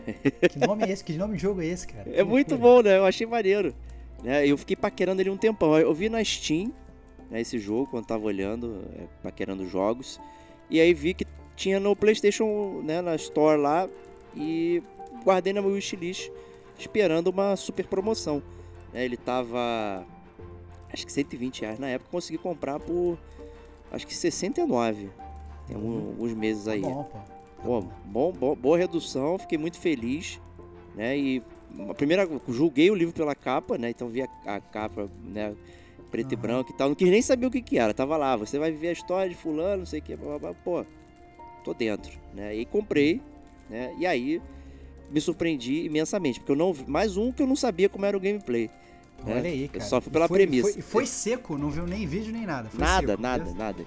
Que 0.49 0.59
nome 0.67 0.83
é 0.85 0.91
esse? 0.91 1.03
Que 1.03 1.13
nome 1.13 1.35
de 1.35 1.41
jogo 1.41 1.61
é 1.61 1.65
esse, 1.65 1.87
cara? 1.87 2.09
É 2.13 2.23
muito 2.23 2.57
bom, 2.57 2.81
né? 2.81 2.97
Eu 2.97 3.05
achei 3.05 3.25
maneiro. 3.27 3.73
Né? 4.23 4.47
Eu 4.47 4.57
fiquei 4.57 4.75
paquerando 4.75 5.21
ele 5.21 5.29
um 5.29 5.37
tempão. 5.37 5.77
Eu 5.77 5.93
vi 5.93 6.09
na 6.09 6.23
Steam 6.23 6.71
né, 7.29 7.41
esse 7.41 7.59
jogo 7.59 7.87
quando 7.87 8.05
tava 8.05 8.23
olhando, 8.25 8.83
é, 8.97 9.03
paquerando 9.21 9.67
jogos. 9.67 10.19
E 10.69 10.79
aí 10.81 10.93
vi 10.93 11.13
que 11.13 11.25
tinha 11.55 11.79
no 11.79 11.95
PlayStation, 11.95 12.81
né, 12.83 13.01
na 13.01 13.15
Store 13.15 13.59
lá. 13.61 13.87
E 14.35 14.81
guardei 15.23 15.51
na 15.53 15.61
meu 15.61 15.71
wishlist 15.71 16.29
esperando 16.79 17.27
uma 17.27 17.55
super 17.55 17.85
promoção. 17.87 18.41
né? 18.93 19.03
Ele 19.05 19.17
tava. 19.17 20.05
Acho 20.91 21.05
que 21.05 21.11
120 21.11 21.61
reais 21.61 21.79
na 21.79 21.87
época. 21.87 22.09
Consegui 22.11 22.37
comprar 22.37 22.79
por. 22.79 23.17
Acho 23.91 24.05
que 24.07 24.15
69. 24.15 25.09
Tem 25.67 25.75
um- 25.77 26.09
alguns 26.09 26.33
meses 26.33 26.67
aí. 26.67 26.81
Tá 26.81 26.87
bom, 26.89 27.03
pô. 27.03 27.17
Pô, 27.67 27.83
bom, 28.05 28.31
bom- 28.31 28.55
boa 28.55 28.77
redução, 28.77 29.37
fiquei 29.37 29.57
muito 29.57 29.77
feliz, 29.77 30.39
né? 30.95 31.17
E 31.17 31.43
a 31.89 31.93
primeira, 31.93 32.25
julguei 32.47 32.89
o 32.89 32.95
livro 32.95 33.13
pela 33.13 33.35
capa, 33.35 33.77
né? 33.77 33.89
Então 33.89 34.07
vi 34.07 34.21
a, 34.21 34.27
a 34.45 34.61
capa, 34.61 35.09
né? 35.21 35.53
Preto 36.09 36.31
e 36.31 36.35
Aham. 36.35 36.41
branco 36.41 36.71
e 36.71 36.77
tal. 36.77 36.87
Não 36.87 36.95
quis 36.95 37.09
nem 37.09 37.21
saber 37.21 37.45
o 37.45 37.51
que 37.51 37.61
que 37.61 37.77
era. 37.77 37.93
Tava 37.93 38.15
lá, 38.15 38.37
você 38.37 38.57
vai 38.57 38.71
viver 38.71 38.87
a 38.87 38.91
história 38.93 39.27
de 39.29 39.35
fulano, 39.35 39.79
não 39.79 39.85
sei 39.85 39.99
o 39.99 40.01
que, 40.01 40.15
blá, 40.15 40.39
blá, 40.39 40.53
blá. 40.53 40.53
pô, 40.63 40.85
tô 41.65 41.73
dentro, 41.73 42.17
né? 42.33 42.55
E 42.55 42.65
comprei, 42.65 43.19
né? 43.69 43.93
E 43.99 44.05
aí 44.05 44.41
me 45.11 45.19
surpreendi 45.19 45.83
imensamente, 45.83 46.39
porque 46.39 46.53
eu 46.53 46.55
não 46.55 46.71
vi- 46.71 46.89
mais 46.89 47.17
um 47.17 47.33
que 47.33 47.41
eu 47.43 47.47
não 47.47 47.55
sabia 47.57 47.89
como 47.89 48.05
era 48.05 48.15
o 48.15 48.19
gameplay. 48.21 48.69
né? 49.25 49.35
Olha 49.35 49.49
aí, 49.49 49.63
Eu 49.63 49.69
cara. 49.71 49.83
Só 49.83 49.99
fui 49.99 50.09
E 50.09 50.13
pela 50.13 50.29
foi- 50.29 50.37
premissa. 50.37 50.71
Foi, 50.71 50.79
e 50.79 50.81
foi 50.81 51.05
seco, 51.05 51.57
não 51.57 51.69
viu 51.69 51.85
nem 51.85 52.07
vídeo 52.07 52.31
nem 52.31 52.45
nada. 52.45 52.69
Foi 52.69 52.79
Nada, 52.79 53.07
seco, 53.09 53.21
nada, 53.21 53.43
beleza? 53.43 53.57
nada. 53.57 53.85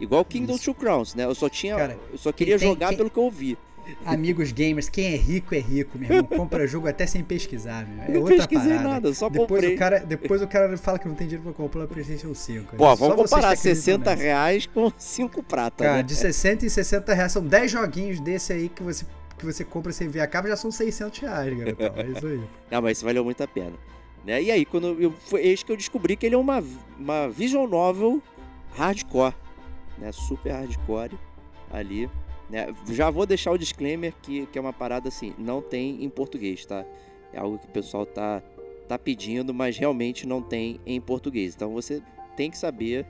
Igual 0.00 0.24
Kingdom 0.24 0.54
Isso. 0.56 0.64
Two 0.64 0.74
Crowns, 0.74 1.14
né? 1.14 1.24
Eu 1.24 1.34
só 1.34 1.48
tinha, 1.48 1.76
Cara, 1.76 1.98
eu 2.12 2.18
só 2.18 2.30
queria 2.32 2.58
tem- 2.58 2.68
jogar 2.68 2.88
quem- 2.88 2.96
pelo 2.98 3.10
que 3.10 3.18
eu 3.18 3.22
ouvi. 3.24 3.56
Amigos 4.04 4.50
gamers, 4.50 4.88
quem 4.88 5.12
é 5.14 5.16
rico 5.16 5.54
é 5.54 5.60
rico, 5.60 5.96
meu 5.96 6.10
irmão. 6.10 6.24
Compra 6.24 6.66
jogo 6.66 6.88
até 6.88 7.06
sem 7.06 7.22
pesquisar, 7.22 7.86
meu. 7.86 8.02
É 8.04 8.08
Não 8.08 8.20
outra 8.22 8.36
pesquisei 8.38 8.72
parada. 8.72 8.88
nada, 8.88 9.14
só 9.14 9.28
depois 9.28 9.48
comprei. 9.48 9.74
o 9.76 9.78
cara 9.78 10.00
Depois 10.00 10.42
o 10.42 10.48
cara 10.48 10.76
fala 10.76 10.98
que 10.98 11.06
não 11.06 11.14
tem 11.14 11.28
dinheiro 11.28 11.44
pra 11.44 11.52
comprar 11.52 11.84
o 11.84 11.88
PlayStation 11.88 12.34
5. 12.34 12.74
Pô, 12.76 12.84
Só 12.84 12.94
vamos 12.96 13.16
comparar 13.16 13.48
que 13.54 13.60
acreditam 13.60 13.74
60 13.76 14.10
nessa. 14.10 14.22
reais 14.24 14.66
com 14.66 14.90
5 14.98 15.40
prata, 15.44 15.84
Cara, 15.84 15.96
né? 15.98 16.02
de 16.02 16.16
60 16.16 16.66
e 16.66 16.70
60 16.70 17.14
reais. 17.14 17.30
São 17.30 17.42
10 17.46 17.70
joguinhos 17.70 18.18
desse 18.18 18.52
aí 18.52 18.68
que 18.68 18.82
você, 18.82 19.06
que 19.38 19.44
você 19.44 19.64
compra 19.64 19.92
sem 19.92 20.08
ver 20.08 20.20
a 20.20 20.26
capa, 20.26 20.48
já 20.48 20.56
são 20.56 20.72
600 20.72 21.20
reais, 21.20 21.56
garotão. 21.56 21.92
É 21.94 22.06
isso 22.08 22.26
aí. 22.26 22.40
Não, 22.72 22.82
mas 22.82 22.98
isso 22.98 23.04
valeu 23.06 23.22
muito 23.24 23.40
a 23.40 23.46
pena. 23.46 23.72
Né? 24.24 24.42
E 24.42 24.50
aí, 24.50 24.64
quando 24.64 25.00
eu, 25.00 25.12
foi 25.12 25.42
eis 25.46 25.62
que 25.62 25.70
eu 25.70 25.76
descobri 25.76 26.16
que 26.16 26.26
ele 26.26 26.34
é 26.34 26.38
uma, 26.38 26.60
uma 26.98 27.28
visual 27.28 27.68
novel 27.68 28.20
hardcore, 28.76 29.32
né? 29.98 30.12
Super 30.12 30.52
hardcore 30.52 31.18
ali. 31.70 32.08
Né? 32.48 32.74
Já 32.90 33.10
vou 33.10 33.26
deixar 33.26 33.50
o 33.50 33.58
disclaimer 33.58 34.12
que, 34.22 34.46
que 34.46 34.58
é 34.58 34.60
uma 34.60 34.72
parada 34.72 35.08
assim, 35.08 35.34
não 35.38 35.60
tem 35.60 36.04
em 36.04 36.08
português, 36.08 36.64
tá? 36.64 36.84
É 37.32 37.38
algo 37.38 37.58
que 37.58 37.66
o 37.66 37.70
pessoal 37.70 38.06
tá, 38.06 38.42
tá 38.86 38.98
pedindo, 38.98 39.52
mas 39.52 39.76
realmente 39.76 40.26
não 40.26 40.40
tem 40.40 40.80
em 40.86 41.00
português. 41.00 41.54
Então 41.54 41.72
você 41.72 42.00
tem 42.36 42.50
que 42.50 42.56
saber 42.58 43.04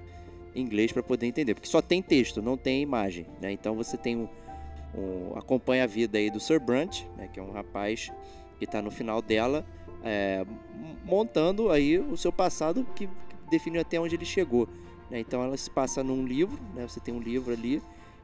inglês 0.55 0.91
para 0.91 1.03
poder 1.03 1.27
entender, 1.27 1.55
porque 1.55 1.69
só 1.69 1.83
tem 1.83 2.01
texto, 2.01 2.41
não 2.41 2.57
tem 2.57 2.81
imagem, 2.81 3.27
né? 3.43 3.53
Então 3.53 3.75
você 3.75 3.97
tem 3.99 4.17
um, 4.17 4.29
um- 4.95 5.37
acompanha 5.37 5.85
a 5.85 5.87
vida 5.87 6.17
aí 6.17 6.31
do 6.31 6.41
Sir 6.41 6.59
Brunt, 6.59 7.03
né? 7.17 7.29
Que 7.31 7.39
é 7.39 7.43
um 7.43 7.51
rapaz 7.53 8.11
que 8.59 8.65
está 8.65 8.81
no 8.81 8.91
final 8.91 9.21
dela, 9.21 9.67
é, 10.03 10.47
montando 11.05 11.71
aí 11.71 11.99
o 11.99 12.17
seu 12.17 12.33
passado 12.33 12.87
que 12.95 13.07
definiu 13.51 13.83
até 13.83 14.01
onde 14.01 14.15
ele 14.15 14.25
chegou. 14.25 14.67
Né? 15.11 15.21
Então 15.21 15.43
ela 15.43 15.57
se 15.57 15.71
passa 15.71 16.03
num 16.03 16.25
livro, 16.27 16.59
né? 16.75 16.87
Você 16.89 17.01
tem 17.01 17.15
um 17.15 17.21
livro 17.21 17.53
ali, 17.53 17.83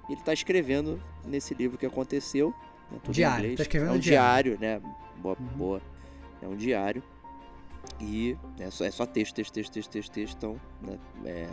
e 0.09 0.13
ele 0.13 0.21
está 0.21 0.33
escrevendo 0.33 1.01
nesse 1.25 1.55
livro 1.55 1.77
o 1.77 1.79
que 1.79 1.87
aconteceu. 1.87 2.55
Né? 2.91 2.99
Diário, 3.11 3.57
tá 3.57 3.63
escrevendo 3.63 3.93
é 3.93 3.97
um 3.97 3.99
diário. 3.99 4.57
diário, 4.59 4.81
né? 4.83 4.93
Boa, 5.21 5.37
Uhum. 5.39 5.47
boa. 5.57 5.83
É 6.43 6.47
um 6.47 6.57
diário. 6.57 7.03
E 8.01 8.37
é 8.59 8.71
só, 8.71 8.85
é 8.85 8.91
só 8.91 9.07
texto, 9.07 9.35
texto, 9.35 9.53
texto, 9.53 9.73
texto, 9.73 9.91
texto, 9.91 10.13
texto. 10.13 10.37
Então, 10.37 10.61
né? 10.81 10.99
é, 11.25 11.49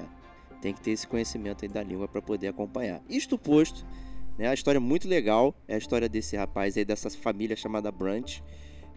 tem 0.61 0.73
que 0.73 0.82
ter 0.82 0.91
esse 0.91 1.07
conhecimento 1.07 1.67
da 1.67 1.84
língua 1.84 2.07
para 2.07 2.21
poder 2.21 2.47
acompanhar. 2.47 3.01
Isto 3.07 3.38
posto, 3.38 3.86
né? 4.38 4.47
A 4.47 4.53
história 4.53 4.77
é 4.77 4.82
muito 4.82 5.07
legal. 5.07 5.55
É 5.67 5.75
a 5.75 5.77
história 5.77 6.09
desse 6.09 6.36
rapaz 6.36 6.75
aí, 6.77 6.84
dessa 6.84 7.09
família 7.09 7.55
chamada 7.55 7.91
Brunch, 7.91 8.43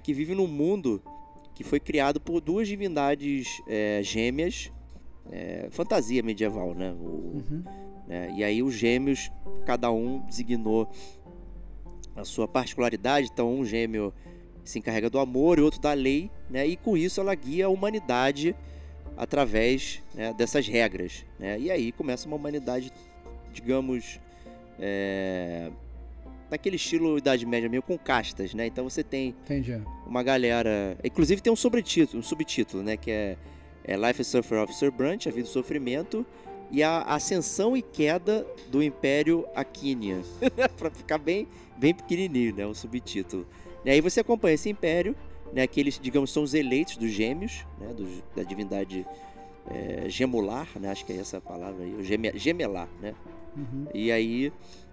que 0.02 0.12
vive 0.14 0.34
num 0.34 0.46
mundo 0.46 1.02
que 1.54 1.62
foi 1.62 1.78
criado 1.78 2.18
por 2.20 2.40
duas 2.40 2.66
divindades 2.66 3.46
é, 3.68 4.00
gêmeas. 4.02 4.72
É, 5.30 5.68
fantasia 5.70 6.22
medieval, 6.22 6.74
né? 6.74 6.92
O- 6.92 7.42
Uhum. 7.50 7.62
né? 8.06 8.32
E 8.36 8.42
aí 8.44 8.62
os 8.62 8.74
gêmeos, 8.74 9.30
cada 9.64 9.90
um 9.90 10.18
designou 10.20 10.88
a 12.16 12.24
sua 12.24 12.46
particularidade. 12.48 13.28
Então 13.32 13.54
um 13.54 13.64
gêmeo 13.64 14.12
se 14.64 14.78
encarrega 14.78 15.08
do 15.10 15.18
amor 15.18 15.58
e 15.58 15.62
outro 15.62 15.80
da 15.80 15.92
lei, 15.92 16.30
né? 16.50 16.66
E 16.66 16.76
com 16.76 16.96
isso 16.96 17.20
ela 17.20 17.34
guia 17.34 17.66
a 17.66 17.68
humanidade 17.68 18.54
através 19.16 20.02
né, 20.14 20.32
dessas 20.32 20.66
regras, 20.66 21.24
né? 21.38 21.58
E 21.58 21.70
aí 21.70 21.92
começa 21.92 22.26
uma 22.26 22.36
humanidade, 22.36 22.90
digamos, 23.52 24.18
é... 24.78 25.70
daquele 26.50 26.76
estilo 26.76 27.18
Idade 27.18 27.44
Média 27.46 27.68
meio 27.68 27.82
com 27.82 27.98
castas, 27.98 28.54
né? 28.54 28.66
Então 28.66 28.88
você 28.88 29.02
tem 29.02 29.34
Entendi. 29.44 29.80
uma 30.06 30.22
galera. 30.22 30.96
Inclusive 31.04 31.40
tem 31.42 31.52
um 31.52 31.56
um 32.14 32.22
subtítulo, 32.22 32.82
né? 32.82 32.96
Que 32.96 33.10
é, 33.10 33.36
é 33.84 33.96
Life 33.96 34.22
of 34.22 34.74
Sir 34.74 34.90
Brunch, 34.90 35.28
A 35.28 35.32
Vida 35.32 35.46
e 35.46 35.50
o 35.50 35.52
Sofrimento, 35.52 36.24
e 36.70 36.82
a 36.82 37.02
Ascensão 37.02 37.76
e 37.76 37.82
Queda 37.82 38.46
do 38.70 38.82
Império 38.82 39.46
Aquínia. 39.54 40.20
pra 40.78 40.90
ficar 40.90 41.18
bem, 41.18 41.46
bem 41.76 41.94
pequenininho, 41.94 42.54
né? 42.54 42.66
O 42.66 42.74
subtítulo. 42.74 43.46
E 43.84 43.90
aí 43.90 44.00
você 44.00 44.20
acompanha 44.20 44.54
esse 44.54 44.70
império, 44.70 45.14
né? 45.52 45.66
Que 45.66 45.80
eles, 45.80 45.98
digamos, 46.00 46.32
são 46.32 46.42
os 46.42 46.54
eleitos 46.54 46.96
dos 46.96 47.10
gêmeos, 47.10 47.66
né? 47.78 47.92
dos- 47.92 48.22
da 48.34 48.42
divindade 48.42 49.06
é, 49.70 50.08
gemular, 50.08 50.66
né? 50.80 50.90
Acho 50.90 51.04
que 51.04 51.12
é 51.12 51.16
essa 51.18 51.36
a 51.38 51.40
palavra 51.40 51.84
aí, 51.84 51.94
o 51.94 52.02
geme- 52.02 52.32
gemelar, 52.36 52.88
né? 53.00 53.14
Uhum. 53.56 53.86
E 53.92 54.10
aí, 54.10 54.50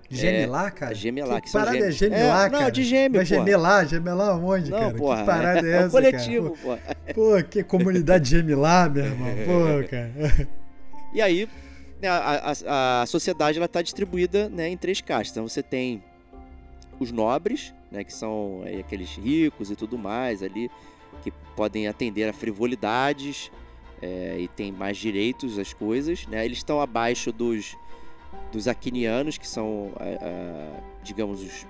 Gemelar, 0.10 0.74
cara? 0.74 0.95
gemelar, 0.95 1.41
que, 1.41 1.47
que 1.47 1.53
parada 1.53 1.78
é 1.78 1.91
gemelar, 1.91 2.47
É, 2.47 2.49
não, 2.49 2.60
cara? 2.60 2.72
de 2.72 2.84
gêmeo, 2.84 3.20
Mas 3.20 3.28
gemelar, 3.28 3.88
gemelar 3.88 4.43
onde, 4.43 4.72
Não, 4.72 4.80
cara? 4.80 4.93
porra, 4.95 5.20
que 5.20 5.26
parada 5.26 5.68
é, 5.68 5.72
é, 5.72 5.76
essa, 5.76 5.88
um 5.88 5.89
coletivo, 5.91 6.57
pô. 6.62 6.78
cara? 6.78 6.97
Pô, 7.14 7.14
pô, 7.14 7.43
que 7.43 7.64
comunidade 7.64 8.30
gemelar, 8.30 8.89
meu 8.89 9.05
irmão. 9.05 9.30
Pô, 9.45 9.88
cara. 9.89 10.47
E 11.14 11.22
aí, 11.22 11.47
né, 12.01 12.07
a, 12.07 12.53
a, 12.66 13.01
a 13.01 13.05
sociedade 13.05 13.57
ela 13.57 13.66
está 13.66 13.82
distribuída 13.82 14.49
né, 14.49 14.70
em 14.70 14.78
três 14.78 14.99
castas. 15.01 15.31
Então 15.31 15.48
você 15.48 15.61
tem 15.61 16.03
os 16.99 17.11
nobres, 17.11 17.73
né, 17.91 18.03
que 18.03 18.14
são 18.14 18.61
aí, 18.65 18.80
aqueles 18.80 19.10
ricos 19.15 19.69
e 19.69 19.76
tudo 19.76 19.98
mais 19.98 20.41
ali, 20.41 20.72
que 21.23 21.31
podem 21.56 21.88
atender 21.88 22.27
a 22.27 22.34
frivolidades 22.34 23.52
é, 24.02 24.38
e 24.40 24.48
têm 24.48 24.72
mais 24.72 24.98
direitos 24.98 25.60
às 25.60 25.73
coisas. 25.73 26.26
Né? 26.27 26.45
Eles 26.45 26.60
estão 26.60 26.81
abaixo 26.81 27.31
dos, 27.31 27.76
dos 28.51 28.68
aquinianos, 28.68 29.38
que 29.38 29.47
são, 29.47 29.91
a- 29.97 30.03
a, 30.03 31.03
digamos, 31.03 31.41
os, 31.41 31.65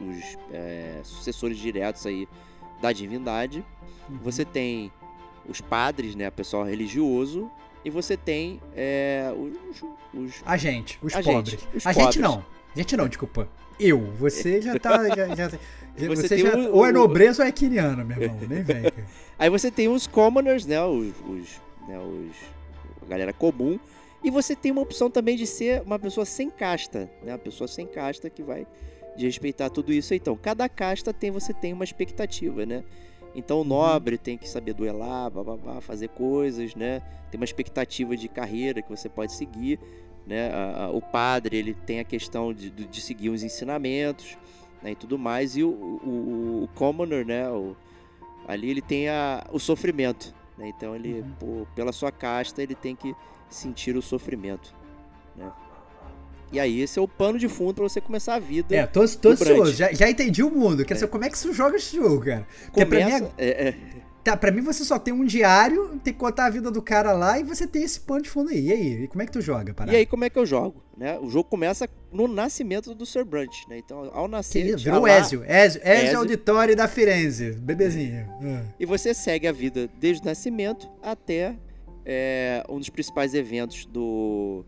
os 0.00 0.38
é, 0.52 1.00
sucessores 1.02 1.56
diretos 1.58 2.04
aí 2.06 2.28
da 2.80 2.92
divindade. 2.92 3.64
Você 4.22 4.44
tem 4.44 4.90
os 5.48 5.60
padres, 5.60 6.14
né, 6.14 6.30
pessoal 6.30 6.64
religioso, 6.64 7.50
e 7.84 7.90
você 7.90 8.16
tem 8.16 8.60
é, 8.76 9.32
os, 9.36 9.82
os 10.14 10.42
A 10.44 10.56
gente, 10.56 10.98
os 11.02 11.14
A 11.14 11.22
pobres. 11.22 11.50
gente, 11.60 11.68
os 11.76 11.86
a 11.86 11.92
gente 11.92 12.02
pobres. 12.04 12.22
não. 12.22 12.44
A 12.74 12.78
gente 12.78 12.96
não, 12.96 13.08
desculpa. 13.08 13.48
Eu. 13.80 14.00
Você 14.18 14.60
já 14.60 14.78
tá. 14.78 15.08
Já, 15.14 15.34
já- 15.34 15.48
Você 15.96 16.08
você 16.08 16.38
já, 16.38 16.56
o- 16.56 16.76
ou 16.76 16.86
é 16.86 16.90
o- 16.90 16.92
nobreza 16.92 17.42
ou 17.42 17.48
é 17.48 17.52
quiniano, 17.52 18.04
meu 18.04 18.20
irmão. 18.22 18.38
Nem 18.48 18.62
vem, 18.62 18.82
cara. 18.82 18.94
Aí 19.38 19.48
você 19.50 19.70
tem 19.70 19.88
os 19.88 20.06
commoners, 20.06 20.64
né, 20.66 20.80
os, 20.84 21.08
os, 21.28 21.60
né, 21.88 21.98
os 21.98 22.36
a 23.02 23.06
galera 23.08 23.32
comum, 23.32 23.78
e 24.22 24.30
você 24.30 24.54
tem 24.56 24.72
uma 24.72 24.82
opção 24.82 25.10
também 25.10 25.36
de 25.36 25.46
ser 25.46 25.82
uma 25.82 25.98
pessoa 25.98 26.24
sem 26.24 26.50
casta, 26.50 27.10
né, 27.22 27.32
uma 27.32 27.38
pessoa 27.38 27.68
sem 27.68 27.86
casta 27.86 28.28
que 28.28 28.42
vai 28.42 28.66
de 29.16 29.26
respeitar 29.26 29.68
tudo 29.70 29.92
isso. 29.92 30.14
Então, 30.14 30.36
cada 30.36 30.68
casta 30.68 31.12
tem 31.12 31.30
você 31.30 31.52
tem 31.52 31.72
uma 31.72 31.84
expectativa, 31.84 32.64
né? 32.64 32.84
Então, 33.34 33.60
o 33.60 33.64
nobre 33.64 34.16
tem 34.16 34.38
que 34.38 34.48
saber 34.48 34.74
duelar, 34.74 35.30
bababá, 35.30 35.80
fazer 35.80 36.08
coisas, 36.08 36.74
né? 36.74 37.02
Tem 37.30 37.38
uma 37.38 37.44
expectativa 37.44 38.16
de 38.16 38.28
carreira 38.28 38.80
que 38.80 38.88
você 38.88 39.08
pode 39.08 39.32
seguir, 39.32 39.78
né? 40.26 40.50
A- 40.52 40.84
a- 40.84 40.90
o 40.90 41.00
padre, 41.02 41.56
ele 41.56 41.74
tem 41.74 41.98
a 42.00 42.04
questão 42.04 42.54
de, 42.54 42.70
de 42.70 42.84
de 42.86 43.00
seguir 43.00 43.28
os 43.30 43.42
ensinamentos, 43.42 44.38
né, 44.82 44.92
e 44.92 44.94
tudo 44.94 45.18
mais. 45.18 45.56
E 45.56 45.62
o, 45.64 45.68
o, 45.68 46.62
o 46.64 46.68
Commoner, 46.74 47.26
né? 47.26 47.48
O, 47.50 47.76
ali 48.46 48.70
ele 48.70 48.80
tem 48.82 49.08
a, 49.08 49.44
o 49.52 49.58
sofrimento. 49.58 50.32
Né? 50.58 50.68
Então 50.68 50.94
ele, 50.94 51.20
Uhum. 51.20 51.30
por- 51.38 51.66
pela 51.74 51.92
sua 51.92 52.10
casta, 52.12 52.62
ele 52.62 52.74
tem 52.74 52.94
que 52.96 53.14
sentir 53.48 53.96
o 53.96 54.02
sofrimento. 54.02 54.74
Né? 55.36 55.50
E 56.50 56.58
aí, 56.58 56.80
esse 56.80 56.98
é 56.98 57.02
o 57.02 57.06
pano 57.06 57.38
de 57.38 57.46
fundo 57.48 57.74
para 57.74 57.84
você 57.84 58.00
começar 58.00 58.34
a 58.34 58.38
vida. 58.38 58.74
É, 58.74 58.86
tô, 58.86 59.06
tô 59.06 59.30
ansioso, 59.30 59.72
já, 59.72 59.92
já 59.92 60.08
entendi 60.10 60.42
o 60.42 60.50
mundo. 60.50 60.84
Quero 60.84 60.98
saber 60.98 61.12
como 61.12 61.24
é 61.24 61.30
que 61.30 61.36
você 61.38 61.52
joga 61.52 61.76
esse 61.76 61.94
jogo, 61.96 62.24
cara. 62.24 62.46
Porque 62.66 62.86
pra 62.86 62.98
mim, 62.98 63.04
Começa, 63.04 63.32
é- 63.36 63.46
é, 63.48 63.68
é, 63.68 63.76
tá, 64.24 64.36
pra 64.36 64.50
mim 64.50 64.60
você 64.60 64.84
só 64.84 64.98
tem 64.98 65.12
um 65.14 65.24
diário, 65.24 65.98
tem 66.04 66.12
que 66.12 66.18
contar 66.18 66.46
a 66.46 66.50
vida 66.50 66.70
do 66.70 66.82
cara 66.82 67.12
lá 67.12 67.38
e 67.38 67.44
você 67.44 67.66
tem 67.66 67.82
esse 67.82 68.00
pano 68.00 68.22
de 68.22 68.28
fundo 68.30 68.50
aí. 68.50 68.66
E 68.68 68.72
aí, 68.72 69.02
e 69.04 69.08
como 69.08 69.22
é 69.22 69.26
que 69.26 69.32
tu 69.32 69.40
joga, 69.40 69.72
parada? 69.74 69.96
E 69.96 70.00
aí, 70.00 70.06
como 70.06 70.24
é 70.24 70.30
que 70.30 70.38
eu 70.38 70.44
jogo? 70.46 70.82
Né? 70.96 71.18
O 71.18 71.30
jogo 71.30 71.48
começa 71.48 71.88
no 72.12 72.26
nascimento 72.28 72.94
do 72.94 73.06
Sir 73.06 73.24
Brant, 73.24 73.54
né? 73.68 73.78
Então, 73.78 74.10
ao 74.12 74.24
Que 74.26 74.30
nascer. 74.30 74.78
já 74.78 74.90
virou 74.92 75.02
lá- 75.06 75.18
Ezio. 75.18 75.44
Ezio, 75.44 75.80
Ezio 75.82 76.04
Ezio. 76.06 76.18
Auditório 76.18 76.74
da 76.76 76.88
Firenze. 76.88 77.52
Bebezinho. 77.52 78.26
Ah. 78.42 78.64
E 78.78 78.84
você 78.84 79.14
segue 79.14 79.46
a 79.46 79.52
vida 79.52 79.88
desde 79.98 80.22
o 80.22 80.26
nascimento 80.26 80.88
até 81.02 81.56
é, 82.04 82.64
um 82.68 82.78
dos 82.78 82.88
principais 82.88 83.34
eventos 83.34 83.84
do, 83.86 84.64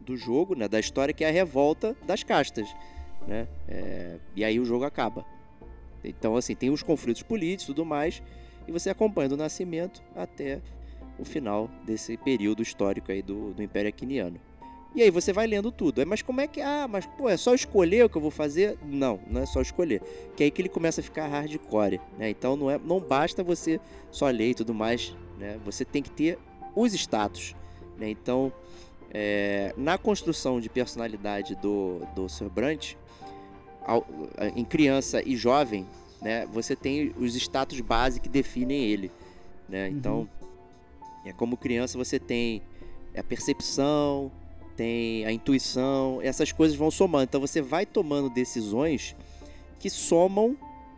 do 0.00 0.16
jogo, 0.16 0.54
né? 0.54 0.68
Da 0.68 0.78
história, 0.80 1.14
que 1.14 1.24
é 1.24 1.28
a 1.28 1.32
revolta 1.32 1.96
das 2.06 2.22
castas, 2.22 2.68
né? 3.26 3.46
É, 3.68 4.16
e 4.36 4.44
aí 4.44 4.60
o 4.60 4.64
jogo 4.64 4.84
acaba. 4.84 5.24
Então, 6.04 6.36
assim, 6.36 6.54
tem 6.54 6.68
os 6.70 6.82
conflitos 6.82 7.22
políticos 7.22 7.64
e 7.64 7.66
tudo 7.68 7.84
mais, 7.84 8.20
e 8.66 8.72
você 8.72 8.90
acompanha 8.90 9.28
do 9.28 9.36
nascimento 9.36 10.02
até 10.14 10.60
o 11.18 11.24
final 11.24 11.68
desse 11.84 12.16
período 12.16 12.62
histórico 12.62 13.12
aí 13.12 13.22
do, 13.22 13.52
do 13.52 13.62
Império 13.62 13.88
Aquiniano. 13.88 14.38
E 14.94 15.00
aí 15.02 15.10
você 15.10 15.32
vai 15.32 15.46
lendo 15.46 15.72
tudo. 15.72 16.02
É, 16.02 16.04
Mas 16.04 16.20
como 16.20 16.40
é 16.42 16.46
que. 16.46 16.60
Ah, 16.60 16.86
mas 16.86 17.06
pô, 17.06 17.26
é 17.28 17.36
só 17.36 17.54
escolher 17.54 18.04
o 18.04 18.10
que 18.10 18.16
eu 18.16 18.20
vou 18.20 18.30
fazer? 18.30 18.76
Não, 18.84 19.18
não 19.26 19.40
é 19.40 19.46
só 19.46 19.62
escolher. 19.62 20.02
Que 20.36 20.42
é 20.42 20.44
aí 20.44 20.50
que 20.50 20.60
ele 20.60 20.68
começa 20.68 21.00
a 21.00 21.04
ficar 21.04 21.26
hardcore. 21.28 21.98
Né? 22.18 22.28
Então 22.28 22.56
não, 22.56 22.70
é, 22.70 22.78
não 22.78 23.00
basta 23.00 23.42
você 23.42 23.80
só 24.10 24.28
ler 24.28 24.50
e 24.50 24.54
tudo 24.54 24.74
mais. 24.74 25.16
Né? 25.38 25.58
Você 25.64 25.82
tem 25.84 26.02
que 26.02 26.10
ter 26.10 26.38
os 26.76 26.92
status. 26.92 27.54
Né? 27.96 28.10
Então, 28.10 28.52
é, 29.10 29.72
na 29.78 29.96
construção 29.96 30.60
de 30.60 30.68
personalidade 30.68 31.54
do, 31.56 32.00
do 32.14 32.28
Sir 32.28 32.50
Brant, 32.50 32.94
ao- 33.86 34.06
em 34.54 34.64
criança 34.64 35.22
e 35.26 35.36
jovem, 35.36 35.86
né, 36.22 36.46
você 36.46 36.74
tem 36.76 37.12
os 37.18 37.34
status 37.34 37.80
base 37.80 38.20
que 38.20 38.28
definem 38.28 38.84
ele. 38.84 39.10
Né? 39.68 39.88
Então, 39.88 40.28
é 41.24 41.32
como 41.32 41.56
criança 41.56 41.98
você 41.98 42.18
tem 42.18 42.62
a 43.16 43.22
percepção, 43.22 44.30
tem 44.76 45.24
a 45.26 45.32
intuição, 45.32 46.20
essas 46.22 46.52
coisas 46.52 46.76
vão 46.76 46.90
somando. 46.90 47.24
Então 47.24 47.40
você 47.40 47.60
vai 47.60 47.84
tomando 47.84 48.30
decisões 48.30 49.14
que 49.78 49.90
somam 49.90 50.56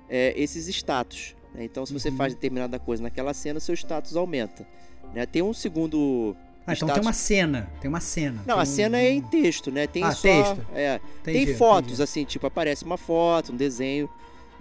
é, 0.08 0.34
esses 0.36 0.68
status. 0.68 1.34
né? 1.54 1.64
Então, 1.64 1.86
se 1.86 1.92
você 1.92 2.10
Uhum. 2.10 2.16
faz 2.16 2.34
determinada 2.34 2.78
coisa 2.78 3.02
naquela 3.02 3.32
cena, 3.32 3.58
seu 3.60 3.74
status 3.74 4.14
aumenta. 4.16 4.66
né? 5.14 5.24
Tem 5.26 5.42
um 5.42 5.52
segundo. 5.54 6.36
Ah, 6.66 6.72
então 6.72 6.88
status- 6.88 6.94
tem 6.94 7.02
uma 7.06 7.12
cena. 7.12 7.70
Tem 7.80 7.88
uma 7.88 8.00
cena. 8.00 8.42
Não, 8.46 8.54
tem 8.56 8.62
a 8.62 8.66
cena 8.66 8.98
é 8.98 9.10
em 9.12 9.22
texto, 9.22 9.70
né? 9.70 9.86
Tem 9.86 10.02
Ah, 10.02 10.12
só. 10.12 10.22
texto. 10.22 10.66
É, 10.74 11.00
tem 11.22 11.46
fotos, 11.54 11.92
entendi. 11.92 12.02
assim, 12.02 12.24
tipo, 12.24 12.46
aparece 12.46 12.84
uma 12.84 12.96
foto, 12.96 13.52
um 13.52 13.56
desenho 13.56 14.08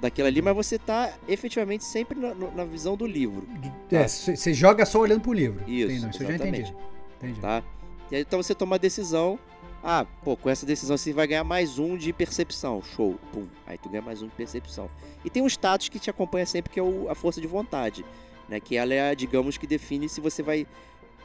daquilo 0.04 0.28
ali, 0.28 0.42
mas 0.42 0.56
você 0.56 0.78
tá 0.78 1.14
efetivamente 1.28 1.84
sempre 1.84 2.20
na, 2.20 2.34
na 2.36 2.66
visão 2.66 2.96
do 2.96 3.08
livro, 3.08 3.48
É, 3.92 4.08
você 4.08 4.54
joga 4.54 4.86
só 4.86 5.00
olhando 5.00 5.22
pro 5.22 5.34
livro. 5.34 5.64
Isso, 5.68 6.02
não, 6.04 6.10
isso 6.12 6.22
eu 6.24 6.28
já 6.28 6.36
entendi. 6.36 6.74
Entendi. 7.18 7.40
tá? 7.40 7.64
E 8.12 8.16
aí, 8.18 8.22
então 8.22 8.42
você 8.44 8.54
toma 8.54 8.76
a 8.76 8.80
decisão. 8.80 9.40
Ah, 9.82 10.06
pô, 10.24 10.36
com 10.38 10.50
essa 10.50 10.66
decisão 10.66 10.98
você 10.98 11.12
vai 11.14 11.26
ganhar 11.28 11.44
mais 11.44 11.80
um 11.80 11.98
de 11.98 12.12
percepção. 12.14 12.82
Show. 12.82 13.18
Pum. 13.32 13.46
Aí 13.66 13.78
tu 13.78 13.90
ganha 13.90 14.02
mais 14.02 14.22
um 14.22 14.28
de 14.28 14.34
percepção. 14.36 14.90
E 15.26 15.30
tem 15.30 15.42
um 15.42 15.48
status 15.48 15.90
que 15.90 16.00
te 16.00 16.10
acompanha 16.10 16.46
sempre, 16.46 16.72
que 16.72 16.80
é 16.80 16.84
o- 16.84 17.10
a 17.10 17.16
força 17.16 17.40
de 17.42 17.48
vontade. 17.48 18.06
Né? 18.48 18.60
Que 18.60 18.76
ela 18.78 18.94
é, 18.94 19.16
digamos, 19.16 19.58
que 19.58 19.66
define 19.66 20.08
se 20.10 20.20
você 20.22 20.44
vai, 20.44 20.68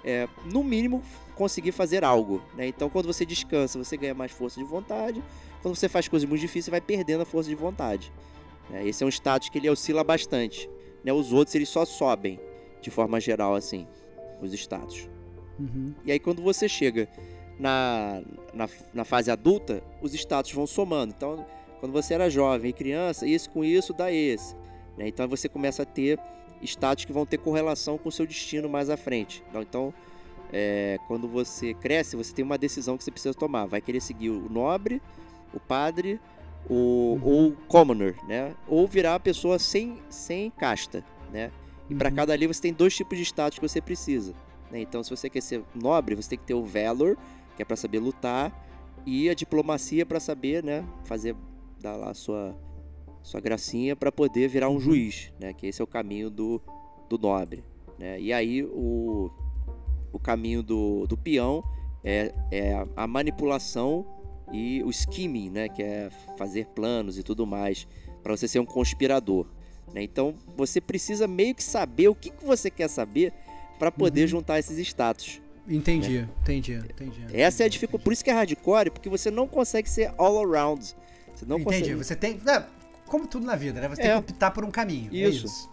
é, 0.05 0.29
no 0.45 0.63
mínimo, 0.65 1.03
conseguir 1.35 1.73
fazer 1.73 2.05
algo. 2.05 2.41
Né? 2.57 2.67
Então, 2.69 2.89
quando 2.89 3.07
você 3.07 3.25
descansa, 3.27 3.77
você 3.79 3.97
ganha 3.97 4.15
mais 4.15 4.31
força 4.33 4.59
de 4.61 4.65
vontade. 4.67 5.23
Quando 5.63 5.75
você 5.77 5.89
faz 5.89 6.07
coisas 6.09 6.29
muito 6.29 6.41
difíceis, 6.41 6.67
você 6.67 6.71
vai 6.71 6.81
perdendo 6.81 7.23
a 7.23 7.27
força 7.27 7.49
de 7.49 7.55
vontade. 7.57 8.13
Né? 8.71 8.87
Esse 8.87 9.03
é 9.03 9.07
um 9.07 9.11
status 9.11 9.49
que 9.49 9.59
ele 9.59 9.69
oscila 9.71 10.03
bastante. 10.05 10.69
Né? 11.05 11.13
Os 11.13 11.33
outros, 11.33 11.55
eles 11.55 11.69
só 11.69 11.85
sobem, 11.85 12.41
de 12.81 12.91
forma 12.91 13.21
geral, 13.21 13.55
assim, 13.55 13.87
os 14.41 14.53
status. 14.53 15.09
Uhum. 15.59 15.95
E 16.05 16.13
aí 16.13 16.19
quando 16.19 16.43
você 16.43 16.69
chega 16.69 17.09
na, 17.59 18.23
na, 18.55 18.69
na 18.95 19.05
fase 19.05 19.31
adulta, 19.31 19.83
os 20.01 20.15
status 20.15 20.53
vão 20.53 20.67
somando. 20.67 21.13
Então, 21.17 21.45
quando 21.81 21.93
você 21.93 22.15
era 22.15 22.31
jovem 22.31 22.71
e 22.71 22.73
criança, 22.73 23.27
isso 23.27 23.51
com 23.51 23.65
isso 23.65 23.93
dá 23.93 24.13
esse. 24.13 24.55
né? 24.97 25.09
Então 25.09 25.27
você 25.29 25.49
começa 25.49 25.83
a 25.83 25.87
ter 25.87 26.19
status 26.63 27.05
que 27.05 27.13
vão 27.13 27.25
ter 27.27 27.39
correlação 27.39 27.99
com 27.99 28.09
o 28.09 28.13
seu 28.13 28.27
destino 28.27 28.69
mais 28.69 28.91
à 28.91 28.97
frente. 28.97 29.43
Então, 29.49 29.63
Então, 29.63 29.95
é, 30.53 30.99
quando 31.07 31.29
você 31.29 31.75
cresce, 31.75 32.17
você 32.17 32.33
tem 32.33 32.45
uma 32.45 32.57
decisão 32.57 32.97
que 32.97 33.05
você 33.05 33.11
precisa 33.11 33.35
tomar. 33.35 33.67
Vai 33.67 33.81
querer 33.81 34.01
seguir 34.01 34.31
o 34.31 34.49
nobre, 34.49 35.03
o 35.53 35.61
padre, 35.61 36.19
o, 36.69 37.19
ou 37.23 37.53
commoner, 37.67 38.17
né? 38.27 38.55
Ou 38.67 38.87
virar 38.87 39.13
uma 39.13 39.21
pessoa 39.21 39.59
sem, 39.59 39.99
sem 40.11 40.51
casta, 40.51 41.05
né? 41.33 41.51
E 41.89 41.95
para 41.95 42.11
Uhum. 42.11 42.17
cada 42.17 42.33
ali 42.33 42.47
você 42.47 42.61
tem 42.63 42.73
dois 42.73 42.95
tipos 42.95 43.17
de 43.17 43.25
status 43.25 43.59
que 43.59 43.67
você 43.69 43.81
precisa. 43.81 44.35
né? 44.71 44.81
Então, 44.81 45.03
se 45.03 45.11
você 45.11 45.31
quer 45.31 45.41
ser 45.41 45.63
nobre, 45.75 46.15
você 46.15 46.31
tem 46.31 46.39
que 46.39 46.45
ter 46.45 46.55
o 46.55 46.65
valor, 46.65 47.17
que 47.57 47.63
é 47.63 47.65
para 47.65 47.77
saber 47.77 47.99
lutar, 47.99 48.53
e 49.07 49.31
a 49.31 49.35
diplomacia 49.35 50.05
para 50.05 50.21
saber, 50.21 50.63
né, 50.63 50.85
fazer 51.05 51.35
dar 51.81 51.97
lá 51.97 52.11
a 52.11 52.15
sua 52.15 52.55
sua 53.23 53.41
gracinha 53.41 53.95
para 53.97 54.11
poder 54.13 54.49
virar 54.49 54.69
um 54.69 54.75
Uhum. 54.75 54.81
juiz, 54.81 55.33
né? 55.41 55.53
Que 55.53 55.67
esse 55.67 55.81
é 55.81 55.85
o 55.85 55.87
caminho 55.87 56.31
do, 56.31 56.61
do 57.09 57.19
nobre, 57.19 57.63
né? 57.99 58.19
E 58.21 58.33
aí 58.33 58.63
o, 58.65 59.31
o 60.13 60.19
caminho 60.19 60.63
do, 60.63 61.07
do 61.07 61.17
peão 61.17 61.63
é, 62.05 62.33
é 62.51 62.75
a- 62.75 62.87
a 62.97 63.07
manipulação 63.07 64.07
e 64.53 64.83
o 64.85 64.93
scheming, 64.93 65.51
né? 65.51 65.69
Que 65.69 65.83
é 65.83 66.11
fazer 66.37 66.67
planos 66.67 67.19
e 67.19 67.23
tudo 67.23 67.47
mais 67.47 67.87
para 68.23 68.37
você 68.37 68.47
ser 68.49 68.59
um 68.61 68.67
conspirador. 68.67 69.47
né? 69.95 70.03
Então 70.03 70.35
você 70.57 70.81
precisa 70.81 71.27
meio 71.27 71.55
que 71.55 71.63
saber 71.63 72.09
o 72.09 72.15
que, 72.15 72.31
que 72.31 72.45
você 72.45 72.71
quer 72.71 72.89
saber 72.89 73.33
para 73.79 73.91
poder 73.91 74.23
Uhum. 74.23 74.27
juntar 74.29 74.59
esses 74.59 74.77
status. 74.79 75.41
Entendi, 75.69 76.27
entendi, 76.43 76.73
entendi. 76.75 77.21
Essa 77.33 77.35
é 77.35 77.65
a 77.65 77.67
entendi, 77.67 77.69
dificuldade. 77.71 78.05
Por 78.05 78.13
isso 78.13 78.25
que 78.25 78.31
é 78.31 78.33
hardcore, 78.33 78.91
porque 78.91 79.09
você 79.09 79.31
não 79.31 79.47
consegue 79.47 79.89
ser 79.89 80.13
all 80.19 80.39
around. 80.45 80.95
Você 81.35 81.45
não 81.47 81.59
Entendi. 81.59 81.79
consegue. 81.81 81.95
Você 81.95 82.17
tem. 82.17 82.41
é, 82.47 82.65
como 83.07 83.27
tudo 83.27 83.47
na 83.47 83.55
vida, 83.55 83.81
né? 83.81 83.89
Você 83.89 84.03
tem 84.03 84.11
É. 84.11 84.15
que 84.15 84.19
optar 84.19 84.51
por 84.51 84.65
um 84.65 84.71
caminho. 84.71 85.11
é 85.13 85.29
Isso, 85.29 85.47
isso. 85.47 85.71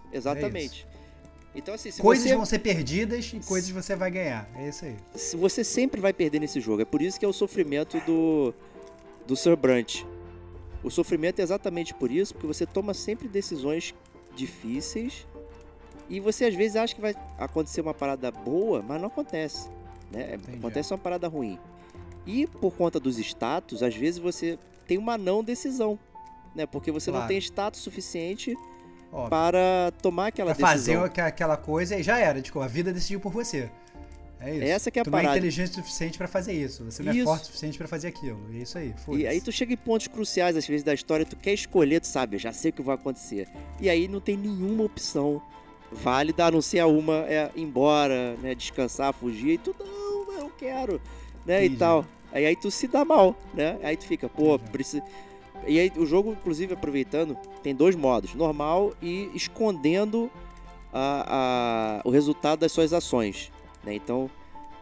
Então, 1.56 1.74
assim, 1.74 1.90
Coisas 1.94 2.26
você, 2.26 2.36
vão 2.36 2.46
ser 2.46 2.60
perdidas 2.60 3.32
e 3.34 3.40
coisas 3.40 3.70
você 3.70 3.96
vai 3.96 4.12
ganhar. 4.12 4.50
É 4.58 4.68
isso 4.68 4.84
aí. 4.86 4.96
se 5.16 5.38
você 5.38 5.64
sempre 5.64 6.02
vai 6.02 6.12
perder 6.12 6.40
nesse 6.40 6.60
jogo. 6.60 6.82
É 6.82 6.86
por 6.86 7.02
isso 7.02 7.18
que 7.18 7.26
é 7.26 7.28
o 7.28 7.34
sofrimento 7.34 8.00
do, 8.02 8.54
do 9.26 9.36
Sir 9.38 9.56
Brant. 9.56 10.04
O 10.84 10.92
sofrimento 10.92 11.40
é 11.40 11.44
exatamente 11.44 11.94
por 11.94 12.12
isso, 12.12 12.34
porque 12.34 12.46
você 12.46 12.66
toma 12.66 12.94
sempre 12.94 13.28
decisões 13.28 13.96
difíceis 14.36 15.26
e 16.10 16.20
você 16.20 16.46
às 16.46 16.54
vezes 16.54 16.76
acha 16.76 16.94
que 16.94 17.02
vai 17.02 17.16
acontecer 17.40 17.82
uma 17.82 17.94
parada 17.94 18.30
boa, 18.30 18.82
mas 18.82 19.00
não 19.02 19.08
acontece. 19.08 19.70
Né? 20.12 20.36
Entendi. 20.36 20.58
Acontece 20.58 20.92
uma 20.94 21.00
parada 21.00 21.28
ruim. 21.28 21.58
E 22.28 22.46
por 22.48 22.74
conta 22.76 23.00
dos 23.00 23.18
status, 23.18 23.82
às 23.82 23.96
vezes 23.96 24.20
você 24.20 24.60
tem 24.86 24.98
uma 24.98 25.18
não 25.18 25.44
decisão. 25.44 25.98
Né? 26.54 26.66
Porque 26.66 26.92
você 26.92 27.10
não 27.10 27.20
Claro. 27.20 27.30
tem 27.30 27.38
status 27.40 27.80
suficiente 27.82 28.56
Óbvio. 29.16 29.30
para 29.30 29.92
tomar 30.02 30.28
aquela 30.28 30.54
Pra 30.56 30.68
fazer 30.68 30.92
decisão. 30.92 31.06
aqua- 31.06 31.26
aquela 31.26 31.58
coisa 31.58 31.96
e 31.98 32.04
já 32.04 32.20
era. 32.20 32.42
Tipo, 32.42 32.60
a 32.60 32.68
vida 32.68 32.92
decidiu 32.92 33.20
por 33.20 33.32
você. 33.32 33.70
É 34.40 34.54
isso. 34.54 34.64
Essa 34.64 34.92
que 34.92 35.00
é 35.00 35.02
a 35.02 35.06
tu 35.06 35.10
não 35.10 35.18
é 35.18 35.22
parada. 35.22 35.38
inteligente 35.38 35.72
o 35.72 35.74
suficiente 35.76 36.18
pra 36.18 36.28
fazer 36.28 36.54
isso. 36.54 36.84
Você 36.84 37.02
não 37.02 37.12
é 37.12 37.16
Isso. 37.16 37.26
forte 37.26 37.44
o 37.44 37.46
suficiente 37.46 37.78
pra 37.78 37.88
fazer 37.88 38.10
aquilo. 38.10 38.40
É 38.54 38.58
isso 38.58 38.78
aí. 38.78 38.94
E 39.10 39.26
aí 39.26 39.40
tu 39.42 39.52
chega 39.52 39.74
em 39.74 39.78
pontos 39.78 40.08
cruciais, 40.08 40.56
às 40.58 40.68
vezes, 40.68 40.84
da 40.84 40.94
história, 40.94 41.26
tu 41.26 41.36
quer 41.38 41.54
escolher, 41.54 42.02
tu 42.02 42.08
sabe, 42.08 42.36
eu 42.36 42.40
já 42.40 42.52
sei 42.52 42.70
o 42.70 42.74
que 42.74 42.82
vai 42.82 42.96
acontecer. 42.96 43.48
E 43.80 43.90
aí 43.90 44.08
não 44.08 44.20
tem 44.20 44.36
nenhuma 44.38 44.84
opção 44.84 45.42
válida, 45.92 46.46
a 46.46 46.52
não 46.52 46.62
ser 46.62 46.80
a 46.80 46.86
uma 46.88 47.20
é 47.28 47.50
ir 47.56 47.62
embora, 47.62 48.36
né, 48.42 48.54
descansar, 48.54 49.14
fugir, 49.14 49.52
e 49.54 49.58
tu, 49.58 49.74
não, 49.80 50.34
eu 50.34 50.40
não 50.42 50.50
quero, 50.50 51.02
né, 51.46 51.66
e 51.66 51.70
tal. 51.78 52.06
Aí, 52.34 52.46
aí 52.46 52.56
tu 52.56 52.70
se 52.70 52.88
dá 52.88 53.06
mal, 53.06 53.34
né, 53.54 53.78
aí 53.82 53.96
tu 53.96 54.06
fica, 54.06 54.28
pô, 54.28 54.56
Entendi. 54.56 54.72
precisa... 54.72 55.04
E 55.68 55.80
aí 55.80 55.92
o 55.98 56.06
jogo, 56.06 56.32
inclusive, 56.32 56.74
aproveitando, 56.74 57.36
tem 57.64 57.74
dois 57.76 57.96
modos, 57.96 58.34
normal 58.36 58.94
e 59.02 59.30
escondendo 59.34 60.30
a, 60.94 62.00
a- 62.00 62.08
o 62.08 62.10
resultado 62.10 62.60
das 62.60 62.72
suas 62.72 62.94
ações, 62.94 63.52
né, 63.84 63.94
então... 63.94 64.30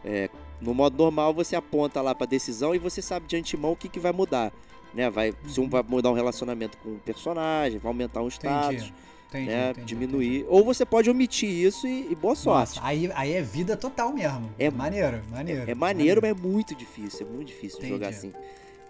é, 0.04 0.28
no 0.60 0.72
modo 0.72 0.96
normal, 0.96 1.34
você 1.34 1.54
aponta 1.56 2.00
lá 2.00 2.14
pra 2.14 2.26
decisão 2.26 2.74
e 2.74 2.78
você 2.78 3.02
sabe 3.02 3.26
de 3.26 3.36
antemão 3.36 3.72
o 3.72 3.76
que, 3.76 3.86
que 3.88 3.98
vai 4.00 4.12
mudar. 4.12 4.50
Né? 4.94 5.10
Vai, 5.10 5.34
se 5.46 5.60
um 5.60 5.68
vai 5.68 5.82
mudar 5.86 6.10
um 6.10 6.14
relacionamento 6.14 6.78
com 6.78 6.90
um 6.90 6.98
personagem, 6.98 7.78
vai 7.78 7.90
aumentar 7.90 8.22
um 8.22 8.28
status, 8.28 8.74
Entendi. 8.84 8.94
Entendi, 9.28 9.46
né? 9.46 9.70
entendi, 9.72 9.86
diminuir. 9.86 10.36
entendi. 10.38 10.46
Ou 10.48 10.64
você 10.64 10.86
pode 10.86 11.10
omitir 11.10 11.50
isso 11.50 11.86
e, 11.86 12.10
e 12.10 12.14
boa 12.14 12.34
sorte. 12.36 12.76
Nossa, 12.76 12.80
aí, 12.88 13.10
aí 13.14 13.32
é 13.32 13.42
vida 13.42 13.76
total 13.76 14.12
mesmo. 14.14 14.48
É- 14.58 14.70
maneiro, 14.70 15.20
maneiro. 15.30 15.70
é 15.70 15.74
maneiro, 15.74 16.20
mas 16.22 16.30
é 16.30 16.34
muito 16.34 16.74
difícil. 16.74 17.26
É 17.26 17.30
muito 17.30 17.48
difícil 17.48 17.84
jogar 17.86 18.08
assim. 18.08 18.32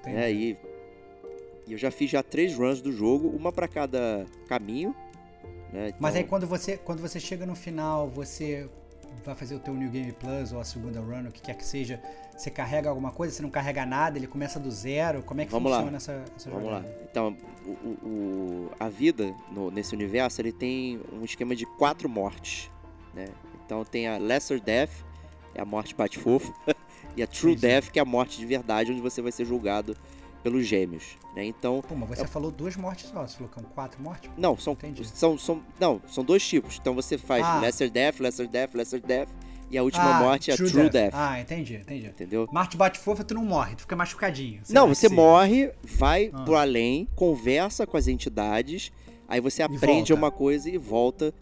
Entendi. 0.01 0.16
Né? 0.16 0.33
E 0.33 0.57
E 1.66 1.73
eu 1.73 1.78
já 1.78 1.91
fiz 1.91 2.11
já 2.11 2.23
três 2.23 2.55
runs 2.55 2.81
do 2.82 2.93
jogo, 2.93 3.28
uma 3.28 3.51
para 3.53 3.66
cada 3.69 4.27
caminho. 4.47 4.95
Né? 5.73 5.89
Então, 5.89 5.99
Mas 6.01 6.15
aí 6.15 6.24
quando 6.24 6.47
você, 6.47 6.77
quando 6.77 7.01
você 7.01 7.19
chega 7.19 7.47
no 7.47 7.55
final, 7.55 8.09
você 8.09 8.69
vai 9.24 9.35
fazer 9.35 9.55
o 9.55 9.59
teu 9.59 9.73
New 9.74 9.89
Game 9.91 10.12
Plus 10.12 10.53
ou 10.53 10.61
a 10.61 10.65
segunda 10.65 11.01
run, 11.01 11.28
o 11.28 11.32
que 11.32 11.41
quer 11.41 11.55
que 11.57 11.65
seja, 11.65 12.03
você 12.36 12.51
carrega 12.51 12.89
alguma 12.91 13.11
coisa, 13.12 13.32
você 13.35 13.43
não 13.43 13.49
carrega 13.51 13.86
nada, 13.86 14.19
ele 14.19 14.27
começa 14.27 14.59
do 14.61 14.70
zero, 14.70 15.23
como 15.23 15.41
é 15.41 15.45
que 15.47 15.53
Vamos 15.53 15.70
lá. 15.70 15.78
funciona 15.78 15.97
essa, 15.97 16.24
essa 16.36 16.51
Vamos 16.51 16.65
jogada? 16.66 16.86
lá. 16.86 16.95
Então, 17.11 17.36
o, 17.65 17.70
o- 18.07 18.70
a 18.78 18.89
vida 18.89 19.35
no- 19.51 19.70
nesse 19.70 19.95
universo 19.95 20.41
ele 20.43 20.53
tem 20.53 21.01
um 21.12 21.24
esquema 21.24 21.55
de 21.57 21.65
quatro 21.78 22.09
mortes. 22.09 22.70
Né? 23.15 23.28
Então 23.65 23.85
tem 23.85 24.07
a 24.09 24.19
Lesser 24.19 24.61
Death, 24.61 24.91
é 25.55 25.61
a 25.61 25.65
morte 25.65 25.95
bate 25.95 26.19
fofo, 26.19 26.53
e 27.16 27.23
a 27.23 27.27
True 27.27 27.53
Entendi. 27.53 27.66
Death, 27.69 27.91
que 27.91 27.99
é 27.99 28.03
a 28.03 28.05
morte 28.05 28.36
de 28.39 28.45
verdade, 28.45 28.91
onde 28.93 29.01
você 29.01 29.23
vai 29.23 29.31
ser 29.32 29.45
julgado 29.45 29.97
pelos 30.45 30.65
gêmeos. 30.66 31.16
Né? 31.35 31.47
Então, 31.47 31.83
Pô, 31.89 31.97
mas 31.97 32.11
você 32.19 32.27
falou 32.29 32.51
duas 32.53 32.77
mortes 32.77 33.11
só, 33.11 33.27
você 33.27 33.35
falou 33.37 33.49
que 33.53 33.61
são 33.61 33.69
quatro 33.71 34.01
mortes? 34.01 34.31
não, 34.37 34.57
são, 34.57 34.75
Entendi. 34.75 35.05
são, 35.05 35.37
são, 35.37 35.61
não, 35.81 36.01
são 36.07 36.23
dois 36.23 36.47
tipos. 36.47 36.79
Então 36.81 36.95
você 36.95 37.19
faz 37.19 37.45
Ah. 37.45 37.59
Lesser 37.61 37.91
Death, 37.91 38.21
Lesser 38.21 38.47
Death, 38.47 38.75
Lesser 38.75 39.01
Death, 39.01 39.29
e 39.71 39.79
a 39.79 39.83
última 39.83 40.16
Ah, 40.16 40.21
morte 40.21 40.51
é 40.51 40.55
a 40.55 40.57
True, 40.57 40.89
Death. 40.91 41.15
Ah, 41.15 41.41
entendi, 41.41 41.75
entendi. 41.77 42.07
Entendeu? 42.07 42.47
Marte 42.53 42.77
bate 42.77 42.99
fofa, 42.99 43.25
tu 43.25 43.35
não 43.35 43.45
morre, 43.45 43.75
tu 43.75 43.81
fica 43.81 43.97
machucadinho. 43.97 44.61
Não, 44.69 44.87
você 44.87 45.09
ser. 45.09 45.15
morre, 45.15 45.73
vai 45.83 46.31
Ah. 46.33 46.43
pro 46.45 46.55
além, 46.55 47.09
conversa 47.16 47.85
com 47.87 47.97
as 47.97 48.07
entidades, 48.07 48.93
aí 49.27 49.41
você 49.41 49.62
aprende 49.62 50.12
uma 50.12 50.31
coisa 50.31 50.69
e 50.71 50.77
volta 50.79 51.35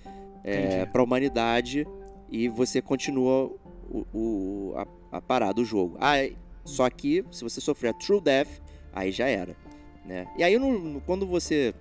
é, 0.45 0.87
pra 0.87 1.03
humanidade 1.03 1.87
e 2.31 2.49
você 2.49 2.81
continua 2.81 3.53
o, 3.91 4.07
o- 4.15 4.75
a, 4.77 5.17
a 5.19 5.21
parada, 5.21 5.61
o 5.61 5.65
jogo. 5.65 5.97
Ah, 6.01 6.19
é- 6.19 6.33
só 6.65 6.89
que 6.89 7.25
se 7.31 7.43
você 7.45 7.61
sofrer 7.61 7.89
a 7.91 7.93
True 7.93 8.21
Death, 8.21 8.49
aí 8.93 9.11
já 9.13 9.27
era. 9.29 9.57
Né? 10.05 10.27
E 10.37 10.43
aí 10.43 10.59
no- 10.59 10.79
no- 10.79 11.01
quando 11.01 11.27
você. 11.27 11.75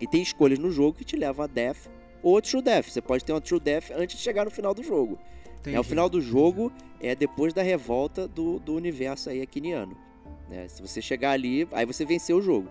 E 0.00 0.06
tem 0.06 0.22
escolhas 0.22 0.58
no 0.58 0.70
jogo 0.70 0.96
que 0.98 1.04
te 1.04 1.16
levam 1.16 1.44
a 1.44 1.46
Death 1.48 1.88
ou 2.22 2.36
a 2.36 2.40
True 2.42 2.62
Death. 2.62 2.86
Você 2.88 3.00
pode 3.00 3.24
ter 3.24 3.32
uma 3.32 3.40
True 3.40 3.60
Death 3.60 3.90
antes 3.94 4.16
de 4.16 4.22
chegar 4.22 4.44
no 4.44 4.50
final 4.50 4.74
do 4.74 4.82
jogo. 4.82 5.18
Entendi. 5.60 5.76
É, 5.76 5.80
o 5.80 5.84
final 5.84 6.08
do 6.08 6.20
jogo 6.20 6.72
é 7.00 7.14
depois 7.14 7.52
da 7.52 7.62
revolta 7.62 8.26
do, 8.26 8.58
do 8.58 8.74
universo 8.74 9.30
aí 9.30 9.40
aquiniano. 9.40 9.96
Né? 10.48 10.66
Se 10.68 10.82
você 10.82 11.00
chegar 11.00 11.30
ali, 11.32 11.68
aí 11.72 11.86
você 11.86 12.04
venceu 12.04 12.36
o 12.38 12.42
jogo, 12.42 12.68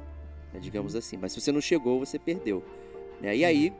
né? 0.54 0.60
digamos 0.60 0.96
assim. 0.96 1.18
Mas 1.18 1.32
se 1.32 1.40
você 1.40 1.52
não 1.52 1.62
chegou, 1.62 2.00
você 2.00 2.20
perdeu. 2.20 2.64
né? 3.22 3.36
E 3.36 3.46
aí, 3.46 3.74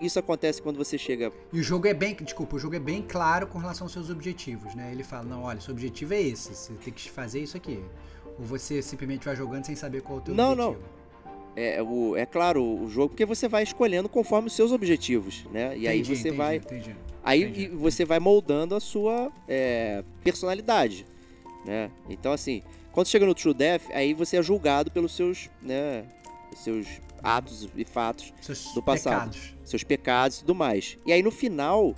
isso 0.00 0.18
acontece 0.18 0.62
quando 0.62 0.76
você 0.76 0.96
chega. 0.96 1.32
E 1.52 1.58
o 1.58 1.62
jogo 1.62 1.86
é 1.88 1.94
bem, 1.94 2.14
desculpa, 2.14 2.54
o 2.56 2.58
jogo 2.58 2.76
é 2.76 2.80
bem 2.80 3.02
claro 3.02 3.46
com 3.48 3.58
relação 3.58 3.84
aos 3.86 3.92
seus 3.92 4.10
objetivos, 4.10 4.74
né? 4.76 4.90
Ele 4.92 5.02
fala, 5.02 5.24
não, 5.24 5.42
olha, 5.42 5.60
seu 5.60 5.72
objetivo 5.72 6.14
é 6.14 6.20
esse, 6.22 6.54
você 6.54 6.72
tem 6.74 6.92
que 6.92 7.10
fazer 7.10 7.40
isso 7.40 7.56
aqui. 7.56 7.82
Ou 8.38 8.44
você 8.44 8.80
simplesmente 8.82 9.24
vai 9.24 9.36
jogando 9.36 9.64
sem 9.64 9.74
saber 9.76 10.02
qual 10.02 10.18
é 10.18 10.20
o 10.20 10.24
teu 10.24 10.34
Não, 10.34 10.54
não. 10.54 10.70
objetivo. 10.70 11.02
É, 11.54 11.82
o, 11.82 12.16
é 12.16 12.24
claro 12.24 12.64
o 12.64 12.88
jogo, 12.88 13.10
porque 13.10 13.26
você 13.26 13.46
vai 13.46 13.62
escolhendo 13.62 14.08
conforme 14.08 14.48
os 14.48 14.54
seus 14.54 14.72
objetivos, 14.72 15.44
né? 15.52 15.76
E 15.76 15.86
aí 15.86 16.00
Entendi, 16.00 16.16
você 16.16 16.28
entendi, 16.28 16.36
vai. 16.36 16.56
Entendi. 16.56 16.96
Aí 17.22 17.68
você 17.68 18.04
vai 18.06 18.18
moldando 18.18 18.74
a 18.74 18.80
sua 18.80 19.30
é, 19.46 20.02
personalidade, 20.24 21.04
né? 21.66 21.90
Então 22.08 22.32
assim, 22.32 22.62
quando 22.90 23.06
chega 23.08 23.26
no 23.26 23.34
True 23.34 23.52
Death, 23.52 23.82
aí 23.92 24.14
você 24.14 24.38
é 24.38 24.42
julgado 24.42 24.90
pelos 24.90 25.14
seus, 25.14 25.50
né, 25.60 26.04
seus 26.56 26.86
atos 27.22 27.68
e 27.76 27.84
fatos, 27.84 28.32
Seus 28.40 28.72
do 28.72 28.82
passado. 28.82 29.30
pecados. 29.30 29.54
seus 29.62 29.84
pecados 29.84 30.36
e 30.38 30.40
tudo 30.40 30.54
mais. 30.54 30.98
E 31.04 31.12
aí 31.12 31.22
no 31.22 31.30
final, 31.30 31.94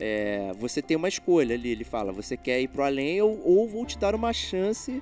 é, 0.00 0.52
você 0.58 0.82
tem 0.82 0.96
uma 0.96 1.08
escolha 1.08 1.54
ali, 1.54 1.70
ele 1.70 1.84
fala, 1.84 2.10
você 2.12 2.36
quer 2.36 2.60
ir 2.60 2.66
pro 2.68 2.82
além 2.82 3.22
ou, 3.22 3.40
ou 3.46 3.68
vou 3.68 3.86
te 3.86 3.96
dar 3.96 4.14
uma 4.16 4.32
chance 4.32 5.00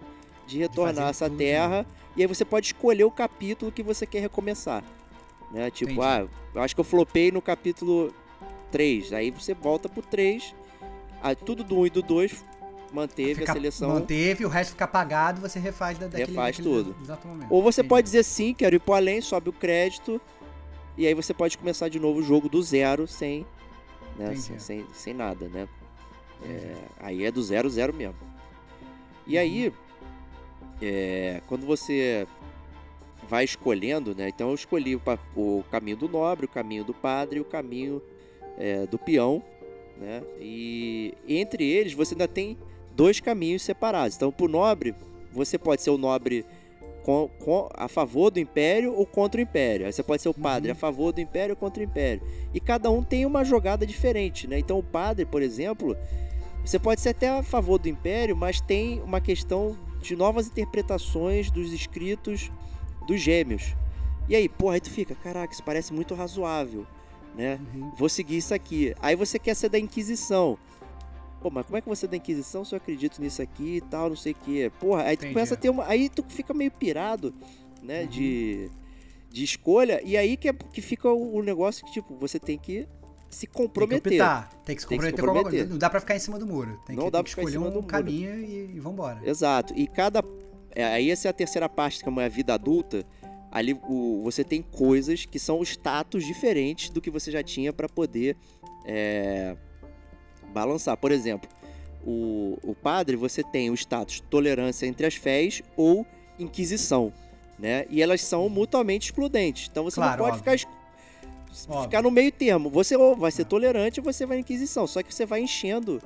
de 0.49 0.59
retornar 0.59 1.07
a 1.07 1.11
essa 1.11 1.29
tudo, 1.29 1.39
terra, 1.39 1.87
e 2.17 2.23
aí 2.23 2.27
você 2.27 2.45
pode 2.45 2.67
escolher 2.69 3.05
o 3.05 3.11
capítulo 3.11 3.71
que 3.71 3.83
você 3.83 4.07
quer 4.07 4.21
recomeçar. 4.21 4.83
Né? 5.53 5.71
Tipo, 5.71 5.93
Entendi. 5.93 6.07
ah, 6.07 6.27
eu 6.55 6.63
acho 6.63 6.75
que 6.75 6.81
eu 6.81 6.85
flopei 6.85 7.31
no 7.31 7.41
capítulo 7.43 8.13
3, 8.71 9.13
aí 9.13 9.31
você 9.31 9.55
volta 9.55 9.89
pro 9.89 10.03
3, 10.03 10.55
aí 11.23 11.37
tudo 11.37 11.63
do 11.63 11.79
1 11.81 11.87
e 11.87 11.91
do 11.91 12.03
2 12.03 12.45
manteve 12.93 13.35
Fica- 13.37 13.53
a 13.53 13.55
seleção. 13.55 13.91
Manteve, 13.91 14.47
o 14.47 14.49
resto 14.49 14.71
fica 14.71 14.85
apagado, 14.87 15.41
você 15.41 15.59
refaz 15.59 15.99
da, 15.99 16.07
daquele, 16.07 16.31
Refaz 16.31 16.57
daquele 16.57 16.75
tudo. 16.75 16.97
Ou 17.51 17.63
você 17.63 17.81
Entendi. 17.83 17.89
pode 17.91 18.05
dizer 18.07 18.23
sim, 18.25 18.55
quero 18.55 18.75
ir 18.77 18.79
pro 18.81 18.95
além, 18.95 19.21
sobe 19.21 19.51
o 19.51 19.53
crédito, 19.53 20.19
e 20.97 21.07
aí 21.07 21.13
você 21.15 21.33
pode 21.35 21.57
começar 21.59 21.89
de 21.91 22.01
novo 22.01 22.21
o 22.21 22.23
jogo 22.23 22.49
do 22.49 22.63
zero, 22.63 23.07
sem, 23.07 23.47
né, 24.17 24.35
sem, 24.37 24.59
sem, 24.59 24.87
sem 24.95 25.15
nada, 25.15 25.47
né? 25.49 25.69
É, 26.43 26.75
aí 27.01 27.25
é 27.25 27.31
do 27.31 27.43
zero, 27.43 27.69
zero 27.69 27.93
mesmo. 27.95 28.17
E 29.27 29.37
aí, 29.37 29.73
é, 30.81 31.41
quando 31.47 31.67
você 31.67 32.27
vai 33.29 33.45
escolhendo, 33.45 34.15
né? 34.15 34.29
Então 34.29 34.49
eu 34.49 34.55
escolhi 34.55 34.97
o, 34.97 35.03
o 35.37 35.65
caminho 35.71 35.97
do 35.97 36.09
nobre, 36.09 36.47
o 36.47 36.49
caminho 36.49 36.85
do 36.85 36.95
padre 36.95 37.39
e 37.39 37.41
o 37.41 37.45
caminho 37.45 38.01
é, 38.57 38.87
do 38.87 38.99
peão, 38.99 39.43
né? 39.99 40.23
E 40.41 41.15
entre 41.29 41.65
eles 41.65 41.93
você 41.93 42.15
ainda 42.15 42.29
tem 42.29 42.57
dois 42.93 43.21
caminhos 43.21 43.63
separados. 43.63 44.17
Então, 44.17 44.33
pro 44.33 44.49
nobre, 44.49 44.95
você 45.33 45.59
pode 45.59 45.83
ser 45.83 45.91
o 45.91 45.99
nobre 45.99 46.45
com, 47.05 47.29
com- 47.45 47.69
a 47.75 47.87
favor 47.89 48.31
do 48.31 48.41
império 48.41 48.95
ou 48.95 49.05
contra 49.07 49.41
o 49.41 49.43
império. 49.43 49.87
Aí 49.87 49.93
você 49.93 50.03
pode 50.03 50.23
ser 50.23 50.29
o 50.29 50.35
padre 50.35 50.71
Uhum. 50.71 50.77
a 50.77 50.79
favor 50.79 51.13
do 51.13 51.21
império 51.21 51.53
ou 51.53 51.57
contra 51.57 51.81
o 51.83 51.85
império. 51.85 52.23
E 52.55 52.61
cada 52.61 52.91
um 52.91 53.03
tem 53.03 53.25
uma 53.27 53.45
jogada 53.45 53.87
diferente, 53.87 54.47
né? 54.47 54.59
Então 54.59 54.79
o 54.79 54.83
padre, 54.83 55.25
por 55.27 55.43
exemplo, 55.43 55.97
você 56.65 56.79
pode 56.79 57.01
ser 57.01 57.11
até 57.11 57.29
a 57.29 57.43
favor 57.43 57.79
do 57.79 57.89
império, 57.89 58.37
mas 58.37 58.61
tem 58.61 59.01
uma 59.03 59.21
questão 59.21 59.77
de 60.01 60.17
novas 60.17 60.47
interpretações 60.47 61.51
dos 61.51 61.73
escritos 61.73 62.51
dos 63.07 63.21
gêmeos. 63.21 63.75
E 64.29 64.37
aí, 64.37 64.49
porra, 64.49 64.75
aí 64.75 64.81
tu 64.81 64.91
fica, 64.91 65.15
caraca, 65.15 65.53
isso 65.53 65.63
parece 65.63 65.93
muito 65.93 66.15
razoável, 66.15 66.87
né? 67.35 67.59
Uhum. 67.75 67.91
Vou 67.97 68.09
seguir 68.09 68.37
isso 68.37 68.53
aqui. 68.53 68.95
Aí 69.01 69.17
você 69.17 69.39
quer 69.39 69.55
ser 69.55 69.71
da 69.71 69.79
Inquisição. 69.79 70.59
Pô, 71.41 71.51
mas 71.51 71.65
como 71.65 71.79
é 71.79 71.81
que 71.81 71.89
você 71.89 72.05
é 72.05 72.09
da 72.09 72.17
Inquisição 72.17 72.65
se 72.65 72.75
eu 72.75 72.77
acredito 72.77 73.23
nisso 73.23 73.41
aqui 73.41 73.77
e 73.77 73.81
tal, 73.81 74.11
não 74.11 74.17
sei 74.17 74.33
o 74.33 74.35
quê? 74.35 74.71
Porra, 74.79 75.05
aí 75.05 75.17
tu 75.17 75.21
Entendi. 75.21 75.35
começa 75.35 75.55
a 75.55 75.57
ter 75.57 75.71
uma. 75.71 75.87
Aí 75.87 76.09
tu 76.09 76.23
fica 76.29 76.53
meio 76.53 76.71
pirado, 76.71 77.33
né? 77.83 78.03
Uhum. 78.03 78.09
De, 78.09 78.71
de 79.31 79.45
escolha. 79.45 80.03
E 80.05 80.17
aí 80.17 80.37
que, 80.37 80.49
é, 80.49 80.53
que 80.53 80.83
fica 80.83 81.09
o, 81.09 81.37
o 81.37 81.43
negócio 81.43 81.87
que, 81.87 81.93
tipo, 81.93 82.15
você 82.17 82.39
tem 82.39 82.59
que 82.59 82.87
se 83.31 83.41
Tem 83.47 83.51
que 83.51 83.57
comprometer. 83.57 84.13
optar, 84.21 84.49
tem 84.65 84.75
que 84.77 84.83
se 84.83 84.89
Tem 84.89 84.99
que 84.99 85.05
se 85.05 85.11
comprometer 85.13 85.21
com 85.21 85.27
alguma 85.27 85.43
comprometer. 85.45 85.61
coisa. 85.61 85.71
Não 85.73 85.79
dá 85.79 85.91
pra 85.91 86.01
ficar 86.01 86.17
em 86.17 86.19
cima 86.19 86.39
do 86.39 86.47
muro. 86.47 86.81
Tem 86.87 86.97
Não 86.97 87.05
que, 87.07 87.11
dá 87.11 87.19
tem 87.19 87.25
que 87.25 87.29
escolher 87.31 87.59
um 87.59 87.65
do 87.65 87.71
muro. 87.75 87.87
caminho 87.87 88.35
e, 88.41 88.77
e 88.77 88.81
vambora. 88.81 89.21
Exato. 89.25 89.73
E 89.77 89.87
cada. 89.87 90.23
é, 90.75 90.85
aí 90.85 91.11
essa 91.11 91.29
é 91.29 91.31
a 91.31 91.35
terceira 91.35 91.69
parte, 91.69 92.03
que 92.03 92.09
é 92.21 92.25
a 92.25 92.29
vida 92.29 92.55
adulta. 92.55 93.05
Ali 93.51 93.79
o, 93.89 94.21
você 94.23 94.45
tem 94.45 94.61
coisas 94.63 95.25
que 95.25 95.39
são 95.39 95.63
status 95.63 96.25
diferentes 96.27 96.91
do 96.91 97.01
que 97.01 97.11
você 97.11 97.31
já 97.31 97.43
tinha 97.43 97.73
para 97.73 97.89
poder 97.89 98.37
é, 98.85 99.57
balançar. 100.53 100.97
Por 100.97 101.11
exemplo, 101.13 101.49
o, 102.05 102.59
o 102.63 102.75
padre 102.75 103.17
você 103.17 103.43
tem 103.43 103.71
o 103.71 103.75
status 103.75 104.21
tolerância 104.29 104.87
entre 104.87 105.07
as 105.07 105.15
fés 105.15 105.63
ou 105.77 106.07
inquisição. 106.39 107.13
Né? 107.59 107.87
E 107.91 108.01
elas 108.03 108.21
são 108.23 108.49
mutuamente 108.49 109.07
excludentes. 109.11 109.69
Então 109.71 109.83
você 109.85 109.97
Claro, 109.97 110.23
não 110.23 110.29
pode 110.31 110.39
óbvio. 110.39 110.59
ficar, 110.59 110.71
Óbvio. 111.69 111.83
ficar 111.83 112.03
no 112.03 112.11
meio 112.11 112.31
termo. 112.33 112.71
Você 112.71 112.97
ou 112.97 113.17
vai 113.17 113.31
ser 113.31 113.45
tolerante 113.45 114.01
ou 114.01 114.05
você 114.05 114.25
vai 114.27 114.39
inquisição. 114.39 114.87
Só 114.87 115.03
que 115.03 115.15
você 115.15 115.27
vai 115.27 115.41
enchendo 115.41 116.01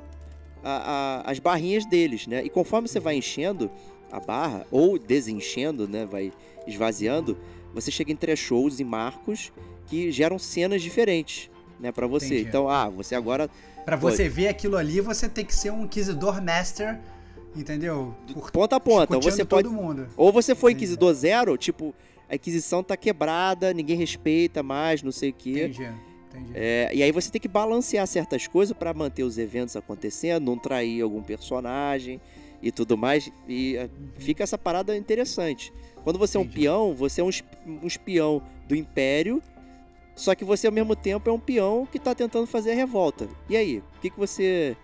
a- 0.64 1.22
a- 1.24 1.30
as 1.30 1.38
barrinhas 1.38 1.84
deles, 1.86 2.26
né? 2.26 2.42
E 2.44 2.48
conforme 2.48 2.88
você 2.88 3.00
vai 3.00 3.16
enchendo 3.16 3.70
a 4.10 4.20
barra, 4.20 4.66
ou 4.70 4.98
desenchendo, 4.98 5.88
né? 5.88 6.04
Vai 6.06 6.32
esvaziando, 6.66 7.36
você 7.74 7.90
chega 7.90 8.12
em 8.12 8.16
thresholds 8.16 8.78
e 8.80 8.84
marcos 8.84 9.52
que 9.86 10.10
geram 10.12 10.38
cenas 10.38 10.82
diferentes, 10.82 11.50
né? 11.80 11.90
Pra 11.92 12.06
você. 12.06 12.26
Entendi. 12.26 12.48
Então, 12.48 12.68
ah, 12.68 12.88
você 12.88 13.14
agora 13.14 13.48
Pra 13.84 13.96
você 13.96 14.28
ver 14.28 14.46
aquilo 14.46 14.76
ali, 14.76 15.00
você 15.00 15.28
tem 15.28 15.44
que 15.44 15.52
ser 15.54 15.72
um 15.72 15.82
Inquisidor 15.84 16.40
Master, 16.40 17.00
entendeu? 17.56 18.14
Por 18.32 18.50
ponta 18.52 18.76
a 18.76 18.80
ponta. 18.80 19.18
Você 19.18 19.44
pode. 19.44 19.68
Ou 20.16 20.30
você 20.32 20.54
foi 20.54 20.70
Entendi. 20.72 20.84
Inquisidor 20.84 21.12
Zero, 21.14 21.56
tipo, 21.56 21.92
a 22.32 22.34
Inquisição 22.36 22.82
tá 22.82 22.96
quebrada, 22.96 23.72
ninguém 23.74 23.96
respeita 23.96 24.62
mais, 24.62 25.02
não 25.02 25.12
sei 25.12 25.30
o 25.30 25.32
quê. 25.34 25.66
Entendi, 25.66 25.84
entendi. 26.30 26.52
É, 26.54 26.90
e 26.94 27.02
aí 27.02 27.12
você 27.12 27.30
tem 27.30 27.38
que 27.40 27.46
balancear 27.46 28.06
certas 28.06 28.46
coisas 28.46 28.74
pra 28.76 28.94
manter 28.94 29.22
os 29.22 29.36
eventos 29.36 29.76
acontecendo, 29.76 30.46
não 30.46 30.56
trair 30.58 31.02
algum 31.02 31.22
personagem 31.22 32.18
e 32.62 32.72
tudo 32.72 32.96
mais. 32.96 33.30
E 33.46 33.76
é, 33.76 33.90
fica 34.16 34.42
essa 34.42 34.56
parada 34.56 34.96
interessante. 34.96 35.70
Quando 36.02 36.18
você 36.18 36.36
é 36.38 36.40
um 36.40 36.44
Entendi. 36.44 36.60
peão, 36.62 36.94
você 36.94 37.20
é 37.20 37.24
um 37.24 37.28
es- 37.28 37.44
um 37.66 37.86
espião 37.86 38.42
do 38.66 38.74
Império, 38.74 39.42
só 40.16 40.34
que 40.34 40.44
você 40.44 40.66
ao 40.66 40.72
mesmo 40.72 40.96
tempo 40.96 41.28
é 41.28 41.32
um 41.32 41.38
peão 41.38 41.86
que 41.90 41.98
tá 41.98 42.14
tentando 42.14 42.46
fazer 42.46 42.72
a 42.72 42.74
revolta. 42.74 43.28
E 43.48 43.56
aí, 43.56 43.78
o 43.98 44.00
que, 44.00 44.08
que 44.10 44.18
você 44.18 44.74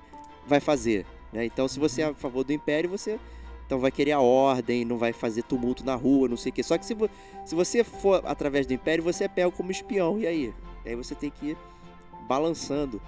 vai 0.47 0.61
fazer? 0.61 1.07
né? 1.33 1.45
Então, 1.45 1.67
se 1.69 1.79
você 1.79 2.03
é 2.03 2.05
a 2.07 2.15
favor 2.15 2.45
do 2.45 2.53
Império, 2.53 2.89
você 2.89 3.19
então 3.69 3.79
vai 3.79 3.91
querer 3.91 4.13
a 4.13 4.21
ordem, 4.21 4.83
não 4.83 4.97
vai 4.97 5.13
fazer 5.13 5.43
tumulto 5.43 5.85
na 5.85 5.95
rua, 5.95 6.27
não 6.27 6.39
sei 6.39 6.49
o 6.51 6.55
quê. 6.55 6.63
Só 6.63 6.79
que 6.79 6.87
se, 6.87 6.95
vo- 6.95 7.11
se 7.45 7.55
você 7.55 7.85
for 7.85 8.23
através 8.25 8.65
do 8.67 8.73
Império, 8.73 9.05
você 9.05 9.25
é 9.25 9.29
pego 9.29 9.53
como 9.53 9.71
espião. 9.71 10.19
E 10.19 10.27
aí? 10.27 10.55
E 10.87 10.89
aí 10.89 10.95
você 10.97 11.15
tem 11.15 11.29
que 11.31 11.49
ir 11.51 11.57
balançando 12.27 12.99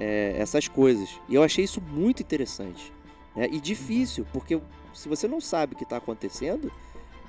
é, 0.00 0.34
essas 0.36 0.66
coisas. 0.66 1.08
E 1.28 1.34
eu 1.36 1.44
achei 1.44 1.64
isso 1.64 1.80
muito 1.80 2.22
interessante. 2.22 2.92
né? 3.36 3.48
E 3.52 3.60
difícil, 3.60 4.26
porque 4.32 4.60
se 4.92 5.08
você 5.08 5.28
não 5.28 5.40
sabe 5.40 5.74
o 5.74 5.76
que 5.76 5.84
está 5.84 5.98
acontecendo, 5.98 6.72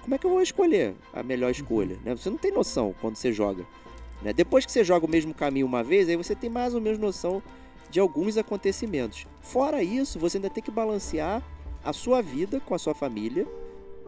como 0.02 0.16
é 0.16 0.18
que 0.18 0.26
eu 0.26 0.32
vou 0.32 0.42
escolher 0.42 0.96
a 1.14 1.22
melhor 1.22 1.52
escolha? 1.52 2.00
Né? 2.04 2.16
Você 2.16 2.32
não 2.32 2.38
tem 2.40 2.52
noção 2.52 2.96
quando 3.00 3.16
você 3.16 3.32
joga. 3.32 3.64
Né? 4.24 4.34
Depois 4.34 4.66
que 4.66 4.72
você 4.72 4.84
joga 4.84 5.06
o 5.06 5.10
mesmo 5.10 5.36
caminho 5.36 5.68
uma 5.68 5.84
vez, 5.84 6.10
aí 6.10 6.16
você 6.16 6.34
tem 6.34 6.50
mais 6.50 6.74
ou 6.74 6.82
menos 6.82 6.98
noção 6.98 7.44
de 7.92 8.00
alguns 8.00 8.38
acontecimentos. 8.38 9.28
Fora 9.40 9.84
isso, 9.84 10.18
você 10.18 10.38
ainda 10.38 10.50
tem 10.50 10.64
que 10.64 10.72
balancear 10.72 11.44
a 11.84 11.94
sua 11.94 12.22
vida 12.22 12.60
com 12.60 12.74
a 12.76 12.80
sua 12.80 12.94
família, 12.94 13.48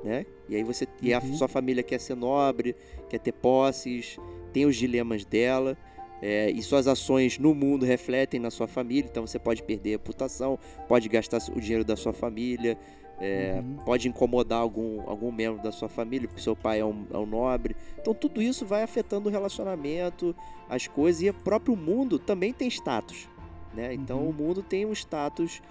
né? 0.03 0.25
E 0.49 0.55
aí 0.55 0.63
você 0.63 0.87
e 1.01 1.13
a 1.13 1.19
Uhum. 1.19 1.35
sua 1.35 1.47
família 1.47 1.81
quer 1.83 1.99
ser 1.99 2.15
nobre, 2.15 2.75
quer 3.09 3.19
ter 3.19 3.31
posses, 3.31 4.17
tem 4.51 4.65
os 4.65 4.75
dilemas 4.75 5.25
dela. 5.25 5.77
é, 6.25 6.49
e 6.51 6.61
suas 6.63 6.87
ações 6.87 7.37
no 7.37 7.53
mundo 7.53 7.85
refletem 7.85 8.39
na 8.39 8.49
sua 8.49 8.65
família, 8.65 9.09
então 9.11 9.27
você 9.27 9.37
pode 9.37 9.61
perder 9.61 9.89
a 9.89 9.91
reputação, 9.95 10.57
pode 10.87 11.09
gastar 11.09 11.41
o 11.53 11.59
dinheiro 11.59 11.83
da 11.83 11.97
sua 11.97 12.13
família, 12.13 12.77
é, 13.19 13.55
Uhum. 13.61 13.75
pode 13.83 14.07
incomodar 14.07 14.61
algum, 14.61 15.01
algum 15.09 15.33
membro 15.33 15.61
da 15.61 15.69
sua 15.73 15.89
família, 15.89 16.25
porque 16.25 16.41
seu 16.41 16.55
pai 16.55 16.79
é 16.79 16.85
um, 16.85 17.05
é 17.11 17.17
um 17.17 17.25
nobre. 17.25 17.75
Então 17.99 18.13
tudo 18.13 18.41
isso 18.41 18.65
vai 18.65 18.83
afetando 18.83 19.27
o 19.27 19.31
relacionamento, 19.33 20.33
as 20.69 20.87
coisas, 20.87 21.21
e 21.23 21.29
o 21.29 21.33
próprio 21.33 21.75
mundo 21.75 22.17
também 22.17 22.53
tem 22.53 22.69
status. 22.69 23.27
Né? 23.73 23.93
Então 23.93 24.19
Uhum. 24.19 24.29
o 24.29 24.33
mundo 24.33 24.63
tem 24.63 24.85
um 24.85 24.93
status 24.93 25.61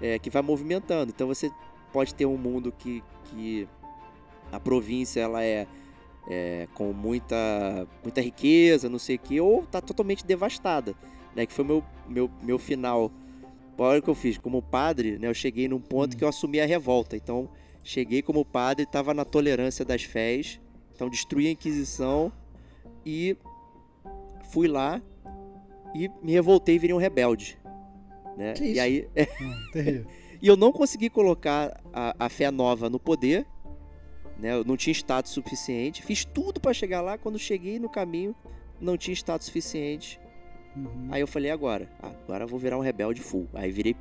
é, 0.00 0.18
que 0.18 0.30
vai 0.30 0.42
movimentando. 0.42 1.12
Então 1.14 1.26
você 1.26 1.50
pode 1.92 2.14
ter 2.14 2.26
um 2.26 2.36
mundo 2.36 2.72
que, 2.72 3.02
que 3.24 3.68
a 4.52 4.60
província 4.60 5.20
ela 5.20 5.42
é, 5.42 5.66
é, 6.28 6.68
com 6.74 6.92
muita, 6.92 7.86
muita 8.02 8.20
riqueza, 8.20 8.88
não 8.88 8.98
sei 8.98 9.16
o 9.16 9.18
que, 9.18 9.40
ou 9.40 9.62
tá 9.64 9.80
totalmente 9.80 10.24
devastada. 10.24 10.94
Né? 11.34 11.46
Que 11.46 11.52
foi 11.52 11.64
meu, 11.64 11.84
meu, 12.08 12.30
meu 12.42 12.58
final. 12.58 13.10
Olha 13.76 14.00
o 14.00 14.02
que 14.02 14.10
eu 14.10 14.14
fiz, 14.14 14.36
como 14.36 14.60
padre, 14.60 15.18
né, 15.18 15.28
eu 15.28 15.34
cheguei 15.34 15.68
num 15.68 15.78
ponto 15.78 16.14
Hum. 16.14 16.18
que 16.18 16.24
eu 16.24 16.28
assumi 16.28 16.60
a 16.60 16.66
revolta. 16.66 17.16
Então, 17.16 17.48
cheguei 17.84 18.22
como 18.22 18.44
padre, 18.44 18.82
estava 18.82 19.14
na 19.14 19.24
tolerância 19.24 19.84
das 19.84 20.02
fés, 20.02 20.60
então 20.92 21.08
destruí 21.08 21.46
a 21.46 21.50
Inquisição 21.52 22.32
e 23.06 23.36
fui 24.50 24.66
lá 24.66 25.00
e 25.94 26.10
me 26.22 26.32
revoltei 26.32 26.74
e 26.74 26.78
virei 26.78 26.94
um 26.94 26.98
rebelde. 26.98 27.57
Né? 28.38 28.52
Que 28.54 28.64
E 28.64 28.70
isso? 28.72 28.80
aí, 28.80 29.08
Hum, 29.40 30.04
e 30.40 30.46
eu 30.46 30.56
não 30.56 30.70
consegui 30.72 31.10
colocar 31.10 31.80
a, 31.92 32.14
a 32.18 32.28
fé 32.28 32.50
nova 32.50 32.88
no 32.88 33.00
poder, 33.00 33.44
né? 34.38 34.52
Eu 34.54 34.64
não 34.64 34.76
tinha 34.76 34.92
status 34.94 35.32
suficiente. 35.32 36.02
Fiz 36.02 36.24
tudo 36.24 36.60
pra 36.60 36.72
chegar 36.72 37.00
lá. 37.00 37.18
Quando 37.18 37.36
cheguei 37.38 37.80
no 37.80 37.88
caminho, 37.88 38.34
não 38.80 38.96
tinha 38.96 39.12
status 39.14 39.46
suficiente. 39.48 40.20
Uhum. 40.76 41.08
Aí 41.10 41.20
eu 41.20 41.26
falei, 41.26 41.50
agora? 41.50 41.90
Ah, 42.00 42.12
agora 42.24 42.44
eu 42.44 42.48
vou 42.48 42.58
virar 42.60 42.78
um 42.78 42.80
rebelde 42.80 43.20
full. 43.20 43.48
Aí 43.52 43.72
virei. 43.72 43.96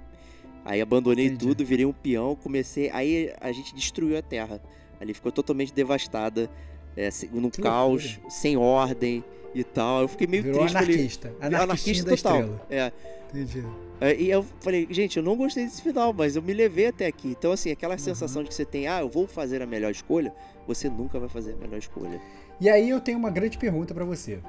Aí 0.64 0.80
abandonei 0.80 1.26
Entendi. 1.26 1.44
tudo, 1.48 1.66
virei 1.66 1.86
um 1.88 1.94
peão, 1.94 2.36
comecei. 2.36 2.92
Aí 2.92 3.34
a 3.42 3.52
gente 3.52 3.74
destruiu 3.74 4.16
a 4.16 4.22
terra. 4.22 4.62
Ali 5.00 5.14
ficou 5.16 5.32
totalmente 5.32 5.74
devastada, 5.74 6.48
é, 6.96 7.10
no 7.32 7.50
Que 7.50 7.62
caos, 7.62 8.20
sem 8.30 8.58
ordem 8.58 9.24
e 9.56 9.64
tal. 9.64 10.02
Eu 10.02 10.08
fiquei 10.08 10.28
meio 10.28 10.44
Virou 10.44 10.60
triste. 10.60 10.74
falei, 10.74 10.94
anarquista. 10.96 11.36
Anarquistinha 11.40 12.04
da 12.04 12.16
total. 12.16 12.40
estrela. 12.42 12.68
É. 12.70 12.92
Entendi. 13.34 13.64
É, 14.00 14.16
E 14.16 14.30
eu 14.30 14.44
falei, 14.62 14.88
gente, 14.90 15.18
eu 15.18 15.24
não 15.24 15.36
gostei 15.36 15.66
desse 15.66 15.82
final, 15.82 16.14
mas 16.14 16.36
eu 16.36 16.42
me 16.42 16.54
levei 16.54 16.88
até 16.88 17.08
aqui. 17.08 17.30
Então, 17.30 17.52
assim, 17.52 17.72
aquela 17.72 17.94
Uhum. 17.96 18.00
sensação 18.00 18.44
de 18.44 18.50
que 18.50 18.56
você 18.56 18.66
tem, 18.66 18.88
ah, 18.88 19.00
eu 19.02 19.10
vou 19.10 19.28
fazer 19.28 19.62
a 19.62 19.66
melhor 19.66 19.92
escolha, 19.92 20.34
você 20.68 20.90
nunca 20.90 21.20
vai 21.20 21.30
fazer 21.30 21.54
a 21.54 21.56
melhor 21.58 21.78
escolha. 21.80 22.22
E 22.62 22.70
aí 22.70 22.90
eu 22.90 23.00
tenho 23.02 23.18
uma 23.18 23.30
grande 23.32 23.58
pergunta 23.58 23.94
pra 23.94 24.06
você. 24.06 24.40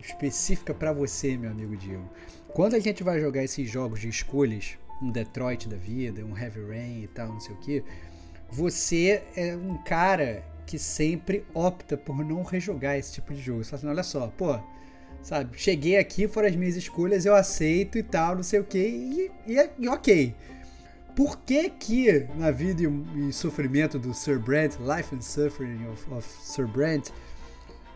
Específica 0.00 0.74
pra 0.74 0.92
você, 0.92 1.36
meu 1.36 1.50
amigo 1.50 1.76
Diego. 1.76 2.08
Quando 2.48 2.74
a 2.74 2.80
gente 2.80 3.02
vai 3.02 3.20
jogar 3.20 3.42
esses 3.44 3.70
jogos 3.70 4.00
de 4.00 4.08
escolhas, 4.08 4.76
um 5.00 5.10
Detroit 5.10 5.68
da 5.68 5.76
vida, 5.76 6.24
um 6.24 6.36
Heavy 6.36 6.60
Rain 6.64 7.02
e 7.02 7.08
tal, 7.08 7.28
não 7.28 7.40
sei 7.40 7.54
o 7.54 7.58
que, 7.58 7.82
você 8.50 9.22
é 9.36 9.56
um 9.56 9.78
cara 9.78 10.44
que 10.66 10.78
sempre 10.78 11.44
opta 11.54 11.96
por 11.96 12.24
não 12.24 12.42
rejogar 12.42 12.96
esse 12.98 13.12
tipo 13.14 13.32
de 13.34 13.40
jogo. 13.40 13.64
Você 13.64 13.70
fala 13.70 13.78
assim, 13.80 13.88
olha 13.88 14.02
só, 14.02 14.26
pô, 14.36 14.58
sabe, 15.22 15.56
cheguei 15.56 15.96
aqui, 15.96 16.26
foram 16.26 16.48
as 16.48 16.56
minhas 16.56 16.76
escolhas, 16.76 17.24
eu 17.24 17.34
aceito 17.34 17.96
e 17.96 18.02
tal, 18.02 18.34
não 18.34 18.42
sei 18.42 18.60
o 18.60 18.64
que, 18.64 18.78
e, 18.78 19.30
e, 19.46 19.70
e 19.78 19.88
ok. 19.88 20.34
Por 21.14 21.38
que 21.38 21.68
que 21.70 22.26
na 22.36 22.50
vida 22.50 22.82
e, 22.82 23.28
e 23.28 23.32
sofrimento 23.32 23.98
do 23.98 24.14
Sir 24.14 24.38
Brent, 24.38 24.76
Life 24.78 25.14
and 25.14 25.20
Suffering 25.20 25.86
of, 25.88 26.14
of 26.14 26.28
Sir 26.42 26.66
Brent, 26.66 27.10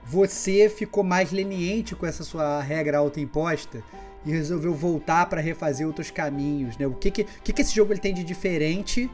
você 0.04 0.68
ficou 0.68 1.02
mais 1.02 1.32
leniente 1.32 1.94
com 1.96 2.06
essa 2.06 2.22
sua 2.22 2.60
regra 2.62 2.98
autoimposta 2.98 3.82
e 4.24 4.30
resolveu 4.30 4.74
voltar 4.74 5.26
para 5.26 5.40
refazer 5.40 5.86
outros 5.86 6.10
caminhos, 6.10 6.76
né? 6.76 6.86
O 6.86 6.94
que 6.94 7.10
que, 7.10 7.24
que 7.24 7.52
que 7.52 7.62
esse 7.62 7.74
jogo 7.74 7.92
ele 7.92 8.00
tem 8.00 8.14
de 8.14 8.22
diferente 8.22 9.10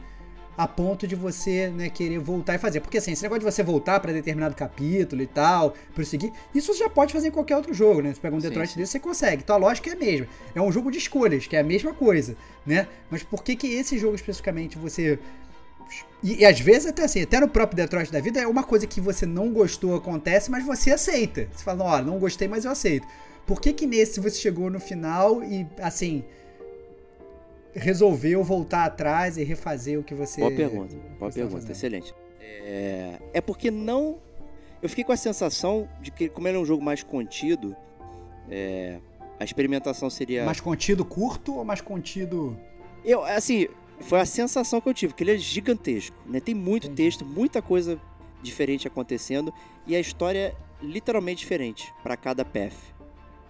a 0.57 0.67
ponto 0.67 1.07
de 1.07 1.15
você 1.15 1.69
né, 1.69 1.89
querer 1.89 2.19
voltar 2.19 2.55
e 2.55 2.57
fazer? 2.57 2.79
Porque 2.79 2.97
assim, 2.97 3.11
esse 3.11 3.23
negócio 3.23 3.39
de 3.39 3.51
você 3.51 3.63
voltar 3.63 3.99
para 3.99 4.11
determinado 4.11 4.55
capítulo 4.55 5.21
e 5.21 5.27
tal, 5.27 5.73
prosseguir, 5.93 6.31
isso 6.53 6.73
você 6.73 6.79
já 6.79 6.89
pode 6.89 7.13
fazer 7.13 7.29
em 7.29 7.31
qualquer 7.31 7.55
outro 7.55 7.73
jogo, 7.73 8.01
né? 8.01 8.13
Você 8.13 8.19
pega 8.19 8.35
um 8.35 8.39
Sim, 8.41 8.47
Detroit 8.47 8.71
sim. 8.71 8.79
desse, 8.79 8.93
você 8.93 8.99
consegue. 8.99 9.43
Então 9.43 9.55
a 9.55 9.59
lógica 9.59 9.89
é 9.89 9.93
a 9.93 9.95
mesma. 9.95 10.27
É 10.53 10.61
um 10.61 10.71
jogo 10.71 10.91
de 10.91 10.97
escolhas, 10.97 11.47
que 11.47 11.55
é 11.55 11.59
a 11.59 11.63
mesma 11.63 11.93
coisa, 11.93 12.35
né? 12.65 12.87
Mas 13.09 13.23
por 13.23 13.43
que 13.43 13.55
que 13.55 13.67
esse 13.67 13.97
jogo 13.97 14.15
especificamente 14.15 14.77
você 14.77 15.19
e, 16.23 16.39
e 16.39 16.45
às 16.45 16.59
vezes 16.59 16.87
até 16.87 17.03
assim, 17.03 17.21
até 17.21 17.39
no 17.39 17.47
próprio 17.47 17.75
Detroit 17.75 18.11
da 18.11 18.19
vida 18.19 18.39
é 18.39 18.47
uma 18.47 18.63
coisa 18.63 18.87
que 18.87 19.01
você 19.01 19.25
não 19.25 19.51
gostou 19.51 19.95
acontece, 19.95 20.49
mas 20.49 20.65
você 20.65 20.91
aceita. 20.91 21.47
Você 21.51 21.63
fala, 21.63 21.83
ó, 21.83 22.01
não 22.01 22.17
gostei, 22.17 22.47
mas 22.47 22.65
eu 22.65 22.71
aceito. 22.71 23.05
Por 23.45 23.59
que 23.59 23.73
que 23.73 23.85
nesse 23.85 24.19
você 24.19 24.37
chegou 24.37 24.69
no 24.69 24.79
final 24.79 25.43
e 25.43 25.67
assim 25.79 26.23
resolveu 27.73 28.43
voltar 28.43 28.85
atrás 28.85 29.37
e 29.37 29.43
refazer 29.43 29.99
o 29.99 30.03
que 30.03 30.13
você 30.13 30.41
Boa 30.41 30.51
pergunta, 30.51 30.95
boa 31.19 31.31
pergunta, 31.31 31.55
fazendo? 31.55 31.71
excelente. 31.71 32.13
É, 32.39 33.19
é 33.33 33.41
porque 33.41 33.71
não. 33.71 34.19
Eu 34.81 34.89
fiquei 34.89 35.03
com 35.03 35.11
a 35.11 35.17
sensação 35.17 35.87
de 36.01 36.11
que, 36.11 36.27
como 36.29 36.47
ele 36.47 36.57
é 36.57 36.59
um 36.59 36.65
jogo 36.65 36.83
mais 36.83 37.03
contido, 37.03 37.75
é, 38.49 38.99
a 39.39 39.43
experimentação 39.43 40.09
seria. 40.09 40.45
mais 40.45 40.59
contido 40.59 41.03
curto 41.05 41.55
ou 41.55 41.63
mais 41.63 41.81
contido 41.81 42.57
Eu, 43.03 43.23
assim, 43.23 43.67
foi 43.99 44.19
a 44.19 44.25
sensação 44.25 44.81
que 44.81 44.89
eu 44.89 44.93
tive, 44.93 45.13
que 45.13 45.23
ele 45.23 45.33
é 45.33 45.37
gigantesco, 45.37 46.15
né? 46.25 46.39
Tem 46.39 46.53
muito 46.53 46.87
Entendi. 46.87 47.03
texto, 47.03 47.25
muita 47.25 47.61
coisa 47.61 47.99
diferente 48.41 48.87
acontecendo 48.87 49.53
e 49.87 49.95
a 49.95 49.99
história 49.99 50.39
é 50.39 50.55
literalmente 50.85 51.39
diferente 51.39 51.93
para 52.03 52.17
cada 52.17 52.43
path. 52.43 52.73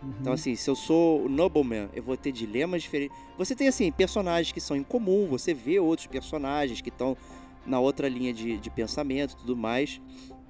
Uhum. 0.04 0.14
Então, 0.20 0.34
assim, 0.34 0.56
se 0.56 0.70
eu 0.70 0.76
sou 0.76 1.26
o 1.26 1.30
Nobleman, 1.30 1.90
eu 1.94 2.04
vou 2.04 2.18
ter 2.18 2.32
dilemas 2.32 2.84
diferentes. 2.84 3.18
Você 3.38 3.56
tem, 3.56 3.68
assim, 3.68 3.92
personagens 3.92 4.52
que 4.52 4.60
são 4.60 4.76
em 4.76 4.84
comum, 4.84 5.28
você 5.28 5.54
vê 5.54 5.80
outros 5.80 6.08
personagens 6.08 6.82
que 6.82 6.90
estão 6.90 7.16
na 7.66 7.80
outra 7.80 8.10
linha 8.10 8.34
de, 8.34 8.58
de 8.58 8.70
pensamento 8.70 9.38
tudo 9.38 9.56
mais, 9.56 10.02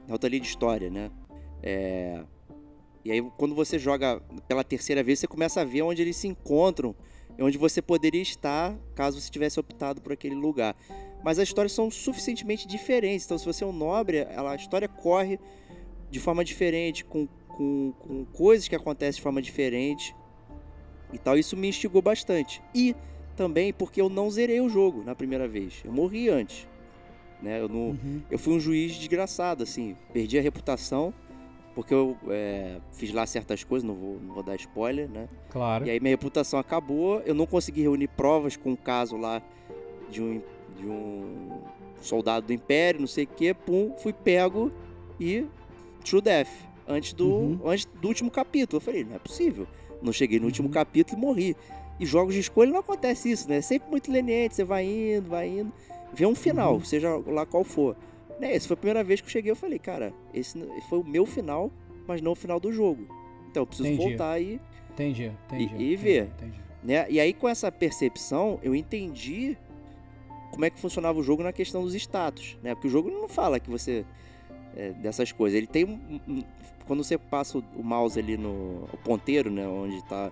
na 0.08 0.14
outra 0.16 0.30
linha 0.30 0.42
de 0.42 0.48
história, 0.48 0.90
né? 0.90 1.12
É... 1.62 2.24
E 3.06 3.12
aí, 3.12 3.22
quando 3.38 3.54
você 3.54 3.78
joga 3.78 4.22
pela 4.48 4.64
terceira 4.64 5.04
vez, 5.04 5.20
você 5.20 5.28
começa 5.28 5.62
a 5.62 5.66
ver 5.66 5.82
onde 5.82 6.02
eles 6.02 6.16
se 6.16 6.28
encontram, 6.28 6.96
e 7.38 7.44
onde 7.44 7.58
você 7.58 7.82
poderia 7.82 8.22
estar 8.22 8.78
caso 8.96 9.20
você 9.20 9.30
tivesse 9.30 9.60
optado 9.60 10.02
por 10.02 10.14
aquele 10.14 10.36
lugar. 10.36 10.76
Mas 11.24 11.40
as 11.40 11.48
histórias 11.48 11.72
são 11.72 11.90
suficientemente 11.90 12.68
diferentes, 12.68 13.26
então 13.26 13.38
se 13.38 13.46
você 13.46 13.64
é 13.64 13.68
um 13.68 13.74
nobre, 13.74 14.18
ela, 14.18 14.52
a 14.52 14.56
história 14.56 14.88
corre 14.88 15.40
de 16.10 16.20
forma 16.20 16.44
diferente, 16.44 17.04
com, 17.04 17.28
com, 17.58 17.94
com 18.00 18.26
coisas 18.26 18.68
que 18.68 18.76
acontecem 18.76 19.18
de 19.18 19.22
forma 19.22 19.42
diferente 19.42 20.16
e 21.12 21.18
tal. 21.18 21.38
Isso 21.38 21.56
me 21.56 21.68
instigou 21.70 22.02
bastante. 22.02 22.62
E 22.74 22.96
também 23.36 23.72
porque 23.74 24.02
eu 24.02 24.10
não 24.10 24.30
zerei 24.30 24.60
o 24.62 24.70
jogo 24.70 25.04
na 25.04 25.16
primeira 25.16 25.48
vez. 25.48 25.82
Eu 25.84 25.92
morri 25.92 26.30
antes. 26.30 26.68
Né? 27.42 27.60
Eu, 27.60 27.68
não, 27.68 27.90
Uhum. 27.90 28.22
eu 28.32 28.40
fui 28.40 28.54
um 28.54 28.60
juiz 28.60 28.96
desgraçado, 28.96 29.64
assim. 29.64 29.96
Perdi 30.14 30.38
a 30.38 30.42
reputação 30.42 31.14
porque 31.76 31.92
eu 31.94 32.16
é, 32.30 32.78
fiz 32.92 33.12
lá 33.12 33.26
certas 33.26 33.64
coisas, 33.64 33.88
não 33.88 33.96
vou, 33.96 34.20
não 34.22 34.34
vou 34.36 34.44
dar 34.44 34.56
spoiler, 34.58 35.10
né? 35.10 35.28
Claro. 35.50 35.88
E 35.88 35.90
aí 35.90 36.00
minha 36.00 36.12
reputação 36.12 36.60
acabou, 36.60 37.20
eu 37.22 37.34
não 37.34 37.48
consegui 37.48 37.82
reunir 37.82 38.08
provas 38.10 38.56
com 38.56 38.72
um 38.72 38.76
caso 38.76 39.18
lá 39.18 39.42
de 40.12 40.22
um, 40.22 40.40
de 40.78 40.86
um 40.86 41.50
soldado 42.00 42.46
do 42.46 42.54
Império, 42.54 43.00
não 43.00 43.08
sei 43.08 43.24
o 43.24 43.28
que, 43.28 43.54
pum, 43.56 43.96
fui 43.98 44.14
pego 44.14 44.72
e 45.20 45.48
True 46.06 46.22
Death, 46.22 46.50
antes 46.88 47.14
do, 47.14 47.28
Uhum. 47.28 47.60
antes 47.66 47.86
do 48.02 48.08
último 48.08 48.30
capítulo. 48.32 48.78
Eu 48.78 48.82
falei, 48.82 49.04
não 49.04 49.16
é 49.16 49.20
possível. 49.20 49.68
Não 50.02 50.12
cheguei 50.12 50.40
no 50.40 50.46
último 50.46 50.68
Uhum. 50.68 50.74
capítulo 50.74 51.18
e 51.18 51.22
morri. 51.22 51.56
E 52.00 52.06
jogos 52.06 52.34
de 52.34 52.40
escolha 52.42 52.72
não 52.72 52.80
acontece 52.80 53.32
isso, 53.32 53.48
né? 53.48 53.58
É 53.58 53.62
sempre 53.62 53.90
muito 53.90 54.12
leniente, 54.12 54.56
você 54.56 54.64
vai 54.64 54.84
indo, 54.86 55.30
vai 55.30 55.48
indo, 55.48 55.72
vê 56.14 56.26
um 56.26 56.36
final, 56.36 56.76
Uhum. 56.76 56.84
seja 56.84 57.16
lá 57.28 57.46
qual 57.46 57.64
for. 57.64 57.96
Né? 58.40 58.56
Essa 58.56 58.68
foi 58.68 58.74
a 58.74 58.78
primeira 58.78 59.04
vez 59.04 59.22
que 59.22 59.28
eu 59.28 59.32
cheguei, 59.32 59.52
eu 59.52 59.56
falei, 59.56 59.78
cara, 59.80 60.12
esse 60.34 60.58
foi 60.90 61.00
o 61.00 61.04
meu 61.04 61.26
final, 61.26 61.72
mas 62.08 62.22
não 62.22 62.32
o 62.32 62.36
final 62.36 62.60
do 62.60 62.72
jogo. 62.74 63.08
Então 63.50 63.62
eu 63.64 63.68
preciso 63.68 63.88
Entendi. 63.90 64.10
voltar 64.10 64.40
e 64.42 64.60
Entendi, 64.92 65.32
entendi. 65.48 65.64
E- 65.64 65.66
e 65.66 65.68
entendi, 65.68 65.96
ver. 65.96 66.24
entendi. 66.38 66.64
né? 66.84 67.06
E 67.10 67.20
aí, 67.20 67.32
com 67.34 67.48
essa 67.48 67.72
percepção, 67.72 68.60
eu 68.62 68.76
entendi 68.76 69.56
como 70.52 70.66
é 70.66 70.70
que 70.70 70.80
funcionava 70.80 71.18
o 71.20 71.24
jogo 71.24 71.42
na 71.42 71.54
questão 71.54 71.84
dos 71.84 71.96
status, 71.96 72.58
né? 72.62 72.74
Porque 72.76 72.88
o 72.88 72.92
jogo 72.92 73.10
não 73.10 73.30
fala 73.30 73.60
que 73.60 73.70
você. 73.70 74.04
é, 74.76 74.90
dessas 74.94 75.32
coisas. 75.32 75.56
Ele 75.56 75.68
tem 75.68 75.86
um, 75.86 76.20
um- 76.28 76.44
Quando 76.86 77.04
você 77.04 77.18
passa 77.18 77.58
o, 77.58 77.84
mouse 77.84 78.20
ali 78.20 78.38
no 78.38 78.88
ponteiro, 79.04 79.50
né? 79.50 79.68
Onde 79.68 80.04
tá 80.04 80.32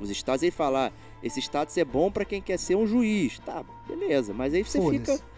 os 0.00 0.10
status, 0.10 0.42
ele 0.42 0.52
fala: 0.52 0.88
ah, 0.88 0.92
esse 1.22 1.40
status 1.40 1.76
é 1.76 1.84
bom 1.84 2.10
pra 2.10 2.24
quem 2.24 2.40
quer 2.40 2.58
ser 2.58 2.76
um 2.76 2.86
juiz. 2.86 3.38
Tá, 3.40 3.64
beleza. 3.86 4.32
Mas 4.32 4.54
aí 4.54 4.64
você 4.64 4.80
fica. 4.80 5.12
Foda-se. 5.12 5.32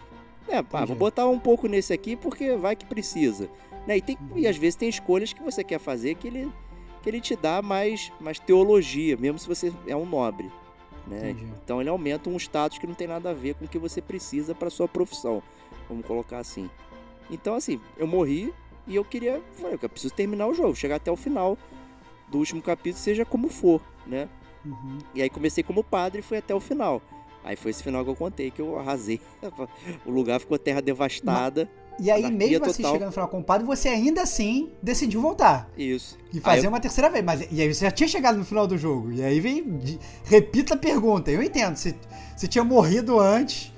É, 0.47 0.61
pá, 0.61 0.79
vou 0.79 0.83
Entendi. 0.85 0.99
botar 0.99 1.27
um 1.27 1.39
pouco 1.39 1.67
nesse 1.67 1.91
aqui 1.91 2.15
porque 2.15 2.55
vai 2.55 2.75
que 2.75 2.85
precisa. 2.85 3.49
Né? 3.87 3.97
E, 3.97 4.01
tem, 4.01 4.17
e 4.35 4.47
às 4.47 4.57
vezes 4.57 4.75
tem 4.75 4.89
escolhas 4.89 5.33
que 5.33 5.41
você 5.41 5.63
quer 5.63 5.79
fazer 5.79 6.15
que 6.15 6.27
ele, 6.27 6.51
que 7.01 7.09
ele 7.09 7.19
te 7.19 7.35
dá 7.35 7.61
mais, 7.61 8.11
mais 8.19 8.39
teologia, 8.39 9.17
mesmo 9.17 9.39
se 9.39 9.47
você 9.47 9.73
é 9.87 9.95
um 9.95 10.05
nobre. 10.05 10.51
Né? 11.07 11.31
Entendi. 11.31 11.51
Então 11.63 11.81
ele 11.81 11.89
aumenta 11.89 12.29
um 12.29 12.37
status 12.37 12.77
que 12.77 12.87
não 12.87 12.93
tem 12.93 13.07
nada 13.07 13.31
a 13.31 13.33
ver 13.33 13.55
com 13.55 13.65
o 13.65 13.67
que 13.67 13.77
você 13.77 14.01
precisa 14.01 14.53
para 14.53 14.69
sua 14.69 14.87
profissão. 14.87 15.41
Vamos 15.89 16.05
colocar 16.05 16.39
assim. 16.39 16.69
Então, 17.29 17.55
assim, 17.55 17.79
eu 17.97 18.05
morri 18.05 18.53
e 18.87 18.95
eu 18.95 19.03
queria. 19.03 19.41
Falei, 19.53 19.77
eu 19.81 19.89
preciso 19.89 20.13
terminar 20.13 20.47
o 20.47 20.53
jogo, 20.53 20.75
chegar 20.75 20.95
até 20.95 21.11
o 21.11 21.15
final 21.15 21.57
do 22.29 22.37
último 22.37 22.61
capítulo, 22.61 23.01
seja 23.01 23.25
como 23.25 23.49
for, 23.49 23.81
né? 24.05 24.27
Uhum. 24.65 24.97
E 25.13 25.21
aí 25.21 25.29
comecei 25.29 25.63
como 25.63 25.83
padre 25.83 26.19
e 26.19 26.23
fui 26.23 26.37
até 26.37 26.53
o 26.53 26.59
final. 26.59 27.01
Aí 27.43 27.55
foi 27.55 27.69
esse 27.69 27.83
final 27.83 28.03
que 28.03 28.09
eu 28.09 28.15
contei, 28.15 28.49
que 28.49 28.59
eu 28.59 28.79
arrasei. 28.79 29.21
o 30.05 30.09
lugar 30.09 30.39
ficou 30.39 30.57
terra 30.57 30.81
devastada. 30.81 31.69
E 31.97 32.11
aí, 32.11 32.29
mesmo 32.29 32.65
assim, 32.65 32.81
total. 32.81 32.93
chegando 32.93 33.07
no 33.07 33.11
final 33.13 33.27
com 33.29 33.39
o 33.39 33.43
padre, 33.43 33.65
você 33.65 33.87
ainda 33.87 34.23
assim 34.23 34.71
decidiu 34.81 35.21
voltar. 35.21 35.69
Isso. 35.77 36.17
E 36.33 36.41
fazer 36.41 36.65
eu- 36.65 36.69
uma 36.69 36.79
terceira 36.79 37.09
vez. 37.09 37.23
Mas 37.23 37.47
e 37.51 37.61
aí 37.61 37.73
você 37.73 37.85
já 37.85 37.91
tinha 37.91 38.07
chegado 38.07 38.37
no 38.37 38.43
final 38.43 38.67
do 38.67 38.77
jogo. 38.77 39.11
E 39.13 39.23
aí 39.23 39.39
vem. 39.39 39.79
repita 40.25 40.73
a 40.73 40.77
pergunta. 40.77 41.31
Eu 41.31 41.41
entendo. 41.41 41.75
Se, 41.77 41.95
se 42.35 42.47
tinha 42.47 42.63
morrido 42.63 43.19
antes. 43.19 43.71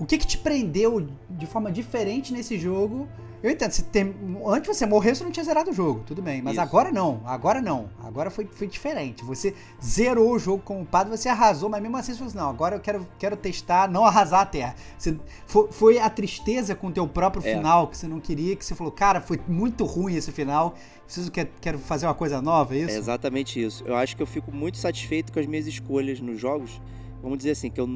O 0.00 0.06
que, 0.06 0.18
que 0.18 0.26
te 0.26 0.38
prendeu 0.38 1.06
de 1.30 1.46
forma 1.46 1.70
diferente 1.70 2.32
nesse 2.32 2.58
jogo? 2.58 3.06
Eu 3.42 3.50
entendo. 3.50 3.72
Se 3.72 3.82
tem, 3.82 4.14
antes 4.46 4.76
você 4.76 4.86
morreu, 4.86 5.14
você 5.14 5.24
não 5.24 5.32
tinha 5.32 5.42
zerado 5.44 5.70
o 5.70 5.72
jogo. 5.72 6.02
Tudo 6.06 6.22
bem. 6.22 6.40
Mas 6.40 6.52
Isso. 6.52 6.60
agora 6.60 6.92
não. 6.92 7.20
Agora 7.24 7.60
não. 7.60 7.88
Agora 8.02 8.30
foi, 8.30 8.46
foi 8.46 8.68
diferente. 8.68 9.24
Você 9.24 9.54
zerou 9.82 10.32
o 10.32 10.38
jogo 10.38 10.62
com 10.62 10.80
o 10.80 10.86
padre, 10.86 11.16
você 11.16 11.28
arrasou, 11.28 11.68
mas 11.68 11.82
mesmo 11.82 11.96
assim 11.96 12.12
você 12.12 12.18
falou 12.18 12.28
assim: 12.28 12.38
não, 12.38 12.48
agora 12.48 12.76
eu 12.76 12.80
quero, 12.80 13.06
quero 13.18 13.36
testar, 13.36 13.90
não 13.90 14.04
arrasar 14.04 14.42
a 14.42 14.46
terra. 14.46 14.76
Você, 14.96 15.18
foi, 15.46 15.72
foi 15.72 15.98
a 15.98 16.08
tristeza 16.08 16.74
com 16.74 16.86
o 16.86 16.92
teu 16.92 17.06
próprio 17.08 17.44
É. 17.44 17.56
final 17.56 17.88
que 17.88 17.96
você 17.96 18.06
não 18.06 18.20
queria, 18.20 18.54
que 18.54 18.64
você 18.64 18.74
falou, 18.74 18.92
cara, 18.92 19.20
foi 19.20 19.40
muito 19.48 19.84
ruim 19.84 20.14
esse 20.14 20.30
final. 20.30 20.74
Preciso 21.04 21.30
que 21.30 21.44
quero 21.60 21.78
fazer 21.78 22.06
uma 22.06 22.14
coisa 22.14 22.40
nova, 22.40 22.74
é 22.74 22.78
isso? 22.78 22.94
É 22.94 22.98
exatamente 22.98 23.62
isso. 23.62 23.82
Eu 23.84 23.96
acho 23.96 24.16
que 24.16 24.22
eu 24.22 24.26
fico 24.26 24.52
muito 24.52 24.78
satisfeito 24.78 25.32
com 25.32 25.40
as 25.40 25.46
minhas 25.46 25.66
escolhas 25.66 26.20
nos 26.20 26.38
jogos. 26.40 26.80
Vamos 27.20 27.38
dizer 27.38 27.50
assim, 27.50 27.70
que 27.70 27.80
eu 27.80 27.86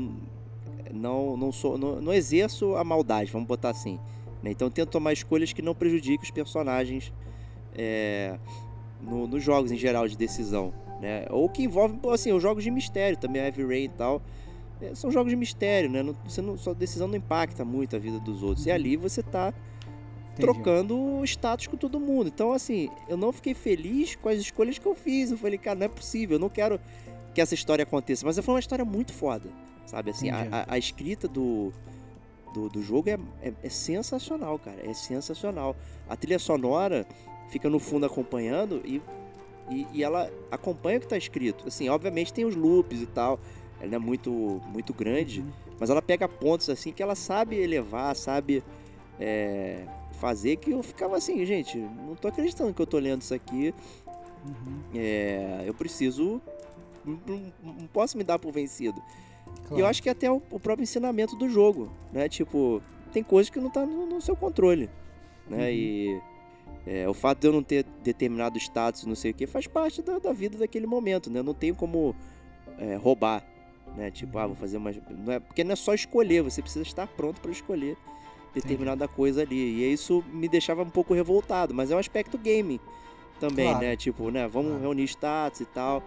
não, 0.93 1.37
não 1.37 1.53
sou. 1.53 1.79
Não, 1.79 2.01
não 2.01 2.13
exerço 2.13 2.77
a 2.77 2.85
maldade, 2.85 3.31
vamos 3.31 3.47
botar 3.47 3.71
assim. 3.71 3.99
Né? 4.47 4.53
Então 4.53 4.71
tento 4.71 4.91
tomar 4.91 5.13
escolhas 5.13 5.53
que 5.53 5.61
não 5.61 5.75
prejudiquem 5.75 6.23
os 6.23 6.31
personagens 6.31 7.13
é, 7.75 8.39
no- 9.03 9.27
nos 9.27 9.43
jogos 9.43 9.71
em 9.73 9.77
geral 9.77 10.07
de 10.09 10.17
decisão. 10.17 10.73
Né? 11.01 11.27
Ou 11.31 11.49
que 11.49 11.63
envolvem, 11.63 12.01
assim, 12.11 12.33
os 12.33 12.43
jogos 12.43 12.65
de 12.65 12.71
mistério 12.71 13.19
também, 13.19 13.43
Heavy 13.43 13.65
Rain 13.67 13.85
e 13.85 13.89
tal. 13.91 14.23
É, 14.81 14.95
são 14.95 15.11
jogos 15.11 15.31
de 15.31 15.37
mistério, 15.37 15.91
né? 15.91 16.03
Não, 16.03 16.15
você 16.25 16.41
não, 16.41 16.57
sua 16.57 16.75
decisão 16.75 17.07
não 17.09 17.17
impacta 17.17 17.65
muito 17.65 17.97
a 17.97 17.99
vida 17.99 18.19
dos 18.21 18.43
outros. 18.43 18.65
E 18.67 18.71
ali 18.71 18.97
você 18.97 19.23
tá 19.23 19.53
Entendi. 20.33 20.41
trocando 20.41 21.23
status 21.25 21.67
com 21.67 21.77
todo 21.77 21.99
mundo. 22.01 22.29
Então, 22.29 22.53
assim, 22.53 22.89
eu 23.09 23.17
não 23.17 23.33
fiquei 23.33 23.53
feliz 23.55 24.17
com 24.17 24.29
as 24.29 24.39
escolhas 24.39 24.79
que 24.79 24.87
eu 24.87 24.95
fiz. 24.95 25.31
Eu 25.31 25.37
falei, 25.39 25.59
cara, 25.59 25.79
não 25.79 25.87
é 25.87 25.89
possível, 25.89 26.37
eu 26.37 26.41
não 26.41 26.49
quero 26.49 26.81
que 27.35 27.41
essa 27.41 27.55
história 27.55 27.83
aconteça. 27.83 28.25
Mas 28.25 28.39
foi 28.39 28.55
uma 28.55 28.61
história 28.61 28.85
muito 28.85 29.13
foda, 29.13 29.49
sabe? 29.87 30.11
Assim, 30.11 30.31
a, 30.31 30.47
a- 30.51 30.65
a 30.75 30.79
escrita 30.79 31.27
do, 31.29 31.73
do, 32.53 32.69
do 32.69 32.83
jogo 32.83 33.09
é, 33.09 33.19
é, 33.43 33.53
é 33.63 33.69
sensacional, 33.69 34.59
cara. 34.59 34.79
É 34.89 34.93
sensacional. 34.95 35.77
A 36.09 36.17
trilha 36.17 36.39
sonora 36.39 37.07
fica 37.51 37.69
no 37.69 37.79
fundo 37.79 38.07
acompanhando 38.07 38.81
e, 38.85 39.01
e, 39.71 39.87
e 39.93 40.03
ela 40.05 40.31
acompanha 40.51 40.99
o 40.99 41.01
que 41.01 41.09
tá 41.09 41.17
escrito. 41.17 41.67
Assim, 41.67 41.89
obviamente 41.89 42.33
tem 42.33 42.45
os 42.45 42.55
loops 42.57 43.01
e 43.01 43.07
tal. 43.07 43.39
Ela 43.81 43.91
não 43.91 43.97
é 43.97 43.99
muito, 43.99 44.31
muito 44.67 44.95
grande. 44.95 45.41
Uhum. 45.41 45.51
Mas 45.79 45.91
ela 45.91 46.01
pega 46.01 46.29
pontos 46.29 46.71
assim 46.71 46.93
que 46.93 47.03
ela 47.03 47.15
sabe 47.15 47.57
elevar, 47.57 48.17
sabe 48.17 48.65
é, 49.21 49.85
fazer 50.13 50.57
que 50.57 50.71
eu 50.71 50.83
ficava 50.83 51.17
assim, 51.17 51.45
gente, 51.45 51.77
não 51.77 52.15
tô 52.15 52.29
acreditando 52.29 52.73
que 52.73 52.81
eu 52.81 52.87
tô 52.87 52.99
lendo 52.99 53.23
isso 53.23 53.35
aqui. 53.35 53.75
Uhum. 54.45 54.81
é, 54.95 55.65
eu 55.67 55.75
preciso. 55.75 56.41
Não, 57.05 57.21
não- 57.27 57.53
não 57.75 57.87
posso 57.87 58.17
me 58.17 58.25
dar 58.25 58.39
por 58.39 58.53
vencido. 58.53 59.01
E 59.65 59.69
Claro. 59.69 59.83
eu 59.83 59.87
acho 59.87 60.03
que 60.03 60.09
até 60.09 60.31
o, 60.31 60.41
o 60.51 60.61
próprio 60.61 60.83
ensinamento 60.85 61.35
do 61.37 61.49
jogo, 61.49 61.91
né? 62.13 62.29
Tipo, 62.29 62.81
tem 63.13 63.23
coisas 63.23 63.51
que 63.51 63.59
não 63.61 63.71
tá 63.71 63.85
no, 63.85 64.07
no 64.07 64.21
seu 64.21 64.37
controle. 64.37 64.89
Né? 65.49 65.59
Uhum. 65.59 65.71
E 65.73 66.21
é, 66.87 67.09
o 67.09 67.15
fato 67.15 67.41
de 67.41 67.47
eu 67.49 67.53
não 67.53 67.63
ter 67.63 67.85
determinado 68.03 68.59
status, 68.59 69.05
não 69.05 69.15
sei 69.15 69.31
o 69.33 69.35
que, 69.35 69.47
faz 69.47 69.67
parte 69.67 70.03
da, 70.03 70.19
da 70.19 70.33
vida 70.33 70.57
daquele 70.59 70.87
momento, 70.87 71.31
né? 71.31 71.41
Eu 71.41 71.45
não 71.45 71.55
tenho 71.55 71.75
como 71.75 72.15
é, 72.79 72.95
roubar, 72.97 73.45
né? 73.97 74.11
Tipo, 74.11 74.39
ah, 74.39 74.47
vou 74.47 74.57
fazer 74.57 74.77
uma. 74.77 74.93
Não 75.11 75.33
é, 75.33 75.41
porque 75.41 75.65
não 75.65 75.73
é 75.73 75.77
só 75.77 75.95
escolher, 75.95 76.43
você 76.43 76.63
precisa 76.63 76.85
estar 76.85 77.07
pronto 77.09 77.41
para 77.41 77.51
escolher 77.51 77.97
determinada 78.55 79.07
coisa 79.09 79.43
ali. 79.43 79.57
E 79.57 79.93
isso 79.93 80.25
me 80.33 80.49
deixava 80.49 80.83
um 80.83 80.91
pouco 80.91 81.13
revoltado, 81.13 81.75
mas 81.75 81.91
é 81.91 81.97
um 81.97 81.99
aspecto 81.99 82.39
gaming 82.39 82.79
também, 83.41 83.71
Claro. 83.71 83.85
né? 83.85 83.97
Tipo, 83.97 84.31
né? 84.31 84.47
Vamos 84.49 84.69
Claro. 84.71 84.83
reunir 84.83 85.05
status 85.05 85.61
e 85.61 85.67
tal. 85.67 86.03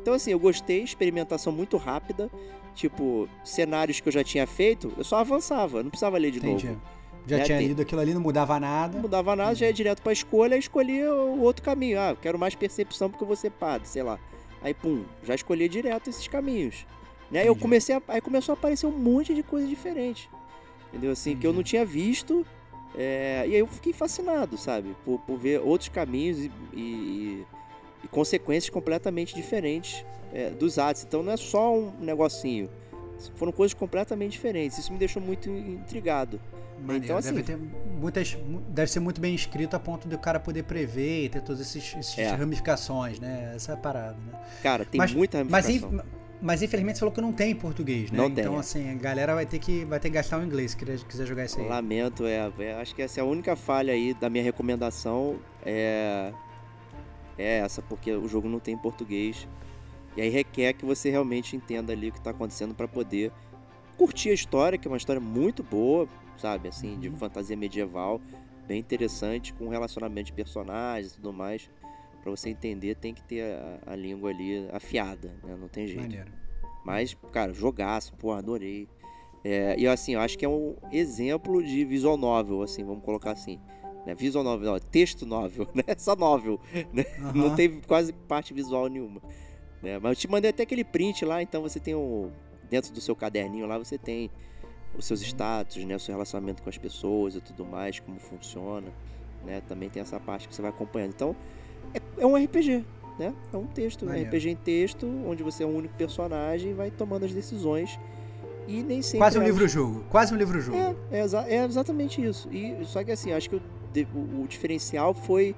Então, 0.00 0.14
assim, 0.14 0.30
eu 0.32 0.38
gostei, 0.38 0.82
experimentação 0.82 1.52
muito 1.52 1.76
rápida. 1.76 2.30
Tipo, 2.74 3.28
cenários 3.44 4.00
que 4.00 4.08
eu 4.08 4.12
já 4.12 4.24
tinha 4.24 4.46
feito, 4.46 4.92
eu 4.96 5.04
só 5.04 5.16
avançava, 5.18 5.82
não 5.82 5.90
precisava 5.90 6.16
ler 6.18 6.30
de 6.30 6.38
Entendi. 6.38 6.68
novo. 6.68 6.80
Já 7.26 7.36
né, 7.36 7.44
tinha 7.44 7.60
lido 7.60 7.82
aquilo 7.82 8.00
ali, 8.00 8.14
não 8.14 8.20
mudava 8.20 8.54
Não 8.54 8.60
nada. 8.68 8.98
mudava 8.98 9.36
nada, 9.36 9.54
já 9.54 9.66
ia 9.66 9.72
direto 9.72 10.02
pra 10.02 10.12
escolha, 10.12 10.54
aí 10.54 10.58
escolhia 10.60 11.14
o 11.14 11.40
outro 11.42 11.62
caminho. 11.62 12.00
Ah, 12.00 12.10
eu 12.10 12.16
quero 12.16 12.38
mais 12.38 12.54
percepção 12.54 13.08
porque 13.10 13.22
eu 13.22 13.26
vou 13.28 13.36
ser 13.36 13.50
padre, 13.50 13.86
sei 13.86 14.02
lá. 14.02 14.18
Aí, 14.62 14.72
pum, 14.74 15.04
já 15.22 15.34
escolhi 15.34 15.68
direto 15.68 16.08
esses 16.10 16.26
caminhos. 16.26 16.86
Né? 17.30 17.40
Eu 17.40 17.52
Entendi. 17.52 17.60
comecei 17.60 17.94
a, 17.94 18.02
aí 18.08 18.20
começou 18.20 18.52
a 18.54 18.56
aparecer 18.56 18.86
um 18.86 18.90
monte 18.98 19.34
de 19.34 19.42
coisa 19.42 19.66
diferente. 19.68 20.28
Entendeu? 20.88 21.12
Assim, 21.12 21.36
que 21.36 21.46
eu 21.46 21.50
Entendi. 21.50 21.56
não 21.56 21.62
tinha 21.62 21.84
visto. 21.84 22.44
é, 22.96 23.44
e 23.46 23.52
aí 23.54 23.58
eu 23.58 23.66
fiquei 23.66 23.92
fascinado, 23.92 24.56
sabe? 24.58 24.94
Por, 25.04 25.18
por 25.20 25.38
ver 25.38 25.60
outros 25.60 25.88
caminhos 25.90 26.38
e, 26.38 26.50
e- 26.74 27.46
e 28.04 28.08
consequências 28.08 28.70
completamente 28.70 29.34
diferentes 29.34 30.04
é, 30.32 30.50
dos 30.50 30.78
atos. 30.78 31.04
Então 31.04 31.22
não 31.22 31.32
é 31.32 31.36
só 31.36 31.74
um 31.74 31.92
negocinho. 32.00 32.68
Foram 33.36 33.52
coisas 33.52 33.72
completamente 33.74 34.32
diferentes. 34.32 34.78
Isso 34.78 34.92
me 34.92 34.98
deixou 34.98 35.22
muito 35.22 35.48
intrigado. 35.48 36.40
Maneiro. 36.80 37.04
Então, 37.04 37.16
assim- 37.16 37.28
deve, 37.32 37.42
ter 37.44 37.56
muitas, 38.00 38.34
mu- 38.34 38.60
deve 38.68 38.90
ser 38.90 38.98
muito 38.98 39.20
bem 39.20 39.34
escrito 39.34 39.74
a 39.76 39.78
ponto 39.78 40.08
do 40.08 40.18
cara 40.18 40.40
poder 40.40 40.64
prever 40.64 41.26
e 41.26 41.28
ter 41.28 41.40
todas 41.40 41.60
essas 41.60 41.94
essas 41.96 42.18
É. 42.18 42.28
ramificações, 42.34 43.20
né? 43.20 43.52
Essa 43.54 43.72
é 43.72 43.74
a 43.74 43.78
parada, 43.78 44.16
né? 44.16 44.40
Cara, 44.62 44.84
tem 44.84 44.98
Mas- 44.98 45.12
muita 45.12 45.44
Mas, 45.44 45.66
ramificação. 45.66 45.98
inf- 45.98 46.04
mas 46.40 46.60
infelizmente 46.60 46.96
você 46.96 47.00
falou 47.00 47.14
que 47.14 47.20
não 47.20 47.32
tem 47.32 47.52
em 47.52 47.54
português, 47.54 48.10
né? 48.10 48.18
Não 48.18 48.24
então, 48.26 48.44
tem, 48.44 48.56
é. 48.56 48.58
assim, 48.58 48.90
a 48.90 48.94
galera 48.94 49.32
vai 49.34 49.46
ter 49.46 49.60
que, 49.60 49.84
vai 49.84 50.00
ter 50.00 50.08
que 50.08 50.14
gastar 50.14 50.40
o 50.40 50.44
inglês 50.44 50.72
se 50.72 50.76
quiser, 50.76 50.98
quiser 51.04 51.24
jogar 51.26 51.44
isso 51.44 51.60
aí. 51.60 51.68
Lamento, 51.68 52.26
é, 52.26 52.50
é, 52.58 52.74
Acho 52.74 52.96
que 52.96 53.02
essa 53.02 53.20
é 53.20 53.22
a 53.22 53.24
única 53.26 53.54
falha 53.54 53.92
aí 53.92 54.12
da 54.14 54.28
minha 54.28 54.42
recomendação. 54.42 55.36
É, 55.64 56.32
é 57.38 57.58
essa, 57.58 57.80
porque 57.82 58.12
o 58.12 58.28
jogo 58.28 58.48
não 58.48 58.58
tem 58.60 58.74
em 58.74 58.78
português. 58.78 59.48
E 60.16 60.20
aí 60.20 60.28
requer 60.28 60.74
que 60.74 60.84
você 60.84 61.10
realmente 61.10 61.56
entenda 61.56 61.92
ali 61.92 62.08
o 62.08 62.12
que 62.12 62.20
tá 62.20 62.30
acontecendo 62.30 62.74
para 62.74 62.86
poder 62.86 63.32
curtir 63.96 64.30
a 64.30 64.34
história, 64.34 64.78
que 64.78 64.86
é 64.86 64.90
uma 64.90 64.96
história 64.96 65.20
muito 65.20 65.62
boa, 65.62 66.08
sabe? 66.36 66.68
Assim, 66.68 66.98
de 66.98 67.08
Uhum. 67.08 67.16
fantasia 67.16 67.56
medieval, 67.56 68.20
bem 68.66 68.78
interessante, 68.78 69.54
com 69.54 69.68
relacionamento 69.68 70.26
de 70.26 70.32
personagens 70.32 71.12
e 71.12 71.16
tudo 71.16 71.32
mais. 71.32 71.70
Pra 72.22 72.30
você 72.30 72.50
entender, 72.50 72.94
tem 72.96 73.12
que 73.14 73.22
ter 73.22 73.42
a, 73.86 73.92
a 73.92 73.96
língua 73.96 74.30
ali 74.30 74.68
afiada, 74.72 75.28
né? 75.42 75.56
Não 75.58 75.68
tem 75.68 75.86
jeito. 75.86 76.02
Maneiro. 76.02 76.30
Mas, 76.84 77.16
cara, 77.32 77.52
jogaço, 77.52 78.12
pô, 78.16 78.32
adorei. 78.32 78.88
É, 79.44 79.74
e 79.78 79.86
assim, 79.88 80.14
eu 80.14 80.20
acho 80.20 80.38
que 80.38 80.44
é 80.44 80.48
um 80.48 80.76
exemplo 80.92 81.62
de 81.62 81.84
visual 81.84 82.16
novel, 82.16 82.62
assim, 82.62 82.84
vamos 82.84 83.04
colocar 83.04 83.32
assim. 83.32 83.58
Né? 84.06 84.14
Visual 84.14 84.44
novel, 84.44 84.72
não, 84.72 84.78
texto 84.80 85.24
novel, 85.26 85.68
né? 85.74 85.84
Só 85.96 86.16
novel, 86.16 86.58
né? 86.92 87.04
Não 87.34 87.46
Aham. 87.46 87.56
teve 87.56 87.80
quase 87.86 88.12
parte 88.12 88.52
visual 88.52 88.88
nenhuma. 88.88 89.20
Né? 89.82 89.98
Mas 89.98 90.10
eu 90.12 90.16
te 90.16 90.28
mandei 90.28 90.50
até 90.50 90.62
aquele 90.64 90.84
print 90.84 91.24
lá, 91.24 91.42
então 91.42 91.62
você 91.62 91.78
tem 91.80 91.94
um. 91.94 92.30
Dentro 92.70 92.92
do 92.92 93.00
seu 93.00 93.14
caderninho 93.14 93.66
lá, 93.66 93.76
você 93.78 93.98
tem 93.98 94.30
os 94.96 95.04
seus 95.04 95.20
status, 95.22 95.84
né? 95.84 95.94
O 95.94 96.00
seu 96.00 96.12
relacionamento 96.14 96.62
com 96.62 96.68
as 96.70 96.78
pessoas 96.78 97.34
e 97.36 97.40
tudo 97.40 97.64
mais, 97.64 98.00
como 98.00 98.18
funciona. 98.18 98.88
Né? 99.44 99.60
Também 99.68 99.88
tem 99.90 100.00
essa 100.00 100.18
parte 100.20 100.48
que 100.48 100.54
você 100.54 100.62
vai 100.62 100.70
acompanhando. 100.70 101.10
Então, 101.14 101.36
é, 101.92 102.00
é 102.22 102.26
um 102.26 102.34
RPG, 102.36 102.84
né? 103.18 103.34
É 103.52 103.56
um 103.56 103.66
texto, 103.66 104.06
um. 104.06 104.10
RPG 104.10 104.48
em 104.50 104.56
texto, 104.56 105.06
onde 105.26 105.42
você 105.42 105.64
é 105.64 105.66
um 105.66 105.76
único 105.76 105.94
personagem 105.96 106.70
e 106.70 106.74
vai 106.74 106.90
tomando 106.90 107.24
as 107.24 107.32
decisões. 107.32 107.98
E 108.66 108.82
nem 108.82 109.02
sempre. 109.02 109.18
Quase 109.18 109.38
um 109.38 109.42
livro-jogo. 109.44 110.04
Quase 110.08 110.32
um 110.32 110.36
livro-jogo. 110.36 110.76
é, 110.78 110.94
é, 111.10 111.20
exa- 111.24 111.46
é 111.48 111.64
exatamente 111.64 112.24
isso. 112.24 112.48
E 112.52 112.78
só 112.84 113.02
que 113.04 113.10
assim, 113.10 113.32
acho 113.32 113.50
que 113.50 113.56
o, 113.56 113.62
o- 114.14 114.42
o 114.42 114.46
diferencial 114.48 115.12
foi 115.14 115.54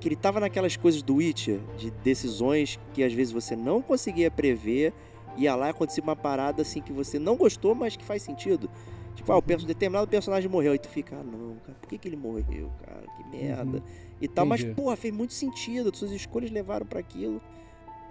que 0.00 0.08
ele 0.08 0.16
tava 0.16 0.40
naquelas 0.40 0.76
coisas 0.76 1.02
do 1.02 1.16
Witcher, 1.16 1.58
de 1.78 1.90
decisões 1.90 2.78
que 2.92 3.02
às 3.02 3.12
vezes 3.12 3.32
você 3.32 3.56
não 3.56 3.80
conseguia 3.80 4.30
prever, 4.30 4.92
ia 5.36 5.54
lá 5.54 5.68
e 5.68 5.70
acontecia 5.70 6.02
uma 6.02 6.16
parada 6.16 6.62
assim 6.62 6.80
que 6.82 6.92
você 6.92 7.18
não 7.18 7.36
gostou, 7.36 7.74
mas 7.74 7.96
que 7.96 8.04
faz 8.04 8.22
sentido. 8.22 8.68
Tipo, 9.14 9.32
ah, 9.32 9.38
o 9.38 9.42
perso- 9.42 9.66
determinado 9.66 10.06
personagem 10.08 10.50
morreu, 10.50 10.74
e 10.74 10.78
tu 10.78 10.88
fica, 10.88 11.16
ah, 11.16 11.24
não, 11.24 11.56
cara, 11.64 11.78
por 11.80 11.88
que, 11.88 11.96
que 11.96 12.06
ele 12.08 12.16
morreu, 12.16 12.70
cara? 12.84 13.02
Que 13.16 13.36
merda. 13.36 13.82
E 14.20 14.28
tal, 14.28 14.44
mas, 14.44 14.60
Entendi. 14.60 14.74
porra, 14.76 14.96
fez 14.96 15.12
muito 15.14 15.32
sentido, 15.32 15.94
suas 15.96 16.10
escolhas 16.12 16.50
levaram 16.50 16.84
pra 16.86 17.00
aquilo. 17.00 17.40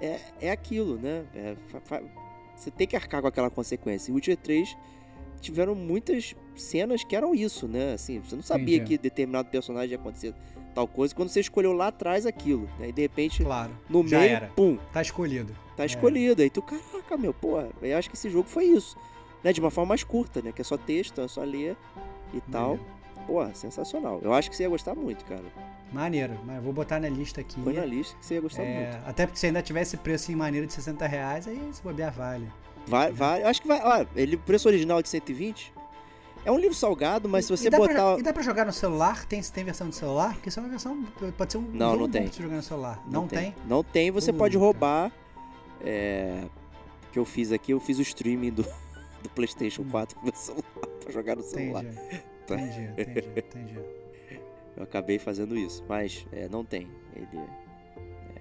É, 0.01 0.19
é 0.41 0.51
aquilo, 0.51 0.97
né? 0.97 1.23
É, 1.35 1.55
você 2.55 2.71
tem 2.71 2.87
que 2.87 2.95
arcar 2.95 3.21
com 3.21 3.27
aquela 3.27 3.49
consequência. 3.49 4.09
E 4.09 4.13
o 4.13 4.15
Witcher 4.15 4.37
3 4.37 4.75
tiveram 5.45 5.73
muitas 5.75 6.35
cenas 6.55 7.03
que 7.03 7.15
eram 7.15 7.33
isso, 7.33 7.67
né? 7.67 7.93
Assim, 7.93 8.19
você 8.19 8.35
não 8.35 8.43
sabia 8.43 8.75
Entendi. 8.77 8.97
que 8.97 9.01
determinado 9.01 9.49
personagem 9.49 9.91
ia 9.91 9.97
acontecer 9.97 10.33
tal 10.73 10.87
coisa 10.87 11.15
quando 11.15 11.29
você 11.29 11.39
escolheu 11.39 11.71
lá 11.73 11.87
atrás 11.87 12.25
aquilo, 12.25 12.69
né? 12.79 12.89
E 12.89 12.91
de 12.91 13.01
repente, 13.01 13.43
Claro. 13.43 13.71
no 13.89 14.03
meio, 14.03 14.15
era. 14.21 14.47
pum, 14.55 14.77
Tá 14.91 15.01
escolhido. 15.01 15.55
tá 15.77 15.85
escolhido. 15.85 16.41
Aí 16.41 16.49
tu, 16.49 16.61
caraca, 16.61 17.17
meu, 17.17 17.33
pô, 17.33 17.59
eu 17.81 17.97
acho 17.97 18.09
que 18.09 18.15
esse 18.15 18.29
jogo 18.29 18.47
foi 18.49 18.65
isso. 18.65 18.97
Né? 19.43 19.53
De 19.53 19.59
uma 19.61 19.69
forma 19.71 19.89
mais 19.89 20.03
curta, 20.03 20.41
né? 20.41 20.51
Que 20.51 20.61
é 20.61 20.63
só 20.65 20.75
texto, 20.77 21.21
é 21.21 21.27
só 21.27 21.43
ler 21.43 21.77
e 22.33 22.41
tal. 22.51 22.79
Pô, 23.27 23.43
sensacional. 23.53 24.19
Eu 24.21 24.33
acho 24.33 24.49
que 24.49 24.55
você 24.55 24.63
ia 24.63 24.69
gostar 24.69 24.93
muito, 24.95 25.23
cara. 25.25 25.43
Maneiro, 25.91 26.33
mas 26.45 26.57
eu 26.57 26.61
vou 26.61 26.73
botar 26.73 26.99
na 26.99 27.07
lista 27.09 27.41
aqui. 27.41 27.59
Põe 27.61 27.73
na 27.73 27.85
lista 27.85 28.15
que 28.19 28.25
você 28.25 28.33
ia 28.35 28.41
gostar 28.41 28.63
É, 28.63 28.91
muito. 28.91 29.07
até 29.09 29.25
porque 29.25 29.39
se 29.39 29.45
ainda 29.47 29.61
tivesse 29.61 29.97
preço 29.97 30.31
em 30.31 30.35
maneiro 30.35 30.67
de 30.67 30.73
60 30.73 31.07
reais, 31.07 31.47
aí 31.47 31.59
se 31.71 31.81
bobear 31.81 32.11
vale. 32.11 32.47
Vai, 32.87 33.11
vai, 33.11 33.43
eu 33.43 33.47
acho 33.47 33.61
que 33.61 33.67
vai. 33.67 33.81
Ó, 33.81 34.05
ele, 34.15 34.35
o 34.35 34.39
preço 34.39 34.67
original 34.67 34.99
é 34.99 35.01
de 35.01 35.09
120. 35.09 35.73
É 36.45 36.51
um 36.51 36.59
livro 36.59 36.75
salgado, 36.75 37.27
mas 37.27 37.45
se 37.45 37.51
você 37.57 37.69
botar. 37.71 37.93
Pra, 37.93 38.19
e 38.19 38.21
dá 38.21 38.31
pra 38.31 38.43
jogar 38.43 38.65
no 38.65 38.71
celular? 38.71 39.25
Tem, 39.25 39.41
tem 39.41 39.63
versão 39.63 39.89
de 39.89 39.95
celular? 39.95 40.33
Porque 40.33 40.49
isso 40.49 40.59
é 40.59 40.63
uma 40.63 40.69
versão. 40.69 41.03
Pode 41.35 41.51
ser 41.51 41.57
um 41.57 41.61
Não, 41.73 41.91
jogo 41.93 42.03
não 42.03 42.09
tem. 42.09 42.27
pra 42.27 42.41
jogar 42.43 42.55
no 42.57 42.63
celular. 42.63 43.03
Não, 43.07 43.27
tem? 43.27 43.55
Não 43.67 43.83
tem, 43.83 44.11
você 44.11 44.31
Puta. 44.31 44.43
pode 44.43 44.57
roubar. 44.57 45.11
É. 45.83 46.43
O 47.09 47.11
que 47.11 47.19
eu 47.19 47.25
fiz 47.25 47.51
aqui, 47.51 47.71
eu 47.71 47.79
fiz 47.79 47.97
o 47.97 48.01
streaming 48.03 48.51
do, 48.51 48.61
do 49.23 49.29
PlayStation 49.33 49.83
4 49.85 50.15
pro 50.17 50.25
meu 50.25 50.35
celular, 50.35 50.63
pra 51.01 51.11
jogar 51.11 51.35
no 51.35 51.43
celular. 51.43 51.83
Entendi. 51.83 52.21
Tá. 52.45 52.55
Entendi, 52.55 53.01
entendi, 53.01 53.29
entendi. 53.39 53.79
Eu 54.77 54.83
acabei 54.83 55.17
fazendo 55.17 55.57
isso, 55.57 55.83
mas 55.87 56.27
é, 56.31 56.47
não 56.49 56.63
tem. 56.63 56.87
Ele 57.15 57.25
é 57.33 57.64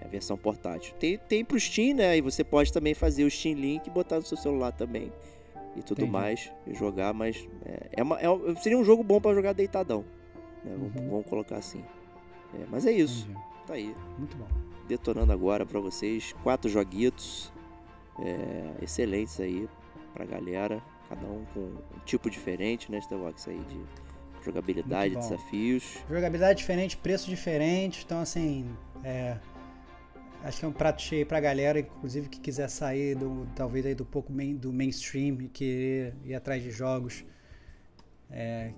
a 0.04 0.08
versão 0.08 0.36
portátil. 0.36 0.94
Tem, 0.98 1.16
tem 1.18 1.44
pro 1.44 1.58
Steam, 1.58 1.96
né? 1.96 2.16
E 2.16 2.20
você 2.20 2.44
pode 2.44 2.72
também 2.72 2.92
fazer 2.94 3.24
o 3.24 3.30
Steam 3.30 3.54
Link 3.56 3.86
e 3.86 3.90
botar 3.90 4.16
no 4.16 4.22
seu 4.22 4.36
celular 4.36 4.70
também. 4.72 5.10
E 5.76 5.82
tudo 5.82 5.98
Entendi. 6.02 6.12
mais, 6.12 6.52
e 6.66 6.74
jogar, 6.74 7.12
mas 7.12 7.48
é, 7.64 7.88
é 7.94 8.02
uma- 8.02 8.18
é 8.20 8.26
seria 8.62 8.78
um 8.78 8.84
jogo 8.84 9.02
bom 9.02 9.20
pra 9.20 9.34
jogar 9.34 9.52
deitadão. 9.52 10.04
né? 10.64 10.72
Vamos, 10.78 10.94
Uhum. 10.96 11.10
vamos 11.10 11.26
colocar 11.26 11.56
assim. 11.56 11.84
É, 12.54 12.64
mas 12.70 12.86
é 12.86 12.92
isso, 12.92 13.24
entendi. 13.28 13.46
tá 13.66 13.74
aí. 13.74 13.94
Muito 14.18 14.36
bom. 14.36 14.46
Detonando 14.86 15.32
agora 15.32 15.66
pra 15.66 15.80
vocês. 15.80 16.32
Quatro 16.42 16.70
joguitos 16.70 17.52
é, 18.20 18.82
excelentes 18.82 19.40
aí 19.40 19.68
pra 20.14 20.24
galera. 20.24 20.80
Cada 21.08 21.26
um 21.26 21.44
com 21.52 21.60
um 21.60 21.76
tipo 22.06 22.30
diferente, 22.30 22.90
né, 22.90 22.98
Starbox 22.98 23.46
aí 23.48 23.58
de 23.60 23.80
jogabilidade, 24.44 25.16
desafios. 25.16 25.98
Jogabilidade 26.08 26.58
diferente, 26.58 26.96
preço 26.96 27.28
diferente, 27.28 28.02
então 28.04 28.20
assim, 28.20 28.68
é, 29.02 29.36
acho 30.44 30.58
que 30.60 30.64
é 30.64 30.68
um 30.68 30.72
prato 30.72 31.02
cheio 31.02 31.26
pra 31.26 31.40
galera, 31.40 31.80
inclusive 31.80 32.28
que 32.28 32.38
quiser 32.38 32.68
sair 32.68 33.14
do 33.16 33.46
talvez 33.56 33.84
aí 33.86 33.94
do 33.94 34.04
pouco 34.04 34.32
main- 34.32 34.54
do 34.56 34.72
mainstream 34.72 35.40
e 35.40 35.48
querer 35.48 36.14
ir 36.24 36.34
atrás 36.34 36.62
de 36.62 36.70
jogos 36.70 37.24
é, 38.30 38.72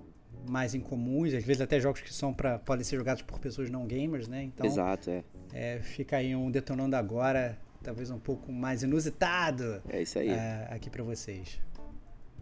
mais 0.49 0.73
incomuns, 0.73 1.33
às 1.33 1.43
vezes 1.43 1.61
até 1.61 1.79
jogos 1.79 2.01
que 2.01 2.13
são 2.13 2.33
para 2.33 2.57
podem 2.59 2.83
ser 2.83 2.95
jogados 2.97 3.21
por 3.21 3.39
pessoas 3.39 3.69
não 3.69 3.85
gamers, 3.85 4.27
né? 4.27 4.43
Então, 4.43 4.65
Exato, 4.65 5.09
é. 5.09 5.23
é, 5.53 5.79
fica 5.79 6.17
aí 6.17 6.35
um 6.35 6.49
detonando 6.49 6.95
agora, 6.95 7.57
talvez 7.83 8.09
um 8.11 8.19
pouco 8.19 8.51
mais 8.51 8.83
inusitado 8.83 9.81
É 9.89 10.01
isso 10.01 10.19
aí. 10.19 10.29
é, 10.29 10.67
aqui 10.69 10.89
pra 10.89 11.03
vocês. 11.03 11.59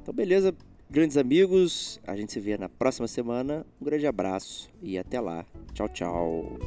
Então, 0.01 0.13
beleza, 0.13 0.53
grandes 0.89 1.17
amigos. 1.17 1.99
A 2.05 2.15
gente 2.15 2.31
se 2.31 2.39
vê 2.39 2.57
na 2.57 2.69
próxima 2.69 3.07
semana. 3.07 3.65
Um 3.81 3.85
grande 3.85 4.05
abraço 4.05 4.69
e 4.81 4.97
até 4.99 5.19
lá. 5.19 5.45
Tchau, 5.73 5.89
tchau. 5.89 6.59